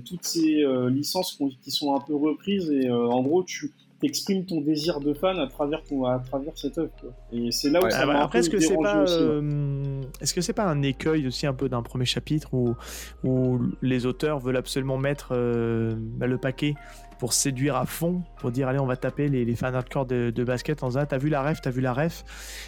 toutes 0.05 0.23
ces 0.23 0.63
licences 0.91 1.41
qui 1.63 1.71
sont 1.71 1.95
un 1.95 1.99
peu 1.99 2.15
reprises, 2.15 2.69
et 2.69 2.91
en 2.91 3.23
gros, 3.23 3.41
tu 3.41 3.71
exprimes 4.03 4.45
ton 4.45 4.61
désir 4.61 4.99
de 4.99 5.13
fan 5.13 5.39
à 5.39 5.47
travers 5.47 5.83
ton 5.83 6.05
à 6.05 6.19
travers 6.19 6.53
cette 6.57 6.77
œuvre 6.77 6.91
et 7.31 7.51
c'est 7.51 7.69
là 7.69 7.79
où 7.83 7.89
ça 7.89 8.05
m'a 8.05 8.21
après 8.23 8.39
est-ce 8.39 8.49
que 8.49 8.59
c'est 8.59 8.77
pas 8.77 9.05
euh, 9.07 10.01
est-ce 10.21 10.33
que 10.33 10.41
c'est 10.41 10.53
pas 10.53 10.65
un 10.65 10.81
écueil 10.81 11.25
aussi 11.27 11.47
un 11.47 11.53
peu 11.53 11.69
d'un 11.69 11.81
premier 11.81 12.05
chapitre 12.05 12.53
où 12.53 12.75
où 13.23 13.59
les 13.81 14.05
auteurs 14.05 14.39
veulent 14.39 14.57
absolument 14.57 14.97
mettre 14.97 15.29
euh, 15.31 15.95
bah, 15.97 16.27
le 16.27 16.37
paquet 16.37 16.75
pour 17.19 17.31
séduire 17.31 17.77
à 17.77 17.85
fond, 17.85 18.21
pour 18.37 18.51
dire 18.51 18.67
allez 18.67 18.79
on 18.79 18.85
va 18.85 18.97
taper 18.97 19.29
les, 19.29 19.45
les 19.45 19.55
fans 19.55 19.73
hardcore 19.73 20.05
de, 20.05 20.29
de 20.29 20.43
basket 20.43 20.83
en 20.83 20.87
disant 20.87 21.01
ah, 21.03 21.05
t'as 21.05 21.17
vu 21.17 21.29
la 21.29 21.41
ref, 21.41 21.61
t'as 21.61 21.69
vu 21.69 21.79
la 21.79 21.93
ref. 21.93 22.25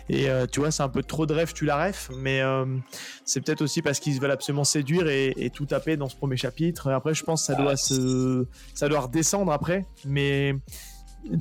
Et 0.08 0.30
euh, 0.30 0.46
tu 0.50 0.62
vois 0.62 0.72
c'est 0.72 0.84
un 0.84 0.88
peu 0.88 1.04
trop 1.04 1.26
de 1.26 1.34
ref, 1.34 1.54
tu 1.54 1.66
la 1.66 1.88
ref. 1.88 2.10
Mais 2.18 2.42
c'est 3.26 3.42
peut-être 3.42 3.62
aussi 3.62 3.82
parce 3.82 4.00
qu'ils 4.00 4.18
veulent 4.22 4.32
absolument 4.32 4.64
séduire 4.64 5.10
et, 5.10 5.34
et, 5.36 5.50
tout 5.50 5.66
taper 5.66 5.98
dans 5.98 6.08
ce 6.08 6.16
premier 6.16 6.38
chapitre. 6.38 6.90
Après 6.90 7.14
je 7.14 7.24
pense 7.24 7.42
que 7.42 7.48
ça 7.48 7.56
doit 7.56 7.74
ah, 7.74 7.76
se 7.76 8.48
ça 8.74 8.88
doit 8.88 9.02
redescendre 9.02 9.52
après. 9.52 9.86
Mais 10.06 10.56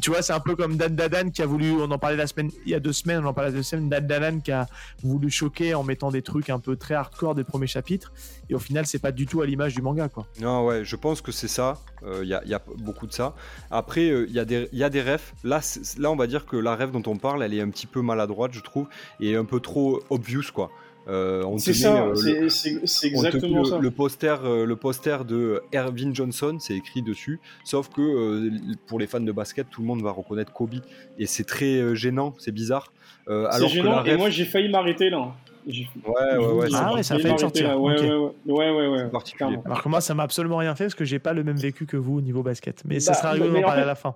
tu 0.00 0.10
vois, 0.10 0.22
c'est 0.22 0.32
un 0.32 0.40
peu 0.40 0.56
comme 0.56 0.76
Dan 0.76 0.94
Dadan 0.94 1.30
qui 1.30 1.42
a 1.42 1.46
voulu, 1.46 1.72
on 1.72 1.90
en 1.90 1.98
parlait 1.98 2.16
la 2.16 2.26
semaine, 2.26 2.50
il 2.64 2.70
y 2.70 2.74
a 2.74 2.80
deux 2.80 2.92
semaines, 2.92 3.24
on 3.24 3.28
en 3.28 3.34
parlait 3.34 3.52
deux 3.52 3.62
semaines, 3.62 3.88
Dan 3.88 4.06
Dadan 4.06 4.40
qui 4.40 4.52
a 4.52 4.66
voulu 5.02 5.30
choquer 5.30 5.74
en 5.74 5.82
mettant 5.82 6.10
des 6.10 6.22
trucs 6.22 6.50
un 6.50 6.58
peu 6.58 6.76
très 6.76 6.94
hardcore 6.94 7.34
des 7.34 7.44
premiers 7.44 7.66
chapitres, 7.66 8.12
et 8.48 8.54
au 8.54 8.58
final, 8.58 8.86
c'est 8.86 8.98
pas 8.98 9.12
du 9.12 9.26
tout 9.26 9.40
à 9.40 9.46
l'image 9.46 9.74
du 9.74 9.82
manga, 9.82 10.08
quoi. 10.08 10.26
Non, 10.40 10.64
ouais, 10.64 10.84
je 10.84 10.96
pense 10.96 11.20
que 11.20 11.32
c'est 11.32 11.48
ça, 11.48 11.78
euh, 12.04 12.20
il 12.22 12.28
y, 12.28 12.54
a 12.54 12.62
beaucoup 12.78 13.06
de 13.06 13.12
ça. 13.12 13.34
Après, 13.70 14.08
euh, 14.08 14.26
il 14.28 14.34
y, 14.34 14.38
a 14.38 14.44
des, 14.44 14.68
y 14.72 15.00
refs, 15.00 15.34
là, 15.44 15.60
là, 15.98 16.10
on 16.10 16.16
va 16.16 16.26
dire 16.26 16.46
que 16.46 16.56
la 16.56 16.76
ref 16.76 16.90
dont 16.90 17.02
on 17.06 17.16
parle, 17.16 17.42
elle 17.42 17.54
est 17.54 17.60
un 17.60 17.70
petit 17.70 17.86
peu 17.86 18.02
maladroite, 18.02 18.52
je 18.52 18.60
trouve, 18.60 18.88
et 19.20 19.36
un 19.36 19.44
peu 19.44 19.60
trop 19.60 20.02
obvious, 20.10 20.52
quoi. 20.52 20.70
Euh, 21.06 21.58
c'est 21.58 21.74
ça, 21.74 22.06
euh, 22.06 22.48
c'est 22.48 23.06
exactement 23.06 23.64
ça. 23.64 23.78
Le, 23.78 23.90
poster, 23.90 24.36
euh, 24.44 24.64
le 24.64 24.76
poster 24.76 25.24
de 25.24 25.62
Ervin 25.72 26.14
Johnson, 26.14 26.56
c'est 26.58 26.74
écrit 26.74 27.02
dessus. 27.02 27.40
Sauf 27.64 27.88
que 27.90 28.50
pour 28.86 28.98
les 28.98 29.06
fans 29.06 29.20
de 29.20 29.32
basket, 29.32 29.68
tout 29.70 29.82
le 29.82 29.86
monde 29.86 30.02
va 30.02 30.10
reconnaître 30.10 30.52
Kobe. 30.52 30.74
Et 31.18 31.26
c'est 31.26 31.44
très 31.44 31.94
gênant, 31.94 32.34
c'est 32.38 32.52
bizarre. 32.52 32.92
c'est 33.26 33.68
gênant, 33.68 34.04
et 34.04 34.16
moi 34.16 34.30
j'ai 34.30 34.44
failli 34.44 34.68
m'arrêter 34.68 35.10
là. 35.10 35.34
Ouais, 35.66 36.36
ouais, 36.36 36.46
ouais. 36.46 36.68
Ah 36.74 36.92
ouais, 36.92 37.02
ça 37.02 37.18
fait 37.18 37.38
sortir. 37.38 37.80
Ouais, 37.80 37.98
ouais, 37.98 38.32
ouais, 38.46 38.70
ouais, 38.70 38.88
ouais, 38.88 39.60
Alors 39.64 39.82
que 39.82 39.88
moi, 39.88 40.02
ça 40.02 40.12
m'a 40.12 40.24
absolument 40.24 40.58
rien 40.58 40.74
fait 40.74 40.84
parce 40.84 40.94
que 40.94 41.06
j'ai 41.06 41.18
pas 41.18 41.32
le 41.32 41.42
même 41.42 41.56
vécu 41.56 41.86
que 41.86 41.96
vous 41.96 42.18
au 42.18 42.20
niveau 42.20 42.42
basket. 42.42 42.82
Mais 42.84 43.00
ça 43.00 43.12
bah, 43.12 43.18
sera 43.18 43.30
rigolo 43.30 43.54
d'en 43.54 43.62
parler 43.62 43.82
à 43.82 43.86
la 43.86 43.94
fin. 43.94 44.14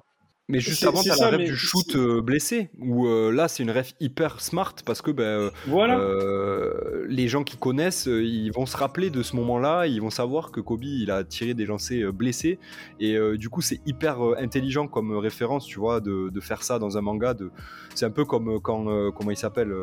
Mais 0.51 0.61
juste 0.61 0.83
avant, 0.85 1.03
t'as 1.03 1.31
la 1.31 1.37
ref 1.37 1.45
du 1.45 1.55
shoot 1.55 1.95
euh, 1.95 2.23
blessé, 2.23 2.71
où 2.79 3.07
euh, 3.07 3.31
là, 3.31 3.49
c'est 3.49 3.63
une 3.63 3.71
ref 3.71 3.93
hyper 4.01 4.41
smart 4.41 4.75
parce 4.87 5.03
que 5.03 5.11
ben, 5.11 5.51
euh, 5.69 7.05
les 7.07 7.29
gens 7.29 7.45
qui 7.45 7.59
connaissent, 7.59 8.07
ils 8.07 8.51
vont 8.51 8.65
se 8.65 8.75
rappeler 8.75 9.11
de 9.11 9.23
ce 9.23 9.37
moment-là, 9.37 9.87
ils 9.87 10.01
vont 10.01 10.09
savoir 10.09 10.51
que 10.51 10.61
Kobe, 10.61 10.85
il 10.85 11.11
a 11.11 11.23
tiré 11.23 11.53
des 11.53 11.67
lancers 11.67 12.15
blessés, 12.15 12.59
et 12.99 13.19
du 13.37 13.51
coup, 13.51 13.61
c'est 13.61 13.83
hyper 13.85 14.23
intelligent 14.39 14.89
comme 14.89 15.15
référence, 15.19 15.67
tu 15.67 15.79
vois, 15.81 16.01
de, 16.01 16.31
de, 16.31 16.41
faire 16.41 16.63
ça 16.63 16.79
dans 16.79 16.97
un 16.97 17.03
manga. 17.03 17.35
De... 17.35 17.51
C'est 17.95 18.07
un 18.07 18.11
peu 18.11 18.25
comme 18.25 18.59
quand, 18.61 19.11
comment 19.13 19.31
il 19.31 19.37
s'appelle, 19.37 19.75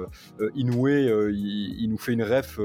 Inoue, 0.55 0.88
il, 0.88 1.76
il, 1.80 1.89
nous 1.89 1.99
fait 1.99 2.13
une 2.13 2.24
ref 2.24 2.59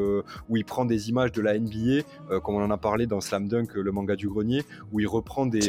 où 0.48 0.56
il 0.56 0.64
prend 0.64 0.86
des 0.86 1.10
images 1.10 1.32
de 1.32 1.42
la 1.42 1.58
NBA, 1.58 2.40
comme 2.42 2.54
on 2.54 2.64
en 2.64 2.70
a 2.70 2.78
parlé 2.78 3.06
dans 3.06 3.20
Slam 3.20 3.46
Dunk, 3.46 3.74
le 3.74 3.92
manga 3.92 4.16
du 4.16 4.28
grenier, 4.28 4.62
où 4.90 5.00
il 5.00 5.06
reprend 5.06 5.44
des. 5.44 5.68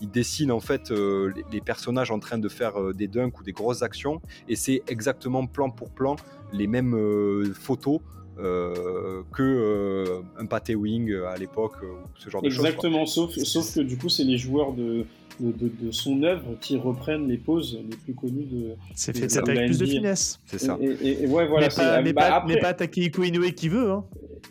il 0.00 0.10
dessine 0.10 0.50
en 0.50 0.60
fait 0.60 0.90
les 0.90 1.60
personnages 1.66 2.10
en 2.10 2.18
train 2.18 2.38
de 2.38 2.48
faire 2.48 2.94
des 2.94 3.08
dunks 3.08 3.38
ou 3.38 3.42
des 3.42 3.52
grosses 3.52 3.82
actions, 3.82 4.22
et 4.48 4.56
c'est 4.56 4.82
exactement 4.88 5.46
plan 5.46 5.68
pour 5.68 5.90
plan 5.90 6.16
les 6.52 6.66
mêmes 6.66 7.52
photos 7.52 8.00
euh, 8.38 9.22
que 9.32 9.42
euh, 9.42 10.20
un 10.38 10.44
pâté 10.44 10.74
wing 10.74 11.10
à 11.26 11.38
l'époque 11.38 11.76
ou 11.82 12.06
ce 12.18 12.28
genre 12.28 12.42
de 12.42 12.50
choses. 12.50 12.66
Exactement, 12.66 13.06
sauf, 13.06 13.34
sauf 13.34 13.74
que 13.74 13.80
du 13.80 13.96
coup, 13.96 14.10
c'est 14.10 14.24
les 14.24 14.36
joueurs 14.36 14.74
de, 14.74 15.06
de, 15.40 15.70
de, 15.80 15.90
son 15.90 16.22
œuvre 16.22 16.54
qui 16.60 16.76
reprennent 16.76 17.28
les 17.28 17.38
poses 17.38 17.78
les 17.88 17.96
plus 17.96 18.12
connues 18.12 18.44
de. 18.44 18.74
C'est 18.94 19.16
fait 19.16 19.34
avec 19.38 19.64
plus 19.68 19.78
de 19.78 19.86
finesse. 19.86 20.38
C'est 20.44 20.58
ça. 20.58 20.76
Et, 20.82 21.26
ouais, 21.26 21.46
voilà, 21.46 21.68
mais, 22.02 22.12
pas, 22.12 22.28
bah, 22.28 22.44
mais, 22.46 22.58
pas, 22.58 22.74
Takehiko 22.74 23.22
Inoue 23.22 23.52
qui 23.52 23.70
veut. 23.70 23.90
Hein. 23.90 24.04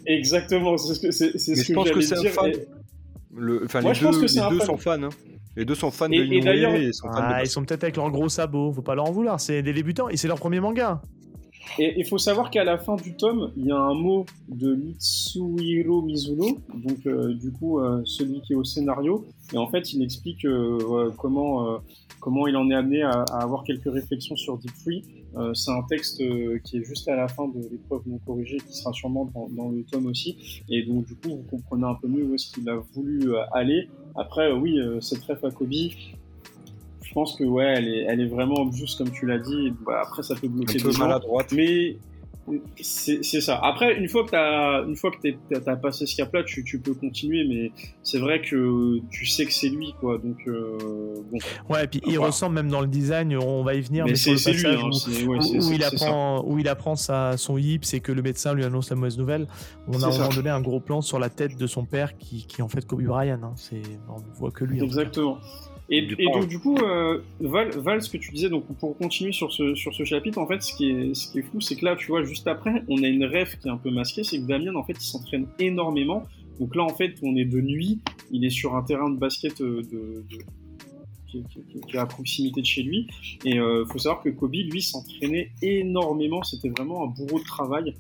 Exactement, 0.08 0.78
c'est 0.78 0.96
ce 0.96 1.00
que, 1.00 1.12
c'est, 1.12 1.38
ce 1.38 1.52
que 1.52 1.64
je 1.64 1.74
pense 1.74 1.92
que 1.92 2.02
c'est 2.02 2.18
un 2.18 2.32
fan. 2.32 2.54
Le, 3.36 3.66
enfin, 3.66 3.82
les 3.82 3.94
deux, 4.00 4.22
les 4.22 4.50
deux 4.50 4.60
sont 4.62 4.78
fans. 4.78 5.04
Hein. 5.04 5.10
Les 5.56 5.66
deux 5.66 5.76
sont 5.76 5.92
fans 5.92 6.10
de 6.10 6.16
Inoue 6.16 6.76
et, 6.76 6.92
sont 6.92 7.08
fans 7.08 7.18
ah, 7.18 7.42
Ils 7.44 7.48
sont 7.48 7.64
peut-être 7.64 7.84
avec 7.84 7.96
leurs 7.96 8.12
gros 8.12 8.30
sabots, 8.30 8.74
faut 8.74 8.82
pas 8.82 8.96
leur 8.96 9.06
en 9.06 9.12
vouloir. 9.12 9.40
C'est 9.40 9.62
des 9.62 9.74
débutants 9.74 10.10
et 10.10 10.18
c'est 10.18 10.28
leur 10.28 10.40
premier 10.40 10.60
manga. 10.60 11.02
Et 11.80 11.94
il 11.98 12.06
faut 12.06 12.18
savoir 12.18 12.50
qu'à 12.50 12.64
la 12.64 12.78
fin 12.78 12.96
du 12.96 13.16
tome, 13.16 13.52
il 13.58 13.66
y 13.66 13.72
a 13.72 13.78
un 13.78 13.94
mot 13.94 14.26
de 14.48 14.76
Mitsuhiro 14.76 16.02
Mizuno, 16.04 16.60
donc 16.74 17.06
euh, 17.06 17.34
du 17.34 17.52
coup 17.52 17.80
euh, 17.80 18.02
celui 18.06 18.42
qui 18.42 18.54
est 18.54 18.56
au 18.56 18.64
scénario, 18.64 19.26
et 19.54 19.58
en 19.58 19.68
fait 19.68 19.94
il 19.94 20.04
explique 20.04 20.46
euh, 20.46 21.12
comment 21.18 21.80
comment 22.20 22.48
il 22.48 22.56
en 22.56 22.70
est 22.70 22.76
amené 22.76 23.04
à, 23.04 23.24
avoir 23.32 23.64
quelques 23.64 23.92
réflexions 23.92 24.36
sur 24.36 24.58
Deep 24.58 24.72
Free. 24.72 25.04
c'est 25.54 25.72
un 25.72 25.84
texte 25.84 26.24
qui 26.64 26.78
est 26.78 26.84
juste 26.84 27.08
à 27.08 27.16
la 27.16 27.28
fin 27.28 27.48
de 27.48 27.60
l'épreuve 27.70 28.02
non 28.08 28.20
corrigée, 28.26 28.58
qui 28.58 28.76
sera 28.76 28.94
sûrement 28.94 29.30
dans, 29.56 29.70
le 29.70 29.84
tome 29.84 30.08
aussi, 30.08 30.64
et 30.70 30.84
donc 30.84 31.06
du 31.06 31.16
coup 31.16 31.30
vous 31.30 31.46
comprenez 31.50 31.86
un 31.86 31.96
peu 31.96 32.08
mieux 32.08 32.24
où 32.24 32.34
est-ce 32.34 32.52
qu'il 32.52 32.68
a 32.70 32.78
voulu 32.94 33.36
aller. 33.52 33.90
Après 34.16 34.52
oui, 34.52 34.80
cette 35.02 35.24
ref 35.24 35.44
à 35.44 35.52
Kobe, 35.52 35.72
je 35.72 37.14
pense 37.14 37.36
que 37.36 37.44
ouais, 37.44 37.66
elle 37.78 37.88
est, 37.88 38.06
elle 38.10 38.22
est 38.22 38.28
vraiment 38.28 38.72
juste 38.72 38.98
comme 38.98 39.12
tu 39.12 39.26
l'as 39.26 39.40
dit. 39.40 39.74
Bah, 39.86 40.02
après, 40.06 40.24
ça 40.24 40.36
peut 40.36 40.48
bloquer 40.48 40.82
un 40.82 40.92
peu 40.92 40.98
maladroite. 40.98 41.52
Mais 41.52 41.98
c'est 42.80 43.42
ça. 43.42 43.60
Après, 43.64 43.98
une 43.98 44.08
fois 44.08 44.24
que 44.24 44.30
tu 44.30 44.36
as, 44.36 44.84
une 44.88 44.96
fois 44.96 45.12
que 45.12 45.70
as, 45.70 45.76
passé 45.78 46.06
ce 46.06 46.16
cap-là, 46.16 46.44
tu, 46.44 46.64
tu, 46.64 46.80
peux 46.80 46.94
continuer, 46.94 47.44
mais 47.48 47.72
c'est 48.04 48.20
vrai 48.20 48.42
que 48.42 49.00
tu 49.10 49.26
sais 49.26 49.46
que 49.46 49.54
c'est 49.54 49.70
lui, 49.70 49.96
quoi. 50.00 50.20
Donc, 50.20 50.38
euh, 50.48 50.78
bon. 51.32 51.40
Ouais, 51.70 51.86
et 51.86 51.88
puis 51.88 52.02
il 52.06 52.20
ressemble 52.20 52.56
même 52.56 52.70
dans 52.70 52.82
le 52.82 52.88
design, 52.88 53.36
on 53.36 53.64
va 53.64 53.74
y 53.74 53.82
venir, 53.82 54.06
mais, 54.06 54.16
c'est 54.16 54.36
lui, 54.52 54.68
hein, 54.68 54.90
où, 55.28 55.72
il 55.72 55.84
apprend, 55.84 56.44
où 56.46 56.60
il 56.60 56.68
apprend 56.68 56.96
sa, 56.96 57.36
son 57.38 57.58
hip, 57.58 57.80
c'est 57.82 58.00
que 58.00 58.12
le 58.12 58.22
médecin 58.22 58.54
lui 58.54 58.64
annonce 58.64 58.90
la 58.92 58.96
mauvaise 58.96 59.18
nouvelle. 59.18 59.48
On 59.88 60.02
a 60.02 60.06
à 60.06 60.10
un 60.10 60.18
moment 60.18 60.30
donné 60.30 60.50
un 60.50 60.62
gros 60.62 60.80
plan 60.80 61.02
sur 61.02 61.18
la 61.18 61.30
tête 61.30 61.58
de 61.58 61.68
son 61.68 61.86
père 61.86 62.18
qui, 62.18 62.46
qui 62.46 62.62
est 62.62 62.64
en 62.64 62.70
fait 62.70 62.86
Kobe 62.86 63.04
Bryant. 63.04 63.40
Hein. 63.44 63.56
On 64.08 64.20
ne 64.20 64.36
voit 64.36 64.52
que 64.52 64.66
lui. 64.66 64.84
Exactement. 64.84 65.40
Et, 65.90 66.02
donc 66.02 66.48
du 66.48 66.58
coup, 66.58 66.78
euh, 66.78 67.22
Val, 67.40 68.02
ce 68.02 68.10
que 68.10 68.18
tu 68.18 68.32
disais, 68.32 68.50
donc 68.50 68.66
pour 68.80 68.98
continuer 68.98 69.32
sur 69.32 69.52
ce, 69.52 69.76
sur 69.76 69.94
ce 69.94 70.04
chapitre, 70.04 70.40
en 70.40 70.48
fait, 70.48 70.64
ce 70.64 70.76
qui 70.76 70.90
est, 70.90 71.14
ce 71.14 71.32
qui 71.32 71.40
est 71.40 71.42
fou, 71.44 71.62
c'est 71.62 71.76
que 71.76 71.86
là, 71.86 71.96
tu 71.96 72.08
vois, 72.08 72.24
juste 72.24 72.48
après, 72.48 72.84
on 72.88 73.04
a 73.04 73.08
une 73.08 73.26
rêve 73.26 73.56
qui 73.60 73.68
est 73.68 73.72
un 73.72 73.78
peu 73.78 73.92
masquée, 73.92 74.24
c'est 74.24 74.40
que 74.40 74.46
Damien, 74.46 74.76
en 74.76 74.84
fait, 74.84 74.94
il 74.94 75.06
s'entraîne 75.06 75.48
énormément. 75.60 76.26
Donc 76.60 76.76
là, 76.76 76.84
en 76.84 76.96
fait, 76.96 77.16
on 77.22 77.36
est 77.36 77.46
de 77.46 77.62
nuit, 77.62 78.00
il 78.32 78.46
est 78.46 78.50
sur 78.50 78.76
un 78.76 78.82
terrain 78.82 79.10
de 79.10 79.18
basket 79.18 79.62
euh, 79.62 79.84
de, 79.92 80.24
qui, 81.28 81.44
est 81.94 81.98
à 81.98 82.06
proximité 82.06 82.62
de 82.62 82.66
chez 82.66 82.84
lui. 82.84 83.08
Et 83.44 83.52
il 83.52 83.60
euh, 83.60 83.86
faut 83.86 84.00
savoir 84.00 84.24
que 84.24 84.30
Kobe, 84.30 84.54
lui, 84.54 84.82
s'entraînait 84.82 85.52
énormément. 85.62 86.42
C'était 86.44 86.70
vraiment 86.70 87.04
un 87.04 87.08
bourreau 87.08 87.40
de 87.40 87.44
travail. 87.44 87.96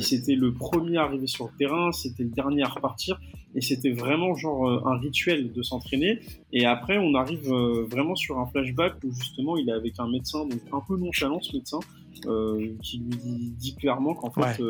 C'était 0.00 0.34
le 0.34 0.52
premier 0.52 0.96
arrivé 0.98 1.26
sur 1.26 1.46
le 1.46 1.56
terrain, 1.56 1.92
c'était 1.92 2.24
le 2.24 2.30
dernier 2.30 2.62
à 2.62 2.68
repartir, 2.68 3.20
et 3.54 3.60
c'était 3.60 3.92
vraiment 3.92 4.34
genre 4.34 4.68
euh, 4.68 4.80
un 4.84 4.98
rituel 4.98 5.52
de 5.52 5.62
s'entraîner. 5.62 6.20
Et 6.52 6.66
après, 6.66 6.98
on 6.98 7.14
arrive 7.14 7.52
euh, 7.52 7.86
vraiment 7.88 8.16
sur 8.16 8.38
un 8.38 8.46
flashback 8.46 8.94
où 9.04 9.12
justement 9.12 9.56
il 9.56 9.68
est 9.68 9.72
avec 9.72 9.94
un 9.98 10.08
médecin, 10.08 10.44
donc 10.44 10.60
un 10.72 10.80
peu 10.80 10.96
nonchalant 10.96 11.40
ce 11.40 11.56
médecin, 11.56 11.78
euh, 12.26 12.72
qui 12.82 12.98
lui 12.98 13.52
dit, 13.58 13.76
clairement 13.76 14.14
qu'en 14.14 14.30
fait 14.30 14.60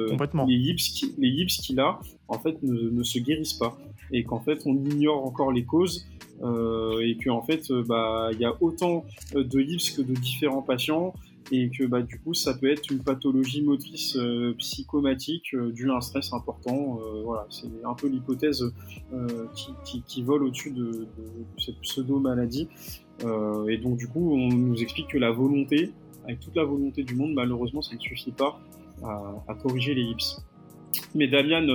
les 1.19 1.29
yips 1.29 1.57
qu'il 1.61 1.81
a, 1.81 1.99
en 2.29 2.39
fait 2.39 2.63
ne, 2.63 2.91
ne, 2.91 3.03
se 3.03 3.19
guérissent 3.19 3.55
pas, 3.55 3.79
et 4.13 4.25
qu'en 4.25 4.41
fait 4.41 4.63
on 4.67 4.75
ignore 4.75 5.25
encore 5.25 5.53
les 5.53 5.65
causes. 5.65 6.07
et 7.03 7.17
qu'en 7.23 7.43
fait, 7.43 7.71
bah, 7.87 8.31
il 8.33 8.41
y 8.41 8.45
a 8.47 8.55
autant 8.61 9.05
de 9.35 9.61
yips 9.61 9.91
que 9.91 10.03
de 10.03 10.15
différents 10.15 10.63
patients, 10.63 11.13
et 11.51 11.71
que 11.71 11.85
bah, 11.85 12.03
du 12.03 12.19
coup 12.19 12.35
ça 12.35 12.55
peut 12.55 12.71
être 12.71 12.91
une 12.91 13.03
pathologie 13.03 13.63
motrice 13.63 14.17
euh, 14.17 14.55
psychomatique 14.59 15.55
euh, 15.55 15.71
due 15.73 15.91
à 15.91 15.97
un 15.97 16.01
stress 16.01 16.33
important. 16.33 17.01
Euh, 17.01 17.23
voilà, 17.25 17.47
c'est 17.51 17.69
un 17.85 17.95
peu 17.95 18.09
l'hypothèse 18.09 18.73
qui, 19.85 20.03
qui, 20.03 20.23
vole 20.23 20.45
au-dessus 20.45 20.71
de, 20.71 21.07
cette 21.59 21.81
pseudo-maladie. 21.81 22.69
et 23.69 23.77
donc 23.79 23.97
du 23.97 24.07
coup 24.09 24.35
on 24.35 24.49
nous 24.49 24.81
explique 24.83 25.09
que 25.09 25.19
la 25.19 25.31
volonté, 25.31 25.91
avec 26.25 26.41
toute 26.41 26.57
la 26.57 26.65
volonté 26.65 27.03
du 27.03 27.15
monde, 27.15 27.33
malheureusement 27.35 27.83
ça 27.83 27.95
ne 27.95 28.01
suffit 28.01 28.33
pas 28.33 28.61
à, 29.03 29.55
corriger 29.55 29.95
les. 29.95 30.15
Mais 31.15 31.29
Damian, 31.29 31.67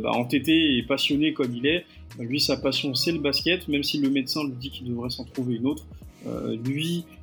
bah, 0.00 0.10
entêté 0.12 0.76
et 0.76 0.82
passionné 0.82 1.32
comme 1.32 1.54
il 1.54 1.66
est, 1.66 1.86
bah, 2.18 2.24
lui 2.24 2.40
sa 2.40 2.56
passion 2.56 2.94
c'est 2.94 3.12
le 3.12 3.20
basket, 3.20 3.68
même 3.68 3.82
si 3.82 4.00
le 4.00 4.10
médecin 4.10 4.44
lui 4.44 4.56
dit 4.56 4.70
qu'il 4.70 4.88
devrait 4.88 5.10
s'en 5.10 5.24
trouver 5.24 5.56
une 5.56 5.66
autre. 5.66 5.86
lui, 6.64 7.04
euh, 7.06 7.19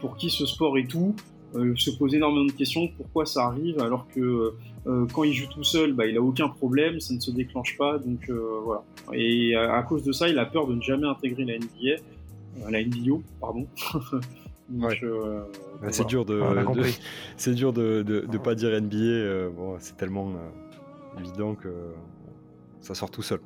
pour 0.00 0.16
qui 0.16 0.30
ce 0.30 0.46
sport 0.46 0.76
est 0.78 0.88
tout, 0.88 1.14
euh, 1.54 1.76
se 1.76 1.90
pose 1.90 2.14
énormément 2.14 2.46
de 2.46 2.52
questions, 2.52 2.88
pourquoi 2.96 3.26
ça 3.26 3.44
arrive 3.44 3.78
alors 3.80 4.06
que 4.08 4.54
euh, 4.86 5.06
quand 5.12 5.22
il 5.24 5.34
joue 5.34 5.46
tout 5.48 5.64
seul, 5.64 5.92
bah, 5.92 6.06
il 6.06 6.16
a 6.16 6.22
aucun 6.22 6.48
problème, 6.48 6.98
ça 6.98 7.12
ne 7.12 7.20
se 7.20 7.30
déclenche 7.30 7.76
pas, 7.76 7.98
donc 7.98 8.30
voilà. 8.64 8.82
Et 9.12 9.54
à, 9.54 9.82
cause 9.82 10.02
de 10.02 10.12
ça, 10.12 10.28
il 10.28 10.38
a 10.38 10.46
peur 10.46 10.66
de 10.66 10.74
ne 10.74 10.80
jamais 10.80 11.06
intégrer 11.06 11.44
la 11.44 11.58
NBA, 11.58 12.70
la 12.70 12.82
NBO, 12.82 13.22
pardon. 13.40 13.66
c'est 15.90 16.06
dur 16.06 16.24
de, 16.24 16.42
c'est 17.36 17.54
dur 17.54 17.72
de, 17.74 18.02
de, 18.02 18.38
pas 18.38 18.54
dire 18.54 18.70
NBA. 18.80 19.50
bon, 19.54 19.76
c'est 19.78 19.96
tellement 19.96 20.32
évident 21.20 21.54
que 21.54 21.68
ça 22.80 22.94
sort 22.94 23.10
tout 23.10 23.22
seul. 23.22 23.40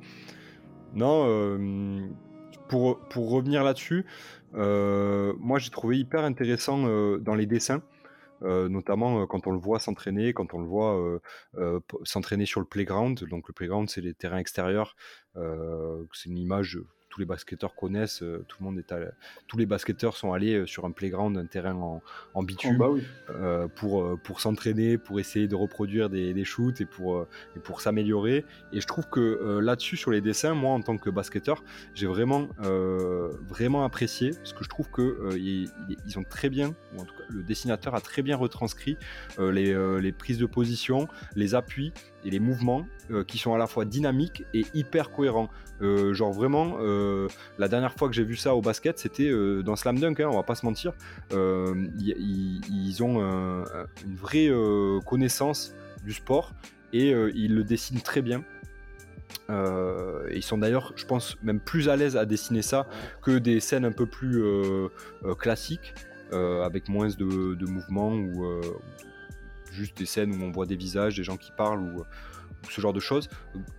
Non, 0.95 1.59
pour, 2.69 2.99
pour 2.99 3.29
revenir 3.31 3.63
là-dessus, 3.63 4.05
euh, 4.46 4.46
moi, 4.57 5.59
j'ai 5.59 5.69
trouvé 5.69 5.97
hyper 5.97 6.23
intéressant 6.23 6.87
euh, 6.87 7.17
dans 7.19 7.35
les 7.35 7.45
dessins. 7.45 7.81
Euh, 8.43 8.69
notamment 8.69 9.25
quand 9.25 9.47
on 9.47 9.51
le 9.51 9.57
voit 9.57 9.79
s'entraîner, 9.79 10.31
quand 10.31 10.53
on 10.53 10.59
le 10.59 10.67
voit 10.67 11.19
s'entraîner 12.03 12.45
sur 12.45 12.59
le 12.59 12.67
playground. 12.67 13.23
Donc 13.25 13.47
le 13.47 13.53
playground, 13.53 13.89
c'est 13.89 14.01
les 14.01 14.13
terrains 14.13 14.37
extérieurs. 14.37 14.95
c'est 15.35 16.29
une 16.29 16.37
image 16.37 16.79
tous 17.17 17.21
les 17.21 17.25
basketteurs 17.25 17.73
connaissent. 17.73 18.21
Euh, 18.21 18.45
tout 18.47 18.57
le 18.59 18.65
monde 18.65 18.77
est 18.77 18.93
tous 19.47 19.57
les 19.57 19.65
basketteurs 19.65 20.15
sont 20.15 20.33
allés 20.33 20.53
euh, 20.53 20.65
sur 20.67 20.85
un 20.85 20.91
playground, 20.91 21.35
un 21.35 21.47
terrain 21.47 21.73
en, 21.73 22.03
en 22.35 22.43
bitume, 22.43 22.77
oh, 22.79 22.95
bah 22.95 23.33
euh, 23.33 23.67
pour, 23.67 24.19
pour 24.21 24.39
s'entraîner, 24.39 24.99
pour 24.99 25.19
essayer 25.19 25.47
de 25.47 25.55
reproduire 25.55 26.09
des, 26.11 26.35
des 26.35 26.45
shoots 26.45 26.79
et 26.79 26.85
pour, 26.85 27.25
et 27.55 27.59
pour 27.59 27.81
s'améliorer. 27.81 28.45
Et 28.71 28.81
je 28.81 28.85
trouve 28.85 29.09
que 29.09 29.59
là-dessus, 29.59 29.97
sur 29.97 30.11
les 30.11 30.21
dessins, 30.21 30.53
moi 30.53 30.71
en 30.71 30.81
tant 30.81 30.97
que 30.97 31.09
basketteur, 31.09 31.63
j'ai 31.95 32.07
vraiment, 32.07 32.49
vraiment 33.47 33.83
apprécié 33.83 34.31
parce 34.31 34.53
que 34.53 34.63
je 34.63 34.69
trouve 34.69 34.89
que 34.91 35.35
ils, 35.37 35.69
ont 36.17 36.23
très 36.23 36.49
bien, 36.49 36.75
ou 36.93 37.01
en 37.01 37.05
tout 37.05 37.15
cas 37.15 37.23
le 37.29 37.43
dessinateur 37.43 37.95
a 37.95 38.01
très 38.01 38.21
bien 38.21 38.35
retranscrit 38.35 38.97
les, 39.39 39.99
les 40.01 40.11
prises 40.11 40.37
de 40.37 40.45
position, 40.45 41.07
les 41.35 41.55
appuis 41.55 41.93
et 42.27 42.29
les 42.29 42.39
mouvements 42.39 42.85
qui 43.25 43.37
sont 43.37 43.53
à 43.53 43.57
la 43.57 43.67
fois 43.67 43.85
dynamiques 43.85 44.43
et 44.53 44.65
hyper 44.73 45.11
cohérents. 45.11 45.49
genre 45.79 46.33
vraiment, 46.33 46.77
euh, 46.81 47.27
la 47.57 47.69
dernière 47.69 47.93
fois 47.93 48.09
que 48.09 48.13
j'ai 48.13 48.25
vu 48.25 48.35
ça 48.35 48.53
au 48.53 48.61
basket, 48.61 48.99
c'était 48.99 49.29
euh, 49.29 49.63
dans 49.63 49.77
Slam 49.77 49.97
Dunk, 49.97 50.19
hein, 50.19 50.27
on 50.29 50.35
va 50.35 50.43
pas 50.43 50.55
se 50.55 50.65
mentir. 50.65 50.91
Euh, 51.33 51.87
ils 51.99 53.01
ont 53.01 53.21
une 53.21 54.15
vraie 54.15 54.49
connaissance 55.05 55.73
du 56.03 56.13
sport 56.13 56.51
et 56.91 57.11
ils 57.11 57.55
le 57.55 57.63
dessinent 57.63 58.01
très 58.01 58.21
bien. 58.21 58.43
ils 59.49 60.43
sont 60.43 60.57
d'ailleurs, 60.57 60.91
je 60.97 61.05
pense, 61.05 61.37
même 61.43 61.61
plus 61.61 61.87
à 61.87 61.95
l'aise 61.95 62.17
à 62.17 62.25
dessiner 62.25 62.61
ça 62.61 62.87
que 63.21 63.37
des 63.37 63.61
scènes 63.61 63.85
un 63.85 63.91
peu 63.93 64.05
plus 64.05 64.43
classiques, 65.39 65.93
avec 66.31 66.89
moins 66.89 67.07
de, 67.07 67.65
mouvements 67.65 68.11
ou 68.11 68.45
juste 69.71 69.97
des 69.97 70.05
scènes 70.05 70.31
où 70.31 70.43
on 70.43 70.51
voit 70.51 70.65
des 70.65 70.75
visages, 70.75 71.15
des 71.15 71.23
gens 71.23 71.37
qui 71.37 71.51
parlent 71.55 71.81
ou, 71.81 72.03
ce 72.69 72.81
genre 72.81 72.93
de 72.93 72.99
choses. 72.99 73.29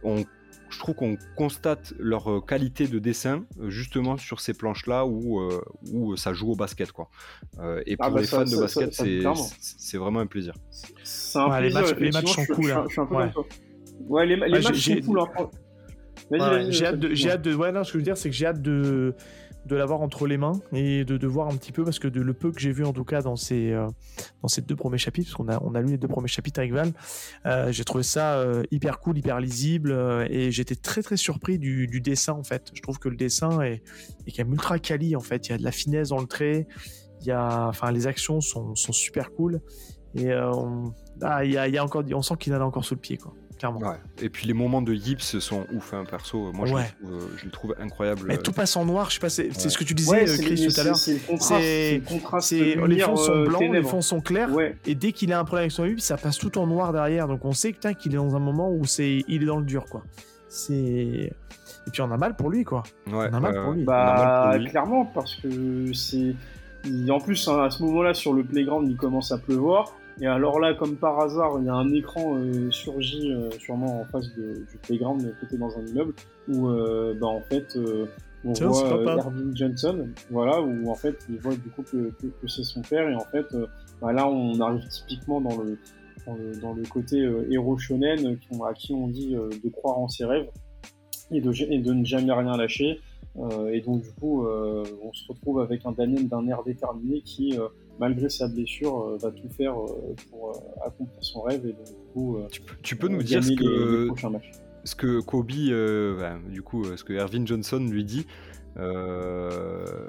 On 0.03 0.25
je 0.71 0.79
trouve 0.79 0.95
qu'on 0.95 1.17
constate 1.37 1.95
leur 1.99 2.31
euh, 2.31 2.41
qualité 2.41 2.87
de 2.89 2.99
dessin 2.99 3.45
euh, 3.59 3.71
justement 3.71 4.17
sur 4.17 4.41
ces 4.41 4.55
planches-là 4.55 5.07
où, 5.07 5.41
euh, 5.41 5.63
où 5.93 6.17
ça 6.17 6.35
joue 6.35 6.53
au 6.53 6.57
basket. 6.57 6.93
Quoi. 6.93 7.09
et 7.87 7.97
ah 7.99 8.07
pour 8.07 8.15
bah 8.15 8.21
les 8.21 8.27
fans 8.27 8.45
de 8.45 8.57
basket, 8.57 8.93
c'est 9.61 9.99
vraiment 9.99 10.21
un 10.21 10.27
plaisir. 10.27 10.55
Les 11.61 12.11
matchs, 12.11 12.35
sont 12.35 12.47
cool. 12.55 12.73
Ouais. 13.11 13.31
ouais, 14.09 14.27
les, 14.27 14.37
matchs 14.37 14.79
sont 14.79 15.01
cool. 15.01 15.23
J'ai 16.71 16.87
hâte 16.87 16.99
de. 16.99 17.15
J'ai 17.15 17.31
hâte 17.31 17.43
de. 17.43 17.55
Ouais, 17.55 17.73
non, 17.73 17.85
ce 17.85 17.93
que 17.93 17.99
je 17.99 17.99
veux 17.99 18.05
dire, 18.05 18.17
c'est 18.17 18.29
que 18.29 18.37
j'ai 18.37 18.47
hâte 18.47 18.61
de 18.61 19.15
de 19.67 19.77
l'avoir 19.77 20.01
entre 20.01 20.27
les 20.27 20.39
mains 20.39 20.61
et 20.73 21.05
de, 21.05 21.17
de, 21.17 21.27
voir 21.27 21.49
un 21.49 21.57
petit 21.57 21.73
peu, 21.73 21.85
parce 21.85 21.99
que 21.99 22.09
de, 22.09 22.21
le 22.21 22.33
peu 22.33 22.53
que 22.53 22.61
j'ai 22.61 22.73
vu 22.73 22.85
en 22.85 22.93
tout 22.93 23.05
cas 23.05 23.23
dans 23.23 23.37
ces, 23.37 23.73
euh, 23.73 23.87
dans 24.43 24.49
ces 24.49 24.63
deux 24.63 24.77
premiers 24.77 24.99
chapitres, 24.99 25.29
parce 25.31 25.37
qu'on 25.37 25.53
a, 25.53 25.63
on 25.63 25.75
a 25.75 25.81
lu 25.81 25.93
les 25.93 25.99
deux 25.99 26.09
premiers 26.09 26.29
chapitres 26.29 26.61
avec 26.61 26.73
Val, 26.73 26.93
euh, 27.47 27.71
j'ai 27.71 27.85
trouvé 27.85 28.03
ça 28.03 28.39
euh, 28.39 28.63
hyper 28.71 28.99
cool, 29.01 29.19
hyper 29.19 29.41
lisible 29.41 30.27
et 30.31 30.51
j'étais 30.51 30.75
très 30.75 31.03
très 31.03 31.17
surpris 31.17 31.59
du, 31.59 31.87
du, 31.87 32.01
dessin 32.01 32.33
en 32.33 32.45
fait. 32.45 32.71
Je 32.73 32.81
trouve 32.81 32.99
que 32.99 33.09
le 33.09 33.17
dessin 33.17 33.61
est, 33.61 33.83
est 34.27 34.33
quand 34.33 34.45
même 34.45 34.53
ultra 34.53 34.79
quali 34.79 35.17
en 35.17 35.21
fait. 35.21 35.49
Il 35.49 35.51
y 35.51 35.55
a 35.55 35.59
de 35.59 35.65
la 35.65 35.73
finesse 35.73 36.11
dans 36.11 36.21
le 36.21 36.27
trait, 36.27 36.67
il 37.21 37.27
y 37.27 37.33
a, 37.33 37.69
enfin, 37.69 37.91
les 37.91 38.07
actions 38.07 38.41
sont, 38.41 38.75
sont 38.75 38.93
super 38.93 39.33
cool 39.33 39.61
et 40.15 40.33
ah, 40.33 41.45
il, 41.45 41.53
y 41.53 41.59
a, 41.59 41.69
il 41.69 41.75
y 41.75 41.79
a 41.79 41.85
encore, 41.85 42.03
on 42.15 42.23
sent 42.23 42.35
qu'il 42.39 42.55
en 42.55 42.61
a 42.61 42.65
encore 42.65 42.85
sous 42.85 42.95
le 42.95 43.01
pied 43.01 43.19
quoi. 43.19 43.35
Et 44.21 44.29
puis 44.29 44.47
les 44.47 44.55
moments 44.55 44.83
de 44.83 44.95
Yips 44.95 45.39
sont 45.39 45.67
ouf, 45.73 45.95
hein, 45.95 46.05
perso. 46.09 46.53
Moi, 46.53 46.67
je, 46.67 46.75
le 46.75 46.81
trouve, 46.81 47.13
euh, 47.13 47.29
je, 47.37 47.45
le 47.45 47.51
trouve, 47.51 47.75
incroyable. 47.79 48.25
Mais 48.27 48.39
tout 48.39 48.53
passe 48.53 48.77
en 48.77 48.85
noir, 48.85 49.11
je 49.11 49.15
sais 49.15 49.21
pas, 49.21 49.29
c'est 49.29 49.53
ce 49.53 49.79
que 49.79 49.85
tu 49.85 49.95
disais, 49.95 50.25
Chris, 50.25 50.69
tout 50.69 50.81
à 50.81 50.85
l'heure. 50.85 50.97
C'est 50.97 51.21
Les 52.87 53.01
fonds 53.01 53.17
sont 53.17 53.43
blancs, 53.45 53.73
les 53.73 53.83
fonds 53.83 54.03
sont 54.03 54.21
clairs, 54.21 54.51
et 54.87 54.95
dès 54.95 55.13
qu'il 55.13 55.33
a 55.33 55.39
un 55.39 55.45
problème 55.45 55.65
avec 55.65 55.73
son 55.73 55.85
Yips, 55.85 56.01
ça 56.01 56.17
passe 56.17 56.39
tout 56.39 56.59
en 56.59 56.67
noir 56.67 56.93
derrière. 56.93 57.29
Donc 57.29 57.45
on 57.45 57.53
sait 57.53 57.73
qu'il 57.73 58.13
est 58.13 58.17
dans 58.17 58.37
un 58.37 58.41
moment 58.41 58.71
où 58.71 58.85
c'est 58.85 59.25
il 59.29 59.43
est 59.43 59.47
dans 59.47 59.59
le 59.59 59.65
dur, 59.65 59.85
quoi. 59.87 60.03
C'est 60.49 61.31
et 61.89 61.91
puis 61.91 62.03
on 62.03 62.11
a 62.11 62.19
mal 62.19 62.37
pour 62.37 62.51
lui, 62.51 62.65
quoi. 62.65 62.83
on 63.11 63.19
a 63.19 63.41
mal 63.41 63.63
pour 63.63 63.73
lui. 63.73 63.85
Bah, 63.85 64.55
clairement, 64.69 65.07
parce 65.07 65.37
que 65.37 65.93
c'est. 65.95 66.35
En 67.09 67.19
plus, 67.19 67.49
hein, 67.49 67.65
à 67.65 67.71
ce 67.71 67.83
moment-là, 67.83 68.15
sur 68.15 68.35
le 68.35 68.45
playground, 68.45 68.89
il 68.89 68.97
commence 68.97 69.33
à 69.33 69.39
pleuvoir. 69.39 69.95
Et 70.21 70.27
alors 70.27 70.59
là, 70.59 70.75
comme 70.75 70.97
par 70.97 71.21
hasard, 71.21 71.59
il 71.61 71.67
y 71.67 71.69
a 71.69 71.75
un 71.75 71.93
écran 71.93 72.37
euh, 72.37 72.71
surgit 72.71 73.33
euh, 73.33 73.51
sûrement 73.59 74.01
en 74.01 74.05
face 74.05 74.35
de, 74.35 74.67
du 74.69 74.77
playground, 74.83 75.35
côté 75.41 75.57
dans 75.57 75.77
un 75.79 75.87
immeuble, 75.87 76.13
où 76.49 76.69
euh, 76.69 77.15
bah, 77.21 77.29
en 77.29 77.41
fait 77.41 77.77
euh, 77.77 78.07
on 78.45 78.53
voit 78.53 78.89
Ervin 78.89 79.55
Johnson, 79.55 80.09
voilà, 80.31 80.61
où 80.61 80.91
en 80.91 80.95
fait 80.97 81.25
il 81.31 81.39
voit 81.39 81.55
du 81.55 81.71
coup 81.71 81.83
que, 81.83 82.11
que, 82.21 82.27
que 82.27 82.49
c'est 82.49 82.65
son 82.65 82.83
père, 82.83 83.09
et 83.09 83.15
en 83.15 83.25
fait 83.27 83.47
bah, 84.01 84.13
là 84.13 84.29
on 84.29 84.59
arrive 84.61 84.87
typiquement 84.89 85.41
dans 85.41 85.63
le, 85.63 85.79
dans 86.27 86.35
le, 86.35 86.61
dans 86.61 86.73
le 86.73 86.83
côté 86.83 87.29
héros 87.51 87.79
shonen 87.79 88.39
à 88.69 88.75
qui 88.75 88.93
on 88.93 89.09
dit 89.09 89.35
de 89.35 89.69
croire 89.71 89.99
en 89.99 90.09
ses 90.09 90.25
rêves 90.25 90.49
et 91.31 91.41
de, 91.41 91.53
et 91.73 91.79
de 91.79 91.93
ne 91.93 92.05
jamais 92.05 92.33
rien 92.33 92.57
lâcher. 92.57 93.01
et 93.73 93.81
donc 93.81 94.03
du 94.03 94.13
coup, 94.13 94.47
on 94.47 95.13
se 95.13 95.29
retrouve 95.29 95.61
avec 95.61 95.85
un 95.85 95.93
Daniel 95.93 96.29
d'un 96.29 96.47
air 96.47 96.63
déterminé 96.65 97.23
qui 97.23 97.59
malgré 97.99 98.29
sa 98.29 98.49
blessure, 98.49 99.01
euh, 99.01 99.19
va 99.19 99.31
tout 99.31 99.49
faire 99.57 99.75
euh, 99.79 100.15
pour 100.31 100.51
euh, 100.51 100.87
accomplir 100.87 101.23
son 101.23 101.43
rêve 101.43 101.67
et 101.67 101.73
donc, 101.73 101.87
du 101.87 102.13
coup, 102.13 102.39
tu, 102.83 102.97
peux, 102.97 103.09
nous 103.09 103.23
dire 103.23 103.43
ce 103.43 103.53
que, 103.53 104.09
ce 104.85 104.95
que 104.95 105.21
Kobe, 105.21 105.51
bah, 106.19 106.39
du 106.51 106.63
coup, 106.63 106.85
ce 106.85 107.05
que 107.05 107.13
Ervin 107.13 107.45
Johnson 107.45 107.87
lui 107.91 108.05
dit. 108.05 108.27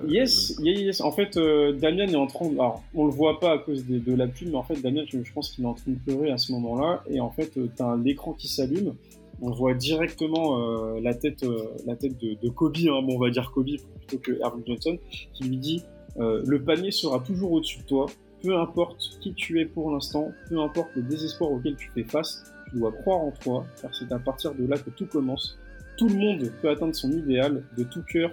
Yes, 0.07 0.59
yes, 0.61 1.01
En 1.01 1.11
fait, 1.11 1.37
Damien 1.79 2.07
est 2.07 2.15
en 2.15 2.27
train. 2.27 2.49
De... 2.49 2.53
Alors, 2.53 2.83
on 2.93 3.05
le 3.05 3.11
voit 3.11 3.39
pas 3.39 3.53
à 3.53 3.57
cause 3.57 3.85
de, 3.85 4.15
la 4.15 4.27
pluie, 4.27 4.47
mais 4.47 4.57
en 4.57 4.63
fait, 4.63 4.81
Damien, 4.81 5.03
je, 5.07 5.33
pense 5.33 5.49
qu'il 5.51 5.63
est 5.63 5.67
en 5.67 5.73
train 5.73 5.91
de 5.91 5.97
pleurer 5.97 6.31
à 6.31 6.37
ce 6.37 6.51
moment-là. 6.53 7.03
Et 7.09 7.19
en 7.19 7.31
fait, 7.31 7.51
tu 7.53 7.83
as 7.83 7.97
l'écran 7.97 8.33
qui 8.33 8.47
s'allume. 8.47 8.93
On 9.41 9.51
voit 9.51 9.73
directement 9.73 10.57
la 10.99 11.13
tête, 11.13 11.45
la 11.85 11.95
tête 11.95 12.17
de, 12.19 12.49
Kobe, 12.49 12.77
hein, 12.77 13.01
bon, 13.03 13.15
on 13.15 13.19
va 13.19 13.29
dire 13.29 13.51
Kobe 13.51 13.69
plutôt 13.97 14.17
que 14.17 14.39
Ervin 14.39 14.61
Johnson, 14.65 14.97
qui 15.33 15.43
lui 15.45 15.57
dit 15.57 15.83
euh, 16.17 16.43
le 16.45 16.61
panier 16.61 16.91
sera 16.91 17.19
toujours 17.19 17.51
au-dessus 17.53 17.79
de 17.79 17.83
toi, 17.83 18.05
peu 18.41 18.57
importe 18.57 19.19
qui 19.21 19.33
tu 19.33 19.59
es 19.59 19.65
pour 19.65 19.91
l'instant, 19.91 20.31
peu 20.49 20.59
importe 20.59 20.89
le 20.95 21.03
désespoir 21.03 21.51
auquel 21.51 21.75
tu 21.75 21.89
fais 21.93 22.03
face, 22.03 22.43
tu 22.69 22.77
dois 22.77 22.91
croire 22.91 23.19
en 23.19 23.31
toi, 23.31 23.65
car 23.81 23.93
c'est 23.93 24.11
à 24.11 24.19
partir 24.19 24.53
de 24.53 24.65
là 24.65 24.77
que 24.77 24.89
tout 24.89 25.05
commence. 25.05 25.57
Tout 25.97 26.07
le 26.07 26.15
monde 26.15 26.51
peut 26.61 26.69
atteindre 26.69 26.95
son 26.95 27.11
idéal 27.11 27.63
de 27.77 27.83
tout 27.83 28.03
cœur, 28.03 28.31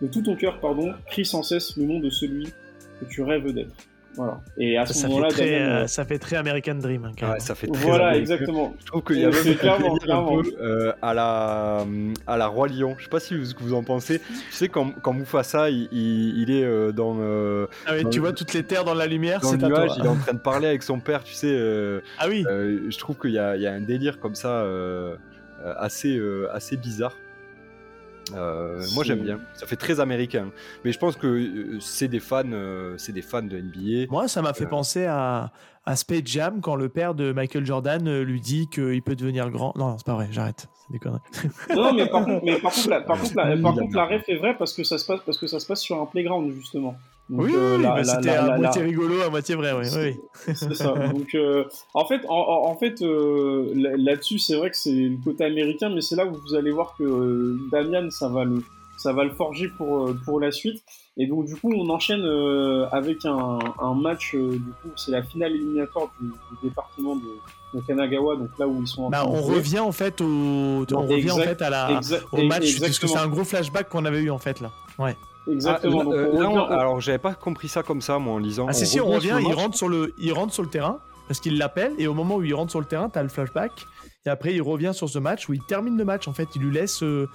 de 0.00 0.06
tout 0.06 0.22
ton 0.22 0.36
cœur, 0.36 0.60
pardon, 0.60 0.92
crie 1.06 1.24
sans 1.24 1.42
cesse 1.42 1.76
le 1.76 1.84
nom 1.84 1.98
de 1.98 2.10
celui 2.10 2.46
que 3.00 3.04
tu 3.06 3.22
rêves 3.22 3.52
d'être. 3.52 3.74
Voilà. 4.14 4.40
Et 4.58 4.76
à 4.76 4.84
ce 4.84 5.06
moment-là, 5.06 5.28
euh, 5.38 5.86
ça 5.86 6.04
fait 6.04 6.18
très 6.18 6.36
American 6.36 6.74
Dream. 6.74 7.06
Hein, 7.06 7.32
ouais, 7.32 7.40
ça 7.40 7.54
fait 7.54 7.66
très 7.66 7.82
voilà, 7.82 8.16
exactement. 8.16 8.74
Je 8.80 8.86
trouve 8.86 9.02
qu'il 9.02 9.18
y 9.18 9.24
a 9.24 9.30
même 9.30 9.56
clairement, 9.56 9.96
clairement. 9.96 10.40
un 10.40 10.42
peu 10.42 10.50
euh, 10.60 10.92
à 11.00 11.14
la 11.14 11.86
à 12.26 12.36
la 12.36 12.46
roi 12.46 12.68
lion. 12.68 12.94
Je 12.98 13.04
sais 13.04 13.10
pas 13.10 13.20
si 13.20 13.36
vous, 13.36 13.44
ce 13.44 13.54
que 13.54 13.62
vous 13.62 13.74
en 13.74 13.82
pensez. 13.82 14.18
Tu 14.18 14.52
sais 14.52 14.68
quand, 14.68 14.92
quand 15.00 15.14
Mufasa 15.14 15.70
il, 15.70 15.88
il, 15.92 16.50
est 16.50 16.64
euh, 16.64 16.92
dans. 16.92 17.16
ah 17.86 17.94
oui, 17.94 18.04
tu 18.10 18.20
vois 18.20 18.32
toutes 18.32 18.52
les 18.52 18.62
terres 18.62 18.84
dans 18.84 18.94
la 18.94 19.06
lumière. 19.06 19.42
c'est 19.44 19.62
à 19.62 19.68
toi. 19.68 19.86
Il 19.96 20.04
est 20.04 20.08
en 20.08 20.16
train 20.16 20.34
de 20.34 20.38
parler 20.38 20.68
avec 20.68 20.82
son 20.82 21.00
père. 21.00 21.24
Tu 21.24 21.34
sais. 21.34 21.56
ah 22.18 22.26
oui. 22.28 22.44
je 22.46 22.98
trouve 22.98 23.16
qu'il 23.16 23.32
y 23.32 23.38
a, 23.38 23.56
il 23.56 23.62
y 23.62 23.66
a 23.66 23.72
un 23.72 23.80
délire 23.80 24.20
comme 24.20 24.34
ça 24.34 24.66
assez 25.78 26.20
assez 26.52 26.76
bizarre. 26.76 27.16
Euh, 28.34 28.82
moi 28.94 29.04
j'aime 29.04 29.22
bien, 29.22 29.40
ça 29.54 29.66
fait 29.66 29.76
très 29.76 30.00
américain. 30.00 30.50
Mais 30.84 30.92
je 30.92 30.98
pense 30.98 31.16
que 31.16 31.26
euh, 31.26 31.80
c'est 31.80 32.08
des 32.08 32.20
fans, 32.20 32.42
euh, 32.46 32.94
c'est 32.98 33.12
des 33.12 33.22
fans 33.22 33.42
de 33.42 33.58
NBA. 33.58 34.10
Moi 34.10 34.28
ça 34.28 34.42
m'a 34.42 34.54
fait 34.54 34.66
penser 34.66 35.04
à, 35.04 35.52
à 35.84 35.96
Space 35.96 36.22
Jam 36.24 36.60
quand 36.60 36.76
le 36.76 36.88
père 36.88 37.14
de 37.14 37.32
Michael 37.32 37.66
Jordan 37.66 38.22
lui 38.22 38.40
dit 38.40 38.68
qu'il 38.68 39.02
peut 39.02 39.16
devenir 39.16 39.50
grand. 39.50 39.72
Non, 39.76 39.96
c'est 39.98 40.06
pas 40.06 40.14
vrai, 40.14 40.28
j'arrête, 40.30 40.68
c'est 40.74 40.92
des 40.92 40.98
conneries. 40.98 41.20
non, 41.74 41.92
mais 41.94 42.06
par 42.08 42.24
contre, 42.24 42.44
mais 42.44 42.58
par 42.58 42.72
contre, 42.72 42.88
la, 42.88 43.00
par 43.00 43.18
contre, 43.20 43.36
la, 43.36 43.56
par 43.56 43.74
contre, 43.74 43.96
la 43.96 44.06
ref 44.06 44.28
est 44.28 44.36
vraie 44.36 44.56
parce 44.56 44.72
que 44.72 44.84
ça 44.84 44.98
se 44.98 45.06
passe 45.06 45.20
parce 45.24 45.38
que 45.38 45.46
ça 45.46 45.60
se 45.60 45.66
passe 45.66 45.80
sur 45.80 46.00
un 46.00 46.06
playground 46.06 46.52
justement 46.52 46.96
oui, 47.30 47.52
euh, 47.54 47.78
bah, 47.78 48.04
c'était 48.04 48.30
à 48.30 48.56
moitié 48.58 48.82
rigolo, 48.82 49.22
à 49.22 49.30
moitié 49.30 49.54
vrai, 49.54 49.72
oui. 49.72 50.16
C'est 50.54 50.74
ça. 50.74 50.92
Donc, 51.14 51.34
euh, 51.34 51.64
en 51.94 52.04
fait, 52.04 52.20
en, 52.28 52.76
fait 52.76 53.00
euh, 53.02 53.72
là-dessus, 53.74 54.38
c'est 54.38 54.56
vrai 54.56 54.70
que 54.70 54.76
c'est 54.76 54.92
le 54.92 55.16
côté 55.22 55.44
américain, 55.44 55.88
mais 55.88 56.00
c'est 56.00 56.16
là 56.16 56.26
où 56.26 56.34
vous 56.34 56.54
allez 56.54 56.70
voir 56.70 56.94
que 56.98 57.56
Damian, 57.70 58.10
ça 58.10 58.28
va 58.28 58.44
le, 58.44 58.62
ça 58.98 59.12
va 59.12 59.24
le 59.24 59.30
forger 59.30 59.68
pour, 59.68 60.14
pour 60.24 60.40
la 60.40 60.50
suite. 60.50 60.82
Et 61.16 61.26
donc, 61.26 61.46
du 61.46 61.56
coup, 61.56 61.72
on 61.74 61.88
enchaîne 61.90 62.24
avec 62.90 63.24
un, 63.24 63.58
un 63.80 63.94
match, 63.94 64.34
du 64.34 64.58
coup, 64.58 64.90
c'est 64.96 65.12
la 65.12 65.22
finale 65.22 65.52
éliminatoire 65.52 66.08
du, 66.20 66.28
département 66.62 67.16
de, 67.16 67.80
Kanagawa, 67.86 68.36
donc 68.36 68.50
là 68.58 68.68
où 68.68 68.82
ils 68.82 68.86
sont. 68.86 69.08
Bah, 69.08 69.24
on 69.26 69.40
revient 69.40 69.78
en 69.78 69.92
fait 69.92 70.20
au, 70.20 70.26
on 70.26 71.06
revient 71.06 71.30
en 71.30 71.38
fait 71.38 71.62
à 71.62 71.70
la, 71.70 72.00
au 72.32 72.42
match, 72.42 72.78
parce 72.78 72.98
que 72.98 73.06
c'est 73.06 73.16
un 73.16 73.28
gros 73.28 73.44
flashback 73.44 73.88
qu'on 73.88 74.04
avait 74.04 74.20
eu 74.20 74.30
en 74.30 74.36
fait 74.36 74.60
là. 74.60 74.72
Ouais. 74.98 75.16
Exactement. 75.50 76.04
Ah, 76.12 76.14
euh, 76.14 76.66
alors 76.70 77.00
j'avais 77.00 77.18
pas 77.18 77.34
compris 77.34 77.68
ça 77.68 77.82
comme 77.82 78.00
ça 78.00 78.18
moi 78.18 78.34
en 78.34 78.38
lisant. 78.38 78.66
Ah 78.68 78.72
si 78.72 78.86
si 78.86 79.00
on 79.00 79.06
revient, 79.08 79.38
il 79.40 79.54
rentre 79.54 79.76
sur 79.76 79.88
le, 79.88 80.14
il 80.18 80.32
rentre 80.32 80.52
sur 80.52 80.62
le 80.62 80.68
terrain 80.68 80.98
parce 81.28 81.40
qu'il 81.40 81.58
l'appelle 81.58 81.92
et 81.98 82.06
au 82.06 82.14
moment 82.14 82.36
où 82.36 82.42
il 82.42 82.54
rentre 82.54 82.70
sur 82.70 82.80
le 82.80 82.86
terrain, 82.86 83.08
t'as 83.08 83.22
le 83.22 83.28
flashback 83.28 83.72
et 84.24 84.28
après 84.28 84.54
il 84.54 84.62
revient 84.62 84.92
sur 84.94 85.08
ce 85.08 85.18
match 85.18 85.48
où 85.48 85.52
il 85.52 85.62
termine 85.62 85.96
le 85.96 86.04
match 86.04 86.28
en 86.28 86.32
fait, 86.32 86.48
il 86.54 86.62
lui 86.62 86.72
laisse, 86.72 87.02
euh, 87.02 87.28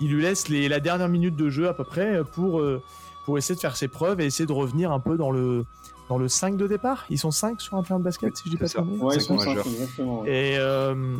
il 0.00 0.12
lui 0.12 0.22
laisse 0.22 0.48
les, 0.48 0.68
la 0.68 0.80
dernière 0.80 1.08
minute 1.08 1.36
de 1.36 1.48
jeu 1.48 1.68
à 1.68 1.74
peu 1.74 1.84
près 1.84 2.20
pour 2.34 2.60
euh, 2.60 2.82
pour 3.24 3.38
essayer 3.38 3.54
de 3.54 3.60
faire 3.60 3.76
ses 3.76 3.88
preuves 3.88 4.20
et 4.20 4.26
essayer 4.26 4.46
de 4.46 4.52
revenir 4.52 4.92
un 4.92 5.00
peu 5.00 5.16
dans 5.16 5.30
le 5.30 5.64
dans 6.10 6.18
le 6.18 6.28
5 6.28 6.58
de 6.58 6.66
départ. 6.66 7.06
Ils 7.08 7.18
sont 7.18 7.30
5 7.30 7.62
sur 7.62 7.78
un 7.78 7.82
terrain 7.82 7.98
de 7.98 8.04
basket, 8.04 8.36
si 8.36 8.42
je 8.44 8.50
dis 8.50 8.56
pas 8.58 8.68
ça. 8.68 8.82
Ouais, 8.82 9.14
ils 9.14 9.22
sont 9.22 9.38
5, 9.38 9.56
exactement. 9.56 10.22
Et, 10.26 10.58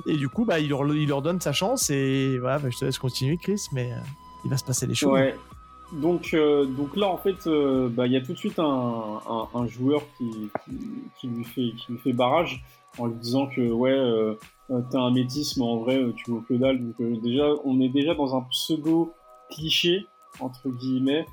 et 0.05 0.17
du 0.19 0.29
coup, 0.29 0.45
bah, 0.45 0.59
il, 0.59 0.69
leur, 0.69 0.87
il 0.95 1.09
leur 1.09 1.23
donne 1.23 1.41
sa 1.41 1.55
chance. 1.55 1.89
Et 1.89 2.37
voilà, 2.39 2.59
bah, 2.59 2.69
je 2.71 2.77
te 2.77 2.85
laisse 2.85 2.99
continuer, 2.99 3.39
Chris, 3.39 3.63
mais 3.73 3.95
il 4.45 4.51
va 4.51 4.59
se 4.59 4.65
passer 4.65 4.87
les 4.87 4.95
choses. 4.95 5.15
Ouais. 5.15 5.35
Donc, 5.93 6.35
euh, 6.35 6.65
donc 6.65 6.97
là, 6.97 7.09
en 7.09 7.19
fait, 7.19 7.47
euh, 7.47 7.89
bah, 7.89 8.07
il 8.07 8.13
y 8.13 8.17
a 8.17 8.21
tout 8.21 8.33
de 8.33 8.39
suite 8.39 8.59
un, 8.59 9.67
joueur 9.67 10.03
qui, 10.17 10.51
lui 11.29 11.45
fait, 11.45 12.13
barrage 12.13 12.65
en 12.99 13.07
lui 13.07 13.17
disant 13.17 13.47
que 13.47 13.71
ouais, 13.71 13.91
euh, 13.91 14.35
t'as 14.69 15.01
un 15.01 15.11
métis, 15.11 15.57
mais 15.57 15.65
en 15.65 15.79
vrai, 15.79 16.03
tu 16.17 16.31
vaux 16.31 16.43
que 16.49 16.55
dalle. 16.55 16.81
Donc 16.81 17.23
déjà, 17.23 17.49
on 17.65 17.81
est 17.81 17.89
déjà 17.89 18.15
dans 18.15 18.37
un 18.37 18.43
pseudo 18.43 19.13
cliché 19.51 20.07
entre 20.41 20.69
guillemets, 20.69 21.27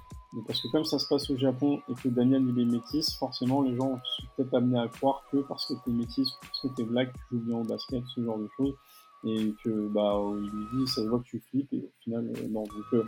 parce 0.45 0.61
que 0.61 0.67
comme 0.67 0.85
ça 0.85 0.99
se 0.99 1.07
passe 1.07 1.29
au 1.31 1.37
Japon 1.37 1.81
et 1.89 1.93
que 1.95 2.07
Daniel 2.07 2.43
il 2.47 2.59
est 2.61 2.65
métis, 2.65 3.15
forcément 3.15 3.63
les 3.63 3.75
gens 3.75 3.99
sont 4.03 4.23
peut-être 4.37 4.53
amenés 4.53 4.79
à 4.79 4.87
croire 4.87 5.23
que 5.31 5.37
parce 5.37 5.65
que 5.65 5.73
t'es 5.83 5.91
métis, 5.91 6.31
parce 6.39 6.61
que 6.61 6.67
t'es 6.75 6.83
black, 6.83 7.11
tu 7.13 7.21
joues 7.31 7.41
bien 7.41 7.57
au 7.57 7.63
basket, 7.63 8.03
ce 8.15 8.23
genre 8.23 8.37
de 8.37 8.47
choses 8.55 8.75
et 9.23 9.53
que 9.63 9.87
bah 9.87 10.19
il 10.41 10.49
lui 10.49 10.65
dit 10.73 10.87
ça 10.87 11.03
se 11.03 11.07
voit 11.07 11.19
que 11.19 11.25
tu 11.25 11.41
flippes 11.49 11.71
et 11.73 11.77
au 11.77 12.03
final 12.03 12.25
euh, 12.25 12.47
non. 12.49 12.63
Donc 12.63 12.85
euh, 12.93 13.03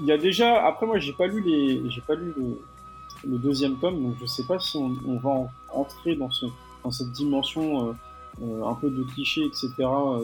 il 0.00 0.06
y 0.06 0.12
a 0.12 0.18
déjà 0.18 0.64
après 0.64 0.86
moi 0.86 0.98
j'ai 0.98 1.12
pas 1.12 1.26
lu 1.26 1.42
les 1.42 1.90
j'ai 1.90 2.00
pas 2.02 2.14
lu 2.14 2.32
le, 3.24 3.38
deuxième 3.38 3.76
tome 3.78 4.00
donc 4.00 4.14
je 4.20 4.26
sais 4.26 4.44
pas 4.44 4.58
si 4.60 4.76
on, 4.76 5.18
va 5.18 5.50
entrer 5.72 6.14
dans 6.14 6.30
ce 6.30 6.46
dans 6.84 6.90
cette 6.92 7.10
dimension 7.12 7.96
euh, 8.40 8.64
un 8.64 8.74
peu 8.74 8.88
de 8.88 9.02
cliché 9.02 9.42
etc 9.44 9.68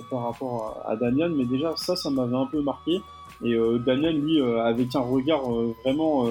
par 0.09 0.23
rapport 0.23 0.83
à, 0.87 0.93
à, 0.93 0.97
Daniel. 0.97 1.33
Mais 1.33 1.45
déjà 1.45 1.75
ça 1.77 1.97
ça 1.97 2.11
m'avait 2.11 2.37
un 2.37 2.47
peu 2.47 2.63
marqué. 2.63 3.01
Et 3.43 3.57
Daniel 3.85 4.21
lui 4.21 4.41
avec 4.41 4.95
un 4.95 5.01
regard 5.01 5.43
vraiment 5.83 6.29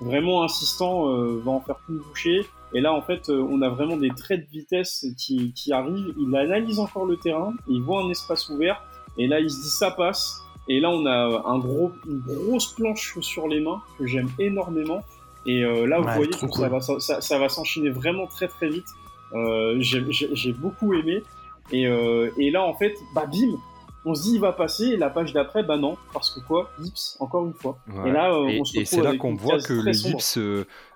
vraiment 0.00 0.44
insistant 0.44 1.06
va 1.38 1.50
en 1.50 1.60
faire 1.60 1.76
plus 1.78 1.98
boucher 1.98 2.46
et 2.74 2.80
là, 2.80 2.92
en 2.92 3.02
fait, 3.02 3.28
euh, 3.28 3.46
on 3.48 3.62
a 3.62 3.68
vraiment 3.68 3.96
des 3.96 4.10
traits 4.10 4.46
de 4.46 4.50
vitesse 4.50 5.06
qui, 5.16 5.52
qui 5.52 5.72
arrivent. 5.72 6.12
Il 6.18 6.36
analyse 6.36 6.80
encore 6.80 7.06
le 7.06 7.16
terrain, 7.16 7.54
il 7.68 7.80
voit 7.80 8.02
un 8.02 8.10
espace 8.10 8.48
ouvert, 8.48 8.82
et 9.16 9.26
là, 9.26 9.40
il 9.40 9.50
se 9.50 9.62
dit 9.62 9.70
ça 9.70 9.90
passe. 9.90 10.40
Et 10.68 10.80
là, 10.80 10.90
on 10.90 11.06
a 11.06 11.42
un 11.46 11.58
gros, 11.58 11.92
une 12.08 12.20
grosse 12.20 12.72
planche 12.72 13.18
sur 13.20 13.48
les 13.48 13.60
mains 13.60 13.82
que 13.98 14.06
j'aime 14.06 14.28
énormément. 14.38 15.02
Et 15.46 15.62
euh, 15.62 15.86
là, 15.86 16.00
vous 16.00 16.08
voyez 16.08 16.30
que 16.30 16.48
ça, 16.50 16.68
va, 16.68 16.80
ça, 16.80 17.20
ça, 17.20 17.38
va 17.38 17.48
s'enchaîner 17.48 17.90
vraiment 17.90 18.26
très 18.26 18.48
très 18.48 18.68
vite. 18.68 18.86
Euh, 19.34 19.76
J'ai 19.80 20.52
beaucoup 20.52 20.94
aimé. 20.94 21.22
Et, 21.70 21.86
euh, 21.86 22.30
et, 22.38 22.50
là, 22.50 22.62
en 22.62 22.74
fait, 22.74 22.94
bah 23.14 23.26
bim, 23.26 23.56
on 24.04 24.14
se 24.14 24.22
dit 24.22 24.34
il 24.34 24.40
va 24.40 24.52
passer, 24.52 24.84
et 24.84 24.96
la 24.96 25.10
page 25.10 25.32
d'après, 25.32 25.62
bah 25.62 25.76
non, 25.76 25.96
parce 26.12 26.30
que 26.30 26.40
quoi? 26.40 26.70
Gips, 26.80 27.16
encore 27.20 27.46
une 27.46 27.54
fois. 27.54 27.78
Et 28.04 28.10
là, 28.10 28.38
on 28.38 28.64
se 28.64 28.80
et 28.80 28.84
c'est 28.84 29.02
là 29.02 29.16
qu'on 29.16 29.34
voit 29.34 29.58
que 29.60 29.72
le 29.72 29.92
Gips, 29.92 30.38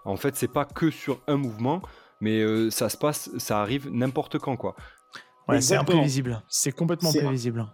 en 0.04 0.16
fait, 0.16 0.36
c'est 0.36 0.52
pas 0.52 0.64
que 0.64 0.90
sur 0.90 1.20
un 1.26 1.36
mouvement, 1.36 1.82
mais 2.20 2.70
ça 2.70 2.88
se 2.88 2.96
passe, 2.96 3.30
ça 3.38 3.60
arrive 3.60 3.88
n'importe 3.90 4.38
quand, 4.38 4.56
quoi. 4.56 4.76
Ouais, 5.48 5.60
c'est 5.60 5.76
imprévisible. 5.76 6.42
C'est 6.48 6.72
complètement 6.72 7.12
prévisible. 7.12 7.66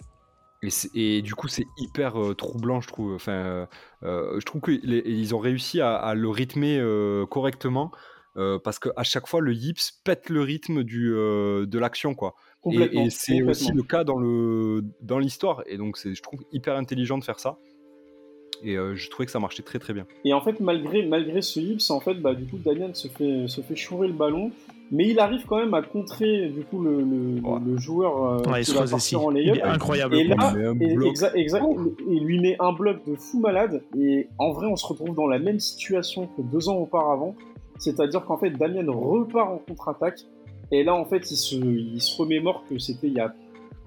Et, 0.95 1.21
du 1.23 1.35
coup, 1.35 1.49
c'est 1.49 1.67
hyper 1.79 2.15
troublant, 2.39 2.81
je 2.81 2.89
trouve. 2.89 3.15
Enfin, 3.15 3.67
je 4.03 4.45
trouve 4.45 4.63
qu'ils 4.63 5.35
ont 5.35 5.39
réussi 5.39 5.81
à, 5.81 6.15
le 6.15 6.29
rythmer 6.29 6.81
correctement 7.31 7.91
parce 8.35 8.79
qu'à 8.79 9.03
chaque 9.03 9.27
fois, 9.27 9.41
le 9.41 9.53
yips 9.53 10.01
pète 10.05 10.31
le 10.31 10.43
rythme 10.43 10.85
du, 10.85 11.11
de 11.11 11.79
l'action, 11.79 12.15
quoi. 12.15 12.35
Et, 12.71 13.11
c'est 13.11 13.43
aussi 13.43 13.73
le 13.73 13.83
cas 13.83 14.05
dans 14.05 14.19
le 14.19 14.83
dans 15.01 15.19
l'histoire. 15.19 15.63
Et 15.67 15.77
donc, 15.77 15.97
c'est, 15.97 16.15
je 16.15 16.23
trouve 16.23 16.41
hyper 16.53 16.77
intelligent 16.77 17.19
de 17.19 17.25
faire 17.25 17.39
ça. 17.39 17.59
Et 18.63 18.77
je 18.77 19.11
trouvais 19.11 19.27
que 19.27 19.33
ça 19.33 19.41
marchait 19.41 19.63
très 19.63 19.79
très 19.79 19.93
bien. 19.93 20.07
Et 20.25 20.33
en 20.33 20.41
fait, 20.41 20.61
malgré, 20.61 21.05
malgré 21.05 21.43
ce 21.43 21.61
yips, 21.61 21.91
en 21.91 22.01
fait, 22.01 22.15
bah, 22.15 22.35
du 22.35 22.47
coup, 22.47 22.57
Daniel 22.57 22.95
se 22.97 23.09
fait, 23.09 23.47
se 23.47 23.61
fait 23.61 23.77
chourer 23.77 24.09
le 24.09 24.15
ballon 24.15 24.53
mais 24.91 25.09
il 25.09 25.19
arrive 25.19 25.45
quand 25.47 25.57
même 25.57 25.75
à 25.75 25.83
contrer 25.83 26.49
du 26.49 26.63
coup 26.63 26.83
le, 26.83 27.03
le, 27.03 27.77
joueur 27.79 28.25
euh, 28.47 28.61
qui 28.63 28.73
va 28.73 28.87
partir 28.87 29.25
en 29.25 29.31
layup. 29.31 29.61
Incroyable. 29.63 30.15
Et 30.15 30.25
là, 30.25 30.37
il 32.09 32.25
lui 32.25 32.41
met 32.41 32.57
un 32.61 32.73
bloc 32.73 32.99
de 33.07 33.17
fou 33.17 33.41
malade. 33.41 33.83
Et 33.99 34.29
en 34.39 34.53
vrai, 34.53 34.67
on 34.67 34.77
se 34.77 34.87
retrouve 34.87 35.15
dans 35.15 35.27
la 35.27 35.39
même 35.39 35.59
situation 35.59 36.29
que 36.37 36.43
deux 36.43 36.69
ans 36.69 36.77
auparavant. 36.77 37.35
C'est-à-dire 37.79 38.25
qu'en 38.25 38.37
fait, 38.37 38.51
Damien 38.51 38.85
repart 38.89 39.51
en 39.51 39.59
contre-attaque. 39.59 40.21
Et 40.73 40.85
là, 40.85 40.95
en 40.95 41.05
fait, 41.05 41.31
il 41.31 41.37
se, 41.37 41.57
il 41.57 42.01
se 42.01 42.17
remémore 42.17 42.65
que 42.69 42.79
c'était 42.79 43.09
il 43.09 43.15
y 43.15 43.21
a 43.21 43.35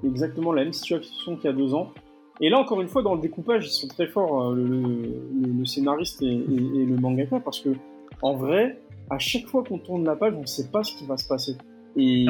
exactement 0.04 0.54
la 0.54 0.64
même 0.64 0.74
situation 0.74 1.36
qu'il 1.36 1.46
y 1.46 1.48
a 1.48 1.54
deux 1.54 1.74
ans. 1.74 1.92
Et 2.40 2.50
là, 2.50 2.60
encore 2.60 2.82
une 2.82 2.88
fois, 2.88 3.02
dans 3.02 3.16
le 3.16 3.22
découpage, 3.22 3.68
ils 3.68 3.72
sont 3.72 3.88
très 3.88 4.08
forts, 4.08 4.52
euh, 4.52 4.56
le, 4.56 5.66
scénariste 5.66 6.22
et, 6.22 6.26
et, 6.26 6.86
le 6.86 6.96
mangaka, 6.98 7.40
parce 7.40 7.60
que 7.60 7.70
en 8.22 8.36
vrai, 8.36 8.80
à 9.10 9.18
chaque 9.18 9.48
fois 9.48 9.64
qu'on 9.64 9.80
tourne 9.80 10.06
la 10.06 10.16
page, 10.16 10.34
on 10.36 10.42
ne 10.42 10.46
sait 10.46 10.70
pas 10.70 10.84
ce 10.84 10.96
qui 10.96 11.06
va 11.06 11.18
se 11.18 11.28
passer. 11.28 11.58
Et 11.96 12.26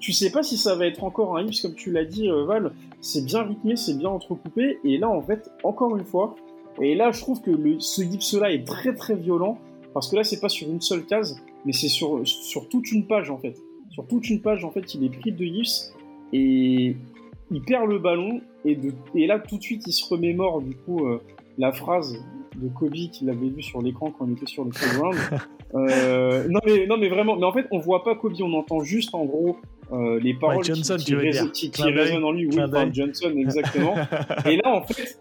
tu 0.00 0.12
sais 0.12 0.30
pas 0.30 0.42
si 0.42 0.56
ça 0.56 0.76
va 0.76 0.86
être 0.86 1.02
encore 1.02 1.36
un 1.36 1.46
hips, 1.46 1.60
comme 1.62 1.74
tu 1.74 1.90
l'as 1.90 2.04
dit, 2.04 2.30
euh, 2.30 2.44
Val. 2.44 2.72
C'est 3.00 3.24
bien 3.24 3.42
rythmé, 3.42 3.76
c'est 3.76 3.96
bien 3.96 4.10
entrecoupé. 4.10 4.78
Et 4.84 4.98
là, 4.98 5.08
en 5.08 5.22
fait, 5.22 5.50
encore 5.64 5.96
une 5.96 6.04
fois, 6.04 6.36
et 6.80 6.94
là, 6.94 7.10
je 7.10 7.20
trouve 7.20 7.40
que 7.40 7.50
le, 7.50 7.80
ce 7.80 8.02
hips-là 8.02 8.52
est 8.52 8.66
très 8.66 8.94
très 8.94 9.14
violent. 9.14 9.58
Parce 9.94 10.08
que 10.08 10.16
là, 10.16 10.24
c'est 10.24 10.40
pas 10.40 10.48
sur 10.48 10.68
une 10.68 10.80
seule 10.80 11.04
case, 11.06 11.40
mais 11.64 11.72
c'est 11.72 11.88
sur, 11.88 12.26
sur 12.26 12.68
toute 12.68 12.90
une 12.92 13.06
page, 13.06 13.30
en 13.30 13.38
fait. 13.38 13.56
Sur 13.90 14.06
toute 14.06 14.28
une 14.28 14.40
page, 14.40 14.64
en 14.64 14.70
fait, 14.70 14.94
il 14.94 15.04
est 15.04 15.10
pris 15.10 15.32
de 15.32 15.44
hips. 15.44 15.92
Et 16.32 16.96
il 17.50 17.62
perd 17.62 17.88
le 17.88 17.98
ballon. 17.98 18.40
Et, 18.64 18.76
de, 18.76 18.92
et 19.14 19.26
là, 19.26 19.38
tout 19.38 19.56
de 19.56 19.62
suite, 19.62 19.82
il 19.86 19.92
se 19.92 20.08
remémore, 20.08 20.60
du 20.60 20.74
coup, 20.74 21.06
euh, 21.06 21.20
la 21.56 21.72
phrase 21.72 22.16
de 22.56 22.68
Kobe 22.68 22.94
qu'il 23.12 23.30
avait 23.30 23.48
vu 23.48 23.62
sur 23.62 23.82
l'écran 23.82 24.12
quand 24.16 24.26
il 24.26 24.32
était 24.32 24.46
sur 24.46 24.64
le 24.64 24.70
playground. 24.70 25.18
Euh, 25.74 26.48
non, 26.48 26.60
mais, 26.64 26.86
non, 26.86 26.96
mais 26.96 27.10
vraiment, 27.10 27.36
mais 27.36 27.44
en 27.44 27.52
fait, 27.52 27.66
on 27.70 27.78
voit 27.78 28.02
pas 28.02 28.14
Kobe, 28.14 28.32
on 28.40 28.54
entend 28.54 28.80
juste 28.80 29.14
en 29.14 29.26
gros 29.26 29.58
euh, 29.92 30.18
les 30.18 30.32
paroles 30.32 30.62
qui, 30.62 30.72
résonnent 30.72 32.24
en 32.24 32.32
lui. 32.32 32.46
Oui, 32.46 32.62
Johnson, 32.90 33.34
exactement. 33.36 33.94
Et 34.46 34.56
là, 34.56 34.74
en 34.74 34.82
fait, 34.82 35.20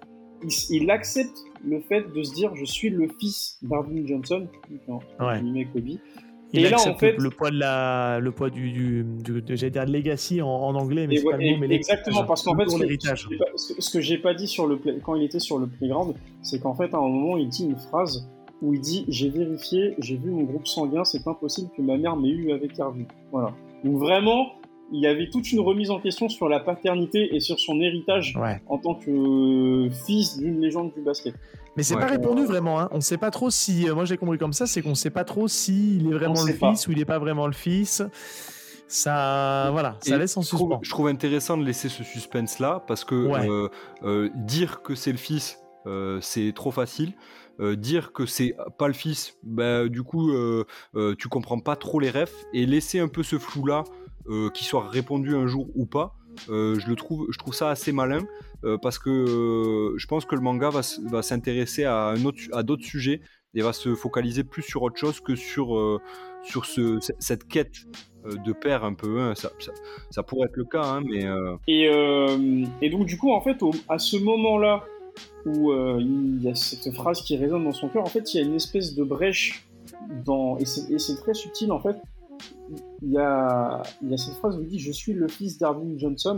il, 0.69 0.89
accepte 0.89 1.37
le 1.65 1.81
fait 1.81 2.13
de 2.13 2.23
se 2.23 2.33
dire 2.33 2.55
je 2.55 2.63
suis 2.63 2.89
le 2.89 3.09
fils 3.19 3.57
d'Arvin 3.61 4.05
Johnson, 4.05 4.47
ouais. 5.19 5.67
Kobe. 5.73 5.97
Il 6.53 6.65
et 6.65 6.69
là, 6.69 6.77
en 6.79 6.95
fait, 6.95 7.17
le 7.17 7.29
poids 7.29 7.51
de 7.51 7.59
la, 7.59 8.19
le 8.21 8.31
poids 8.31 8.49
du, 8.49 8.71
du, 8.71 9.03
du 9.03 9.41
dire 9.41 9.85
legacy 9.85 10.41
en, 10.41 10.47
anglais, 10.47 11.05
mais 11.05 11.17
c'est 11.17 11.23
pas 11.23 11.37
le 11.37 11.51
mot, 11.51 11.57
mais 11.57 11.75
exactement 11.75 12.23
parce 12.23 12.43
qu'en 12.43 12.55
fait, 12.55 12.69
ce, 12.69 13.73
ce 13.79 13.89
que 13.89 13.99
j'ai 13.99 14.17
pas 14.17 14.33
dit 14.33 14.47
sur 14.47 14.65
le 14.65 14.79
quand 15.03 15.15
il 15.15 15.23
était 15.23 15.39
sur 15.39 15.59
le 15.59 15.67
playground, 15.67 16.15
c'est 16.41 16.59
qu'en 16.59 16.73
fait, 16.73 16.93
à 16.93 16.97
un 16.97 17.01
moment, 17.01 17.37
il 17.37 17.49
dit 17.49 17.65
une 17.65 17.75
phrase 17.75 18.29
où 18.61 18.73
il 18.73 18.79
dit 18.79 19.05
j'ai 19.09 19.29
vérifié, 19.29 19.95
j'ai 19.99 20.15
vu 20.15 20.31
mon 20.31 20.43
groupe 20.43 20.67
sanguin, 20.67 21.03
c'est 21.03 21.27
impossible 21.27 21.69
que 21.75 21.81
ma 21.81 21.97
mère 21.97 22.15
m'ait 22.15 22.29
eu 22.29 22.51
avec 22.51 22.79
Harvey. 22.79 23.05
Voilà. 23.31 23.53
Donc 23.83 23.97
vraiment, 23.97 24.53
il 24.91 25.01
y 25.01 25.07
avait 25.07 25.29
toute 25.29 25.51
une 25.51 25.59
remise 25.59 25.91
en 25.91 25.99
question 25.99 26.29
sur 26.29 26.47
la 26.49 26.59
paternité 26.59 27.35
et 27.35 27.39
sur 27.39 27.59
son 27.59 27.79
héritage 27.81 28.37
en 28.67 28.77
tant 28.77 28.95
que 28.95 29.89
fils 30.05 30.37
d'une 30.37 30.61
légende 30.61 30.93
du 30.93 31.01
basket. 31.01 31.35
Mais 31.77 31.83
c'est 31.83 31.95
pas 31.95 32.07
répondu 32.07 32.43
vraiment. 32.43 32.79
Hein. 32.79 32.89
On 32.91 33.01
sait 33.01 33.17
pas 33.17 33.29
trop 33.29 33.51
si. 33.51 33.87
Euh, 33.87 33.93
moi, 33.93 34.03
j'ai 34.03 34.17
compris 34.17 34.39
comme 34.39 34.53
ça, 34.53 34.65
c'est 34.65 34.81
qu'on 34.81 34.95
sait 34.95 35.11
pas 35.11 35.23
trop 35.23 35.47
s'il 35.47 36.07
est 36.07 36.13
vraiment 36.13 36.43
le 36.43 36.53
fils 36.53 36.87
ou 36.87 36.91
il 36.91 36.99
est 36.99 37.05
pas 37.05 37.19
vraiment 37.19 37.45
le 37.45 37.53
fils. 37.53 38.01
Ça, 38.87 39.69
voilà, 39.71 39.97
ça 39.99 40.17
laisse 40.17 40.35
en 40.37 40.41
suspens. 40.41 40.79
Je 40.81 40.89
trouve 40.89 41.07
intéressant 41.07 41.57
de 41.57 41.63
laisser 41.63 41.89
ce 41.89 42.03
suspense 42.03 42.59
là 42.59 42.83
parce 42.87 43.03
que 43.03 43.15
euh, 43.15 43.67
euh, 44.03 44.29
dire 44.33 44.81
que 44.81 44.95
c'est 44.95 45.11
le 45.11 45.17
fils, 45.17 45.59
c'est 46.21 46.51
trop 46.55 46.71
facile. 46.71 47.13
dire 47.59 48.11
que 48.11 48.25
c'est 48.25 48.55
pas 48.79 48.87
le 48.87 48.93
fils, 48.93 49.37
bah, 49.43 49.87
du 49.87 50.03
coup, 50.03 50.31
tu 51.19 51.27
comprends 51.27 51.59
pas 51.59 51.75
trop 51.75 51.99
les 51.99 52.09
refs 52.09 52.45
et 52.53 52.65
laisser 52.65 52.99
un 52.99 53.09
peu 53.09 53.23
ce 53.23 53.37
flou 53.37 53.65
là, 53.65 53.83
qui 54.53 54.63
soit 54.63 54.87
répondu 54.89 55.35
un 55.35 55.47
jour 55.47 55.67
ou 55.75 55.85
pas. 55.85 56.15
je 56.47 56.87
le 56.87 56.95
trouve, 56.95 57.27
je 57.31 57.37
trouve 57.37 57.53
ça 57.53 57.69
assez 57.69 57.91
malin 57.91 58.25
euh, 58.63 58.77
parce 58.77 58.97
que 58.97 59.09
euh, 59.09 59.97
je 59.97 60.07
pense 60.07 60.25
que 60.25 60.35
le 60.35 60.41
manga 60.41 60.69
va, 60.69 61.21
s'intéresser 61.21 61.83
à, 61.83 62.15
à 62.53 62.63
d'autres 62.63 62.83
sujets 62.83 63.21
et 63.53 63.61
va 63.61 63.71
se 63.73 63.93
focaliser 63.95 64.43
plus 64.43 64.63
sur 64.63 64.81
autre 64.81 64.97
chose 64.97 65.19
que 65.19 65.35
sur, 65.35 65.75
euh, 65.77 66.01
sur 66.43 66.65
ce, 66.65 66.99
cette 67.19 67.47
quête 67.47 67.85
de 68.25 68.51
père 68.51 68.83
un 68.83 68.93
peu. 68.93 69.19
Hein. 69.19 69.35
Ça, 69.35 69.51
ça, 70.09 70.23
pourrait 70.23 70.47
être 70.47 70.57
le 70.57 70.65
cas, 70.65 70.83
hein, 70.83 71.01
mais. 71.01 71.25
Et, 71.67 71.85
et, 72.81 72.89
donc, 72.89 73.05
du 73.05 73.17
coup, 73.17 73.31
en 73.31 73.41
fait, 73.41 73.57
à 73.87 73.99
ce 73.99 74.17
moment-là 74.17 74.83
où 75.45 75.71
il 75.99 76.41
y 76.41 76.49
a 76.49 76.55
cette 76.55 76.93
phrase 76.93 77.21
qui 77.21 77.37
résonne 77.37 77.63
dans 77.63 77.71
son 77.71 77.89
cœur, 77.89 78.03
en 78.03 78.09
fait, 78.09 78.33
il 78.33 78.37
y 78.37 78.43
a 78.43 78.45
une 78.45 78.55
espèce 78.55 78.95
de 78.95 79.03
brèche 79.03 79.65
dans. 80.25 80.57
Et 80.57 80.65
c'est 80.65 81.15
très 81.21 81.33
subtil, 81.33 81.71
en 81.71 81.79
fait. 81.79 81.95
Il 83.01 83.11
y 83.11 83.17
a, 83.17 83.81
il 84.01 84.09
y 84.09 84.13
a 84.13 84.17
cette 84.17 84.35
phrase 84.35 84.57
où 84.57 84.61
il 84.61 84.67
dit 84.67 84.79
Je 84.79 84.91
suis 84.91 85.13
le 85.13 85.27
fils 85.27 85.57
d'Arvin 85.57 85.97
Johnson 85.97 86.37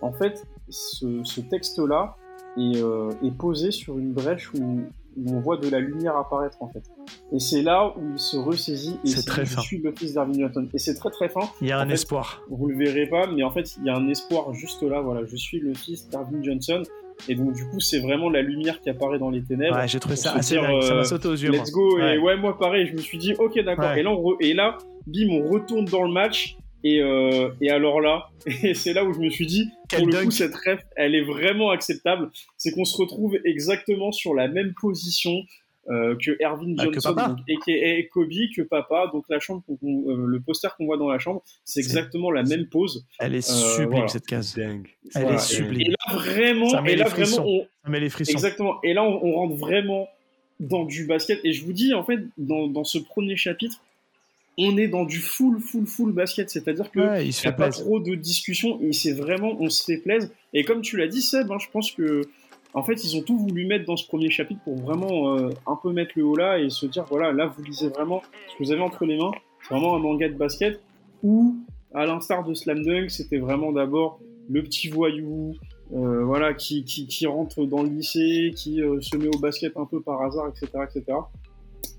en 0.00 0.12
fait, 0.12 0.46
ce, 0.68 1.40
texte-là 1.40 2.16
euh, 2.58 3.10
est, 3.22 3.30
posé 3.30 3.70
sur 3.70 3.98
une 3.98 4.12
brèche 4.12 4.52
où, 4.54 4.82
on 5.26 5.40
voit 5.40 5.56
de 5.56 5.68
la 5.68 5.80
lumière 5.80 6.16
apparaître, 6.16 6.62
en 6.62 6.68
fait. 6.68 6.84
Et 7.32 7.40
c'est 7.40 7.62
là 7.62 7.92
où 7.96 8.12
il 8.12 8.18
se 8.20 8.36
ressaisit 8.36 9.00
et 9.04 9.08
c'est 9.08 9.26
très 9.26 9.44
je 9.44 9.58
suis 9.58 9.78
le 9.78 9.92
fils 9.92 10.14
d'Arvin 10.14 10.32
Newton. 10.32 10.68
Et 10.72 10.78
c'est 10.78 10.94
très 10.94 11.10
très 11.10 11.28
fin. 11.28 11.40
Il 11.60 11.66
y 11.66 11.72
a 11.72 11.80
un 11.80 11.88
espoir. 11.88 12.42
Vous 12.48 12.68
le 12.68 12.76
verrez 12.76 13.06
pas, 13.06 13.26
mais 13.26 13.42
en 13.42 13.50
fait, 13.50 13.76
il 13.78 13.86
y 13.86 13.90
a 13.90 13.96
un 13.96 14.08
espoir 14.08 14.54
juste 14.54 14.80
là. 14.84 15.00
Voilà, 15.00 15.26
je 15.26 15.34
suis 15.34 15.58
le 15.58 15.74
fils 15.74 16.08
d'Arvin 16.08 16.40
Johnson. 16.40 16.84
Et 17.28 17.34
donc, 17.34 17.52
du 17.52 17.68
coup, 17.68 17.80
c'est 17.80 17.98
vraiment 17.98 18.30
la 18.30 18.42
lumière 18.42 18.80
qui 18.80 18.90
apparaît 18.90 19.18
dans 19.18 19.30
les 19.30 19.42
ténèbres. 19.42 19.76
Ouais, 19.76 19.88
j'ai 19.88 19.98
trouvé 19.98 20.14
ça 20.14 20.34
assez 20.34 20.54
dingue. 20.54 20.82
Ça 20.82 20.94
m'a 20.94 21.04
sauté 21.04 21.26
aux 21.26 21.34
yeux. 21.34 21.50
Let's 21.50 21.72
go. 21.72 21.98
Et 21.98 22.16
ouais, 22.18 22.36
moi, 22.36 22.56
pareil, 22.56 22.86
je 22.86 22.92
me 22.92 22.98
suis 22.98 23.18
dit, 23.18 23.34
ok, 23.36 23.58
d'accord. 23.64 23.90
Et, 23.94 24.04
là, 24.04 24.12
et 24.38 24.54
là, 24.54 24.78
bim, 25.08 25.30
on 25.30 25.48
retourne 25.48 25.84
dans 25.86 26.02
le 26.02 26.12
match. 26.12 26.56
Et, 26.84 27.00
euh, 27.00 27.50
et 27.60 27.70
alors 27.70 28.00
là, 28.00 28.28
et 28.62 28.74
c'est 28.74 28.92
là 28.92 29.04
où 29.04 29.12
je 29.12 29.18
me 29.18 29.30
suis 29.30 29.46
dit, 29.46 29.68
pour 29.90 30.06
le 30.06 30.24
coup, 30.24 30.30
cette 30.30 30.54
ref, 30.54 30.80
elle 30.96 31.14
est 31.14 31.24
vraiment 31.24 31.70
acceptable. 31.70 32.30
C'est 32.56 32.70
qu'on 32.70 32.84
se 32.84 32.96
retrouve 32.96 33.36
exactement 33.44 34.12
sur 34.12 34.34
la 34.34 34.46
même 34.46 34.74
position 34.80 35.42
euh, 35.90 36.14
que 36.22 36.36
Ervin 36.40 36.74
bah, 36.74 36.84
Johnson, 36.84 37.36
et 37.48 38.08
Kobe, 38.08 38.30
que 38.54 38.62
papa. 38.62 39.10
Donc 39.12 39.24
la 39.30 39.40
chambre, 39.40 39.62
euh, 39.70 40.26
le 40.26 40.40
poster 40.40 40.68
qu'on 40.76 40.84
voit 40.84 40.98
dans 40.98 41.08
la 41.08 41.18
chambre, 41.18 41.42
c'est 41.64 41.80
exactement 41.80 42.30
la 42.30 42.42
même 42.42 42.66
pose. 42.66 43.06
Elle 43.18 43.34
est 43.34 43.40
sublime 43.40 44.06
cette 44.06 44.26
case. 44.26 44.54
Dingue. 44.54 44.88
Elle 45.14 45.30
est 45.30 45.38
sublime. 45.38 45.80
Et 45.80 45.90
là 45.90 46.14
vraiment, 46.14 46.84
et 46.84 46.96
là 46.96 47.08
vraiment, 47.08 47.46
on... 47.46 47.66
Ça 47.84 47.90
met 47.90 48.00
les 48.00 48.10
frissons. 48.10 48.32
Exactement. 48.32 48.82
Et 48.82 48.92
là, 48.92 49.02
on, 49.02 49.32
rentre 49.32 49.56
vraiment 49.56 50.08
dans 50.60 50.84
du 50.84 51.06
basket. 51.06 51.40
Et 51.44 51.52
je 51.52 51.64
vous 51.64 51.72
dis, 51.72 51.94
en 51.94 52.04
fait, 52.04 52.20
dans, 52.36 52.66
dans 52.66 52.84
ce 52.84 52.98
premier 52.98 53.36
chapitre, 53.36 53.82
on 54.58 54.76
est 54.76 54.88
dans 54.88 55.04
du 55.04 55.20
full, 55.20 55.60
full, 55.60 55.86
full 55.86 56.12
basket. 56.12 56.50
C'est-à-dire 56.50 56.90
que 56.90 57.22
il 57.22 57.28
n'y 57.28 57.46
a 57.46 57.52
pas 57.52 57.70
trop 57.70 58.00
de 58.00 58.14
discussion 58.14 58.80
et 58.80 58.92
c'est 58.92 59.12
vraiment, 59.12 59.56
on 59.60 59.70
se 59.70 59.84
fait 59.84 59.98
plaisir. 59.98 60.28
Et 60.52 60.64
comme 60.64 60.82
tu 60.82 60.96
l'as 60.96 61.06
dit, 61.06 61.22
Seb, 61.22 61.50
hein, 61.50 61.58
je 61.60 61.68
pense 61.70 61.92
que, 61.92 62.22
en 62.74 62.82
fait, 62.82 63.04
ils 63.04 63.16
ont 63.16 63.22
tout 63.22 63.38
voulu 63.38 63.66
mettre 63.66 63.84
dans 63.84 63.96
ce 63.96 64.06
premier 64.06 64.30
chapitre 64.30 64.60
pour 64.64 64.76
vraiment 64.76 65.36
euh, 65.36 65.50
un 65.66 65.76
peu 65.80 65.92
mettre 65.92 66.12
le 66.16 66.24
haut 66.24 66.36
là 66.36 66.58
et 66.58 66.70
se 66.70 66.86
dire, 66.86 67.04
voilà, 67.08 67.32
là, 67.32 67.46
vous 67.46 67.62
lisez 67.62 67.88
vraiment 67.88 68.22
ce 68.48 68.58
que 68.58 68.64
vous 68.64 68.72
avez 68.72 68.82
entre 68.82 69.04
les 69.04 69.16
mains. 69.16 69.30
C'est 69.62 69.74
vraiment 69.74 69.94
un 69.94 70.00
manga 70.00 70.28
de 70.28 70.34
basket 70.34 70.80
où, 71.22 71.56
à 71.94 72.04
l'instar 72.04 72.44
de 72.44 72.52
Slam 72.52 72.84
Dunk, 72.84 73.10
c'était 73.10 73.38
vraiment 73.38 73.72
d'abord 73.72 74.20
le 74.50 74.62
petit 74.62 74.88
voyou, 74.88 75.54
euh, 75.94 76.24
voilà, 76.24 76.52
qui, 76.54 76.84
qui, 76.84 77.26
rentre 77.26 77.64
dans 77.64 77.82
le 77.82 77.90
lycée, 77.90 78.52
qui 78.56 78.82
euh, 78.82 79.00
se 79.00 79.16
met 79.16 79.28
au 79.28 79.38
basket 79.38 79.76
un 79.76 79.86
peu 79.86 80.00
par 80.00 80.22
hasard, 80.22 80.48
etc., 80.48 80.66
etc. 80.84 81.18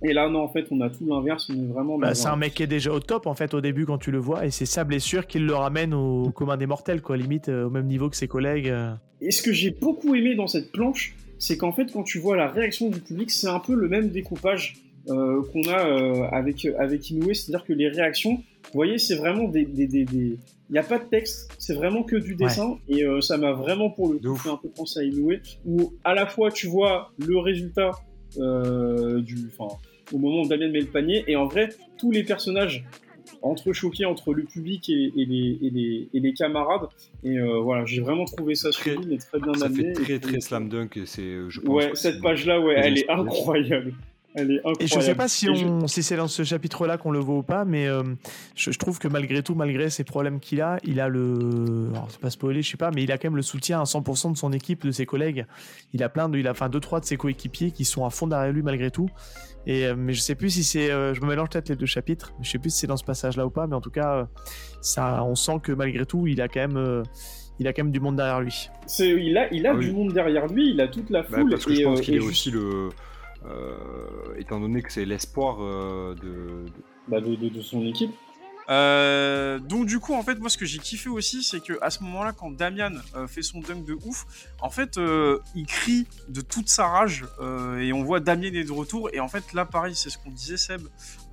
Et 0.03 0.13
là, 0.13 0.29
non, 0.29 0.39
en 0.39 0.47
fait, 0.47 0.65
on 0.71 0.81
a 0.81 0.89
tout 0.89 1.05
l'inverse. 1.05 1.49
On 1.49 1.61
est 1.61 1.73
vraiment. 1.73 1.97
Bah, 1.97 2.13
c'est 2.15 2.27
un 2.27 2.35
mec 2.35 2.53
qui 2.53 2.63
est 2.63 2.67
déjà 2.67 2.91
au 2.91 2.99
top, 2.99 3.27
en 3.27 3.35
fait, 3.35 3.53
au 3.53 3.61
début, 3.61 3.85
quand 3.85 3.97
tu 3.97 4.11
le 4.11 4.17
vois. 4.17 4.45
Et 4.45 4.51
c'est 4.51 4.65
sa 4.65 4.83
blessure 4.83 5.27
qui 5.27 5.39
le 5.39 5.53
ramène 5.53 5.93
au 5.93 6.31
commun 6.31 6.57
des 6.57 6.65
mortels, 6.65 7.01
quoi. 7.01 7.17
Limite, 7.17 7.49
euh, 7.49 7.65
au 7.65 7.69
même 7.69 7.87
niveau 7.87 8.09
que 8.09 8.15
ses 8.15 8.27
collègues. 8.27 8.69
Euh. 8.69 8.93
Et 9.21 9.31
ce 9.31 9.41
que 9.41 9.51
j'ai 9.51 9.71
beaucoup 9.71 10.15
aimé 10.15 10.35
dans 10.35 10.47
cette 10.47 10.71
planche, 10.71 11.15
c'est 11.37 11.57
qu'en 11.57 11.71
fait, 11.71 11.91
quand 11.91 12.03
tu 12.03 12.19
vois 12.19 12.35
la 12.35 12.47
réaction 12.47 12.89
du 12.89 12.99
public, 12.99 13.31
c'est 13.31 13.47
un 13.47 13.59
peu 13.59 13.75
le 13.75 13.87
même 13.87 14.09
découpage 14.09 14.77
euh, 15.09 15.41
qu'on 15.51 15.63
a 15.69 16.29
avec, 16.31 16.65
avec 16.77 17.09
Inoue. 17.09 17.33
C'est-à-dire 17.33 17.65
que 17.65 17.73
les 17.73 17.89
réactions, 17.89 18.35
Vous 18.35 18.73
voyez, 18.73 18.97
c'est 18.97 19.15
vraiment 19.15 19.47
des, 19.47 19.65
des, 19.65 19.87
des, 19.87 20.05
Il 20.11 20.37
n'y 20.71 20.77
a 20.77 20.83
pas 20.83 20.99
de 20.99 21.05
texte, 21.05 21.51
c'est 21.57 21.73
vraiment 21.73 22.03
que 22.03 22.15
du 22.15 22.35
dessin. 22.35 22.77
Et 22.87 23.03
ça 23.21 23.37
m'a 23.37 23.53
vraiment, 23.53 23.89
pour 23.89 24.13
le 24.13 24.19
coup, 24.19 24.35
fait 24.35 24.49
un 24.49 24.57
peu 24.57 24.69
penser 24.69 24.99
à 24.99 25.03
Inoue, 25.03 25.37
où 25.65 25.93
à 26.03 26.13
la 26.13 26.25
fois 26.25 26.51
tu 26.51 26.67
vois 26.67 27.11
le 27.17 27.37
résultat 27.39 27.91
du, 28.35 29.49
enfin, 29.57 29.77
au 30.13 30.17
moment 30.17 30.41
où 30.41 30.47
Damien 30.47 30.69
met 30.69 30.81
le 30.81 30.87
panier, 30.87 31.23
et 31.27 31.35
en 31.35 31.45
vrai, 31.45 31.69
tous 31.97 32.11
les 32.11 32.23
personnages 32.23 32.85
entrechoqués 33.41 34.05
entre 34.05 34.33
le 34.33 34.43
public 34.43 34.89
et, 34.89 35.13
et, 35.15 35.25
les, 35.25 35.57
et, 35.61 35.69
les, 35.69 36.09
et 36.13 36.19
les, 36.19 36.33
camarades. 36.33 36.87
Et 37.23 37.37
euh, 37.37 37.59
voilà, 37.59 37.85
j'ai 37.85 38.01
vraiment 38.01 38.25
trouvé 38.25 38.55
ça 38.55 38.69
très, 38.71 38.91
suivi, 38.91 39.07
mais 39.07 39.17
très 39.17 39.39
bien 39.39 39.53
ça 39.53 39.65
amené. 39.65 39.93
Ça 39.93 39.99
fait 39.99 40.05
très, 40.05 40.19
très 40.19 40.41
slam 40.41 40.69
dunk. 40.69 40.99
C'est, 41.05 41.49
je 41.49 41.59
pense 41.61 41.69
ouais, 41.69 41.91
cette 41.93 42.21
page-là, 42.21 42.59
ouais, 42.59 42.75
elle 42.77 42.97
est 42.97 43.09
incroyable. 43.09 43.93
Elle 44.35 44.51
est 44.51 44.57
incroyable. 44.59 44.83
Et 44.83 44.87
je 44.87 44.99
sais 44.99 45.15
pas 45.15 45.27
si, 45.27 45.49
on, 45.49 45.87
si 45.87 46.03
c'est 46.03 46.15
dans 46.15 46.27
ce 46.27 46.43
chapitre-là 46.43 46.97
qu'on 46.97 47.11
le 47.11 47.19
voit 47.19 47.37
ou 47.37 47.43
pas, 47.43 47.65
mais 47.65 47.87
euh, 47.87 48.03
je, 48.55 48.71
je, 48.71 48.77
trouve 48.77 48.99
que 48.99 49.07
malgré 49.07 49.41
tout, 49.41 49.55
malgré 49.55 49.89
ces 49.89 50.03
problèmes 50.03 50.39
qu'il 50.39 50.61
a, 50.61 50.77
il 50.83 50.99
a 50.99 51.07
le. 51.07 51.89
Alors, 51.93 52.07
c'est 52.11 52.19
pas 52.21 52.29
spoiler, 52.29 52.61
je 52.61 52.69
sais 52.69 52.77
pas, 52.77 52.91
mais 52.91 53.03
il 53.03 53.11
a 53.11 53.17
quand 53.17 53.27
même 53.29 53.35
le 53.37 53.41
soutien 53.41 53.79
à 53.81 53.85
100% 53.85 54.33
de 54.33 54.37
son 54.37 54.53
équipe, 54.53 54.85
de 54.85 54.91
ses 54.91 55.05
collègues. 55.07 55.45
Il 55.93 56.03
a 56.03 56.09
plein 56.09 56.29
de. 56.29 56.37
Il 56.37 56.47
a 56.47 56.51
enfin 56.51 56.69
deux, 56.69 56.79
trois 56.79 56.99
de 56.99 57.05
ses 57.05 57.17
coéquipiers 57.17 57.71
qui 57.71 57.85
sont 57.85 58.05
à 58.05 58.09
fond 58.11 58.27
derrière 58.27 58.53
lui 58.53 58.61
malgré 58.61 58.91
tout. 58.91 59.09
Et, 59.65 59.85
euh, 59.87 59.95
mais 59.97 60.13
je 60.13 60.21
sais 60.21 60.35
plus 60.35 60.51
si 60.51 60.63
c'est. 60.63 60.91
Euh, 60.91 61.13
je 61.15 61.21
me 61.21 61.27
mélange 61.27 61.49
peut-être 61.49 61.69
les 61.69 61.75
deux 61.75 61.85
chapitres. 61.87 62.31
Je 62.41 62.49
sais 62.51 62.59
plus 62.59 62.69
si 62.69 62.79
c'est 62.81 62.87
dans 62.87 62.97
ce 62.97 63.03
passage-là 63.03 63.45
ou 63.45 63.49
pas, 63.49 63.65
mais 63.67 63.75
en 63.75 63.81
tout 63.81 63.91
cas, 63.91 64.27
ça, 64.81 65.23
on 65.23 65.35
sent 65.35 65.59
que 65.63 65.71
malgré 65.71 66.05
tout, 66.05 66.27
il 66.27 66.39
a 66.41 66.47
quand 66.47 66.59
même. 66.67 67.03
il 67.59 67.67
a 67.67 67.73
quand 67.73 67.83
même 67.83 67.91
du 67.91 67.99
monde 67.99 68.15
derrière 68.15 68.39
lui. 68.41 68.69
C'est, 68.85 69.09
il 69.09 69.37
a, 69.37 69.51
il 69.53 69.65
a 69.67 69.71
Ah 69.73 69.77
du 69.77 69.91
monde 69.91 70.13
derrière 70.13 70.45
lui, 70.47 70.69
il 70.71 70.79
a 70.81 70.87
toute 70.87 71.09
la 71.09 71.23
Bah, 71.23 71.39
foule. 71.39 71.49
parce 71.49 71.65
que 71.65 71.73
je 71.73 71.81
et, 71.81 71.83
pense 71.83 71.99
euh, 71.99 72.01
qu'il 72.03 72.13
est 72.13 72.17
juste- 72.19 72.29
aussi 72.29 72.51
le. 72.51 72.89
Euh, 73.45 73.75
étant 74.37 74.59
donné 74.59 74.81
que 74.81 74.91
c'est 74.91 75.05
l'espoir 75.05 75.57
euh, 75.61 76.15
de, 76.15 76.65
de- 76.65 76.71
bah, 77.07 77.21
de, 77.21 77.35
de- 77.35 77.49
de 77.49 77.61
son 77.61 77.85
équipe. 77.85 78.11
Euh, 78.69 79.57
donc 79.57 79.87
du 79.87 79.97
coup 79.99 80.13
en 80.13 80.21
fait 80.21 80.35
moi 80.37 80.47
ce 80.47 80.55
que 80.55 80.65
j'ai 80.67 80.77
kiffé 80.77 81.09
aussi 81.09 81.41
c'est 81.41 81.59
que 81.59 81.73
à 81.81 81.89
ce 81.89 82.03
moment-là 82.03 82.33
quand 82.33 82.51
Damian 82.51 82.91
euh, 83.15 83.25
fait 83.25 83.41
son 83.41 83.61
dunk 83.61 83.83
de 83.83 83.97
ouf 84.05 84.27
en 84.61 84.69
fait 84.69 84.99
euh, 84.99 85.39
il 85.55 85.65
crie 85.65 86.05
de 86.27 86.41
toute 86.41 86.69
sa 86.69 86.85
rage 86.87 87.25
euh, 87.39 87.79
et 87.79 87.93
on 87.93 88.03
voit 88.03 88.19
Damien 88.19 88.53
est 88.53 88.65
de 88.65 88.71
retour 88.71 89.09
et 89.11 89.19
en 89.19 89.27
fait 89.27 89.53
là 89.53 89.65
pareil 89.65 89.95
c'est 89.95 90.11
ce 90.11 90.19
qu'on 90.19 90.29
disait 90.29 90.57
Seb 90.57 90.81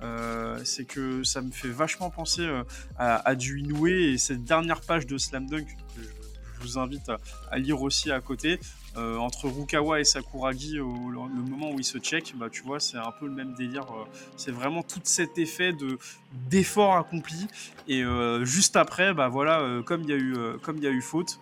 euh, 0.01 0.59
c'est 0.63 0.85
que 0.85 1.23
ça 1.23 1.41
me 1.43 1.51
fait 1.51 1.67
vachement 1.69 2.09
penser 2.09 2.41
euh, 2.41 2.63
à, 2.97 3.17
à 3.29 3.35
du 3.35 3.59
Inoue 3.59 3.85
et 3.85 4.17
cette 4.17 4.43
dernière 4.43 4.81
page 4.81 5.05
de 5.05 5.19
Slam 5.19 5.47
Dunk 5.47 5.67
que 5.95 6.01
je, 6.01 6.07
je 6.55 6.61
vous 6.63 6.79
invite 6.79 7.07
à, 7.07 7.17
à 7.51 7.59
lire 7.59 7.83
aussi 7.83 8.09
à 8.09 8.19
côté 8.19 8.59
euh, 8.97 9.17
entre 9.17 9.47
Rukawa 9.47 9.99
et 9.99 10.03
Sakuragi 10.03 10.79
au, 10.79 10.93
le 11.11 11.41
moment 11.43 11.71
où 11.71 11.79
ils 11.79 11.85
se 11.85 11.97
check 11.97 12.33
bah 12.35 12.49
tu 12.49 12.63
vois 12.63 12.79
c'est 12.79 12.97
un 12.97 13.11
peu 13.19 13.27
le 13.27 13.33
même 13.33 13.53
délire 13.53 13.83
euh, 13.91 14.05
c'est 14.35 14.51
vraiment 14.51 14.83
tout 14.83 15.01
cet 15.03 15.37
effet 15.37 15.73
de 15.73 15.97
d'effort 16.49 16.97
accompli. 16.97 17.47
Et 17.87 18.03
euh, 18.03 18.43
juste 18.43 18.75
après 18.75 19.13
bah 19.13 19.27
voilà 19.29 19.61
euh, 19.61 19.81
comme 19.81 20.01
il 20.03 20.09
y 20.09 20.13
a 20.13 20.17
eu 20.17 20.35
comme 20.61 20.77
y 20.77 20.87
a 20.87 20.91
eu 20.91 21.01
faute 21.01 21.39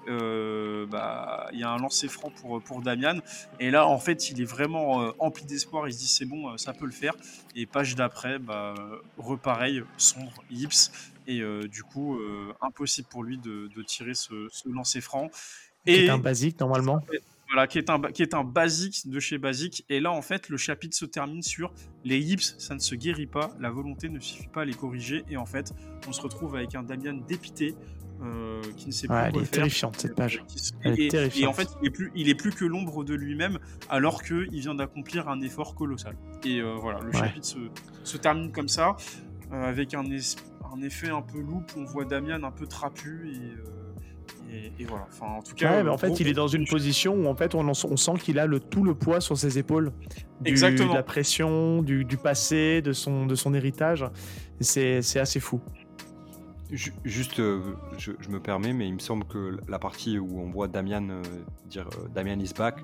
bah 0.89 1.47
il 1.53 1.59
y 1.59 1.63
a 1.63 1.69
un 1.69 1.77
lancer 1.77 2.07
franc 2.07 2.29
pour 2.29 2.61
pour 2.61 2.81
Damian. 2.81 3.19
Et 3.59 3.71
là 3.71 3.87
en 3.87 3.99
fait 3.99 4.29
il 4.29 4.41
est 4.41 4.45
vraiment 4.45 5.11
empli 5.19 5.45
d'espoir. 5.45 5.87
Il 5.87 5.93
se 5.93 5.99
dit 5.99 6.07
c'est 6.07 6.25
bon 6.25 6.57
ça 6.57 6.73
peut 6.73 6.85
le 6.85 6.91
faire. 6.91 7.13
Et 7.55 7.65
page 7.65 7.95
d'après 7.95 8.39
bah 8.39 8.73
repareil 9.17 9.83
sombre 9.97 10.33
Yips 10.51 10.91
et 11.27 11.41
du 11.67 11.83
coup 11.83 12.19
impossible 12.61 13.07
pour 13.09 13.23
lui 13.23 13.37
de, 13.37 13.69
de 13.75 13.81
tirer 13.83 14.13
ce, 14.13 14.47
ce 14.51 14.69
lancer 14.69 15.01
franc. 15.01 15.29
Et 15.85 16.09
un 16.09 16.17
basique 16.17 16.59
normalement. 16.59 17.01
Voilà, 17.47 17.67
qui 17.67 17.77
est, 17.77 17.89
un, 17.89 18.01
qui 18.01 18.21
est 18.21 18.33
un 18.33 18.43
basique 18.43 19.09
de 19.09 19.19
chez 19.19 19.37
Basique. 19.37 19.85
Et 19.89 19.99
là, 19.99 20.11
en 20.11 20.21
fait, 20.21 20.49
le 20.49 20.57
chapitre 20.57 20.95
se 20.97 21.05
termine 21.05 21.41
sur 21.41 21.73
les 22.03 22.17
hips, 22.19 22.55
ça 22.57 22.73
ne 22.73 22.79
se 22.79 22.95
guérit 22.95 23.27
pas, 23.27 23.51
la 23.59 23.69
volonté 23.69 24.09
ne 24.09 24.19
suffit 24.19 24.47
pas 24.47 24.61
à 24.61 24.65
les 24.65 24.73
corriger. 24.73 25.23
Et 25.29 25.37
en 25.37 25.45
fait, 25.45 25.73
on 26.07 26.11
se 26.13 26.21
retrouve 26.21 26.55
avec 26.55 26.75
un 26.75 26.83
Damian 26.83 27.13
dépité 27.27 27.75
euh, 28.23 28.61
qui 28.77 28.87
ne 28.87 28.91
sait 28.91 29.07
plus 29.07 29.15
Ouais, 29.15 29.23
elle 29.25 29.31
quoi 29.33 29.41
est 29.41 29.45
faire. 29.45 29.51
terrifiante 29.51 29.99
cette 29.99 30.15
page. 30.15 30.41
Se- 30.55 30.71
Elle 30.83 30.93
est 30.99 31.03
et, 31.03 31.05
et 31.05 31.09
terrifiante. 31.09 31.49
en 31.49 31.53
fait, 31.53 31.67
il 31.81 31.87
est 31.87 31.91
plus, 31.91 32.11
il 32.15 32.29
est 32.29 32.35
plus 32.35 32.51
que 32.51 32.63
l'ombre 32.65 33.03
de 33.03 33.13
lui-même, 33.13 33.59
alors 33.89 34.23
qu'il 34.23 34.49
vient 34.51 34.73
d'accomplir 34.75 35.27
un 35.27 35.41
effort 35.41 35.75
colossal. 35.75 36.15
Et 36.45 36.61
euh, 36.61 36.75
voilà, 36.79 36.99
le 37.01 37.07
Ouais. 37.09 37.17
chapitre 37.19 37.45
se, 37.45 37.57
se 38.03 38.17
termine 38.17 38.51
comme 38.53 38.69
ça, 38.69 38.95
euh, 39.51 39.63
avec 39.63 39.93
un, 39.93 40.05
es- 40.05 40.35
un 40.73 40.81
effet 40.81 41.09
un 41.09 41.21
peu 41.21 41.39
loup. 41.39 41.63
On 41.77 41.83
voit 41.83 42.05
Damian 42.05 42.41
un 42.43 42.51
peu 42.51 42.65
trapu 42.67 43.29
et, 43.33 43.37
et, 44.55 44.71
et 44.79 44.85
voilà. 44.85 45.05
Enfin, 45.11 45.25
en 45.37 45.41
tout 45.41 45.53
cas, 45.55 45.71
Ouais, 45.71 45.83
mais 45.83 45.89
en 45.89 45.93
euh, 45.93 45.97
fait, 45.97 46.07
gros- 46.07 46.17
il 46.19 46.27
est 46.27 46.33
dans 46.33 46.47
une 46.47 46.65
position 46.67 47.13
où 47.15 47.27
en 47.27 47.35
fait, 47.35 47.53
on, 47.55 47.67
en- 47.67 47.71
on 47.85 47.97
sent 47.97 48.13
qu'il 48.21 48.39
a 48.39 48.45
le, 48.45 48.59
tout 48.59 48.83
le 48.83 48.95
poids 48.95 49.19
sur 49.21 49.37
ses 49.37 49.57
épaules. 49.59 49.91
Du- 50.41 50.49
Exactement. 50.51 50.91
De 50.91 50.97
la 50.97 51.03
pression, 51.03 51.81
du, 51.81 52.05
du 52.05 52.17
passé, 52.17 52.81
de 52.81 52.93
son, 52.93 53.25
de 53.25 53.35
son 53.35 53.53
héritage. 53.53 54.05
C'est 54.59 55.01
c'est 55.01 55.19
assez 55.19 55.39
fou. 55.39 55.59
Ju- 56.71 56.93
Juste, 57.03 57.39
euh, 57.39 57.61
je, 57.97 58.11
je 58.19 58.29
me 58.29 58.39
permets, 58.39 58.73
mais 58.73 58.87
il 58.87 58.93
me 58.95 58.99
semble 58.99 59.25
que 59.25 59.57
la 59.67 59.77
partie 59.79 60.17
où 60.17 60.39
on 60.39 60.49
voit 60.49 60.67
Damian 60.67 61.07
euh, 61.09 61.21
dire 61.69 61.87
euh, 61.99 62.07
Damian 62.13 62.39
is 62.39 62.53
back, 62.57 62.77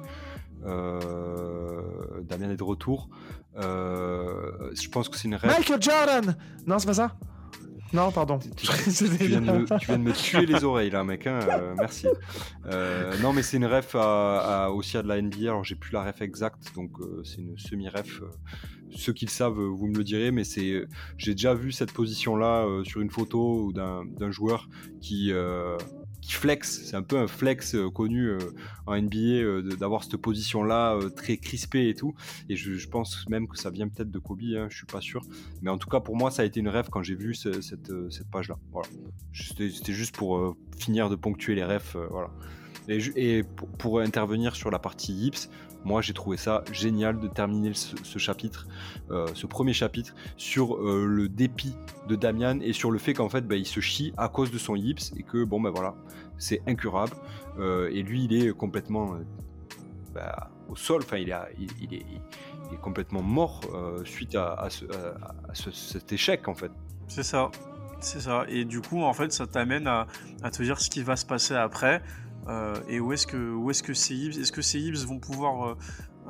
euh, 0.66 1.82
Damian 2.24 2.50
est 2.52 2.58
de 2.58 2.64
retour, 2.64 3.10
euh, 3.58 4.72
je 4.80 4.88
pense 4.90 5.10
que 5.10 5.18
c'est 5.18 5.28
une 5.28 5.36
rêve. 5.36 5.52
Michael 5.58 5.82
Jordan 5.82 6.36
Non, 6.68 6.80
c'est 6.80 6.86
pas 6.88 6.94
ça 6.94 7.16
Non, 7.94 8.12
pardon. 8.12 8.40
Tu, 8.40 8.68
tu 8.92 9.06
viens 9.26 9.42
de 9.42 9.52
me, 9.52 9.80
tu 9.80 9.86
viens 9.88 9.98
de 9.98 10.04
me 10.04 10.14
tuer 10.14 10.46
les 10.46 10.64
oreilles 10.64 10.90
là, 10.92 11.04
mec. 11.04 11.28
hein, 11.28 11.40
euh, 11.50 11.74
merci. 11.78 12.08
Euh, 12.68 13.14
non, 13.22 13.34
mais 13.34 13.44
c'est 13.44 13.58
une 13.58 13.66
ref 13.66 13.96
à, 13.96 14.66
à- 14.66 14.70
aussi 14.70 14.98
à 14.98 15.04
de 15.04 15.08
la 15.08 15.22
NBA. 15.22 15.50
Alors, 15.50 15.64
j'ai 15.64 15.76
plus 15.76 15.92
la 15.92 16.04
ref 16.04 16.22
exacte, 16.22 16.74
donc 16.76 16.92
euh, 17.00 17.22
c'est 17.24 17.40
une 17.42 17.58
semi-ref. 17.58 18.22
ceux 18.96 19.14
qui 19.14 19.26
le 19.26 19.32
savent, 19.32 19.60
vous 19.60 19.88
me 19.88 19.98
le 19.98 20.04
direz, 20.04 20.32
mais 20.32 20.44
c'est, 20.44 20.86
j'ai 21.18 21.32
déjà 21.34 21.54
vu 21.54 21.72
cette 21.72 21.92
position-là 21.92 22.66
euh, 22.66 22.84
sur 22.84 23.02
une 23.02 23.10
photo 23.10 23.66
ou 23.66 23.74
d'un, 23.74 24.04
joueur 24.32 24.70
qui, 25.02 25.32
qui 26.22 26.34
flex. 26.34 26.84
C'est 26.86 26.96
un 26.96 27.02
peu 27.02 27.18
un 27.18 27.28
flex 27.28 27.76
euh, 27.76 27.90
connu 27.90 28.28
euh, 28.28 28.38
en 28.86 28.96
NBA 28.96 29.18
euh, 29.18 29.62
d'avoir 29.76 30.04
cette 30.04 30.18
position-là 30.18 31.00
très 31.16 31.38
crispée 31.38 31.90
et 31.90 31.96
tout. 31.96 32.14
Et 32.50 32.56
je, 32.56 32.88
pense 32.88 33.28
même 33.30 33.48
que 33.48 33.58
ça 33.58 33.70
vient 33.70 33.88
peut-être 33.88 34.12
de 34.12 34.20
Kobe. 34.20 34.42
Hein, 34.56 34.68
je 34.70 34.78
suis 34.78 34.86
pas 34.86 35.02
sûr. 35.02 35.22
Mais 35.62 35.70
en 35.70 35.78
tout 35.78 35.90
cas, 35.90 36.00
pour 36.00 36.16
moi, 36.16 36.32
ça 36.32 36.44
a 36.44 36.46
été 36.46 36.60
une 36.60 36.70
rêve 36.70 36.90
quand 36.90 37.04
j'ai 37.04 37.16
vu 37.16 37.34
ce- 37.34 37.62
cette, 37.62 37.92
cette 38.12 38.30
page-là. 38.30 38.58
Voilà. 38.72 38.88
C'était 39.34 39.94
juste 39.94 40.16
pour 40.16 40.56
finir 40.78 41.10
de 41.10 41.16
ponctuer 41.16 41.56
les 41.56 41.62
euh, 41.62 42.08
voilà. 42.10 42.30
Et 42.88 43.44
pour, 43.44 43.68
pour 43.70 44.00
intervenir 44.00 44.56
sur 44.56 44.72
la 44.72 44.80
partie 44.80 45.14
Yips, 45.14 45.50
moi 45.84 46.02
j'ai 46.02 46.14
trouvé 46.14 46.38
ça 46.38 46.64
génial 46.72 47.20
de 47.20 47.28
terminer 47.28 47.74
ce, 47.74 48.18
chapitre, 48.20 48.68
euh, 49.10 49.28
ce 49.34 49.48
premier 49.48 49.74
chapitre, 49.74 50.14
sur 50.38 50.76
euh, 50.76 51.06
le 51.06 51.28
dépit 51.30 51.76
de 52.08 52.16
Damian 52.16 52.60
et 52.62 52.74
sur 52.74 52.92
le 52.92 53.00
fait 53.00 53.14
qu'en 53.14 53.30
fait 53.30 53.48
bah, 53.48 53.56
il 53.56 53.66
se 53.66 53.80
chie 53.80 54.14
à 54.18 54.28
cause 54.30 54.52
de 54.52 54.58
son 54.58 54.76
Yips 54.76 55.14
et 55.18 55.24
que 55.24 55.44
bon 55.44 55.60
ben 55.62 55.70
voilà, 55.72 55.96
c'est 56.38 56.62
incurable. 56.68 57.14
Euh, 57.60 57.90
et 57.92 58.02
lui 58.04 58.24
il 58.26 58.34
est 58.34 58.52
complètement 58.56 59.16
bah, 60.14 60.50
au 60.70 60.76
sol, 60.76 61.02
enfin 61.04 61.18
il, 61.18 61.30
est 61.30 61.36
il, 61.82 61.94
est, 61.96 62.06
complètement 62.82 63.22
mort 63.22 63.62
suite 64.06 64.36
à, 64.36 64.54
à 64.54 64.70
ce- 64.70 64.86
à- 64.86 65.36
à 65.50 65.54
ce- 65.54 65.72
cet 65.72 66.14
échec 66.14 66.48
en 66.48 66.56
fait. 66.56 66.72
C'est 67.08 67.24
ça, 67.24 67.52
c'est 68.00 68.22
ça. 68.22 68.46
Et 68.48 68.64
du 68.64 68.80
coup, 68.82 69.04
en 69.04 69.12
fait, 69.14 69.34
ça 69.34 69.46
t'amène 69.46 69.86
à, 69.88 70.08
te 70.52 70.64
dire 70.64 70.80
ce 70.80 70.90
qui 70.90 71.04
va 71.04 71.18
se 71.18 71.26
passer 71.26 71.54
après 71.56 72.02
et 72.88 73.00
où 73.00 73.14
est-ce 73.14 73.28
que 73.28 73.54
où 73.54 73.70
est-ce 73.70 73.84
que 73.84 73.94
ces 73.94 74.16
Ibs, 74.16 74.40
est-ce 74.40 74.52
que 74.52 74.62
ces 74.62 74.80
Ibs 74.80 75.06
vont 75.06 75.20
pouvoir 75.20 75.68
euh, 75.68 75.78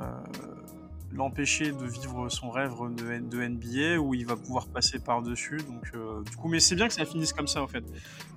euh, 0.00 0.04
l'empêcher 1.14 1.72
de 1.72 1.84
vivre 1.84 2.28
son 2.28 2.50
rêve 2.50 2.72
de, 2.96 3.46
NBA 3.46 3.98
ou 4.00 4.14
il 4.14 4.26
va 4.26 4.36
pouvoir 4.36 4.66
passer 4.68 4.98
par 4.98 5.22
dessus. 5.22 5.58
Donc, 5.58 5.90
euh, 5.94 6.22
du 6.22 6.36
coup, 6.36 6.48
mais 6.48 6.60
c'est 6.60 6.74
bien 6.74 6.88
que 6.88 6.94
ça 6.94 7.04
finisse 7.04 7.32
comme 7.32 7.46
ça 7.46 7.62
en 7.62 7.68
fait. 7.68 7.84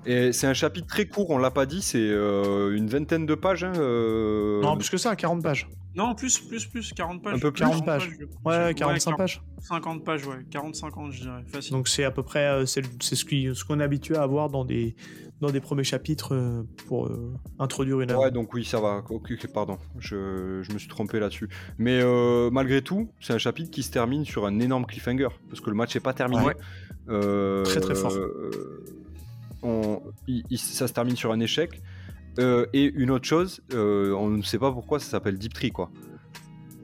Et 0.06 0.32
c'est 0.32 0.48
un 0.48 0.54
chapitre 0.54 0.88
très 0.88 1.06
court, 1.06 1.30
on 1.30 1.38
l'a 1.38 1.52
pas 1.52 1.66
dit, 1.66 1.82
c'est 1.82 1.98
euh, 2.00 2.76
une 2.76 2.88
vingtaine 2.88 3.26
de 3.26 3.36
pages. 3.36 3.64
hein, 3.64 3.74
euh, 3.78 4.62
Non, 4.62 4.78
plus 4.78 4.90
que 4.90 4.98
ça, 4.98 5.16
40 5.16 5.42
pages. 5.42 5.68
Non, 5.96 6.14
plus, 6.16 6.40
plus, 6.40 6.66
plus, 6.66 6.92
40 6.94 7.24
pages. 7.24 7.36
Un 7.36 7.40
peu 7.40 7.52
plus. 7.52 7.60
40 7.62 7.86
pages. 7.86 8.08
Ouais, 8.44 8.70
je- 8.70 8.74
45 8.74 9.12
40 9.12 9.18
pages. 9.18 9.42
50 9.62 10.04
pages, 10.04 10.26
ouais. 10.28 10.46
40-50, 10.52 11.12
je 11.12 11.22
dirais. 11.22 11.44
Facile. 11.48 11.72
Donc 11.72 11.88
c'est 11.88 12.04
à 12.04 12.12
peu 12.12 12.22
près 12.24 12.46
euh, 12.48 12.66
c'est 12.66 12.84
ce 13.00 13.26
qui- 13.26 13.50
ce 13.56 13.64
qu'on 13.64 13.80
est 13.80 13.84
habitué 13.84 14.16
à 14.16 14.24
avoir 14.24 14.50
dans 14.50 14.66
des, 14.66 14.96
dans 15.42 15.50
des 15.50 15.60
premiers 15.62 15.84
chapitres 15.84 16.36
euh, 16.36 16.64
pour 16.88 17.08
euh, 17.08 17.34
introduire 17.60 18.02
une 18.02 18.12
œuvre. 18.12 18.22
Ouais, 18.24 18.32
donc 18.32 18.54
oui, 18.54 18.66
ça 18.66 18.80
va. 18.80 19.04
Ok, 19.10 19.48
pardon, 19.54 19.78
je, 20.00 20.62
je 20.64 20.74
me 20.74 20.78
suis 20.78 20.90
trompé 20.90 21.20
là-dessus. 21.20 21.50
Mais 21.78 22.00
euh, 22.02 22.50
malgré 22.52 22.82
tout, 22.82 23.10
c'est 23.22 23.34
un 23.34 23.38
chapitre 23.38 23.72
qui 23.72 23.82
se 23.84 23.92
termine 23.92 24.26
sur 24.26 24.46
un 24.46 24.60
énorme 24.60 24.86
cliffhanger, 24.86 25.30
parce 25.50 25.62
que 25.62 25.70
le 25.70 25.76
match 25.76 25.96
n'est 25.96 26.02
pas 26.02 26.14
terminé. 26.14 26.44
Ouais. 26.44 26.56
Euh, 27.10 27.64
Très, 27.64 27.80
très 27.80 27.96
fort. 27.96 28.14
euh, 28.14 28.84
on- 29.64 30.02
il- 30.28 30.44
il- 30.50 30.58
ça 30.58 30.88
se 30.88 30.94
termine 30.94 31.16
sur 31.16 31.32
un 31.32 31.40
échec. 31.40 31.82
Euh, 32.40 32.66
et 32.74 32.92
une 32.94 33.12
autre 33.12 33.26
chose, 33.26 33.62
euh, 33.74 34.14
on 34.14 34.30
ne 34.30 34.42
sait 34.42 34.60
pas 34.60 34.72
pourquoi 34.72 35.00
ça 35.00 35.10
s'appelle 35.10 35.38
Deep 35.38 35.54
Tree, 35.54 35.72
quoi. 35.72 35.92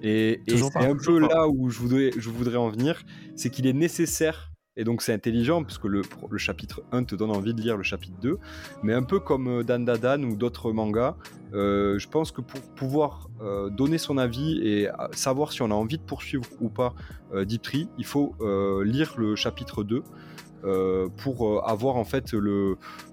Et, 0.03 0.41
c'est 0.47 0.77
un 0.77 0.95
peu 0.95 1.19
là 1.19 1.47
où 1.47 1.69
je 1.69 1.79
voudrais, 1.79 2.11
je 2.17 2.29
voudrais 2.29 2.57
en 2.57 2.69
venir, 2.69 3.03
c'est 3.35 3.51
qu'il 3.51 3.67
est 3.67 3.73
nécessaire, 3.73 4.51
et 4.75 4.83
donc 4.83 5.03
c'est 5.03 5.13
intelligent, 5.13 5.61
parce 5.61 5.77
que 5.77 5.87
le, 5.87 6.01
le 6.29 6.37
chapitre 6.39 6.81
1 6.91 7.03
te 7.03 7.15
donne 7.15 7.29
envie 7.29 7.53
de 7.53 7.61
lire 7.61 7.77
le 7.77 7.83
chapitre 7.83 8.17
2, 8.19 8.39
mais 8.81 8.93
un 8.93 9.03
peu 9.03 9.19
comme 9.19 9.47
euh, 9.47 9.63
Dan 9.63 9.85
Dadan 9.85 10.23
ou 10.23 10.35
d'autres 10.35 10.71
mangas, 10.71 11.15
euh, 11.53 11.99
je 11.99 12.07
pense 12.07 12.31
que 12.31 12.41
pour 12.41 12.61
pouvoir 12.75 13.27
donner 13.71 13.97
son 13.97 14.19
avis 14.19 14.59
et 14.61 14.87
savoir 15.13 15.51
si 15.51 15.63
on 15.63 15.71
a 15.71 15.73
envie 15.73 15.97
de 15.97 16.03
poursuivre 16.03 16.45
ou 16.59 16.69
pas 16.69 16.93
Deep 17.43 17.63
Tree, 17.63 17.89
il 17.97 18.05
faut 18.05 18.35
lire 18.83 19.15
le 19.17 19.35
chapitre 19.35 19.83
2 19.83 20.03
pour 21.17 21.67
avoir 21.67 21.95
en 21.95 22.03
fait 22.03 22.33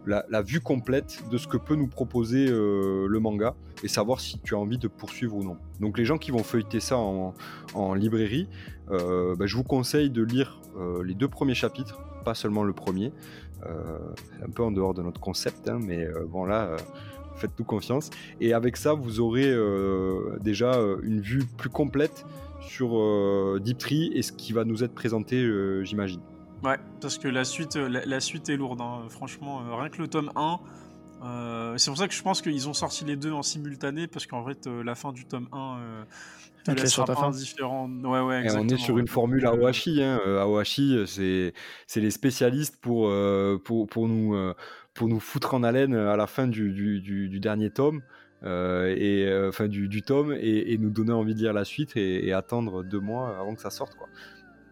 la, 0.06 0.42
vue 0.42 0.60
complète 0.60 1.22
de 1.30 1.38
ce 1.38 1.46
que 1.46 1.56
peut 1.56 1.74
nous 1.74 1.86
proposer 1.86 2.46
le 2.46 3.18
manga 3.18 3.54
et 3.82 3.88
savoir 3.88 4.20
si 4.20 4.38
tu 4.40 4.54
as 4.54 4.58
envie 4.58 4.78
de 4.78 4.88
poursuivre 4.88 5.36
ou 5.36 5.44
non. 5.44 5.56
Donc 5.80 5.98
les 5.98 6.04
gens 6.04 6.18
qui 6.18 6.30
vont 6.30 6.42
feuilleter 6.42 6.80
ça 6.80 6.96
en, 6.98 7.34
librairie, 7.94 8.48
bah, 8.88 9.46
je 9.46 9.56
vous 9.56 9.64
conseille 9.64 10.10
de 10.10 10.22
lire 10.22 10.60
les 11.04 11.14
deux 11.14 11.28
premiers 11.28 11.54
chapitres, 11.54 12.00
pas 12.24 12.34
seulement 12.34 12.64
le 12.64 12.72
premier. 12.72 13.12
un 13.64 14.50
peu 14.54 14.62
en 14.62 14.70
dehors 14.70 14.94
de 14.94 15.02
notre 15.02 15.20
concept, 15.20 15.68
hein, 15.68 15.78
mais 15.80 16.06
bon 16.28 16.44
là 16.44 16.76
faites-nous 17.36 17.64
confiance. 17.64 18.10
Et 18.40 18.52
avec 18.52 18.76
ça, 18.76 18.94
vous 18.94 19.20
aurez 19.20 19.54
déjà 20.40 20.74
une 21.02 21.20
vue 21.20 21.44
plus 21.56 21.70
complète 21.70 22.26
sur 22.68 22.98
euh, 22.98 23.60
Deep 23.62 23.78
Tree 23.78 24.10
et 24.14 24.22
ce 24.22 24.32
qui 24.32 24.52
va 24.52 24.64
nous 24.64 24.84
être 24.84 24.94
présenté, 24.94 25.36
euh, 25.36 25.84
j'imagine. 25.84 26.20
Ouais, 26.62 26.76
parce 27.00 27.18
que 27.18 27.28
la 27.28 27.44
suite, 27.44 27.76
euh, 27.76 28.02
la, 28.04 28.20
suite 28.20 28.48
est 28.48 28.56
lourde. 28.56 28.80
Hein. 28.80 29.02
Franchement, 29.08 29.62
rien 29.76 29.88
que 29.88 30.02
le 30.02 30.08
tome 30.08 30.30
1, 30.34 31.76
c'est 31.76 31.90
pour 31.90 31.98
ça 31.98 32.08
que 32.08 32.14
je 32.14 32.22
pense 32.22 32.42
qu'ils 32.42 32.68
ont 32.68 32.74
sorti 32.74 33.04
les 33.04 33.16
deux 33.16 33.32
en 33.32 33.42
simultané, 33.42 34.06
parce 34.06 34.26
qu'en 34.26 34.44
fait, 34.44 34.66
la 34.66 34.94
fin 34.94 35.12
du 35.12 35.24
tome 35.24 35.48
1 35.52 35.78
te 36.64 36.70
laissera 36.72 37.06
pas 37.06 37.30
différent. 37.30 37.88
Ouais, 37.88 38.20
ouais, 38.20 38.46
Et 38.46 38.50
on 38.56 38.68
est 38.68 38.76
sur 38.76 38.98
une 38.98 39.08
formule 39.08 39.46
Aohashi. 39.46 40.02
Hein. 40.02 40.20
Aohashi, 40.40 41.04
c'est 41.06 42.00
les 42.00 42.10
spécialistes 42.10 42.76
pour, 42.80 43.12
pour, 43.64 43.86
pour, 43.86 44.08
nous, 44.08 44.52
pour 44.94 45.08
nous 45.08 45.20
foutre 45.20 45.54
en 45.54 45.62
haleine 45.62 45.94
à 45.94 46.16
la 46.16 46.26
fin 46.26 46.46
du, 46.46 46.72
du, 46.72 47.00
du 47.00 47.40
dernier 47.40 47.70
tome. 47.70 48.02
Euh, 48.44 48.94
et 48.96 49.26
euh, 49.26 49.48
enfin 49.48 49.66
du, 49.66 49.88
du, 49.88 50.02
tome 50.02 50.32
et, 50.38 50.78
nous 50.78 50.90
donner 50.90 51.12
envie 51.12 51.34
de 51.34 51.40
lire 51.40 51.52
la 51.52 51.64
suite 51.64 51.96
et, 51.96 52.32
attendre 52.32 52.84
deux 52.84 53.00
mois 53.00 53.36
avant 53.36 53.54
que 53.54 53.60
ça 53.60 53.70
sorte 53.70 53.96
quoi. 53.96 54.08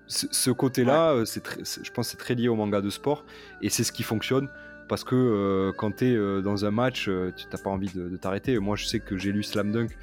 Ce, 0.09 0.51
côté-là, 0.51 1.13
euh, 1.13 1.25
c'est 1.25 1.43
je 1.65 1.91
pense 1.91 2.09
c'est 2.09 2.17
très 2.17 2.35
lié 2.35 2.49
au 2.49 2.55
manga 2.55 2.81
de 2.81 2.91
sport 2.91 3.25
et 3.61 3.71
c'est 3.71 3.85
ce 3.85 3.93
qui 3.93 4.03
fonctionne 4.03 4.49
parce 4.89 5.03
que 5.03 5.73
quand 5.79 5.97
tu 5.97 6.13
es 6.13 6.43
dans 6.43 6.65
un 6.65 6.71
match, 6.71 7.11
tu 7.37 7.47
n'as 7.51 7.59
pas 7.59 7.71
envie 7.71 7.91
de, 7.93 8.17
t'arrêter. 8.17 8.57
Moi, 8.61 8.77
je 8.77 8.85
sais 8.85 9.01
que 9.01 9.17
j'ai 9.17 9.33
lu 9.33 9.43
Slam 9.43 9.73
Dunk, 9.73 9.99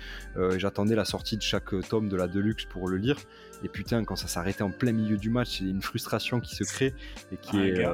j'attendais 0.58 0.96
la 0.96 1.06
sortie 1.06 1.38
de 1.38 1.42
chaque 1.42 1.70
tome 1.88 2.10
de 2.10 2.18
la 2.18 2.28
Deluxe 2.28 2.66
pour 2.66 2.90
le 2.90 2.98
lire. 2.98 3.16
Et 3.64 3.70
putain, 3.70 4.04
quand 4.04 4.18
ça 4.18 4.28
s'arrêtait 4.28 4.62
en 4.62 4.72
plein 4.72 4.92
milieu 4.92 5.16
du 5.16 5.30
match, 5.30 5.60
c'est 5.60 5.64
une 5.64 5.82
frustration 5.82 6.42
qui 6.42 6.58
se 6.58 6.66
crée 6.66 6.94
et 7.32 7.38
qui 7.38 7.62
est 7.62 7.88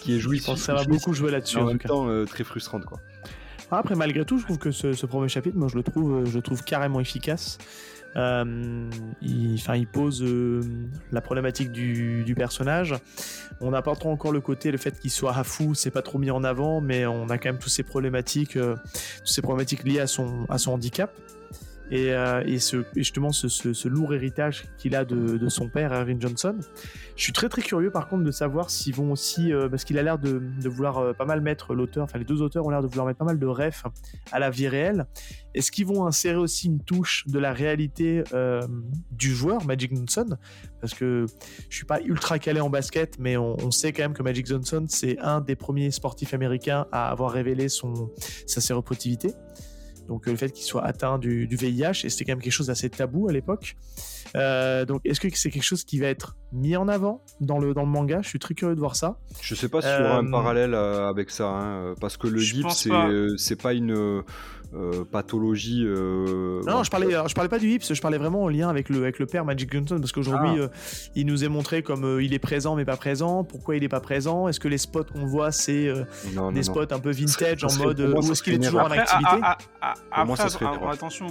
qui 0.00 0.16
est 0.16 0.18
jouissive. 0.18 0.44
Je 0.44 0.50
pense 0.52 0.60
que 0.60 0.64
ça 0.64 0.74
va 0.74 0.84
beaucoup 0.84 1.12
jouer 1.12 1.30
là-dessus. 1.30 1.58
En, 1.58 1.66
même 1.66 1.78
temps, 1.78 2.24
très 2.24 2.44
frustrante 2.44 2.86
quoi. 2.86 2.98
Après, 3.78 3.94
malgré 3.94 4.24
tout, 4.24 4.38
je 4.38 4.44
trouve 4.44 4.58
que 4.58 4.70
ce, 4.70 5.06
premier 5.06 5.28
chapitre, 5.28 5.56
moi, 5.56 5.68
je 5.68 5.76
le 5.76 5.82
trouve, 5.82 6.24
je 6.26 6.38
trouve 6.38 6.62
carrément 6.62 7.00
efficace. 7.00 7.58
Euh, 8.16 8.90
il, 9.22 9.54
il, 9.54 9.86
pose 9.86 10.22
euh, 10.22 10.60
la 11.10 11.22
problématique 11.22 11.72
du, 11.72 12.34
personnage. 12.36 12.94
On 13.62 13.70
n'a 13.70 13.80
pas 13.80 13.94
trop 13.96 14.10
encore 14.10 14.32
le 14.32 14.42
côté, 14.42 14.70
le 14.70 14.76
fait 14.76 15.00
qu'il 15.00 15.10
soit 15.10 15.34
à 15.34 15.44
fou, 15.44 15.74
c'est 15.74 15.90
pas 15.90 16.02
trop 16.02 16.18
mis 16.18 16.30
en 16.30 16.44
avant, 16.44 16.82
mais 16.82 17.06
on 17.06 17.30
a 17.30 17.38
quand 17.38 17.48
même 17.48 17.58
toutes 17.58 17.72
ces 17.72 17.82
problématiques, 17.82 18.56
euh, 18.56 18.76
problématiques 19.42 19.84
liées 19.84 20.00
à 20.00 20.06
son 20.06 20.46
handicap 20.66 21.10
et, 21.92 22.14
euh, 22.14 22.42
et, 22.46 22.58
justement 22.96 23.32
ce, 23.32 23.88
lourd 23.88 24.14
héritage 24.14 24.64
qu'il 24.78 24.96
a 24.96 25.04
de, 25.04 25.48
son 25.48 25.68
père, 25.68 25.92
Erwin 25.92 26.18
Johnson. 26.18 26.56
Je 27.16 27.22
suis 27.22 27.34
très 27.34 27.50
très 27.50 27.60
curieux 27.60 27.90
par 27.90 28.08
contre 28.08 28.24
de 28.24 28.30
savoir 28.30 28.70
s'ils 28.70 28.94
vont 28.94 29.12
aussi, 29.12 29.52
euh, 29.52 29.68
parce 29.68 29.84
qu'il 29.84 29.98
a 29.98 30.02
l'air 30.02 30.18
de, 30.18 30.42
vouloir 30.64 30.98
euh, 30.98 31.12
pas 31.12 31.26
mal 31.26 31.42
mettre 31.42 31.74
l'auteur, 31.74 32.04
enfin 32.04 32.18
les 32.18 32.24
deux 32.24 32.40
auteurs 32.40 32.64
ont 32.64 32.70
l'air 32.70 32.80
de 32.80 32.86
vouloir 32.86 33.06
mettre 33.06 33.18
pas 33.18 33.26
mal 33.26 33.38
de 33.38 33.46
refs 33.46 33.84
à 34.32 34.38
la 34.38 34.48
vie 34.48 34.68
réelle. 34.68 35.06
Est-ce 35.54 35.70
qu'ils 35.70 35.84
vont 35.84 36.06
insérer 36.06 36.38
aussi 36.38 36.68
une 36.68 36.80
touche 36.80 37.26
de 37.26 37.38
la 37.38 37.52
réalité 37.52 38.24
du 39.10 39.34
joueur, 39.34 39.66
Magic 39.66 39.94
Johnson? 39.94 40.38
Parce 40.80 40.94
que 40.94 41.26
je 41.68 41.76
suis 41.76 41.84
pas 41.84 42.00
ultra 42.00 42.38
calé 42.38 42.60
en 42.60 42.70
basket, 42.70 43.18
mais 43.18 43.36
on, 43.36 43.58
on 43.62 43.70
sait 43.70 43.92
quand 43.92 44.02
même 44.02 44.14
que 44.14 44.22
Magic 44.22 44.46
Johnson 44.46 44.86
c'est 44.88 45.18
un 45.18 45.42
des 45.42 45.54
premiers 45.54 45.90
sportifs 45.90 46.32
américains 46.32 46.86
à 46.90 47.10
avoir 47.10 47.32
révélé 47.32 47.68
son, 47.68 48.10
sa 48.46 48.62
séropositivité 48.62 49.34
donc 50.08 50.26
le 50.26 50.36
fait 50.36 50.50
qu'il 50.50 50.64
soit 50.64 50.84
atteint 50.84 51.18
du, 51.18 51.46
VIH, 51.46 52.04
et 52.04 52.10
c'était 52.10 52.24
quand 52.24 52.32
même 52.32 52.42
quelque 52.42 52.52
chose 52.52 52.66
d'assez 52.66 52.90
tabou 52.90 53.28
à 53.28 53.32
l'époque. 53.32 53.76
Euh, 54.34 54.84
donc 54.84 55.00
est-ce 55.04 55.20
que 55.20 55.28
c'est 55.34 55.50
quelque 55.50 55.62
chose 55.62 55.84
qui 55.84 55.98
va 55.98 56.06
être 56.06 56.36
mis 56.52 56.76
en 56.76 56.88
avant 56.88 57.22
dans 57.40 57.58
le, 57.58 57.74
dans 57.74 57.82
le 57.82 57.88
manga? 57.88 58.20
Je 58.22 58.28
suis 58.28 58.38
très 58.38 58.54
curieux 58.54 58.74
de 58.74 58.80
voir 58.80 58.96
ça. 58.96 59.18
Je 59.40 59.54
sais 59.54 59.68
pas 59.68 59.80
s'il 59.82 59.90
y 59.90 60.02
aura 60.02 60.18
un 60.18 60.26
euh, 60.26 60.30
parallèle 60.30 60.74
euh, 60.74 61.08
avec 61.08 61.30
ça, 61.30 61.48
hein, 61.48 61.94
parce 62.00 62.16
que 62.16 62.26
le 62.26 62.38
GIP, 62.38 62.70
c'est 62.70 63.62
pas 63.62 63.72
une 63.74 64.22
euh, 64.74 65.04
pathologie. 65.04 65.84
Euh, 65.84 66.62
non, 66.66 66.82
je 66.82 66.90
parlais, 66.90 67.10
je 67.10 67.34
parlais 67.34 67.50
pas 67.50 67.58
du 67.58 67.68
hips, 67.68 67.92
je 67.92 68.00
parlais 68.00 68.16
vraiment 68.16 68.44
en 68.44 68.48
lien 68.48 68.70
avec 68.70 68.88
le, 68.88 68.98
avec 68.98 69.18
le 69.18 69.26
père 69.26 69.44
Magic 69.44 69.70
Johnson, 69.72 69.98
parce 69.98 70.12
qu'aujourd'hui, 70.12 70.52
ah. 70.56 70.62
euh, 70.62 70.68
il 71.14 71.26
nous 71.26 71.44
est 71.44 71.48
montré 71.48 71.82
comme 71.82 72.20
il 72.20 72.32
est 72.32 72.38
présent 72.38 72.74
mais 72.74 72.84
pas 72.84 72.96
présent. 72.96 73.44
Pourquoi 73.44 73.76
il 73.76 73.84
est 73.84 73.88
pas 73.88 74.00
présent 74.00 74.48
Est-ce 74.48 74.60
que 74.60 74.68
les 74.68 74.78
spots 74.78 75.04
qu'on 75.04 75.26
voit, 75.26 75.52
c'est 75.52 75.92
des 76.52 76.62
spots 76.62 76.90
un 76.90 77.00
peu 77.00 77.10
vintage 77.10 77.64
en 77.64 77.74
mode. 77.76 78.00
ou 78.00 78.32
est-ce 78.32 78.42
qu'il 78.42 78.54
est 78.54 78.58
toujours 78.58 78.82
en 78.82 78.90
activité 78.90 79.40
Après, 80.10 80.66
attention. 80.90 81.26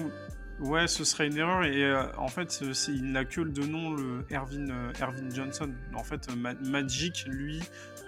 Ouais, 0.60 0.86
ce 0.86 1.04
serait 1.04 1.26
une 1.26 1.38
erreur 1.38 1.64
et 1.64 1.92
en 2.20 2.28
fait, 2.28 2.62
il 2.90 3.12
n'a 3.12 3.26
que 3.26 3.42
le 3.42 3.50
de 3.50 3.64
nom, 3.64 3.96
le 3.96 4.24
Erwin, 4.32 4.72
Erwin 5.02 5.34
Johnson. 5.34 5.72
En 5.96 6.04
fait, 6.04 6.28
Magic, 6.62 7.26
lui, 7.28 7.60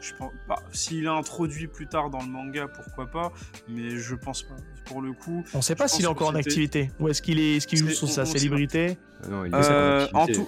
je 0.03 0.13
pense 0.13 0.31
S'il 0.71 1.07
a 1.07 1.13
introduit 1.13 1.67
plus 1.67 1.87
tard 1.87 2.09
dans 2.09 2.21
le 2.21 2.27
manga, 2.27 2.67
pourquoi 2.67 3.07
pas, 3.07 3.31
mais 3.67 3.97
je 3.97 4.15
pense 4.15 4.43
pas. 4.43 4.55
Pour 4.85 5.01
le 5.01 5.13
coup. 5.13 5.43
On 5.53 5.61
sait 5.61 5.75
pas 5.75 5.87
s'il 5.87 6.05
est 6.05 6.07
encore 6.07 6.29
en 6.29 6.35
activité. 6.35 6.91
Ou 6.99 7.09
est-ce 7.09 7.21
qu'il 7.21 7.39
est, 7.39 7.57
est, 7.57 7.65
qu'il 7.65 7.79
joue 7.79 7.89
sur 7.89 8.09
sa 8.09 8.25
célébrité 8.25 8.97
non, 9.29 9.45
il 9.45 9.53
est 9.53 9.55
euh, 9.55 10.07
en, 10.13 10.27
tout, 10.27 10.47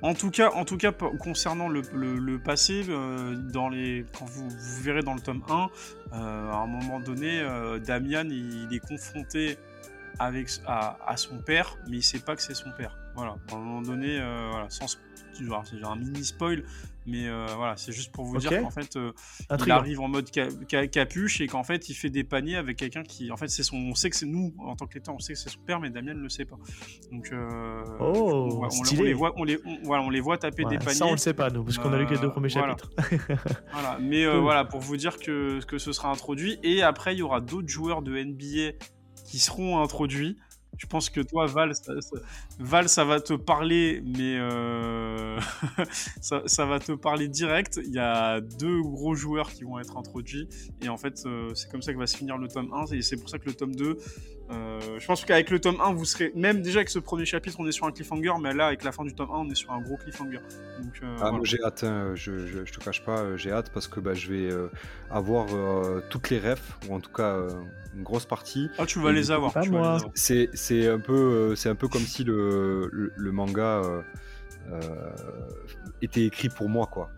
en, 0.00 0.14
tout 0.14 0.30
cas, 0.30 0.50
en 0.52 0.64
tout 0.64 0.76
cas, 0.76 0.92
concernant 0.92 1.68
le, 1.68 1.82
le, 1.92 2.38
passé, 2.38 2.84
euh, 2.88 3.34
dans 3.36 3.68
les, 3.68 4.06
quand 4.18 4.24
vous, 4.24 4.48
vous, 4.48 4.82
verrez 4.82 5.02
dans 5.02 5.14
le 5.14 5.20
tome 5.20 5.42
1, 5.48 5.54
euh, 6.12 6.50
à 6.50 6.56
un 6.56 6.66
moment 6.66 7.00
donné, 7.00 7.40
euh, 7.40 7.78
Damian 7.78 8.28
il, 8.28 8.68
est 8.72 8.86
confronté 8.86 9.58
avec, 10.18 10.48
à, 10.66 10.96
à, 11.06 11.16
son 11.16 11.38
père, 11.38 11.76
mais 11.88 11.98
il 11.98 12.02
sait 12.02 12.20
pas 12.20 12.36
que 12.36 12.42
c'est 12.42 12.54
son 12.54 12.70
père. 12.70 12.96
Voilà, 13.14 13.36
à 13.50 13.54
un 13.54 13.58
moment 13.58 13.82
donné, 13.82 14.18
voilà, 14.50 14.66
sans 14.68 14.86
c'est 15.36 15.84
un 15.84 15.96
mini 15.96 16.24
spoil, 16.24 16.62
mais 17.06 17.28
euh, 17.28 17.46
voilà, 17.56 17.76
c'est 17.76 17.92
juste 17.92 18.12
pour 18.12 18.24
vous 18.24 18.38
dire 18.38 18.62
qu'en 18.62 18.70
fait, 18.70 18.96
euh, 18.96 19.12
il 19.58 19.70
arrive 19.70 20.00
en 20.00 20.08
mode 20.08 20.30
capuche 20.30 21.40
et 21.40 21.46
qu'en 21.46 21.62
fait, 21.62 21.88
il 21.88 21.94
fait 21.94 22.08
des 22.08 22.24
paniers 22.24 22.56
avec 22.56 22.78
quelqu'un 22.78 23.02
qui, 23.02 23.30
en 23.30 23.36
fait, 23.36 23.48
c'est 23.48 23.62
son. 23.62 23.76
On 23.76 23.94
sait 23.94 24.08
que 24.08 24.16
c'est 24.16 24.26
nous, 24.26 24.54
en 24.58 24.74
tant 24.74 24.86
que 24.86 24.98
on 25.08 25.18
sait 25.18 25.34
que 25.34 25.38
c'est 25.38 25.50
son 25.50 25.60
père, 25.60 25.80
mais 25.80 25.90
Damien 25.90 26.14
ne 26.14 26.20
le 26.20 26.28
sait 26.28 26.46
pas. 26.46 26.56
Donc, 27.12 27.30
euh, 27.32 27.84
oh, 28.00 28.66
on, 28.70 29.02
les 29.02 29.12
voit, 29.12 29.34
on 29.36 29.44
les, 29.44 29.58
voilà, 29.82 30.02
on 30.02 30.10
les 30.10 30.20
voit 30.20 30.38
taper 30.38 30.64
des 30.64 30.78
paniers. 30.78 30.94
Ça, 30.94 31.06
on 31.06 31.12
le 31.12 31.18
sait 31.18 31.34
pas, 31.34 31.50
nous, 31.50 31.62
parce 31.62 31.78
qu'on 31.78 31.92
a 31.92 31.98
lu 31.98 32.06
que 32.06 32.14
les 32.14 32.20
deux 32.20 32.30
premiers 32.30 32.48
chapitres. 32.48 32.90
voilà, 33.72 33.98
mais 34.00 34.26
voilà, 34.38 34.64
pour 34.64 34.80
vous 34.80 34.96
dire 34.96 35.18
que, 35.18 35.62
que 35.66 35.78
ce 35.78 35.92
sera 35.92 36.10
introduit. 36.10 36.58
Et 36.62 36.82
après, 36.82 37.14
il 37.14 37.18
y 37.18 37.22
aura 37.22 37.40
d'autres 37.40 37.68
joueurs 37.68 38.02
de 38.02 38.16
NBA 38.22 38.78
qui 39.26 39.38
seront 39.38 39.82
introduits. 39.82 40.38
Je 40.76 40.86
pense 40.86 41.10
que 41.10 41.20
toi, 41.20 41.46
Val, 41.46 41.74
ça, 41.74 41.92
Val, 42.58 42.88
ça 42.88 43.04
va 43.04 43.20
te 43.20 43.34
parler, 43.34 44.02
mais 44.04 44.36
euh, 44.38 45.38
ça, 46.20 46.66
va 46.66 46.78
te 46.80 46.92
parler 46.92 47.28
direct. 47.28 47.80
Il 47.84 47.92
y 47.92 47.98
a 47.98 48.40
deux 48.40 48.82
gros 48.82 49.14
joueurs 49.14 49.50
qui 49.50 49.64
vont 49.64 49.78
être 49.78 49.96
introduits, 49.96 50.48
et 50.82 50.88
en 50.88 50.96
fait, 50.96 51.22
euh, 51.26 51.54
c'est 51.54 51.70
comme 51.70 51.82
ça 51.82 51.92
que 51.92 51.98
va 51.98 52.06
se 52.06 52.16
finir 52.16 52.38
le 52.38 52.48
tome 52.48 52.72
1, 52.72 52.92
et 52.94 53.02
c'est 53.02 53.16
pour 53.16 53.28
ça 53.28 53.38
que 53.38 53.46
le 53.46 53.54
tome 53.54 53.74
2, 53.74 53.98
euh, 54.50 54.80
je 54.98 55.06
pense 55.06 55.24
qu'avec 55.24 55.50
le 55.50 55.60
tome 55.60 55.80
1, 55.80 55.92
vous 55.94 56.04
serez, 56.04 56.32
même 56.34 56.60
déjà 56.60 56.80
avec 56.80 56.90
ce 56.90 56.98
premier 56.98 57.24
chapitre, 57.24 57.56
on 57.60 57.66
est 57.66 57.72
sur 57.72 57.86
un 57.86 57.92
cliffhanger, 57.92 58.34
mais 58.42 58.52
là, 58.52 58.66
avec 58.66 58.84
la 58.84 58.92
fin 58.92 59.04
du 59.04 59.14
tome 59.14 59.30
1, 59.30 59.34
on 59.34 59.50
est 59.50 59.54
sur 59.54 59.70
un 59.70 59.80
gros 59.80 59.96
cliffhanger. 59.96 60.40
Donc, 60.82 61.00
ah, 61.20 61.30
j'ai 61.44 61.62
hâte, 61.62 61.84
hein, 61.84 62.12
je, 62.14 62.46
je, 62.46 62.72
te 62.72 62.84
cache 62.84 63.04
pas, 63.04 63.36
j'ai 63.36 63.52
hâte 63.52 63.70
parce 63.72 63.86
que 63.86 64.00
bah, 64.00 64.14
je 64.14 64.32
vais 64.32 64.48
avoir 65.10 65.46
toutes 66.10 66.30
les 66.30 66.40
refs, 66.40 66.78
ou 66.88 66.94
en 66.94 67.00
tout 67.00 67.12
cas 67.12 67.46
une 67.94 68.02
grosse 68.02 68.26
partie. 68.26 68.70
Ah, 68.78 68.86
tu 68.86 69.00
vas 69.00 69.12
les 69.12 69.30
avoir. 69.30 69.52
C'est 70.14 70.50
c'est 70.54 70.88
un 70.88 70.98
peu 70.98 71.12
euh, 71.12 71.54
c'est 71.54 71.68
un 71.68 71.74
peu 71.74 71.88
comme 71.88 72.02
si 72.02 72.24
le, 72.24 73.12
le, 73.14 73.32
manga 73.32 73.82
euh, 73.82 74.02
euh, 74.70 74.80
était 76.02 76.24
écrit 76.24 76.48
pour 76.48 76.68
moi 76.68 76.86
quoi. 76.86 77.10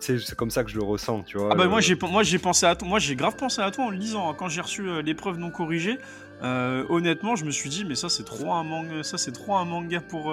C'est 0.00 0.34
comme 0.36 0.50
ça 0.50 0.64
que 0.64 0.70
je 0.70 0.76
le 0.76 0.84
ressens, 0.84 1.22
tu 1.22 1.38
vois. 1.38 1.50
Ah 1.52 1.54
bah 1.54 1.66
moi 1.66 1.80
j'ai 1.80 1.96
moi 2.10 2.22
j'ai 2.22 2.38
pensé 2.38 2.66
à 2.66 2.76
toi, 2.76 2.88
moi 2.88 2.98
j'ai 2.98 3.16
grave 3.16 3.36
pensé 3.36 3.60
à 3.60 3.70
toi 3.70 3.86
en 3.86 3.90
le 3.90 3.96
lisant. 3.96 4.30
Hein. 4.30 4.34
Quand 4.38 4.48
j'ai 4.48 4.60
reçu 4.60 5.02
l'épreuve 5.02 5.38
non 5.38 5.50
corrigée, 5.50 5.98
honnêtement, 6.42 7.36
je 7.36 7.44
me 7.44 7.50
suis 7.50 7.70
dit, 7.70 7.84
mais 7.84 7.94
ça 7.94 8.08
c'est 8.08 8.24
trop 8.24 8.52
un 8.52 8.62
manga, 8.62 9.02
ça 9.02 9.18
c'est 9.18 9.32
trop 9.32 9.56
un 9.56 9.64
manga 9.64 10.00
pour 10.00 10.32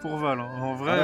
pour 0.00 0.16
Val. 0.16 0.40
Hein. 0.40 0.48
En 0.60 0.74
vrai. 0.74 0.98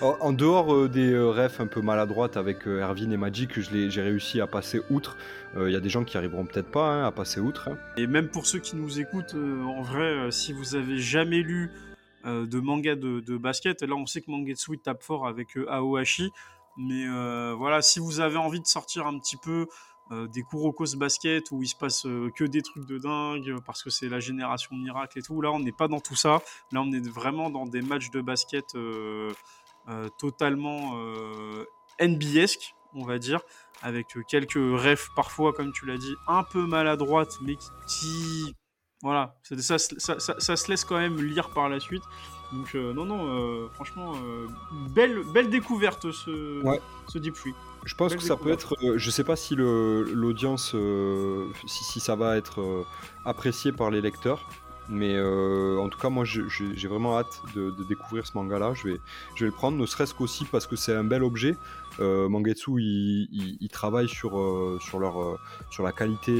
Ah, 0.00 0.06
en, 0.20 0.32
dehors 0.32 0.88
des 0.88 1.16
refs 1.18 1.60
un 1.60 1.66
peu 1.66 1.80
maladroites 1.80 2.36
avec 2.36 2.66
Erwin 2.66 3.12
et 3.12 3.16
Magic, 3.16 3.60
j'ai 3.60 4.02
réussi 4.02 4.40
à 4.40 4.46
passer 4.46 4.80
outre. 4.90 5.16
Il 5.54 5.60
euh, 5.60 5.70
y 5.70 5.76
a 5.76 5.80
des 5.80 5.88
gens 5.88 6.04
qui 6.04 6.16
arriveront 6.16 6.46
peut-être 6.46 6.70
pas 6.70 6.88
hein, 6.88 7.06
à 7.06 7.10
passer 7.10 7.40
outre. 7.40 7.70
Et 7.96 8.06
même 8.06 8.28
pour 8.28 8.46
ceux 8.46 8.58
qui 8.58 8.76
nous 8.76 9.00
écoutent, 9.00 9.34
euh, 9.34 9.62
en 9.64 9.82
vrai, 9.82 10.04
euh, 10.04 10.30
si 10.30 10.52
vous 10.52 10.74
avez 10.74 10.98
jamais 10.98 11.42
lu 11.42 11.70
de 12.24 12.60
manga 12.60 12.94
de, 12.94 13.36
basket, 13.36 13.82
là 13.82 13.96
on 13.96 14.06
sait 14.06 14.20
que 14.20 14.30
Mangetsu 14.30 14.78
tape 14.78 15.02
fort 15.02 15.26
avec 15.26 15.56
Aohashi, 15.68 16.30
mais 16.76 17.06
voilà, 17.54 17.82
si 17.82 18.00
vous 18.00 18.20
avez 18.20 18.36
envie 18.36 18.60
de 18.60 18.66
sortir 18.66 19.06
un 19.06 19.18
petit 19.18 19.36
peu 19.36 19.66
des 20.10 20.42
Kurokos 20.42 20.96
basket 20.96 21.50
où 21.52 21.62
il 21.62 21.68
se 21.68 21.76
passe 21.76 22.02
que 22.02 22.44
des 22.44 22.60
trucs 22.60 22.86
de 22.86 22.98
dingue 22.98 23.56
parce 23.64 23.82
que 23.82 23.88
c'est 23.88 24.08
la 24.08 24.20
génération 24.20 24.76
miracle 24.76 25.18
et 25.18 25.22
tout. 25.22 25.40
Là, 25.40 25.50
on 25.52 25.60
n'est 25.60 25.72
pas 25.72 25.88
dans 25.88 26.00
tout 26.00 26.16
ça. 26.16 26.42
Là, 26.70 26.82
on 26.82 26.92
est 26.92 27.08
vraiment 27.08 27.50
dans 27.50 27.66
des 27.66 27.80
matchs 27.80 28.10
de 28.10 28.20
basket 28.20 28.76
totalement 30.18 30.96
NBesque, 32.00 32.74
on 32.94 33.04
va 33.04 33.18
dire, 33.18 33.40
avec 33.82 34.16
quelques 34.28 34.54
refs 34.54 35.08
parfois, 35.14 35.52
comme 35.52 35.72
tu 35.72 35.86
l'as 35.86 35.98
dit, 35.98 36.14
un 36.26 36.44
peu 36.44 36.66
maladroites, 36.66 37.38
mais 37.42 37.56
qui, 37.88 38.54
voilà, 39.02 39.34
ça, 39.42 39.78
ça, 39.78 40.56
se 40.56 40.70
laisse 40.70 40.84
quand 40.84 40.98
même 40.98 41.20
lire 41.20 41.50
par 41.50 41.68
la 41.68 41.80
suite. 41.80 42.04
Donc 42.52 42.74
non, 42.74 43.04
non, 43.04 43.68
franchement, 43.74 44.12
belle, 44.94 45.22
belle 45.32 45.48
découverte 45.48 46.10
ce, 46.12 46.62
ce 47.08 47.18
Deep 47.18 47.34
Free. 47.34 47.54
Je 47.84 47.94
pense 47.94 48.14
que 48.14 48.22
ça 48.22 48.36
peut 48.36 48.52
être. 48.52 48.76
je 48.96 49.10
sais 49.10 49.24
pas 49.24 49.36
si 49.36 49.56
l'audience, 49.56 50.76
si, 51.66 51.84
si, 51.84 52.00
ça 52.00 52.14
va 52.14 52.36
être 52.36 52.84
apprécié 53.24 53.72
par 53.72 53.90
les 53.90 54.00
lecteurs. 54.00 54.48
Mais 54.88 55.14
euh, 55.16 55.78
en 55.78 55.88
tout 55.88 55.98
cas, 55.98 56.08
moi, 56.08 56.24
j'ai 56.24 56.88
vraiment 56.88 57.18
hâte 57.18 57.40
de, 57.54 57.72
découvrir 57.88 58.26
ce 58.26 58.32
manga-là. 58.36 58.74
Je 58.74 58.88
vais, 58.88 59.00
je 59.34 59.44
vais 59.44 59.50
le 59.50 59.56
prendre, 59.56 59.78
ne 59.78 59.86
serait-ce 59.86 60.14
qu'aussi 60.14 60.44
parce 60.44 60.66
que 60.66 60.76
c'est 60.76 60.94
un 60.94 61.04
bel 61.04 61.22
objet. 61.22 61.56
Euh, 62.00 62.28
Mangetsu, 62.28 62.72
il, 62.78 63.58
il, 63.60 63.68
travaille 63.68 64.08
sur, 64.08 64.38
euh, 64.38 64.78
sur, 64.80 64.98
leur, 64.98 65.20
euh, 65.20 65.38
sur 65.70 65.84
la 65.84 65.92
qualité 65.92 66.32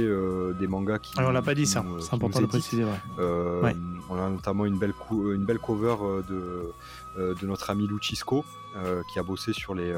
des 0.59 0.67
mangas 0.67 0.99
qui. 0.99 1.13
Alors, 1.19 1.29
ah, 1.29 1.31
on 1.31 1.35
l'a 1.35 1.43
pas 1.43 1.55
dit 1.55 1.67
ça, 1.67 1.85
c'est 2.01 2.15
important 2.15 2.41
de 2.41 2.47
préciser. 2.47 2.85
Ouais. 2.85 3.77
On 4.09 4.17
a 4.17 4.29
notamment 4.29 4.65
une 4.67 4.79
belle, 4.79 4.95
une 5.11 5.45
belle 5.45 5.59
cover 5.59 5.97
de, 6.29 6.73
de 7.17 7.47
notre 7.47 7.71
ami 7.71 7.87
Luchisco 7.87 8.45
qui 9.13 9.19
a 9.19 9.23
bossé 9.23 9.53
sur 9.53 9.75
les, 9.75 9.95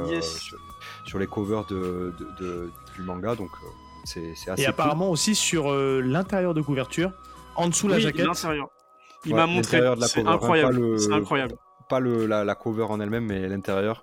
sur, 1.04 1.18
les 1.18 1.26
covers 1.26 1.64
de, 1.66 2.12
de, 2.38 2.70
du 2.94 3.02
manga. 3.02 3.34
Donc, 3.34 3.50
c'est 4.04 4.34
assez. 4.48 4.62
Et 4.62 4.66
apparemment 4.66 5.10
aussi 5.10 5.34
sur 5.34 5.72
l'intérieur 5.72 6.52
de 6.52 6.60
couverture 6.60 7.12
en 7.56 7.68
dessous 7.68 7.89
la 7.89 7.98
jaquette. 7.98 8.26
Il 9.26 9.35
m'a 9.35 9.47
montré. 9.47 9.81
C'est 10.06 10.20
hein, 10.20 10.32
incroyable. 10.32 10.98
C'est 10.98 11.12
incroyable. 11.12 11.56
Pas 11.89 12.01
le, 12.01 12.26
la, 12.26 12.55
cover 12.55 12.85
en 12.85 13.01
elle-même, 13.01 13.26
mais 13.26 13.47
l'intérieur. 13.48 14.01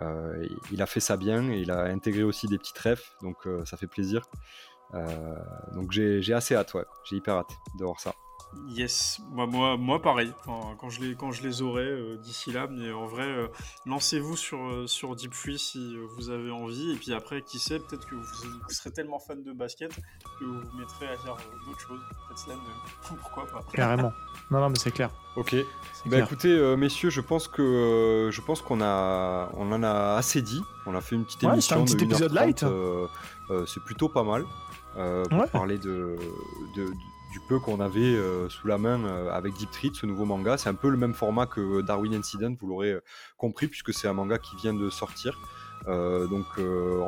Euh, 0.00 0.46
il 0.70 0.82
a 0.82 0.86
fait 0.86 1.00
ça 1.00 1.16
bien 1.16 1.50
et 1.50 1.58
il 1.58 1.70
a 1.70 1.84
intégré 1.84 2.22
aussi 2.22 2.46
des 2.46 2.58
petits 2.58 2.72
trèfles, 2.72 3.08
donc 3.22 3.46
euh, 3.46 3.64
ça 3.64 3.76
fait 3.76 3.86
plaisir. 3.86 4.22
Euh, 4.94 5.34
donc 5.74 5.92
j'ai 5.92 6.32
assez 6.32 6.54
hâte, 6.54 6.74
ouais. 6.74 6.84
J'ai 7.04 7.16
hyper 7.16 7.36
hâte 7.36 7.52
de 7.78 7.84
voir 7.84 8.00
ça. 8.00 8.14
Yes, 8.68 9.20
moi, 9.30 9.46
moi, 9.46 9.76
moi 9.76 10.00
pareil. 10.00 10.32
quand, 10.44 10.88
je 10.88 11.00
les, 11.00 11.14
quand 11.14 11.32
je 11.32 11.42
les 11.42 11.62
aurai 11.62 11.84
euh, 11.84 12.16
d'ici 12.16 12.52
là, 12.52 12.66
mais 12.70 12.92
en 12.92 13.06
vrai, 13.06 13.26
euh, 13.26 13.48
lancez-vous 13.86 14.36
sur, 14.36 14.58
euh, 14.58 14.86
sur 14.86 15.14
Deep 15.16 15.34
Free 15.34 15.58
si 15.58 15.96
vous 16.16 16.30
avez 16.30 16.50
envie. 16.50 16.92
Et 16.92 16.96
puis 16.96 17.12
après, 17.12 17.42
qui 17.42 17.58
sait, 17.58 17.78
peut-être 17.78 18.06
que 18.06 18.14
vous, 18.14 18.24
serez 18.68 18.90
tellement 18.90 19.18
fan 19.18 19.42
de 19.42 19.52
basket 19.52 19.94
que 20.38 20.44
vous 20.44 20.60
vous 20.60 20.78
mettrez 20.78 21.06
à 21.06 21.16
faire 21.18 21.36
d'autres 21.66 21.80
choses. 21.80 22.00
Peut-être 22.28 22.58
pourquoi 23.20 23.46
pas. 23.46 23.60
Carrément. 23.72 24.12
Non, 24.50 24.60
non, 24.60 24.70
mais 24.70 24.78
c'est 24.78 24.92
clair. 24.92 25.10
Ok. 25.36 25.56
Bah 26.06 26.18
écoutez, 26.18 26.76
messieurs, 26.76 27.10
je 27.10 27.20
pense 27.20 27.48
que 27.48 28.28
je 28.32 28.40
pense 28.40 28.60
qu'on 28.60 28.80
a, 28.82 29.50
on 29.56 29.70
en 29.72 29.82
a 29.82 30.16
assez 30.16 30.42
dit. 30.42 30.62
On 30.86 30.94
a 30.94 31.00
fait 31.00 31.14
une 31.14 31.24
petite 31.24 31.44
émission. 31.44 31.80
un 31.80 31.84
petit 31.84 32.04
épisode 32.04 32.32
light. 32.32 32.64
c'est 33.66 33.82
plutôt 33.84 34.08
pas 34.08 34.24
mal. 34.24 34.44
pour 34.94 35.48
parler 35.50 35.78
de, 35.78 36.16
de 36.76 36.92
du 37.32 37.40
peu 37.40 37.58
qu'on 37.58 37.80
avait 37.80 38.00
euh, 38.00 38.48
sous 38.50 38.68
la 38.68 38.76
main 38.76 39.02
euh, 39.04 39.32
avec 39.32 39.54
Deep 39.54 39.70
Treat, 39.70 39.94
ce 39.94 40.04
nouveau 40.04 40.26
manga. 40.26 40.58
C'est 40.58 40.68
un 40.68 40.74
peu 40.74 40.90
le 40.90 40.98
même 40.98 41.14
format 41.14 41.46
que 41.46 41.80
Darwin 41.80 42.14
Incident, 42.14 42.54
vous 42.60 42.66
l'aurez 42.66 42.92
euh, 42.92 43.00
compris, 43.38 43.68
puisque 43.68 43.94
c'est 43.94 44.06
un 44.06 44.12
manga 44.12 44.38
qui 44.38 44.54
vient 44.56 44.74
de 44.74 44.90
sortir. 44.90 45.38
donc 46.34 46.46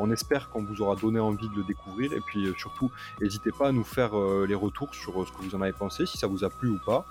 on 0.04 0.10
espère 0.10 0.50
qu'on 0.50 0.64
vous 0.64 0.82
aura 0.82 0.96
donné 0.96 1.20
envie 1.20 1.48
de 1.48 1.56
le 1.60 1.62
découvrir 1.62 2.12
et 2.12 2.20
puis 2.20 2.42
surtout 2.58 2.90
n'hésitez 3.20 3.52
pas 3.52 3.68
à 3.68 3.72
nous 3.72 3.84
faire 3.84 4.12
les 4.50 4.56
retours 4.56 4.92
sur 4.92 5.12
ce 5.24 5.30
que 5.30 5.42
vous 5.44 5.54
en 5.54 5.62
avez 5.62 5.76
pensé, 5.84 6.06
si 6.06 6.18
ça 6.18 6.26
vous 6.26 6.42
a 6.42 6.50
plu 6.50 6.70
ou 6.70 6.80
pas, 6.84 7.06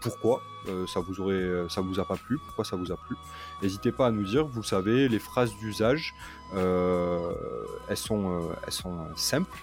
pourquoi 0.00 0.42
ça 0.86 1.00
vous 1.00 1.20
aurait 1.20 1.68
ça 1.68 1.80
vous 1.80 1.98
a 1.98 2.04
pas 2.04 2.14
plu, 2.16 2.38
pourquoi 2.46 2.64
ça 2.64 2.76
vous 2.76 2.92
a 2.92 2.96
plu. 2.96 3.16
N'hésitez 3.62 3.90
pas 3.90 4.06
à 4.06 4.10
nous 4.12 4.22
dire, 4.22 4.46
vous 4.46 4.62
savez, 4.62 5.08
les 5.08 5.18
phrases 5.18 5.52
d'usage, 5.56 6.14
elles, 6.54 7.96
sont, 7.96 8.22
elles 8.64 8.72
sont 8.72 8.98
simples. 9.16 9.58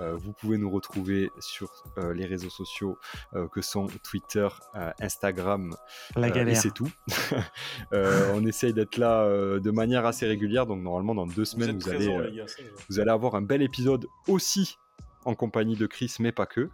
Euh, 0.00 0.14
vous 0.16 0.32
pouvez 0.32 0.58
nous 0.58 0.70
retrouver 0.70 1.30
sur 1.38 1.84
euh, 1.98 2.14
les 2.14 2.26
réseaux 2.26 2.50
sociaux 2.50 2.98
euh, 3.34 3.48
que 3.48 3.60
sont 3.60 3.86
Twitter, 4.02 4.48
Instagram, 5.00 5.74
La 6.16 6.28
et 6.28 6.54
c'est 6.54 6.72
tout. 6.72 6.90
on 7.92 8.44
essaye 8.46 8.72
d'être 8.72 8.96
là 8.96 9.28
de 9.28 9.70
manière 9.70 10.06
assez 10.06 10.26
régulière, 10.26 10.66
donc 10.66 10.82
normalement 10.82 11.14
dans 11.14 11.26
deux 11.26 11.44
semaines 11.44 11.78
vous, 11.78 11.88
allez, 11.88 12.44
vous 12.88 13.00
allez 13.00 13.10
avoir 13.10 13.34
un 13.34 13.42
bel 13.42 13.62
épisode 13.62 14.06
aussi 14.28 14.76
en 15.24 15.34
compagnie 15.34 15.76
de 15.76 15.86
Chris, 15.86 16.16
mais 16.18 16.32
pas 16.32 16.46
que. 16.46 16.68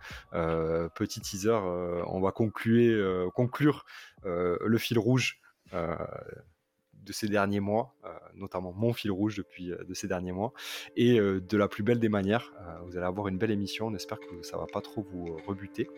petit 0.95 1.21
teaser, 1.21 1.59
on 2.07 2.21
va 2.21 2.33
conclure, 2.33 3.33
conclure 3.33 3.85
le 4.25 4.79
fil 4.79 4.99
rouge 4.99 5.41
de 7.09 7.13
ces 7.13 7.27
derniers 7.27 7.61
mois, 7.61 7.95
euh, 8.05 8.09
notamment 8.35 8.73
mon 8.73 8.93
fil 8.93 9.11
rouge 9.11 9.37
depuis 9.37 9.73
euh, 9.73 9.83
de 9.89 9.95
ces 9.95 10.07
derniers 10.07 10.33
mois, 10.33 10.53
et 10.97 11.19
euh, 11.19 11.41
de 11.41 11.57
la 11.57 11.67
plus 11.67 11.83
belle 11.83 11.99
des 11.99 12.11
manières. 12.11 12.53
vous 12.87 12.97
allez 12.97 13.07
avoir 13.07 13.29
une 13.29 13.39
belle 13.39 13.51
émission, 13.51 13.87
on 13.87 13.95
espère 13.95 14.21
que 14.21 14.43
ça 14.43 14.57
va 14.59 14.67
pas 14.71 14.83
trop 14.83 15.03
vous 15.03 15.37
rebuter. 15.47 15.89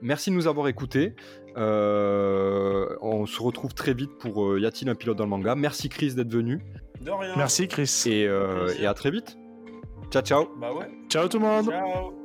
Merci 0.00 0.30
de 0.30 0.34
nous 0.36 0.48
avoir 0.48 0.66
écoutés. 0.68 1.14
on 1.56 3.26
se 3.26 3.42
retrouve 3.42 3.74
très 3.74 3.94
vite 3.94 4.10
pour 4.18 4.58
Y 4.58 4.66
a-t-il 4.66 4.88
un 4.88 4.94
pilote 4.94 5.18
dans 5.18 5.24
le 5.24 5.30
manga? 5.30 5.54
Merci 5.54 5.88
Chris 5.88 6.14
d'être 6.14 6.32
venu. 6.32 6.60
De 7.00 7.10
rien. 7.10 7.34
Merci 7.36 7.68
Chris. 7.68 8.04
Et, 8.06 8.22
et 8.22 8.86
à 8.86 8.94
très 8.94 9.12
vite. 9.12 9.36
Ciao 10.10 10.22
ciao. 10.22 10.48
Bah 10.60 10.72
ouais. 10.72 10.90
Ciao 11.08 11.28
tout 11.28 11.38
le 11.38 11.44
monde. 11.44 11.66
Ciao. 11.70 12.21